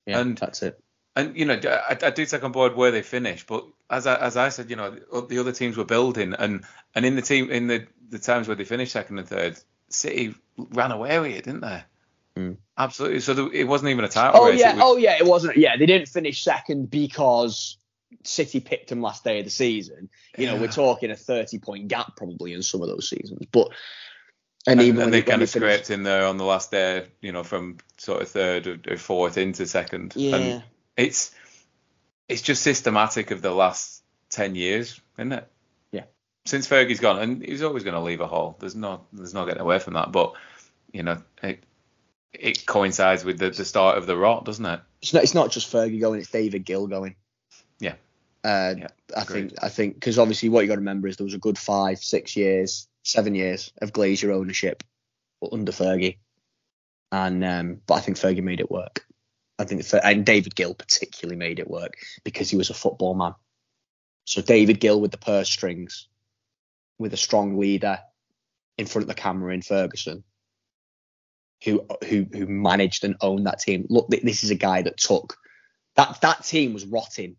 and- 0.07 0.37
that's 0.37 0.61
it. 0.63 0.79
And 1.19 1.37
you 1.37 1.45
know, 1.45 1.59
I, 1.63 1.97
I 2.01 2.09
do 2.11 2.25
take 2.25 2.43
on 2.43 2.51
board 2.51 2.75
where 2.75 2.91
they 2.91 3.01
finish, 3.01 3.45
but 3.45 3.65
as 3.89 4.07
I, 4.07 4.15
as 4.15 4.37
I 4.37 4.49
said, 4.49 4.69
you 4.69 4.75
know, 4.75 4.91
the 5.27 5.39
other 5.39 5.51
teams 5.51 5.75
were 5.77 5.85
building, 5.85 6.33
and 6.37 6.63
and 6.95 7.05
in 7.05 7.15
the 7.15 7.21
team 7.21 7.49
in 7.51 7.67
the 7.67 7.85
the 8.09 8.19
times 8.19 8.47
where 8.47 8.55
they 8.55 8.63
finished 8.65 8.91
second 8.91 9.19
and 9.19 9.27
third, 9.27 9.59
City 9.89 10.35
ran 10.57 10.91
away 10.91 11.19
with 11.19 11.31
it, 11.31 11.43
didn't 11.45 11.61
they? 11.61 11.83
Mm. 12.37 12.57
Absolutely. 12.77 13.19
So 13.19 13.33
there, 13.33 13.51
it 13.53 13.67
wasn't 13.67 13.89
even 13.91 14.05
a 14.05 14.07
title 14.07 14.41
Oh 14.41 14.49
race. 14.49 14.59
yeah, 14.59 14.71
it 14.71 14.75
was, 14.75 14.83
oh 14.85 14.97
yeah, 14.97 15.17
it 15.17 15.25
wasn't. 15.25 15.57
Yeah, 15.57 15.77
they 15.77 15.85
didn't 15.85 16.07
finish 16.07 16.43
second 16.43 16.89
because 16.89 17.77
City 18.23 18.59
picked 18.59 18.89
them 18.89 19.01
last 19.01 19.23
day 19.23 19.39
of 19.39 19.45
the 19.45 19.51
season. 19.51 20.09
You 20.37 20.45
know, 20.47 20.53
Yeah. 20.55 20.61
we're 20.61 20.67
talking 20.67 21.11
a 21.11 21.15
thirty 21.15 21.59
point 21.59 21.87
gap 21.87 22.15
probably 22.15 22.53
in 22.53 22.61
some 22.63 22.81
of 22.81 22.87
those 22.87 23.09
seasons, 23.09 23.45
but. 23.51 23.69
And, 24.67 24.79
and, 24.81 24.87
even 24.89 25.01
and 25.01 25.05
when 25.05 25.11
they 25.11 25.21
kind 25.21 25.41
of 25.41 25.49
finished- 25.49 25.85
scraped 25.85 25.89
in 25.89 26.03
there 26.03 26.25
on 26.25 26.35
the 26.37 26.43
last 26.43 26.69
day, 26.69 27.07
you 27.21 27.31
know, 27.31 27.43
from 27.43 27.77
sort 27.97 28.21
of 28.21 28.27
third 28.27 28.67
or, 28.67 28.77
or 28.89 28.97
fourth 28.97 29.37
into 29.37 29.65
second. 29.65 30.13
Yeah. 30.17 30.35
And 30.35 30.63
it's 30.99 31.31
it's 32.27 32.41
just 32.41 32.61
systematic 32.61 33.31
of 33.31 33.41
the 33.41 33.51
last 33.51 34.03
ten 34.29 34.55
years, 34.55 34.99
isn't 35.17 35.31
it? 35.31 35.47
Yeah. 35.91 36.03
Since 36.45 36.67
Fergie's 36.67 36.99
gone, 36.99 37.19
and 37.19 37.43
he's 37.43 37.63
always 37.63 37.83
going 37.83 37.95
to 37.95 38.01
leave 38.01 38.21
a 38.21 38.27
hole. 38.27 38.57
There's 38.59 38.75
no 38.75 39.01
there's 39.13 39.33
no 39.33 39.45
getting 39.45 39.61
away 39.61 39.79
from 39.79 39.93
that. 39.93 40.11
But 40.11 40.33
you 40.91 41.03
know, 41.03 41.21
it 41.41 41.63
it 42.33 42.65
coincides 42.65 43.23
with 43.25 43.39
the, 43.39 43.49
the 43.49 43.65
start 43.65 43.97
of 43.97 44.05
the 44.05 44.15
rot, 44.15 44.45
doesn't 44.45 44.65
it? 44.65 44.79
it's 45.01 45.13
not, 45.13 45.23
it's 45.23 45.33
not 45.33 45.51
just 45.51 45.71
Fergie 45.71 45.99
going, 45.99 46.19
it's 46.19 46.29
David 46.29 46.63
Gill 46.65 46.85
going. 46.85 47.15
Yeah. 47.79 47.95
Uh, 48.43 48.75
Yeah, 48.77 48.87
I 49.17 49.21
agreed. 49.23 49.49
think 49.49 49.63
I 49.63 49.69
think 49.69 49.93
because 49.95 50.19
obviously 50.19 50.49
what 50.49 50.61
you 50.61 50.67
got 50.67 50.75
to 50.75 50.81
remember 50.81 51.07
is 51.07 51.17
there 51.17 51.25
was 51.25 51.33
a 51.33 51.39
good 51.39 51.57
five, 51.57 51.99
six 51.99 52.35
years, 52.35 52.87
seven 53.03 53.33
years 53.35 53.71
of 53.81 53.93
Glazer 53.93 54.31
ownership 54.31 54.83
under 55.51 55.71
Fergie, 55.71 56.17
and 57.11 57.43
um, 57.43 57.81
but 57.87 57.95
I 57.95 57.99
think 58.01 58.17
Fergie 58.17 58.43
made 58.43 58.59
it 58.59 58.69
work. 58.69 59.05
I 59.59 59.65
think 59.65 59.83
Fer- 59.83 60.01
and 60.03 60.25
David 60.25 60.55
Gill 60.55 60.73
particularly 60.73 61.37
made 61.37 61.59
it 61.59 61.69
work 61.69 61.93
because 62.23 62.49
he 62.49 62.55
was 62.55 62.69
a 62.69 62.73
football 62.73 63.13
man. 63.13 63.35
So 64.25 64.41
David 64.41 64.79
Gill 64.79 65.01
with 65.01 65.11
the 65.11 65.17
purse 65.17 65.49
strings, 65.49 66.07
with 66.97 67.13
a 67.13 67.17
strong 67.17 67.59
leader 67.59 67.99
in 68.77 68.85
front 68.85 69.03
of 69.03 69.09
the 69.09 69.21
camera 69.21 69.53
in 69.53 69.61
Ferguson, 69.61 70.23
who 71.63 71.85
who 72.07 72.25
who 72.31 72.47
managed 72.47 73.03
and 73.03 73.17
owned 73.21 73.47
that 73.47 73.59
team. 73.59 73.85
Look, 73.89 74.07
this 74.09 74.43
is 74.43 74.51
a 74.51 74.55
guy 74.55 74.81
that 74.83 74.97
took 74.97 75.35
that 75.95 76.21
that 76.21 76.45
team 76.45 76.73
was 76.73 76.85
rotting 76.85 77.35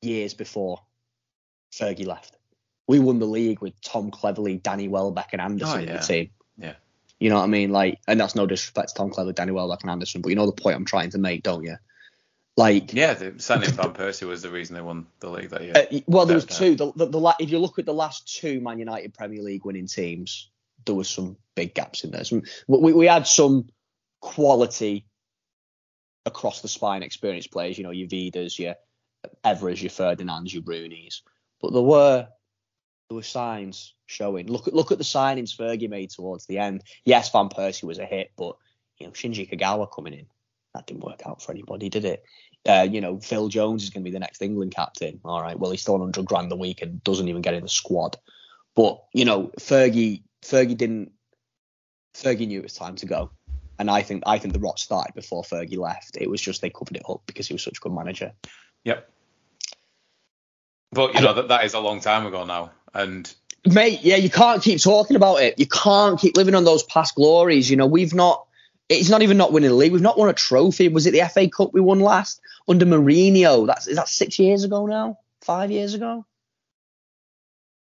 years 0.00 0.34
before 0.34 0.80
Fergie 1.72 2.06
left. 2.06 2.36
We 2.88 2.98
won 2.98 3.20
the 3.20 3.26
league 3.26 3.60
with 3.60 3.80
Tom 3.80 4.10
Cleverley, 4.10 4.60
Danny 4.60 4.88
Welbeck, 4.88 5.28
and 5.32 5.40
Anderson 5.40 5.78
Oh, 5.78 5.82
in 5.82 5.86
the 5.86 5.98
team. 6.00 6.30
You 7.22 7.30
know 7.30 7.36
what 7.36 7.44
I 7.44 7.46
mean? 7.46 7.70
Like, 7.70 8.00
and 8.08 8.18
that's 8.18 8.34
no 8.34 8.46
disrespect 8.46 8.88
to 8.88 8.94
Tom 8.96 9.10
Cleverley, 9.10 9.36
Danny 9.36 9.52
Welbeck, 9.52 9.82
and 9.82 9.90
Anderson, 9.90 10.22
but 10.22 10.30
you 10.30 10.34
know 10.34 10.46
the 10.46 10.60
point 10.60 10.74
I'm 10.74 10.84
trying 10.84 11.10
to 11.10 11.18
make, 11.18 11.44
don't 11.44 11.62
you? 11.62 11.76
Like, 12.56 12.92
Yeah, 12.92 13.14
the 13.14 13.34
signing 13.38 13.70
Van 13.70 13.92
Persie 13.92 14.26
was 14.26 14.42
the 14.42 14.50
reason 14.50 14.74
they 14.74 14.82
won 14.82 15.06
the 15.20 15.30
league 15.30 15.50
that 15.50 15.62
year. 15.62 15.72
uh, 15.76 16.00
well, 16.08 16.26
there 16.26 16.34
was 16.34 16.46
two. 16.46 16.74
The, 16.74 16.92
the, 16.96 17.06
the, 17.06 17.36
if 17.38 17.50
you 17.50 17.60
look 17.60 17.78
at 17.78 17.86
the 17.86 17.94
last 17.94 18.40
two 18.40 18.60
Man 18.60 18.80
United 18.80 19.14
Premier 19.14 19.40
League 19.40 19.64
winning 19.64 19.86
teams, 19.86 20.50
there 20.84 20.96
was 20.96 21.08
some 21.08 21.36
big 21.54 21.74
gaps 21.74 22.02
in 22.02 22.10
there. 22.10 22.24
Some, 22.24 22.42
we, 22.66 22.92
we 22.92 23.06
had 23.06 23.28
some 23.28 23.68
quality 24.20 25.06
across 26.26 26.60
the 26.60 26.68
spine 26.68 27.04
experienced 27.04 27.52
players. 27.52 27.78
You 27.78 27.84
know, 27.84 27.92
your 27.92 28.08
Vidas, 28.08 28.58
your 28.58 28.74
Evers, 29.44 29.80
your 29.80 29.90
Ferdinands, 29.90 30.52
your 30.52 30.64
Brunies. 30.64 31.22
But 31.60 31.72
there 31.72 31.82
were 31.82 32.26
there 33.12 33.16
were 33.16 33.22
signs 33.22 33.94
showing. 34.06 34.46
Look 34.46 34.68
at 34.68 34.74
look 34.74 34.90
at 34.90 34.96
the 34.96 35.04
signings 35.04 35.54
Fergie 35.54 35.88
made 35.88 36.10
towards 36.10 36.46
the 36.46 36.58
end. 36.58 36.82
Yes, 37.04 37.30
Van 37.30 37.50
Persie 37.50 37.84
was 37.84 37.98
a 37.98 38.06
hit, 38.06 38.32
but 38.38 38.56
you 38.98 39.06
know 39.06 39.12
Shinji 39.12 39.48
Kagawa 39.50 39.92
coming 39.92 40.14
in 40.14 40.26
that 40.72 40.86
didn't 40.86 41.04
work 41.04 41.20
out 41.26 41.42
for 41.42 41.52
anybody, 41.52 41.90
did 41.90 42.06
it? 42.06 42.24
Uh, 42.66 42.86
you 42.90 43.02
know, 43.02 43.20
Phil 43.20 43.48
Jones 43.48 43.82
is 43.82 43.90
going 43.90 44.02
to 44.02 44.08
be 44.08 44.12
the 44.12 44.20
next 44.20 44.40
England 44.40 44.74
captain. 44.74 45.20
All 45.26 45.42
right, 45.42 45.58
well 45.58 45.70
he's 45.70 45.82
still 45.82 45.94
on 45.94 46.00
100 46.00 46.24
grand 46.24 46.50
a 46.50 46.56
week 46.56 46.80
and 46.80 47.04
doesn't 47.04 47.28
even 47.28 47.42
get 47.42 47.52
in 47.52 47.62
the 47.62 47.68
squad. 47.68 48.16
But 48.74 49.02
you 49.12 49.26
know, 49.26 49.50
Fergie 49.60 50.22
Fergie 50.42 50.76
didn't. 50.76 51.12
Fergie 52.14 52.46
knew 52.46 52.60
it 52.60 52.64
was 52.64 52.74
time 52.74 52.96
to 52.96 53.06
go, 53.06 53.30
and 53.78 53.90
I 53.90 54.00
think 54.00 54.22
I 54.24 54.38
think 54.38 54.54
the 54.54 54.60
rot 54.60 54.78
started 54.78 55.14
before 55.14 55.42
Fergie 55.42 55.76
left. 55.76 56.16
It 56.18 56.30
was 56.30 56.40
just 56.40 56.62
they 56.62 56.70
covered 56.70 56.96
it 56.96 57.02
up 57.06 57.20
because 57.26 57.46
he 57.46 57.52
was 57.52 57.62
such 57.62 57.76
a 57.76 57.80
good 57.80 57.92
manager. 57.92 58.32
Yep. 58.84 59.10
But 60.92 61.14
you 61.14 61.20
know 61.20 61.34
that 61.34 61.48
that 61.48 61.64
is 61.64 61.74
a 61.74 61.80
long 61.80 62.00
time 62.00 62.26
ago 62.26 62.44
now, 62.44 62.70
and 62.94 63.32
mate, 63.66 64.00
yeah, 64.02 64.16
you 64.16 64.30
can't 64.30 64.62
keep 64.62 64.80
talking 64.80 65.16
about 65.16 65.36
it. 65.36 65.58
You 65.58 65.66
can't 65.66 66.18
keep 66.18 66.36
living 66.36 66.54
on 66.54 66.64
those 66.64 66.82
past 66.84 67.14
glories. 67.14 67.70
You 67.70 67.76
know, 67.76 67.86
we've 67.86 68.14
not. 68.14 68.46
It's 68.88 69.08
not 69.08 69.22
even 69.22 69.38
not 69.38 69.52
winning 69.52 69.70
the 69.70 69.76
league. 69.76 69.92
We've 69.92 70.02
not 70.02 70.18
won 70.18 70.28
a 70.28 70.34
trophy. 70.34 70.88
Was 70.88 71.06
it 71.06 71.12
the 71.12 71.26
FA 71.32 71.48
Cup 71.48 71.72
we 71.72 71.80
won 71.80 72.00
last 72.00 72.40
under 72.68 72.84
Mourinho? 72.84 73.66
That's 73.66 73.86
is 73.86 73.96
that 73.96 74.08
six 74.08 74.38
years 74.38 74.64
ago 74.64 74.86
now? 74.86 75.18
Five 75.40 75.70
years 75.70 75.94
ago? 75.94 76.26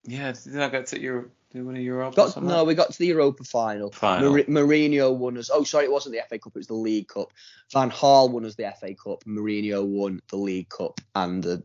Yeah, 0.05 0.32
did 0.32 0.61
I 0.61 0.68
get 0.68 0.86
to 0.88 1.00
Euro? 1.00 1.30
Did 1.53 1.66
win 1.66 1.76
a 1.76 1.80
Europa? 1.80 2.16
Got, 2.16 2.42
no, 2.42 2.64
we 2.64 2.74
got 2.74 2.92
to 2.92 2.98
the 2.98 3.07
Europa 3.07 3.44
final. 3.44 3.90
Final. 3.90 4.32
Mar- 4.32 4.44
Mourinho 4.44 5.14
won 5.14 5.36
us. 5.36 5.50
Oh, 5.53 5.64
sorry, 5.64 5.84
it 5.84 5.92
wasn't 5.92 6.14
the 6.14 6.22
FA 6.28 6.38
Cup. 6.38 6.53
It 6.55 6.61
was 6.61 6.66
the 6.66 6.74
League 6.74 7.09
Cup. 7.09 7.32
Van 7.72 7.90
Gaal 7.90 8.30
won 8.30 8.46
us 8.46 8.55
the 8.55 8.72
FA 8.80 8.94
Cup. 8.94 9.24
Mourinho 9.24 9.84
won 9.84 10.22
the 10.30 10.36
League 10.36 10.70
Cup 10.70 11.00
and 11.14 11.42
the 11.42 11.62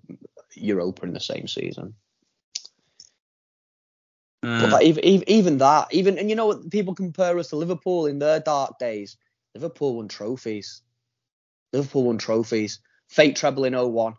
Europa 0.55 1.05
in 1.05 1.13
the 1.13 1.19
same 1.21 1.47
season. 1.47 1.93
Mm. 4.45 4.61
But 4.61 4.69
that, 4.69 4.83
even, 4.83 5.23
even 5.27 5.57
that, 5.57 5.87
even 5.91 6.17
and 6.17 6.29
you 6.29 6.35
know 6.35 6.47
what? 6.47 6.69
People 6.69 6.93
compare 6.93 7.37
us 7.39 7.49
to 7.49 7.55
Liverpool 7.55 8.05
in 8.05 8.19
their 8.19 8.39
dark 8.39 8.77
days. 8.77 9.17
Liverpool 9.55 9.95
won 9.95 10.07
trophies. 10.07 10.81
Liverpool 11.73 12.03
won 12.03 12.17
trophies. 12.17 12.79
Fate 13.09 13.35
treble 13.35 13.65
in 13.65 13.73
01. 13.73 14.15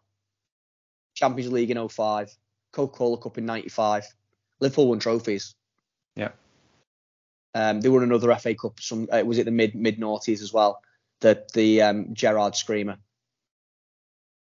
Champions 1.15 1.53
League 1.53 1.71
in 1.71 1.89
05. 1.89 2.37
Coca-Cola 2.73 3.19
Cup 3.19 3.39
in 3.39 3.47
95. 3.47 4.07
Liverpool 4.61 4.89
won 4.89 4.99
trophies. 4.99 5.55
Yeah. 6.17 6.31
Um, 7.55 7.81
they 7.81 7.89
won 7.89 8.03
another 8.03 8.35
FA 8.37 8.55
Cup. 8.55 8.81
Some 8.81 9.09
uh, 9.13 9.23
was 9.25 9.39
it 9.39 9.45
the 9.45 9.51
mid 9.51 9.75
mid 9.75 9.99
noughties 9.99 10.43
as 10.43 10.53
well. 10.53 10.83
The 11.21 11.45
the 11.55 11.83
um, 11.83 12.15
Gerrard 12.15 12.57
screamer. 12.57 12.99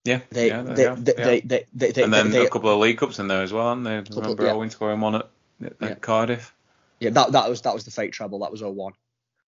Yeah, 0.05 0.19
They 0.31 0.47
yeah, 0.49 0.61
they, 0.63 0.73
they, 0.73 0.83
yeah. 0.83 0.95
they, 0.95 1.39
they, 1.39 1.65
they, 1.73 1.91
they, 1.91 2.03
and 2.03 2.13
then 2.13 2.29
they- 2.31 2.45
a 2.45 2.49
couple 2.49 2.69
of 2.69 2.79
League 2.79 2.97
Cups 2.97 3.19
in 3.19 3.29
there 3.29 3.41
as 3.41 3.53
well, 3.53 3.67
aren't 3.67 3.85
they? 3.85 4.01
Remember 4.15 4.45
yeah. 4.45 4.51
Owen 4.51 4.69
scoring 4.69 4.99
one 4.99 5.15
at, 5.15 5.29
at 5.65 5.73
Yeah. 5.81 5.95
Cardiff? 5.95 6.53
yeah 6.99 7.09
that 7.11 7.31
that 7.33 7.49
was 7.49 7.61
that 7.61 7.73
was 7.73 7.83
the 7.85 7.91
fate 7.91 8.13
treble. 8.13 8.39
That 8.39 8.51
was 8.51 8.61
01. 8.61 8.93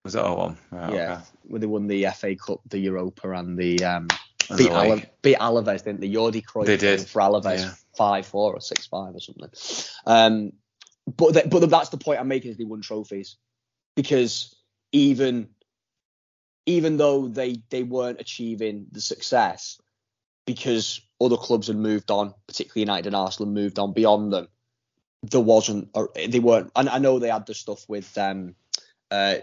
Was 0.04 0.14
that 0.14 0.26
Owen? 0.26 0.58
Right, 0.72 0.94
Yeah. 0.94 1.14
Okay. 1.14 1.22
When 1.48 1.62
they 1.62 1.68
won 1.68 1.88
the 1.88 2.06
FA 2.16 2.36
Cup, 2.36 2.60
the 2.70 2.78
Europa, 2.80 3.32
and 3.32 3.58
the 3.58 3.84
um, 3.84 4.08
And 4.50 4.58
beat, 4.58 4.70
the. 4.70 4.82
Ale- 4.84 5.02
beat 5.24 5.38
Alaves, 5.38 5.84
didn't 5.84 6.02
they? 6.02 6.12
Jordi 6.12 6.44
Cruyff 6.46 6.66
They 6.68 6.78
did, 6.78 7.02
for 7.02 7.22
Alaves 7.22 7.60
yeah. 7.60 7.74
five 7.98 8.26
four 8.28 8.54
or 8.54 8.62
six 8.62 8.86
five 8.86 9.16
or 9.16 9.20
something. 9.20 9.50
Um, 10.06 10.52
but 11.18 11.34
th- 11.34 11.50
but 11.50 11.68
that's 11.70 11.90
the 11.90 11.98
point 11.98 12.20
I'm 12.20 12.28
making 12.28 12.52
is 12.52 12.58
they 12.58 12.64
won 12.66 12.82
trophies 12.82 13.38
because 13.96 14.56
even 14.92 15.50
even 16.68 16.98
though 16.98 17.28
they 17.28 17.62
they 17.70 17.84
weren't 17.84 18.20
achieving 18.22 18.88
the 18.92 19.02
success 19.02 19.80
because 20.46 21.02
other 21.22 21.38
clubs 21.38 21.68
had 21.68 21.78
moved 21.78 22.12
on, 22.12 22.34
particularly 22.48 22.82
United 22.82 23.08
and 23.08 23.16
Arsenal 23.16 23.52
moved 23.52 23.80
on 23.80 23.94
beyond 23.94 24.32
them. 24.34 24.48
There 25.30 25.42
wasn't, 25.42 25.90
or 25.94 26.10
they 26.16 26.40
weren't. 26.40 26.72
And 26.76 26.90
I 26.90 26.98
know 27.00 27.20
they 27.20 27.30
had 27.30 27.46
the 27.46 27.54
stuff 27.54 27.86
with 27.88 28.18
um, 28.18 28.56
uh, 29.12 29.36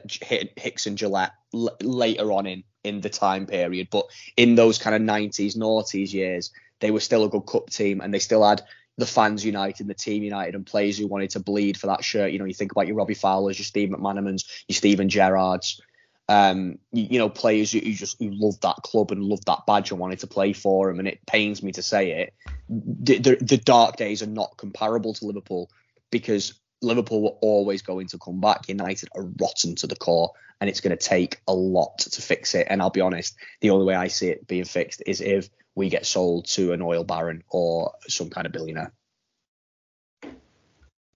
Hicks 0.56 0.86
and 0.86 0.98
Gillett 0.98 1.30
l- 1.54 1.76
later 1.80 2.32
on 2.32 2.46
in 2.46 2.64
in 2.84 3.00
the 3.00 3.08
time 3.08 3.46
period, 3.46 3.88
but 3.90 4.06
in 4.36 4.56
those 4.56 4.76
kind 4.78 4.96
of 4.96 5.02
90s, 5.02 5.56
noughties 5.56 6.12
years, 6.12 6.50
they 6.80 6.90
were 6.90 6.98
still 6.98 7.24
a 7.24 7.28
good 7.28 7.46
cup 7.46 7.70
team, 7.70 8.00
and 8.00 8.12
they 8.12 8.18
still 8.18 8.44
had 8.44 8.62
the 8.98 9.06
fans 9.06 9.44
united, 9.44 9.86
the 9.86 9.94
team 9.94 10.22
united, 10.22 10.54
and 10.54 10.66
players 10.66 10.98
who 10.98 11.06
wanted 11.06 11.30
to 11.30 11.40
bleed 11.40 11.76
for 11.76 11.86
that 11.86 12.04
shirt. 12.04 12.32
You 12.32 12.38
know, 12.38 12.44
you 12.44 12.54
think 12.54 12.72
about 12.72 12.86
your 12.86 12.96
Robbie 12.96 13.14
Fowlers, 13.14 13.58
your 13.58 13.64
Steve 13.64 13.88
McManamans, 13.90 14.44
your 14.68 14.74
Steven 14.74 15.08
Gerrards, 15.08 15.80
um, 16.28 16.78
you, 16.92 17.06
you 17.12 17.18
know, 17.18 17.28
players 17.28 17.72
who, 17.72 17.78
who 17.78 17.92
just 17.92 18.16
who 18.18 18.30
loved 18.32 18.62
that 18.62 18.76
club 18.82 19.10
and 19.10 19.22
loved 19.22 19.46
that 19.46 19.66
badge 19.66 19.90
and 19.90 20.00
wanted 20.00 20.20
to 20.20 20.26
play 20.26 20.52
for 20.52 20.88
them. 20.88 20.98
And 20.98 21.08
it 21.08 21.24
pains 21.26 21.62
me 21.62 21.72
to 21.72 21.82
say 21.82 22.22
it, 22.22 22.34
the, 22.68 23.18
the, 23.18 23.36
the 23.40 23.56
dark 23.56 23.96
days 23.96 24.22
are 24.22 24.26
not 24.26 24.56
comparable 24.56 25.14
to 25.14 25.26
Liverpool 25.26 25.68
because 26.10 26.54
Liverpool 26.80 27.22
were 27.22 27.38
always 27.40 27.82
going 27.82 28.08
to 28.08 28.18
come 28.18 28.40
back. 28.40 28.68
United 28.68 29.08
are 29.14 29.30
rotten 29.40 29.74
to 29.76 29.86
the 29.86 29.96
core, 29.96 30.32
and 30.60 30.68
it's 30.68 30.80
going 30.80 30.96
to 30.96 31.08
take 31.08 31.40
a 31.46 31.52
lot 31.52 31.98
to 31.98 32.22
fix 32.22 32.54
it. 32.54 32.66
And 32.70 32.82
I'll 32.82 32.90
be 32.90 33.00
honest, 33.00 33.36
the 33.60 33.70
only 33.70 33.86
way 33.86 33.94
I 33.94 34.08
see 34.08 34.28
it 34.28 34.46
being 34.46 34.64
fixed 34.64 35.02
is 35.06 35.20
if 35.20 35.48
we 35.74 35.88
get 35.88 36.06
sold 36.06 36.46
to 36.48 36.72
an 36.72 36.82
oil 36.82 37.04
baron 37.04 37.42
or 37.50 37.92
some 38.08 38.30
kind 38.30 38.46
of 38.46 38.52
billionaire. 38.52 38.92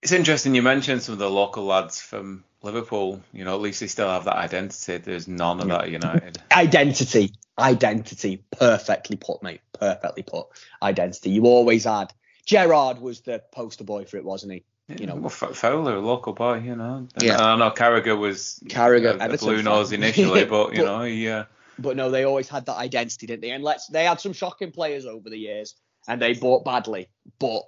It's 0.07 0.13
interesting 0.13 0.55
you 0.55 0.63
mentioned 0.63 1.03
some 1.03 1.15
of 1.15 1.19
the 1.19 1.29
local 1.29 1.65
lads 1.65 2.01
from 2.01 2.45
Liverpool. 2.63 3.21
You 3.33 3.45
know, 3.45 3.57
at 3.57 3.61
least 3.61 3.81
they 3.81 3.89
still 3.89 4.09
have 4.09 4.27
that 4.27 4.37
identity. 4.37 4.99
There's 4.99 5.27
none 5.27 5.61
of 5.61 5.67
that 5.67 5.83
at 5.83 5.91
United. 5.91 6.39
Identity, 6.53 7.33
identity, 7.59 8.45
perfectly 8.53 9.17
put, 9.17 9.43
mate. 9.43 9.63
Perfectly 9.73 10.23
put. 10.23 10.47
Identity. 10.81 11.31
You 11.31 11.47
always 11.47 11.87
had. 11.87 12.13
Gerrard 12.45 13.01
was 13.01 13.23
the 13.23 13.43
poster 13.51 13.83
boy 13.83 14.05
for 14.05 14.17
it, 14.17 14.25
wasn't 14.25 14.53
he? 14.53 14.65
You 14.97 15.09
know, 15.09 15.17
well, 15.17 15.29
Fowler, 15.29 15.97
a 15.97 16.01
local 16.01 16.35
boy, 16.35 16.59
you 16.61 16.77
know. 16.77 17.09
And 17.13 17.23
Yeah. 17.25 17.45
I 17.45 17.57
know 17.57 17.73
Carragher 17.73 18.17
was 18.17 18.61
Carragher, 18.69 19.21
a, 19.21 19.35
a 19.35 19.37
blue 19.37 19.61
nose 19.61 19.91
initially, 19.91 20.45
but 20.57 20.77
you 20.77 20.85
But- 20.85 20.99
know, 20.99 21.03
he, 21.03 21.29
uh, 21.29 21.47
but 21.81 21.97
no, 21.97 22.13
they 22.13 22.23
always 22.23 22.49
had 22.49 22.67
that 22.67 22.77
identity, 22.77 23.27
didn't 23.27 23.43
they? 23.43 23.51
And 23.51 23.65
let's 23.65 23.89
they 23.89 24.05
had 24.05 24.21
some 24.21 24.35
shocking 24.35 24.71
players 24.71 25.05
over 25.05 25.29
the 25.29 25.37
years, 25.37 25.75
and 26.07 26.23
they 26.23 26.35
bought 26.35 26.65
badly, 26.65 27.09
but 27.41 27.65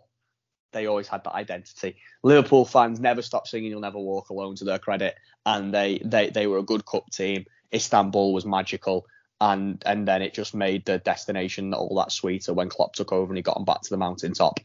they 0.72 0.86
always 0.86 1.08
had 1.08 1.24
that 1.24 1.34
identity. 1.34 1.96
Liverpool 2.22 2.64
fans 2.64 3.00
never 3.00 3.22
stopped 3.22 3.48
singing 3.48 3.70
"You'll 3.70 3.80
Never 3.80 3.98
Walk 3.98 4.30
Alone" 4.30 4.56
to 4.56 4.64
their 4.64 4.78
credit, 4.78 5.14
and 5.46 5.72
they 5.72 6.00
they 6.04 6.30
they 6.30 6.46
were 6.46 6.58
a 6.58 6.62
good 6.62 6.84
cup 6.84 7.10
team. 7.10 7.46
Istanbul 7.72 8.32
was 8.32 8.46
magical, 8.46 9.06
and 9.40 9.82
and 9.86 10.06
then 10.06 10.22
it 10.22 10.34
just 10.34 10.54
made 10.54 10.84
the 10.84 10.98
destination 10.98 11.74
all 11.74 11.96
that 11.96 12.12
sweeter 12.12 12.52
when 12.52 12.68
Klopp 12.68 12.94
took 12.94 13.12
over 13.12 13.30
and 13.30 13.38
he 13.38 13.42
got 13.42 13.54
them 13.54 13.64
back 13.64 13.82
to 13.82 13.90
the 13.90 13.96
mountaintop. 13.96 14.60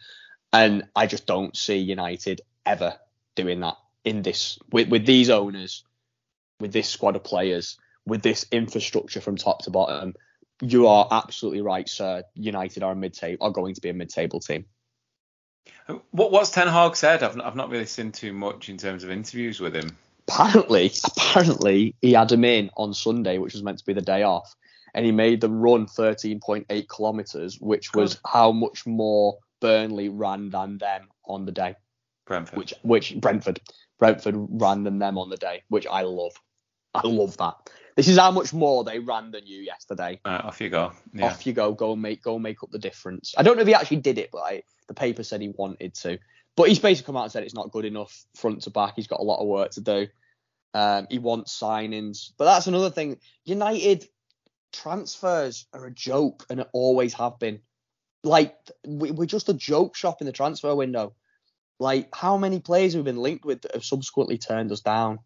And 0.52 0.84
I 0.96 1.08
just 1.08 1.26
don't 1.26 1.56
see 1.56 1.78
United 1.78 2.42
ever 2.66 2.98
doing 3.36 3.62
that 3.62 3.78
in 4.04 4.22
this 4.22 4.60
with 4.72 4.90
with 4.90 5.06
these 5.06 5.30
owners, 5.30 5.84
with 6.60 6.74
this 6.74 6.90
squad 6.90 7.16
of 7.16 7.24
players, 7.24 7.78
with 8.06 8.22
this 8.22 8.46
infrastructure 8.52 9.22
from 9.22 9.38
top 9.38 9.64
to 9.64 9.72
bottom. 9.72 10.14
You 10.62 10.88
are 10.88 11.08
absolutely 11.12 11.62
right, 11.62 11.90
sir. 11.90 12.24
United 12.36 12.84
are 12.84 12.94
a 12.94 12.96
mid-table, 12.96 13.46
are 13.46 13.52
going 13.52 13.74
to 13.74 13.82
be 13.82 13.90
a 13.90 13.94
mid-table 13.94 14.40
team. 14.40 14.66
What 16.12 16.32
what's 16.32 16.50
Ten 16.50 16.68
Hag 16.68 16.96
said? 16.96 17.24
I've 17.24 17.36
not, 17.36 17.46
I've 17.46 17.56
not 17.56 17.70
really 17.70 17.86
seen 17.86 18.12
too 18.12 18.34
much 18.34 18.70
in 18.70 18.78
terms 18.78 19.04
of 19.04 19.12
interviews 19.12 19.60
with 19.60 19.76
him. 19.76 19.98
apparently, 20.28 20.92
apparently 21.18 21.96
he 22.02 22.14
had 22.14 22.32
him 22.32 22.46
in 22.46 22.70
on 22.78 22.94
Sunday, 22.94 23.38
which 23.38 23.54
was 23.54 23.64
meant 23.64 23.80
to 23.80 23.86
be 23.86 23.94
the 23.94 24.02
day 24.02 24.24
off, 24.24 24.56
and 24.94 25.06
he 25.06 25.12
made 25.12 25.42
them 25.42 25.60
run 25.60 25.86
13.8 25.86 26.88
kilometers, 26.88 27.60
which 27.60 27.94
was 27.94 28.16
Good. 28.16 28.22
how 28.26 28.52
much 28.52 28.86
more 28.86 29.38
Burnley 29.60 30.10
ran 30.10 30.50
than 30.50 30.78
them 30.78 31.08
on 31.26 31.46
the 31.46 31.52
day. 31.52 31.76
Brentford. 32.26 32.58
Which, 32.58 32.74
which 32.84 33.20
Brentford, 33.20 33.60
Brentford 34.00 34.36
ran 34.38 34.84
than 34.84 35.00
them 35.00 35.18
on 35.18 35.30
the 35.30 35.38
day, 35.38 35.64
which 35.70 35.88
I 35.88 36.02
love. 36.02 36.34
I 36.96 37.08
love 37.08 37.36
that. 37.38 37.56
This 37.96 38.08
is 38.08 38.18
how 38.18 38.32
much 38.32 38.54
more 38.54 38.84
they 38.84 39.00
ran 39.00 39.32
than 39.32 39.46
you 39.46 39.62
yesterday. 39.62 40.20
Right, 40.26 40.44
off 40.44 40.60
you 40.60 40.70
go. 40.70 40.94
Yeah. 41.14 41.26
Off 41.26 41.46
you 41.46 41.54
go, 41.54 41.74
go 41.74 41.94
and 41.94 42.02
make 42.02 42.24
go 42.24 42.36
and 42.36 42.44
make 42.44 42.64
up 42.64 42.72
the 42.72 42.80
difference. 42.80 43.36
I 43.38 43.44
don't 43.44 43.56
know 43.56 43.62
if 43.62 43.68
he 43.68 43.76
actually 43.76 43.98
did 43.98 44.18
it, 44.18 44.30
but 44.32 44.40
I, 44.40 44.64
the 44.88 44.94
paper 44.94 45.24
said 45.24 45.42
he 45.42 45.50
wanted 45.50 45.94
to. 45.96 46.20
But 46.56 46.70
he's 46.70 46.80
basically 46.80 47.08
come 47.08 47.18
out 47.18 47.24
and 47.24 47.32
said 47.32 47.44
it's 47.44 47.54
not 47.54 47.72
good 47.72 47.86
enough 47.86 48.26
front 48.36 48.64
to 48.64 48.70
back. 48.70 48.94
He's 48.96 49.08
got 49.08 49.20
a 49.20 49.24
lot 49.24 49.42
of 49.42 49.48
work 49.48 49.72
to 49.72 49.82
do. 49.82 50.08
Um, 50.74 51.08
he 51.10 51.20
wants 51.20 51.60
signings, 51.60 52.32
but 52.38 52.46
that's 52.46 52.68
another 52.68 52.90
thing. 52.90 53.20
United 53.46 54.08
transfers 54.72 55.68
are 55.74 55.86
a 55.86 55.92
joke, 55.92 56.46
and 56.50 56.60
it 56.60 56.70
always 56.74 57.14
have 57.14 57.40
been. 57.40 57.62
Like 58.24 58.56
we, 58.86 59.12
we're 59.12 59.26
just 59.26 59.50
a 59.50 59.54
joke 59.54 59.96
shop 59.96 60.22
in 60.22 60.26
the 60.26 60.32
transfer 60.32 60.74
window. 60.74 61.14
Like 61.80 62.10
how 62.16 62.38
many 62.38 62.60
players 62.60 62.96
we've 62.96 63.04
been 63.04 63.18
linked 63.18 63.46
with 63.46 63.62
that 63.64 63.74
have 63.74 63.84
subsequently 63.84 64.38
turned 64.38 64.72
us 64.72 64.82
down, 64.82 65.20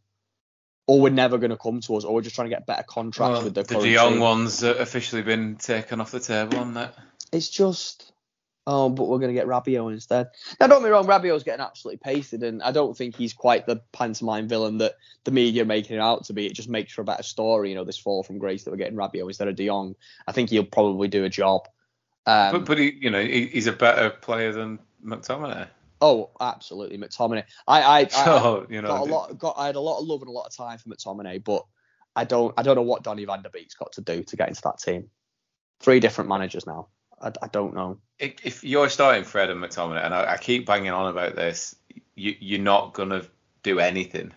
or 0.87 1.01
we're 1.01 1.09
never 1.09 1.37
going 1.37 1.51
to 1.51 1.57
come 1.57 1.81
to 1.81 1.97
us, 1.97 2.05
or 2.05 2.15
we're 2.15 2.21
just 2.21 2.35
trying 2.35 2.49
to 2.49 2.55
get 2.55 2.65
better 2.65 2.83
contracts 2.83 3.33
Well, 3.33 3.43
with 3.43 3.53
the 3.53 3.63
the 3.63 3.79
De 3.79 3.93
Jong 3.93 4.19
one's 4.19 4.63
officially 4.63 5.21
been 5.21 5.57
taken 5.57 5.99
off 5.99 6.11
the 6.11 6.21
table 6.21 6.57
on 6.57 6.73
that. 6.75 6.95
It's 7.33 7.49
just, 7.49 8.13
oh, 8.65 8.89
but 8.89 9.05
we're 9.07 9.19
going 9.19 9.35
to 9.35 9.39
get 9.39 9.47
Rabiot 9.47 9.91
instead. 9.91 10.29
Now, 10.59 10.67
don't 10.67 10.79
get 10.81 10.85
me 10.85 10.91
wrong, 10.91 11.05
Rabiot's 11.05 11.43
getting 11.43 11.63
absolutely 11.63 11.99
pasted, 12.01 12.41
and 12.43 12.63
I 12.63 12.71
don't 12.71 12.95
think 12.95 13.17
he's 13.17 13.33
quite 13.33 13.67
the 13.67 13.81
pantomime 13.91 14.47
villain 14.47 14.77
that 14.77 14.93
the 15.25 15.31
media 15.31 15.63
are 15.63 15.65
making 15.65 15.97
him 15.97 16.01
out 16.01 16.23
to 16.25 16.33
be. 16.33 16.45
It 16.45 16.53
just 16.53 16.69
makes 16.69 16.93
for 16.93 17.01
a 17.01 17.05
better 17.05 17.23
story, 17.23 17.69
you 17.69 17.75
know, 17.75 17.83
this 17.83 17.97
fall 17.97 18.23
from 18.23 18.37
grace 18.37 18.63
that 18.63 18.71
we're 18.71 18.77
getting 18.77 18.97
Rabiot 18.97 19.27
instead 19.27 19.49
of 19.49 19.55
De 19.55 19.67
Jong. 19.67 19.95
I 20.25 20.31
think 20.31 20.49
he'll 20.49 20.63
probably 20.63 21.09
do 21.09 21.25
a 21.25 21.29
job. 21.29 21.67
Um, 22.25 22.53
but 22.53 22.65
but 22.65 22.77
he, 22.77 22.97
you 22.99 23.09
know, 23.09 23.21
he, 23.21 23.47
he's 23.47 23.67
a 23.67 23.73
better 23.73 24.09
player 24.09 24.53
than 24.53 24.79
McTominay. 25.05 25.67
Oh, 26.01 26.31
absolutely, 26.39 26.97
McTominay. 26.97 27.43
I, 27.67 27.81
I, 27.81 27.97
I, 27.99 28.07
So, 28.07 28.21
oh, 28.27 28.67
you 28.69 28.81
know, 28.81 28.87
got 28.89 29.01
a 29.01 29.11
lot, 29.11 29.37
got, 29.37 29.55
I 29.57 29.67
had 29.67 29.75
a 29.75 29.79
lot 29.79 29.99
of 29.99 30.07
love 30.07 30.21
and 30.21 30.29
a 30.29 30.31
lot 30.31 30.45
of 30.45 30.55
time 30.55 30.77
for 30.77 30.89
McTominay, 30.89 31.43
but 31.43 31.65
I 32.15 32.23
don't, 32.23 32.53
I 32.57 32.63
don't 32.63 32.75
know 32.75 32.83
what 32.83 33.03
Donny 33.03 33.25
Van 33.25 33.41
Der 33.41 33.49
Beek's 33.49 33.75
got 33.75 33.93
to 33.93 34.01
do 34.01 34.23
to 34.23 34.35
get 34.35 34.49
into 34.49 34.61
that 34.63 34.79
team. 34.79 35.09
Three 35.79 35.99
different 35.99 36.29
managers 36.29 36.65
now. 36.65 36.87
I, 37.21 37.31
I 37.41 37.47
don't 37.47 37.73
know. 37.73 37.99
if, 38.19 38.63
you're 38.63 38.89
starting 38.89 39.23
Fred 39.23 39.49
and 39.49 39.61
McTominay, 39.61 40.03
and 40.05 40.13
I, 40.13 40.33
I 40.33 40.37
keep 40.37 40.65
banging 40.65 40.91
on 40.91 41.09
about 41.09 41.35
this, 41.35 41.75
you, 42.15 42.35
you're 42.39 42.59
not 42.59 42.93
gonna 42.93 43.23
do 43.63 43.79
anything 43.79 44.33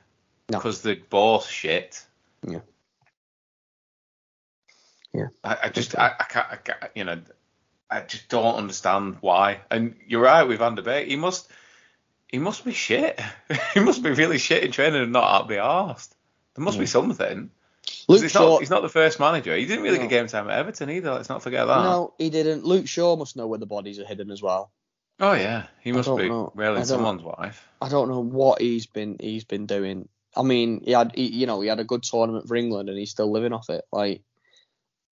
No. 0.50 0.58
because 0.58 0.80
the 0.82 0.94
ball's 1.10 1.46
shit. 1.46 2.04
Yeah. 2.46 2.60
Yeah. 5.12 5.26
I, 5.44 5.58
I 5.64 5.68
just, 5.68 5.98
I, 5.98 6.14
I, 6.18 6.24
can't, 6.24 6.46
I 6.50 6.56
can't, 6.56 6.90
you 6.94 7.04
know, 7.04 7.20
I 7.90 8.00
just 8.02 8.28
don't 8.28 8.54
understand 8.56 9.16
why. 9.20 9.60
And 9.70 9.96
you're 10.06 10.22
right 10.22 10.44
with 10.44 10.58
Van 10.58 10.76
der 10.76 10.82
Beek. 10.82 11.08
He 11.08 11.16
must, 11.16 11.50
he 12.28 12.38
must 12.38 12.64
be 12.64 12.72
shit. 12.72 13.20
he 13.74 13.80
must 13.80 14.02
be 14.02 14.10
really 14.10 14.38
shit 14.38 14.62
in 14.62 14.70
training 14.72 15.02
and 15.02 15.12
not 15.12 15.48
be 15.48 15.56
arsed. 15.56 16.14
There 16.54 16.64
must 16.64 16.76
Yeah. 16.76 16.82
be 16.82 16.86
hmm. 16.86 16.90
something. 16.90 17.50
Luke 18.08 18.22
He's 18.22 18.30
Shaw. 18.30 18.50
not, 18.50 18.60
he's 18.60 18.70
not 18.70 18.82
the 18.82 18.88
first 18.88 19.18
manager. 19.18 19.56
He 19.56 19.66
didn't 19.66 19.82
really 19.82 19.98
No. 19.98 20.04
get 20.04 20.10
game 20.10 20.26
time 20.26 20.48
at 20.48 20.58
Everton 20.58 20.90
either. 20.90 21.12
Let's 21.12 21.28
not 21.28 21.42
forget 21.42 21.66
that. 21.66 21.82
no, 21.82 22.14
he 22.18 22.30
didn't. 22.30 22.64
Luke 22.64 22.86
Shaw 22.86 23.16
must 23.16 23.36
know 23.36 23.46
where 23.46 23.58
the 23.58 23.66
bodies 23.66 23.98
are 23.98 24.04
hidden 24.04 24.30
as 24.30 24.42
well. 24.42 24.70
Oh 25.18 25.32
yeah, 25.34 25.66
he 25.80 25.92
must 25.92 26.08
be 26.16 26.28
know. 26.28 26.50
Railing 26.54 26.84
someone's 26.84 27.22
wife. 27.22 27.68
I 27.80 27.88
don't 27.88 28.08
know 28.08 28.20
what 28.20 28.60
he's 28.60 28.86
been 28.86 29.16
he's 29.20 29.44
been 29.44 29.66
doing. 29.66 30.08
I 30.34 30.42
mean, 30.42 30.82
he 30.84 30.92
had 30.92 31.12
he, 31.14 31.26
you 31.26 31.46
know 31.46 31.60
he 31.60 31.68
had 31.68 31.80
a 31.80 31.84
good 31.84 32.02
tournament 32.02 32.48
for 32.48 32.56
England 32.56 32.88
and 32.88 32.98
he's 32.98 33.10
still 33.10 33.30
living 33.30 33.52
off 33.52 33.68
it. 33.68 33.84
Like 33.92 34.22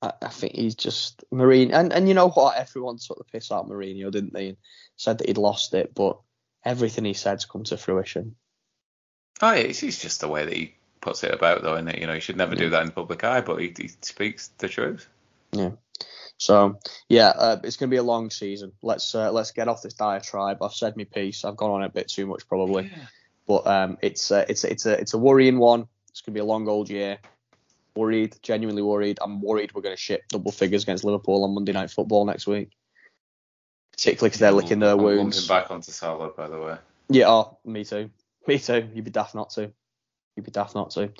I, 0.02 0.12
I 0.22 0.28
think 0.28 0.54
he's 0.54 0.74
just 0.74 1.24
Marine 1.30 1.72
and 1.72 1.92
and 1.92 2.08
you 2.08 2.14
know 2.14 2.30
what? 2.30 2.56
Everyone 2.56 2.98
took 2.98 3.18
the 3.18 3.24
piss 3.24 3.50
out 3.50 3.64
of 3.64 3.70
Mourinho, 3.70 4.10
didn't 4.10 4.32
they? 4.32 4.48
And 4.48 4.56
said 4.96 5.18
that 5.18 5.28
he'd 5.28 5.38
lost 5.38 5.74
it, 5.74 5.94
but 5.94 6.18
everything 6.64 7.04
he 7.04 7.14
said's 7.14 7.44
come 7.44 7.64
to 7.64 7.76
fruition. 7.76 8.36
Oh 9.40 9.52
yeah, 9.52 9.58
it's, 9.60 9.82
it's 9.82 10.00
just 10.02 10.20
the 10.20 10.28
way 10.28 10.44
that 10.44 10.52
he 10.54 10.74
puts 11.00 11.22
it 11.24 11.32
about 11.32 11.62
though, 11.62 11.74
isn't 11.74 11.88
it? 11.88 11.98
You 11.98 12.06
know, 12.06 12.14
he 12.14 12.20
should 12.20 12.36
never 12.36 12.54
Yeah. 12.54 12.60
do 12.60 12.70
that 12.70 12.82
in 12.82 12.90
public 12.90 13.22
eye, 13.24 13.40
but 13.40 13.60
he, 13.60 13.72
he 13.76 13.88
speaks 14.02 14.48
the 14.58 14.68
truth. 14.68 15.08
Yeah. 15.52 15.70
So 16.36 16.78
yeah, 17.08 17.28
uh, 17.28 17.60
it's 17.64 17.76
going 17.76 17.90
to 17.90 17.94
be 17.94 17.98
a 17.98 18.02
long 18.02 18.30
season. 18.30 18.72
Let's 18.82 19.14
uh, 19.14 19.32
let's 19.32 19.50
get 19.50 19.66
off 19.68 19.82
this 19.82 19.94
diatribe. 19.94 20.62
I've 20.62 20.72
said 20.72 20.96
my 20.96 21.04
piece. 21.04 21.44
I've 21.44 21.56
gone 21.56 21.70
on 21.70 21.82
a 21.82 21.88
bit 21.88 22.08
too 22.08 22.26
much 22.26 22.46
probably, 22.48 22.92
but 23.46 23.66
um, 23.66 23.98
it's 24.02 24.30
uh, 24.30 24.44
it's 24.48 24.62
it's 24.62 24.86
a 24.86 25.00
it's 25.00 25.14
a 25.14 25.18
worrying 25.18 25.58
one. 25.58 25.88
It's 26.10 26.20
going 26.20 26.34
to 26.34 26.38
be 26.38 26.40
a 26.40 26.44
long 26.44 26.68
old 26.68 26.90
year. 26.90 27.18
Worried, 27.98 28.36
genuinely 28.44 28.80
worried. 28.82 29.18
I'm 29.20 29.40
worried 29.42 29.74
we're 29.74 29.82
going 29.82 29.96
to 29.96 30.00
ship 30.00 30.22
double 30.28 30.52
figures 30.52 30.84
against 30.84 31.02
Liverpool 31.02 31.42
on 31.42 31.52
Monday 31.52 31.72
Night 31.72 31.90
Football 31.90 32.26
next 32.26 32.46
week. 32.46 32.70
Particularly 33.90 34.28
because 34.28 34.38
they're 34.38 34.52
licking 34.52 34.78
their 34.78 34.92
I'm 34.92 35.02
wounds. 35.02 35.48
back 35.48 35.72
onto 35.72 35.90
Salah, 35.90 36.28
by 36.28 36.46
the 36.46 36.60
way. 36.60 36.76
Yeah, 37.08 37.28
oh, 37.28 37.58
me 37.64 37.84
too. 37.84 38.08
Me 38.46 38.60
too. 38.60 38.88
You'd 38.94 39.04
be 39.04 39.10
daft 39.10 39.34
not 39.34 39.50
to. 39.50 39.72
You'd 40.36 40.44
be 40.46 40.52
daft 40.52 40.76
not 40.76 40.90
to. 40.92 41.10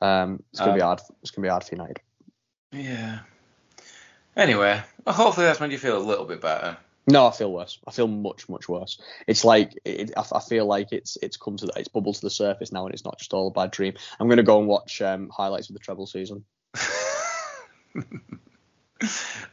Um, 0.00 0.40
it's 0.52 0.60
gonna 0.60 0.74
be 0.74 0.80
Um, 0.80 0.86
hard. 0.86 1.00
It's 1.20 1.32
gonna 1.32 1.46
be 1.46 1.50
hard 1.50 1.64
for 1.64 1.74
United. 1.74 1.98
Yeah. 2.70 3.18
Anyway, 4.36 4.80
hopefully 5.08 5.46
that's 5.46 5.58
made 5.58 5.72
you 5.72 5.78
feel 5.78 5.98
a 5.98 5.98
little 5.98 6.26
bit 6.26 6.40
better. 6.40 6.76
No, 7.06 7.26
I 7.26 7.30
feel 7.32 7.52
worse. 7.52 7.78
I 7.86 7.92
feel 7.92 8.06
much, 8.06 8.48
much 8.48 8.68
worse. 8.68 9.00
It's 9.26 9.44
like 9.44 9.78
it, 9.84 10.12
I, 10.16 10.24
I 10.32 10.40
feel 10.40 10.66
like 10.66 10.92
it's 10.92 11.16
it's 11.22 11.36
come 11.36 11.56
to 11.56 11.66
the, 11.66 11.72
it's 11.76 11.88
bubbled 11.88 12.16
to 12.16 12.20
the 12.20 12.30
surface 12.30 12.72
now, 12.72 12.84
and 12.84 12.94
it's 12.94 13.04
not 13.04 13.18
just 13.18 13.32
all 13.32 13.48
a 13.48 13.50
bad 13.50 13.70
dream. 13.70 13.94
I'm 14.18 14.28
gonna 14.28 14.42
go 14.42 14.58
and 14.58 14.68
watch 14.68 15.00
um, 15.02 15.28
highlights 15.30 15.70
of 15.70 15.74
the 15.74 15.80
treble 15.80 16.06
season. 16.06 16.44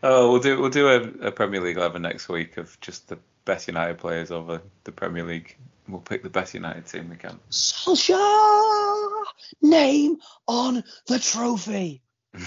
oh, 0.04 0.32
we'll 0.32 0.42
do 0.42 0.60
we'll 0.60 0.70
do 0.70 0.88
a, 0.90 1.28
a 1.28 1.32
Premier 1.32 1.62
League 1.62 1.78
eleven 1.78 2.02
next 2.02 2.30
week 2.30 2.58
of 2.58 2.80
just 2.82 3.08
the 3.08 3.18
best 3.46 3.68
United 3.68 3.98
players 3.98 4.30
over 4.30 4.62
the 4.84 4.92
Premier 4.92 5.24
League. 5.24 5.56
We'll 5.88 6.02
pick 6.02 6.22
the 6.22 6.30
best 6.30 6.54
United 6.54 6.86
team 6.86 7.10
we 7.10 7.16
can. 7.16 7.40
Solskjaer, 7.50 9.24
name 9.62 10.18
on 10.48 10.84
the 11.08 11.18
trophy. 11.18 12.02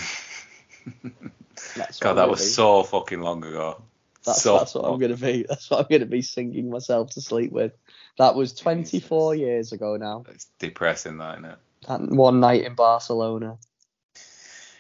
God, 2.01 2.15
that 2.15 2.29
was 2.29 2.55
so 2.55 2.83
fucking 2.83 3.21
long 3.21 3.45
ago. 3.45 3.83
That's, 4.31 4.43
so 4.43 4.59
that's 4.59 4.75
what 4.75 4.85
I'm 4.85 4.99
gonna 4.99 5.17
be. 5.17 5.45
That's 5.49 5.71
what 5.71 5.81
I'm 5.81 5.87
gonna 5.91 6.07
be 6.07 6.23
singing 6.23 6.71
myself 6.71 7.11
to 7.11 7.21
sleep 7.21 7.53
with. 7.53 7.73
That 8.19 8.35
was 8.35 8.53
24 8.53 9.35
years 9.35 9.73
ago 9.73 9.97
now. 9.97 10.25
It's 10.29 10.47
depressing, 10.59 11.19
that, 11.19 11.39
isn't 11.39 11.51
it? 11.51 11.59
That 11.89 12.01
one 12.03 12.41
night 12.41 12.65
in 12.65 12.75
Barcelona. 12.75 13.59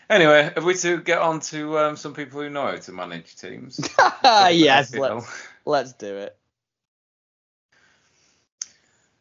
Anyway, 0.08 0.50
have 0.54 0.64
we 0.64 0.74
to 0.74 1.00
get 1.00 1.18
on 1.18 1.40
to 1.40 1.78
um, 1.78 1.96
some 1.96 2.14
people 2.14 2.40
who 2.40 2.50
know 2.50 2.66
how 2.66 2.76
to 2.76 2.92
manage 2.92 3.36
teams? 3.36 3.80
yes, 4.24 4.94
let's, 4.94 5.46
let's 5.64 5.92
do 5.92 6.16
it. 6.16 6.36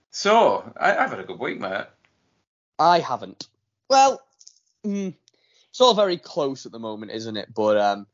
So, 0.10 0.74
I, 0.76 0.98
I've 0.98 1.12
had 1.12 1.20
a 1.20 1.24
good 1.24 1.40
week, 1.40 1.60
mate. 1.60 1.86
I 2.80 3.00
haven't. 3.00 3.48
Well, 3.88 4.20
mm, 4.86 5.14
it's 5.70 5.80
all 5.80 5.94
very 5.94 6.18
close 6.18 6.66
at 6.66 6.72
the 6.72 6.80
moment, 6.80 7.12
isn't 7.12 7.38
it? 7.38 7.54
But 7.54 7.78
um, 7.78 8.08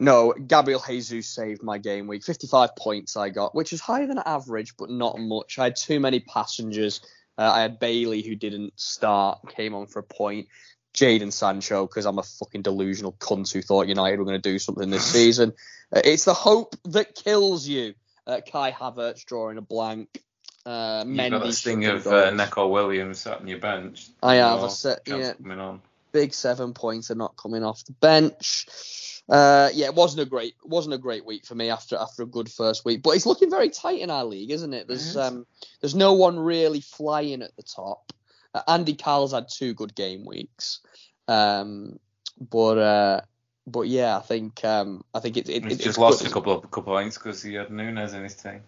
no, 0.00 0.32
Gabriel 0.32 0.82
Jesus 0.86 1.28
saved 1.28 1.62
my 1.62 1.78
game 1.78 2.06
week. 2.06 2.24
55 2.24 2.76
points 2.76 3.16
I 3.16 3.30
got, 3.30 3.54
which 3.54 3.72
is 3.72 3.80
higher 3.80 4.06
than 4.06 4.18
average, 4.18 4.76
but 4.76 4.90
not 4.90 5.18
much. 5.18 5.58
I 5.58 5.64
had 5.64 5.76
too 5.76 6.00
many 6.00 6.20
passengers. 6.20 7.00
Uh, 7.38 7.50
I 7.52 7.62
had 7.62 7.78
Bailey, 7.78 8.22
who 8.22 8.34
didn't 8.34 8.72
start, 8.76 9.40
came 9.54 9.74
on 9.74 9.86
for 9.86 10.00
a 10.00 10.04
point. 10.04 10.48
Jadon 10.94 11.32
Sancho, 11.32 11.86
because 11.86 12.06
I'm 12.06 12.18
a 12.18 12.22
fucking 12.22 12.62
delusional 12.62 13.12
cunt 13.12 13.52
who 13.52 13.62
thought 13.62 13.88
United 13.88 14.18
were 14.18 14.24
going 14.24 14.40
to 14.40 14.50
do 14.50 14.58
something 14.58 14.90
this 14.90 15.04
season. 15.12 15.52
Uh, 15.94 16.02
it's 16.04 16.24
the 16.24 16.34
hope 16.34 16.76
that 16.84 17.14
kills 17.14 17.66
you. 17.66 17.94
Uh, 18.26 18.40
Kai 18.40 18.72
Havertz 18.72 19.24
drawing 19.24 19.58
a 19.58 19.62
blank. 19.62 20.08
Uh, 20.64 21.04
You've 21.06 21.16
Mendy 21.16 21.30
got 21.30 21.42
the 21.42 21.52
sting 21.52 21.84
of 21.84 22.06
uh. 22.06 22.30
Neco 22.30 22.68
Williams 22.68 23.18
sat 23.20 23.40
on 23.40 23.48
your 23.48 23.58
bench. 23.58 24.08
I 24.22 24.36
have. 24.36 24.62
I 24.62 24.68
said, 24.68 25.00
yeah, 25.06 25.34
coming 25.34 25.60
on. 25.60 25.82
big 26.12 26.32
seven 26.32 26.72
pointer 26.72 27.14
not 27.14 27.36
coming 27.36 27.62
off 27.62 27.84
the 27.84 27.92
bench. 27.92 28.66
Uh, 29.28 29.70
yeah, 29.72 29.86
it 29.86 29.94
wasn't 29.94 30.20
a 30.20 30.26
great 30.28 30.54
wasn't 30.64 30.94
a 30.94 30.98
great 30.98 31.24
week 31.24 31.46
for 31.46 31.54
me 31.54 31.70
after 31.70 31.96
after 31.96 32.22
a 32.22 32.26
good 32.26 32.50
first 32.50 32.84
week, 32.84 33.02
but 33.02 33.10
it's 33.16 33.24
looking 33.24 33.50
very 33.50 33.70
tight 33.70 34.00
in 34.00 34.10
our 34.10 34.24
league, 34.24 34.50
isn't 34.50 34.74
it? 34.74 34.86
There's 34.86 35.16
um 35.16 35.46
there's 35.80 35.94
no 35.94 36.12
one 36.12 36.38
really 36.38 36.80
flying 36.80 37.40
at 37.42 37.56
the 37.56 37.62
top. 37.62 38.12
Uh, 38.54 38.60
Andy 38.68 38.92
Carroll's 38.94 39.32
had 39.32 39.48
two 39.48 39.72
good 39.72 39.94
game 39.94 40.26
weeks, 40.26 40.80
um, 41.26 41.98
but 42.50 42.76
uh, 42.78 43.20
but 43.66 43.88
yeah, 43.88 44.18
I 44.18 44.20
think 44.20 44.62
um 44.64 45.04
I 45.14 45.20
think 45.20 45.38
it, 45.38 45.48
it, 45.48 45.64
He's 45.64 45.80
it- 45.80 45.84
just 45.84 45.98
lost 45.98 46.24
a 46.24 46.28
couple 46.30 46.52
of 46.52 46.62
couple 46.70 46.94
of 46.94 47.00
points 47.02 47.16
because 47.16 47.42
he 47.42 47.54
had 47.54 47.68
Núñez 47.68 48.12
in 48.14 48.22
his 48.24 48.34
team. 48.34 48.60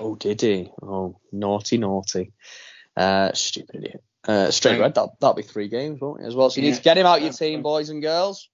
Oh, 0.00 0.16
did 0.16 0.40
he? 0.40 0.68
Oh, 0.82 1.16
naughty, 1.32 1.78
naughty. 1.78 2.32
Uh, 2.96 3.32
stupid 3.34 3.76
idiot. 3.76 4.02
Uh, 4.26 4.50
straight 4.50 4.80
red. 4.80 4.94
That 4.96 5.10
that'll 5.20 5.34
be 5.36 5.42
three 5.42 5.68
games, 5.68 6.00
won't 6.00 6.20
it? 6.22 6.26
As 6.26 6.34
well. 6.34 6.50
So 6.50 6.60
you 6.60 6.64
Yeah. 6.66 6.72
need 6.72 6.76
to 6.78 6.82
get 6.82 6.98
him 6.98 7.06
out 7.06 7.22
your 7.22 7.32
team, 7.32 7.62
boys 7.62 7.88
and 7.88 8.02
girls. 8.02 8.48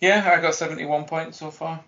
Yeah, 0.00 0.32
I 0.36 0.40
got 0.40 0.54
71 0.54 1.04
points 1.04 1.38
so 1.38 1.50
far. 1.50 1.82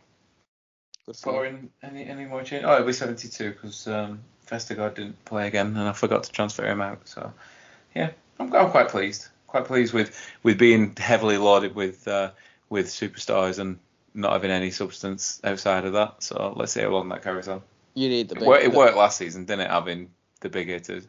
Good 1.06 1.68
any 1.82 2.04
any 2.06 2.24
more 2.24 2.42
change? 2.42 2.64
Oh, 2.64 2.74
it'll 2.74 2.86
be 2.86 2.92
72 2.92 3.50
because 3.50 3.86
um, 3.88 4.20
Vestergaard 4.48 4.96
didn't 4.96 5.24
play 5.24 5.46
again, 5.48 5.68
and 5.68 5.88
I 5.88 5.92
forgot 5.92 6.24
to 6.24 6.32
transfer 6.32 6.64
him 6.66 6.80
out. 6.80 7.08
So, 7.08 7.32
yeah, 7.94 8.10
I'm, 8.38 8.52
I'm 8.54 8.70
quite 8.70 8.88
pleased. 8.88 9.28
Quite 9.46 9.64
pleased 9.64 9.92
with, 9.92 10.16
with 10.44 10.58
being 10.58 10.94
heavily 10.96 11.36
loaded 11.36 11.74
with 11.74 12.06
uh, 12.06 12.30
with 12.68 12.86
superstars 12.86 13.58
and 13.58 13.78
not 14.14 14.32
having 14.32 14.50
any 14.50 14.70
substance 14.70 15.40
outside 15.42 15.84
of 15.84 15.92
that. 15.94 16.22
So 16.22 16.52
let's 16.56 16.72
see 16.72 16.82
how 16.82 16.88
long 16.88 17.08
that 17.08 17.22
carries 17.22 17.48
on. 17.48 17.62
You 17.94 18.08
need 18.08 18.28
the 18.28 18.36
It, 18.36 18.40
big. 18.40 18.46
wor- 18.48 18.58
it 18.60 18.72
worked 18.72 18.96
last 18.96 19.18
season, 19.18 19.44
didn't 19.44 19.66
it? 19.66 19.70
Having 19.70 20.10
the 20.40 20.48
big 20.48 20.68
hitters. 20.68 21.08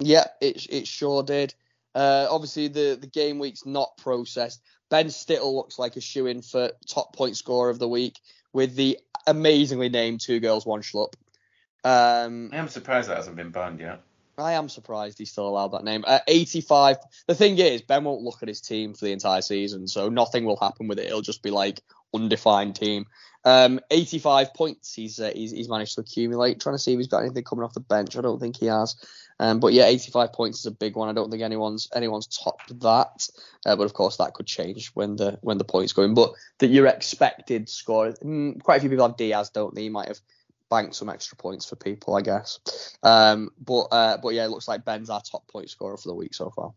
Yeah, 0.00 0.26
it 0.40 0.66
it 0.70 0.86
sure 0.86 1.22
did. 1.22 1.54
Uh, 1.94 2.26
obviously 2.30 2.68
the 2.68 2.98
the 3.00 3.06
game 3.06 3.38
week's 3.38 3.64
not 3.64 3.96
processed. 3.96 4.62
Ben 4.90 5.10
Stittle 5.10 5.54
looks 5.54 5.78
like 5.78 5.96
a 5.96 6.00
shoe 6.00 6.26
in 6.26 6.42
for 6.42 6.70
top 6.86 7.14
point 7.14 7.36
scorer 7.36 7.70
of 7.70 7.78
the 7.78 7.88
week 7.88 8.18
with 8.52 8.74
the 8.74 8.98
amazingly 9.26 9.88
named 9.88 10.20
two 10.20 10.40
girls 10.40 10.64
one 10.64 10.82
schlup. 10.82 11.14
Um, 11.84 12.50
I 12.52 12.56
am 12.56 12.68
surprised 12.68 13.08
that 13.08 13.16
hasn't 13.16 13.36
been 13.36 13.50
banned 13.50 13.80
yet. 13.80 14.02
I 14.36 14.52
am 14.52 14.68
surprised 14.68 15.18
he's 15.18 15.32
still 15.32 15.48
allowed 15.48 15.72
that 15.72 15.84
name. 15.84 16.04
Uh, 16.06 16.20
85. 16.28 16.98
The 17.26 17.34
thing 17.34 17.58
is, 17.58 17.82
Ben 17.82 18.04
won't 18.04 18.22
look 18.22 18.42
at 18.42 18.48
his 18.48 18.60
team 18.60 18.94
for 18.94 19.04
the 19.04 19.12
entire 19.12 19.42
season, 19.42 19.88
so 19.88 20.08
nothing 20.08 20.44
will 20.44 20.56
happen 20.56 20.86
with 20.86 20.98
it. 20.98 21.06
It'll 21.06 21.22
just 21.22 21.42
be 21.42 21.50
like 21.50 21.80
undefined 22.14 22.76
team. 22.76 23.06
Um, 23.44 23.80
85 23.90 24.52
points 24.52 24.92
he's, 24.92 25.20
uh, 25.20 25.30
he's 25.34 25.52
he's 25.52 25.68
managed 25.68 25.94
to 25.94 26.00
accumulate. 26.00 26.60
Trying 26.60 26.74
to 26.74 26.78
see 26.78 26.92
if 26.92 26.98
he's 26.98 27.06
got 27.06 27.22
anything 27.22 27.44
coming 27.44 27.64
off 27.64 27.74
the 27.74 27.80
bench. 27.80 28.16
I 28.16 28.20
don't 28.20 28.40
think 28.40 28.56
he 28.58 28.66
has. 28.66 28.96
Um, 29.40 29.60
but 29.60 29.72
yeah, 29.72 29.86
85 29.86 30.32
points 30.32 30.58
is 30.60 30.66
a 30.66 30.70
big 30.70 30.96
one. 30.96 31.08
I 31.08 31.12
don't 31.12 31.30
think 31.30 31.42
anyone's 31.42 31.88
anyone's 31.94 32.26
topped 32.26 32.80
that. 32.80 33.28
Uh, 33.64 33.76
but 33.76 33.84
of 33.84 33.94
course, 33.94 34.16
that 34.16 34.34
could 34.34 34.46
change 34.46 34.88
when 34.94 35.16
the 35.16 35.38
when 35.42 35.58
the 35.58 35.64
points 35.64 35.92
go 35.92 36.02
in. 36.02 36.14
But 36.14 36.32
that 36.58 36.68
your 36.68 36.86
expected 36.86 37.68
score, 37.68 38.12
mm, 38.12 38.60
quite 38.62 38.76
a 38.76 38.80
few 38.80 38.90
people 38.90 39.06
have 39.06 39.16
Diaz, 39.16 39.50
don't 39.50 39.74
they? 39.74 39.84
You 39.84 39.90
might 39.90 40.08
have 40.08 40.20
banked 40.70 40.96
some 40.96 41.08
extra 41.08 41.36
points 41.36 41.66
for 41.66 41.76
people, 41.76 42.16
I 42.16 42.22
guess. 42.22 42.96
Um, 43.02 43.50
but 43.64 43.84
uh, 43.92 44.18
but 44.18 44.30
yeah, 44.30 44.44
it 44.44 44.50
looks 44.50 44.68
like 44.68 44.84
Ben's 44.84 45.10
our 45.10 45.22
top 45.22 45.46
point 45.48 45.70
scorer 45.70 45.96
for 45.96 46.08
the 46.08 46.14
week 46.14 46.34
so 46.34 46.50
far. 46.50 46.72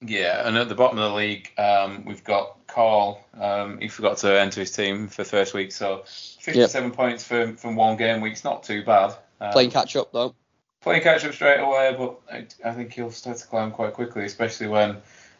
Yeah, 0.00 0.46
and 0.46 0.56
at 0.56 0.68
the 0.68 0.74
bottom 0.76 0.98
of 0.98 1.10
the 1.10 1.16
league, 1.16 1.50
um, 1.58 2.04
we've 2.04 2.22
got 2.22 2.56
Carl. 2.68 3.24
Um, 3.38 3.78
he 3.80 3.88
forgot 3.88 4.18
to 4.18 4.38
enter 4.40 4.60
his 4.60 4.70
team 4.70 5.08
for 5.08 5.24
the 5.24 5.28
first 5.28 5.54
week, 5.54 5.72
so 5.72 6.04
57 6.06 6.92
points 6.92 7.24
from 7.24 7.56
from 7.56 7.74
one 7.74 7.96
game 7.96 8.20
week's 8.20 8.44
not 8.44 8.62
too 8.62 8.84
bad. 8.84 9.14
Um, 9.40 9.50
Playing 9.52 9.70
catch 9.72 9.96
up 9.96 10.12
though. 10.12 10.34
playing 10.82 11.02
catch 11.02 11.24
up 11.24 11.32
straight 11.34 11.58
away, 11.60 11.94
but 11.98 12.20
I, 12.32 12.46
I 12.68 12.72
think 12.74 12.92
he'll 12.92 13.10
start 13.10 13.38
to 13.38 13.46
climb 13.48 13.72
quite 13.72 13.94
quickly, 13.94 14.24
especially 14.24 14.68
when, 14.68 14.96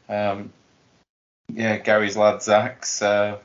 um, 0.09 0.52
yeah, 1.52 1.78
Gary's 1.78 2.16
lad 2.16 2.43
Zach's, 2.43 3.01
uh, 3.02 3.39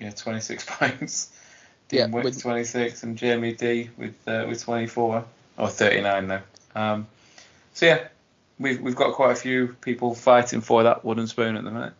yeah, 0.00 0.10
26 0.10 0.64
points. 0.68 1.30
Yeah, 1.90 2.04
Dean 2.06 2.12
Wick 2.12 2.24
with- 2.24 2.42
26 2.42 3.02
and 3.04 3.16
Jamie 3.16 3.52
D 3.54 3.90
with 3.96 4.16
uh, 4.26 4.44
with 4.48 4.60
24 4.62 5.24
or 5.56 5.68
39 5.68 6.26
now. 6.26 6.42
Um, 6.74 7.06
so 7.74 7.86
yeah, 7.86 8.08
we've 8.58 8.80
we've 8.80 8.96
got 8.96 9.14
quite 9.14 9.32
a 9.32 9.36
few 9.36 9.76
people 9.80 10.14
fighting 10.14 10.60
for 10.60 10.82
that 10.82 11.04
wooden 11.04 11.26
spoon 11.26 11.56
at 11.56 11.64
the 11.64 11.70
minute. 11.70 11.94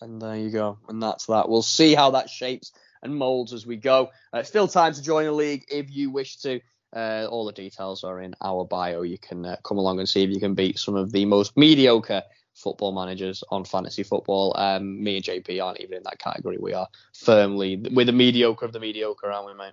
And 0.00 0.20
there 0.20 0.36
you 0.36 0.50
go. 0.50 0.78
And 0.88 1.02
that's 1.02 1.26
that. 1.26 1.48
We'll 1.48 1.62
see 1.62 1.94
how 1.94 2.12
that 2.12 2.30
shapes 2.30 2.72
and 3.02 3.14
molds 3.14 3.52
as 3.52 3.66
we 3.66 3.76
go. 3.76 4.10
Uh, 4.32 4.42
still 4.42 4.68
time 4.68 4.94
to 4.94 5.02
join 5.02 5.26
the 5.26 5.32
league 5.32 5.64
if 5.68 5.90
you 5.90 6.10
wish 6.10 6.36
to. 6.38 6.60
Uh, 6.94 7.26
all 7.30 7.44
the 7.44 7.52
details 7.52 8.02
are 8.02 8.20
in 8.20 8.34
our 8.40 8.64
bio. 8.64 9.02
You 9.02 9.18
can 9.18 9.46
uh, 9.46 9.56
come 9.62 9.78
along 9.78 10.00
and 10.00 10.08
see 10.08 10.24
if 10.24 10.30
you 10.30 10.40
can 10.40 10.54
beat 10.54 10.78
some 10.78 10.96
of 10.96 11.12
the 11.12 11.24
most 11.24 11.56
mediocre 11.56 12.22
football 12.54 12.92
managers 12.92 13.44
on 13.50 13.64
fantasy 13.64 14.02
football. 14.02 14.54
Um, 14.56 15.02
me 15.02 15.16
and 15.16 15.24
JP 15.24 15.64
aren't 15.64 15.80
even 15.80 15.98
in 15.98 16.02
that 16.04 16.18
category. 16.18 16.58
We 16.58 16.74
are 16.74 16.88
firmly 17.14 17.76
we're 17.76 18.06
the 18.06 18.12
mediocre 18.12 18.64
of 18.64 18.72
the 18.72 18.80
mediocre, 18.80 19.30
aren't 19.30 19.46
we, 19.46 19.54
mate? 19.54 19.72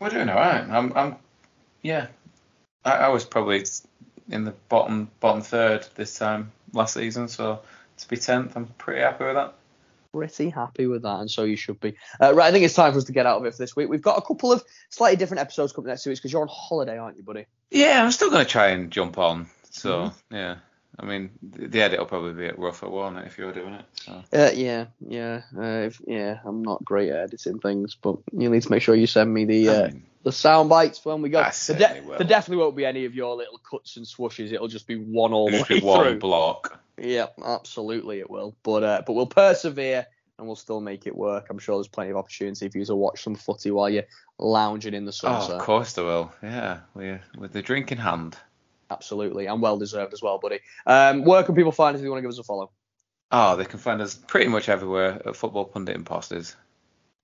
We're 0.00 0.08
doing 0.08 0.28
all 0.28 0.36
right. 0.36 0.66
I'm, 0.68 0.92
I'm 0.94 1.16
yeah. 1.82 2.06
I, 2.84 2.92
I 2.92 3.08
was 3.08 3.24
probably 3.24 3.64
in 4.28 4.44
the 4.44 4.54
bottom 4.68 5.10
bottom 5.20 5.42
third 5.42 5.86
this 5.94 6.18
time 6.18 6.52
last 6.72 6.94
season, 6.94 7.28
so 7.28 7.60
to 7.98 8.08
be 8.08 8.16
tenth, 8.16 8.56
I'm 8.56 8.66
pretty 8.78 9.00
happy 9.00 9.24
with 9.24 9.34
that. 9.34 9.54
pretty 10.12 10.50
happy 10.50 10.86
with 10.86 11.02
that, 11.02 11.20
and 11.20 11.30
so 11.30 11.44
you 11.44 11.56
should 11.56 11.80
be. 11.80 11.94
Uh, 12.20 12.34
right, 12.34 12.48
I 12.48 12.52
think 12.52 12.64
it's 12.64 12.74
time 12.74 12.92
for 12.92 12.98
us 12.98 13.04
to 13.04 13.12
get 13.12 13.26
out 13.26 13.38
of 13.38 13.46
it 13.46 13.52
for 13.52 13.58
this 13.58 13.76
week. 13.76 13.88
We've 13.88 14.02
got 14.02 14.18
a 14.18 14.22
couple 14.22 14.52
of 14.52 14.62
slightly 14.90 15.16
different 15.16 15.40
episodes 15.40 15.72
coming 15.72 15.88
next 15.88 16.06
week 16.06 16.16
because 16.16 16.32
you're 16.32 16.42
on 16.42 16.48
holiday, 16.50 16.98
aren't 16.98 17.16
you, 17.16 17.22
buddy? 17.22 17.46
Yeah, 17.70 18.02
I'm 18.02 18.12
still 18.12 18.30
gonna 18.30 18.44
try 18.44 18.68
and 18.68 18.90
jump 18.90 19.18
on. 19.18 19.46
So 19.70 20.12
yeah, 20.30 20.56
I 20.98 21.04
mean 21.04 21.30
the, 21.42 21.82
edit 21.82 21.98
will 21.98 22.06
probably 22.06 22.32
be 22.32 22.46
a 22.46 22.54
rougher, 22.54 22.88
won't 22.88 23.18
it, 23.18 23.26
if 23.26 23.38
you're 23.38 23.52
doing 23.52 23.74
it? 23.74 23.84
So. 23.94 24.22
Uh, 24.32 24.50
yeah, 24.54 24.86
yeah, 25.06 25.42
uh, 25.56 25.86
if, 25.86 26.00
yeah. 26.06 26.38
I'm 26.44 26.62
not 26.62 26.84
great 26.84 27.10
at 27.10 27.16
editing 27.16 27.58
things, 27.58 27.96
but 28.00 28.16
you 28.32 28.48
need 28.48 28.62
to 28.62 28.70
make 28.70 28.82
sure 28.82 28.94
you 28.94 29.06
send 29.06 29.32
me 29.32 29.44
the 29.44 29.68
I 29.68 29.74
uh, 29.74 29.86
mean, 29.88 30.02
the 30.26 30.32
sound 30.32 30.68
bites 30.68 31.04
when 31.04 31.22
we 31.22 31.28
go. 31.28 31.48
There, 31.68 32.02
will. 32.04 32.18
there 32.18 32.26
definitely 32.26 32.56
won't 32.56 32.74
be 32.74 32.84
any 32.84 33.04
of 33.04 33.14
your 33.14 33.36
little 33.36 33.58
cuts 33.58 33.96
and 33.96 34.04
swooshes. 34.04 34.52
It'll 34.52 34.66
just 34.66 34.88
be 34.88 34.96
one 34.96 35.32
all 35.32 35.48
the 35.48 35.64
way 35.70 35.78
one 35.78 36.04
through. 36.04 36.18
block. 36.18 36.80
Yeah, 36.98 37.26
absolutely 37.44 38.18
it 38.18 38.28
will. 38.28 38.56
But 38.64 38.82
uh, 38.82 39.02
but 39.06 39.12
we'll 39.12 39.28
persevere 39.28 40.04
and 40.36 40.48
we'll 40.48 40.56
still 40.56 40.80
make 40.80 41.06
it 41.06 41.16
work. 41.16 41.46
I'm 41.48 41.60
sure 41.60 41.76
there's 41.76 41.86
plenty 41.86 42.10
of 42.10 42.16
opportunity 42.16 42.68
for 42.68 42.76
you 42.76 42.84
to 42.86 42.96
watch 42.96 43.22
some 43.22 43.36
footy 43.36 43.70
while 43.70 43.88
you're 43.88 44.06
lounging 44.36 44.94
in 44.94 45.04
the 45.04 45.16
Oh, 45.22 45.52
of 45.54 45.62
course 45.62 45.92
there 45.92 46.04
will. 46.04 46.32
Yeah, 46.42 46.80
we 46.94 47.20
with 47.38 47.52
the 47.52 47.62
drink 47.62 47.92
in 47.92 47.98
hand. 47.98 48.36
Absolutely, 48.90 49.46
and 49.46 49.62
well 49.62 49.78
deserved 49.78 50.12
as 50.12 50.22
well, 50.22 50.38
buddy. 50.38 50.58
Um, 50.88 51.24
where 51.24 51.44
can 51.44 51.54
people 51.54 51.70
find 51.70 51.94
us 51.94 52.00
if 52.00 52.04
you 52.04 52.10
want 52.10 52.18
to 52.18 52.22
give 52.22 52.32
us 52.32 52.40
a 52.40 52.42
follow? 52.42 52.72
Oh, 53.30 53.54
they 53.54 53.64
can 53.64 53.78
find 53.78 54.02
us 54.02 54.16
pretty 54.16 54.48
much 54.48 54.68
everywhere 54.68 55.22
at 55.24 55.36
Football 55.36 55.66
Pundit 55.66 55.94
Imposters. 55.94 56.56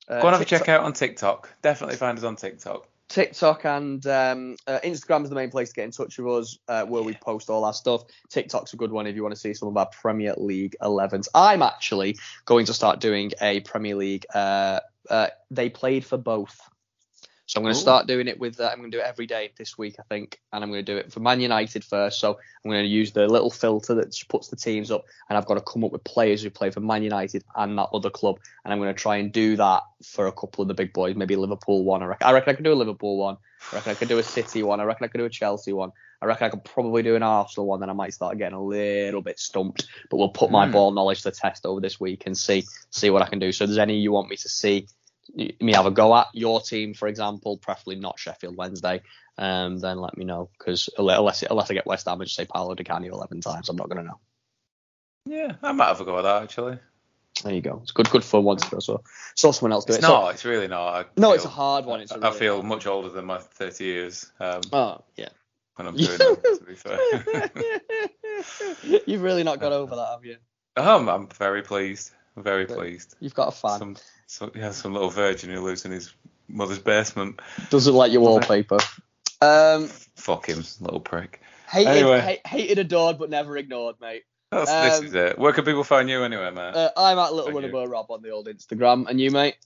Uh, 0.09 0.21
Go 0.21 0.29
and 0.29 0.35
have 0.35 0.43
a 0.43 0.45
check 0.45 0.69
out 0.69 0.85
on 0.85 0.93
TikTok. 0.93 1.53
Definitely 1.63 1.97
find 1.97 2.17
us 2.17 2.23
on 2.23 2.37
TikTok. 2.37 2.87
TikTok 3.13 3.67
and 3.67 4.07
um, 4.07 4.57
uh, 4.67 4.79
Instagram 4.83 5.23
is 5.23 5.29
the 5.29 5.35
main 5.35 5.51
place 5.51 5.69
to 5.69 5.75
get 5.75 5.85
in 5.85 5.91
touch 5.91 6.19
with 6.19 6.35
us, 6.35 6.59
uh, 6.67 6.87
where 6.87 7.03
we 7.03 7.13
post 7.13 7.51
all 7.51 7.65
our 7.65 7.75
stuff. 7.75 8.05
TikTok's 8.31 8.73
a 8.73 8.77
good 8.77 8.91
one 8.91 9.07
if 9.07 9.15
you 9.15 9.23
want 9.23 9.35
to 9.35 9.41
see 9.41 9.53
some 9.53 9.69
of 9.69 9.77
our 9.77 9.87
Premier 9.87 10.35
League 10.39 10.75
11s. 10.81 11.29
I'm 11.35 11.61
actually 11.61 12.17
going 12.47 12.65
to 12.67 12.73
start 12.73 13.01
doing 13.01 13.33
a 13.43 13.61
Premier 13.61 13.97
League. 13.97 14.25
Uh, 14.35 14.81
uh, 15.11 15.27
they 15.51 15.69
played 15.69 16.07
for 16.07 16.17
both. 16.17 16.59
So 17.47 17.59
I'm 17.59 17.65
going 17.65 17.75
to 17.75 17.79
Ooh. 17.79 17.83
start 17.83 18.07
doing 18.07 18.29
it 18.29 18.39
with. 18.39 18.61
Uh, 18.61 18.71
I'm 18.73 18.79
going 18.79 18.91
to 18.91 18.97
do 18.97 19.03
it 19.03 19.07
every 19.07 19.27
day 19.27 19.53
this 19.59 19.77
week, 19.77 19.97
I 19.99 20.03
think, 20.09 20.39
and 20.53 20.63
I'm 20.63 20.71
going 20.71 20.85
to 20.85 20.93
do 20.93 20.97
it 20.97 21.13
for 21.13 21.21
Man 21.21 21.41
United 21.41 21.85
first. 21.85 22.21
So 22.21 22.39
I'm 22.65 22.71
going 22.71 22.85
to 22.85 22.89
use 22.89 23.13
the 23.13 23.27
little 23.27 23.51
filter 23.51 23.95
that 23.97 24.17
puts 24.29 24.49
the 24.49 24.57
teams 24.57 24.91
up, 24.91 25.05
and 25.29 25.37
I've 25.37 25.47
got 25.47 25.55
to 25.55 25.61
come 25.61 25.85
up 25.85 25.93
with 25.93 26.05
players 26.05 26.43
who 26.43 26.51
play 26.51 26.71
for 26.71 26.81
Man 26.81 27.03
United 27.03 27.45
and 27.57 27.77
that 27.79 27.89
other 27.93 28.11
club, 28.11 28.39
and 28.65 28.73
I'm 28.73 28.79
going 28.79 28.95
to 28.95 29.01
try 29.01 29.17
and 29.17 29.33
do 29.33 29.57
that 29.57 29.83
for 30.05 30.29
a 30.29 30.33
couple 30.33 30.63
of 30.63 30.69
the 30.69 30.75
big 30.75 30.93
boys, 30.93 31.17
maybe 31.17 31.37
Liverpool 31.37 31.85
one. 31.85 32.03
I 32.03 32.07
reckon 32.07 32.27
I, 32.27 32.33
reckon 32.33 32.53
I 32.53 32.55
could 32.55 32.65
do 32.65 32.73
a 32.73 32.75
Liverpool 32.75 33.19
one. 33.19 33.37
I 33.73 33.77
reckon 33.77 33.93
I 33.93 33.95
could 33.95 34.09
do 34.09 34.19
a 34.19 34.23
City 34.23 34.63
one. 34.63 34.81
I 34.81 34.85
reckon 34.85 35.05
I 35.05 35.09
could 35.09 35.19
do 35.19 35.25
a 35.25 35.31
Chelsea 35.31 35.73
one. 35.73 35.91
I 36.21 36.27
reckon 36.27 36.47
I 36.47 36.51
could 36.51 36.65
probably 36.65 37.03
do 37.03 37.17
an 37.17 37.23
Arsenal 37.23 37.67
one. 37.67 37.81
Then 37.81 37.91
I 37.91 37.95
might 37.95 38.15
start 38.15 38.39
getting 38.39 38.57
a 38.57 38.63
little 38.63 39.23
bit 39.23 39.39
stumped. 39.41 39.87
But 40.11 40.19
we'll 40.19 40.29
put 40.29 40.51
my 40.51 40.67
Hmm. 40.67 40.73
ball 40.73 40.91
knowledge 40.93 41.23
to 41.23 41.31
the 41.31 41.37
test 41.37 41.67
over 41.67 41.81
this 41.81 41.99
week 41.99 42.25
and 42.27 42.37
see 42.37 42.65
see 42.91 43.11
what 43.11 43.23
I 43.23 43.27
can 43.29 43.39
do. 43.41 43.51
So 43.51 43.65
if 43.65 43.69
there's 43.69 43.79
any 43.79 43.99
you 43.99 44.13
want 44.13 44.31
me 44.31 44.37
to 44.37 44.49
see 44.49 44.87
me 45.35 45.73
have 45.73 45.87
a 45.87 45.91
go 45.91 46.15
at 46.17 46.27
your 46.35 46.61
team, 46.61 46.95
for 46.95 47.09
example, 47.09 47.57
preferably 47.59 47.97
not 47.97 48.19
Sheffield 48.19 48.57
Wednesday, 48.57 49.03
um, 49.39 49.79
then 49.79 49.99
let 49.99 50.17
me 50.17 50.25
know 50.25 50.51
because 50.59 50.89
unless 50.99 51.43
unless 51.43 51.71
I 51.71 51.75
get 51.75 51.87
West 51.87 52.07
Ham 52.07 52.21
and 52.21 52.27
just 52.29 52.37
say 52.37 52.45
Paolo 52.45 52.75
Di 52.75 52.85
Canio 52.85 53.13
11 53.15 53.41
times, 53.41 53.69
I'm 53.69 53.77
not 53.77 53.89
going 53.89 54.03
to 54.03 54.09
know. 54.09 54.21
Yeah, 55.25 55.55
I 55.63 55.73
might 55.73 55.87
have 55.89 56.01
a 56.01 56.05
go 56.05 56.19
at 56.19 56.23
that 56.23 56.43
actually. 56.43 56.79
There 57.45 57.55
you 57.55 57.63
go. 57.63 57.81
It's 57.83 57.93
good 57.93 58.11
good 58.11 58.23
fun 58.25 58.45
once. 58.45 58.65
So 58.81 59.03
saw 59.37 59.53
someone 59.53 59.73
else 59.73 59.85
do 59.87 59.95
It's 59.95 60.03
it. 60.05 60.07
So- 60.07 60.29
It's 60.29 60.45
really 60.45 60.69
not. 60.69 60.89
I 60.95 61.05
no, 61.17 61.29
feel, 61.29 61.35
it's 61.37 61.45
a 61.45 61.49
hard 61.49 61.87
one. 61.87 62.01
It's 62.01 62.13
a 62.13 62.17
I 62.17 62.29
really 62.29 62.39
feel 62.39 62.63
much 62.63 62.87
older 62.87 63.09
than 63.09 63.25
my 63.25 63.39
30 63.39 63.85
years 63.85 64.31
um, 64.39 64.61
Oh 64.73 65.03
yeah. 65.17 65.29
when 65.77 65.89
I'm 65.89 65.97
doing 65.97 66.19
it. 66.21 66.59
To 66.59 66.65
be 66.67 66.75
fair. 66.75 66.99
You've 69.07 69.23
really 69.23 69.45
not 69.45 69.61
got 69.61 69.73
over 69.73 69.97
that, 69.97 70.09
have 70.13 70.25
you? 70.25 70.37
um, 70.77 71.09
I'm 71.09 71.29
very 71.29 71.63
pleased. 71.63 72.11
I'm 72.37 72.43
very 72.43 72.67
pleased. 72.67 73.15
You've 73.21 73.35
got 73.35 73.49
a 73.49 73.53
fan. 73.53 73.79
Some, 73.79 73.97
some, 74.33 74.51
yeah, 74.55 74.71
some 74.71 74.95
little 74.95 75.11
virgin 75.11 75.51
who 75.51 75.61
lives 75.61 75.85
in 75.85 75.93
his 75.93 76.15
mother's 76.49 76.79
basement. 76.79 77.41
Doesn't 77.69 77.95
like 77.95 78.13
your 78.13 78.23
wallpaper. 78.23 78.79
Um, 79.43 79.89
Fuck 80.17 80.47
him, 80.47 80.65
little 80.81 81.01
prick. 81.01 81.43
hated, 81.69 81.91
Anyway. 81.91 82.41
ha- 82.45 82.49
hated, 82.49 82.79
adored, 82.79 83.19
but 83.19 83.29
never 83.29 83.59
ignored, 83.59 83.97
mate. 84.01 84.23
That's, 84.51 84.71
Um, 84.71 84.85
this 84.85 85.01
is 85.11 85.15
it. 85.15 85.39
Where 85.39 85.53
can 85.53 85.65
people 85.67 85.85
find 85.85 86.09
you 86.09 86.25
anyway, 86.25 86.51
mate? 86.51 86.75
Uh, 86.75 86.91
I'm 86.97 87.19
at 87.19 87.35
Little 87.35 87.63
you. 87.63 87.91
Rob 87.91 88.07
on 88.11 88.23
the 88.23 88.31
old 88.31 88.47
Instagram, 88.47 89.07
and 89.09 89.21
you, 89.21 89.31
mate 89.31 89.57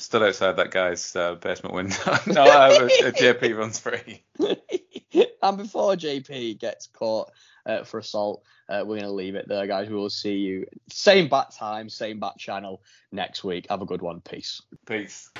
stood 0.00 0.22
outside 0.22 0.56
that 0.56 0.70
guy's 0.70 1.14
uh, 1.14 1.34
basement 1.34 1.74
window. 1.74 2.18
no, 2.26 2.42
a 2.44 2.46
uh, 2.46 3.10
JP 3.10 3.56
runs 3.56 3.78
free. 3.78 4.22
and 5.42 5.58
before 5.58 5.94
JP 5.94 6.58
gets 6.58 6.86
caught 6.86 7.30
uh, 7.66 7.84
for 7.84 7.98
assault, 7.98 8.42
uh, 8.68 8.78
we're 8.80 8.96
going 8.96 9.02
to 9.02 9.10
leave 9.10 9.34
it 9.34 9.48
there, 9.48 9.66
guys. 9.66 9.88
We 9.88 9.94
will 9.94 10.10
see 10.10 10.36
you 10.36 10.66
same 10.90 11.28
bat 11.28 11.52
time, 11.52 11.88
same 11.88 12.18
bat 12.18 12.38
channel 12.38 12.82
next 13.12 13.44
week. 13.44 13.66
Have 13.68 13.82
a 13.82 13.86
good 13.86 14.02
one. 14.02 14.20
Peace. 14.20 14.62
Peace. 14.86 15.30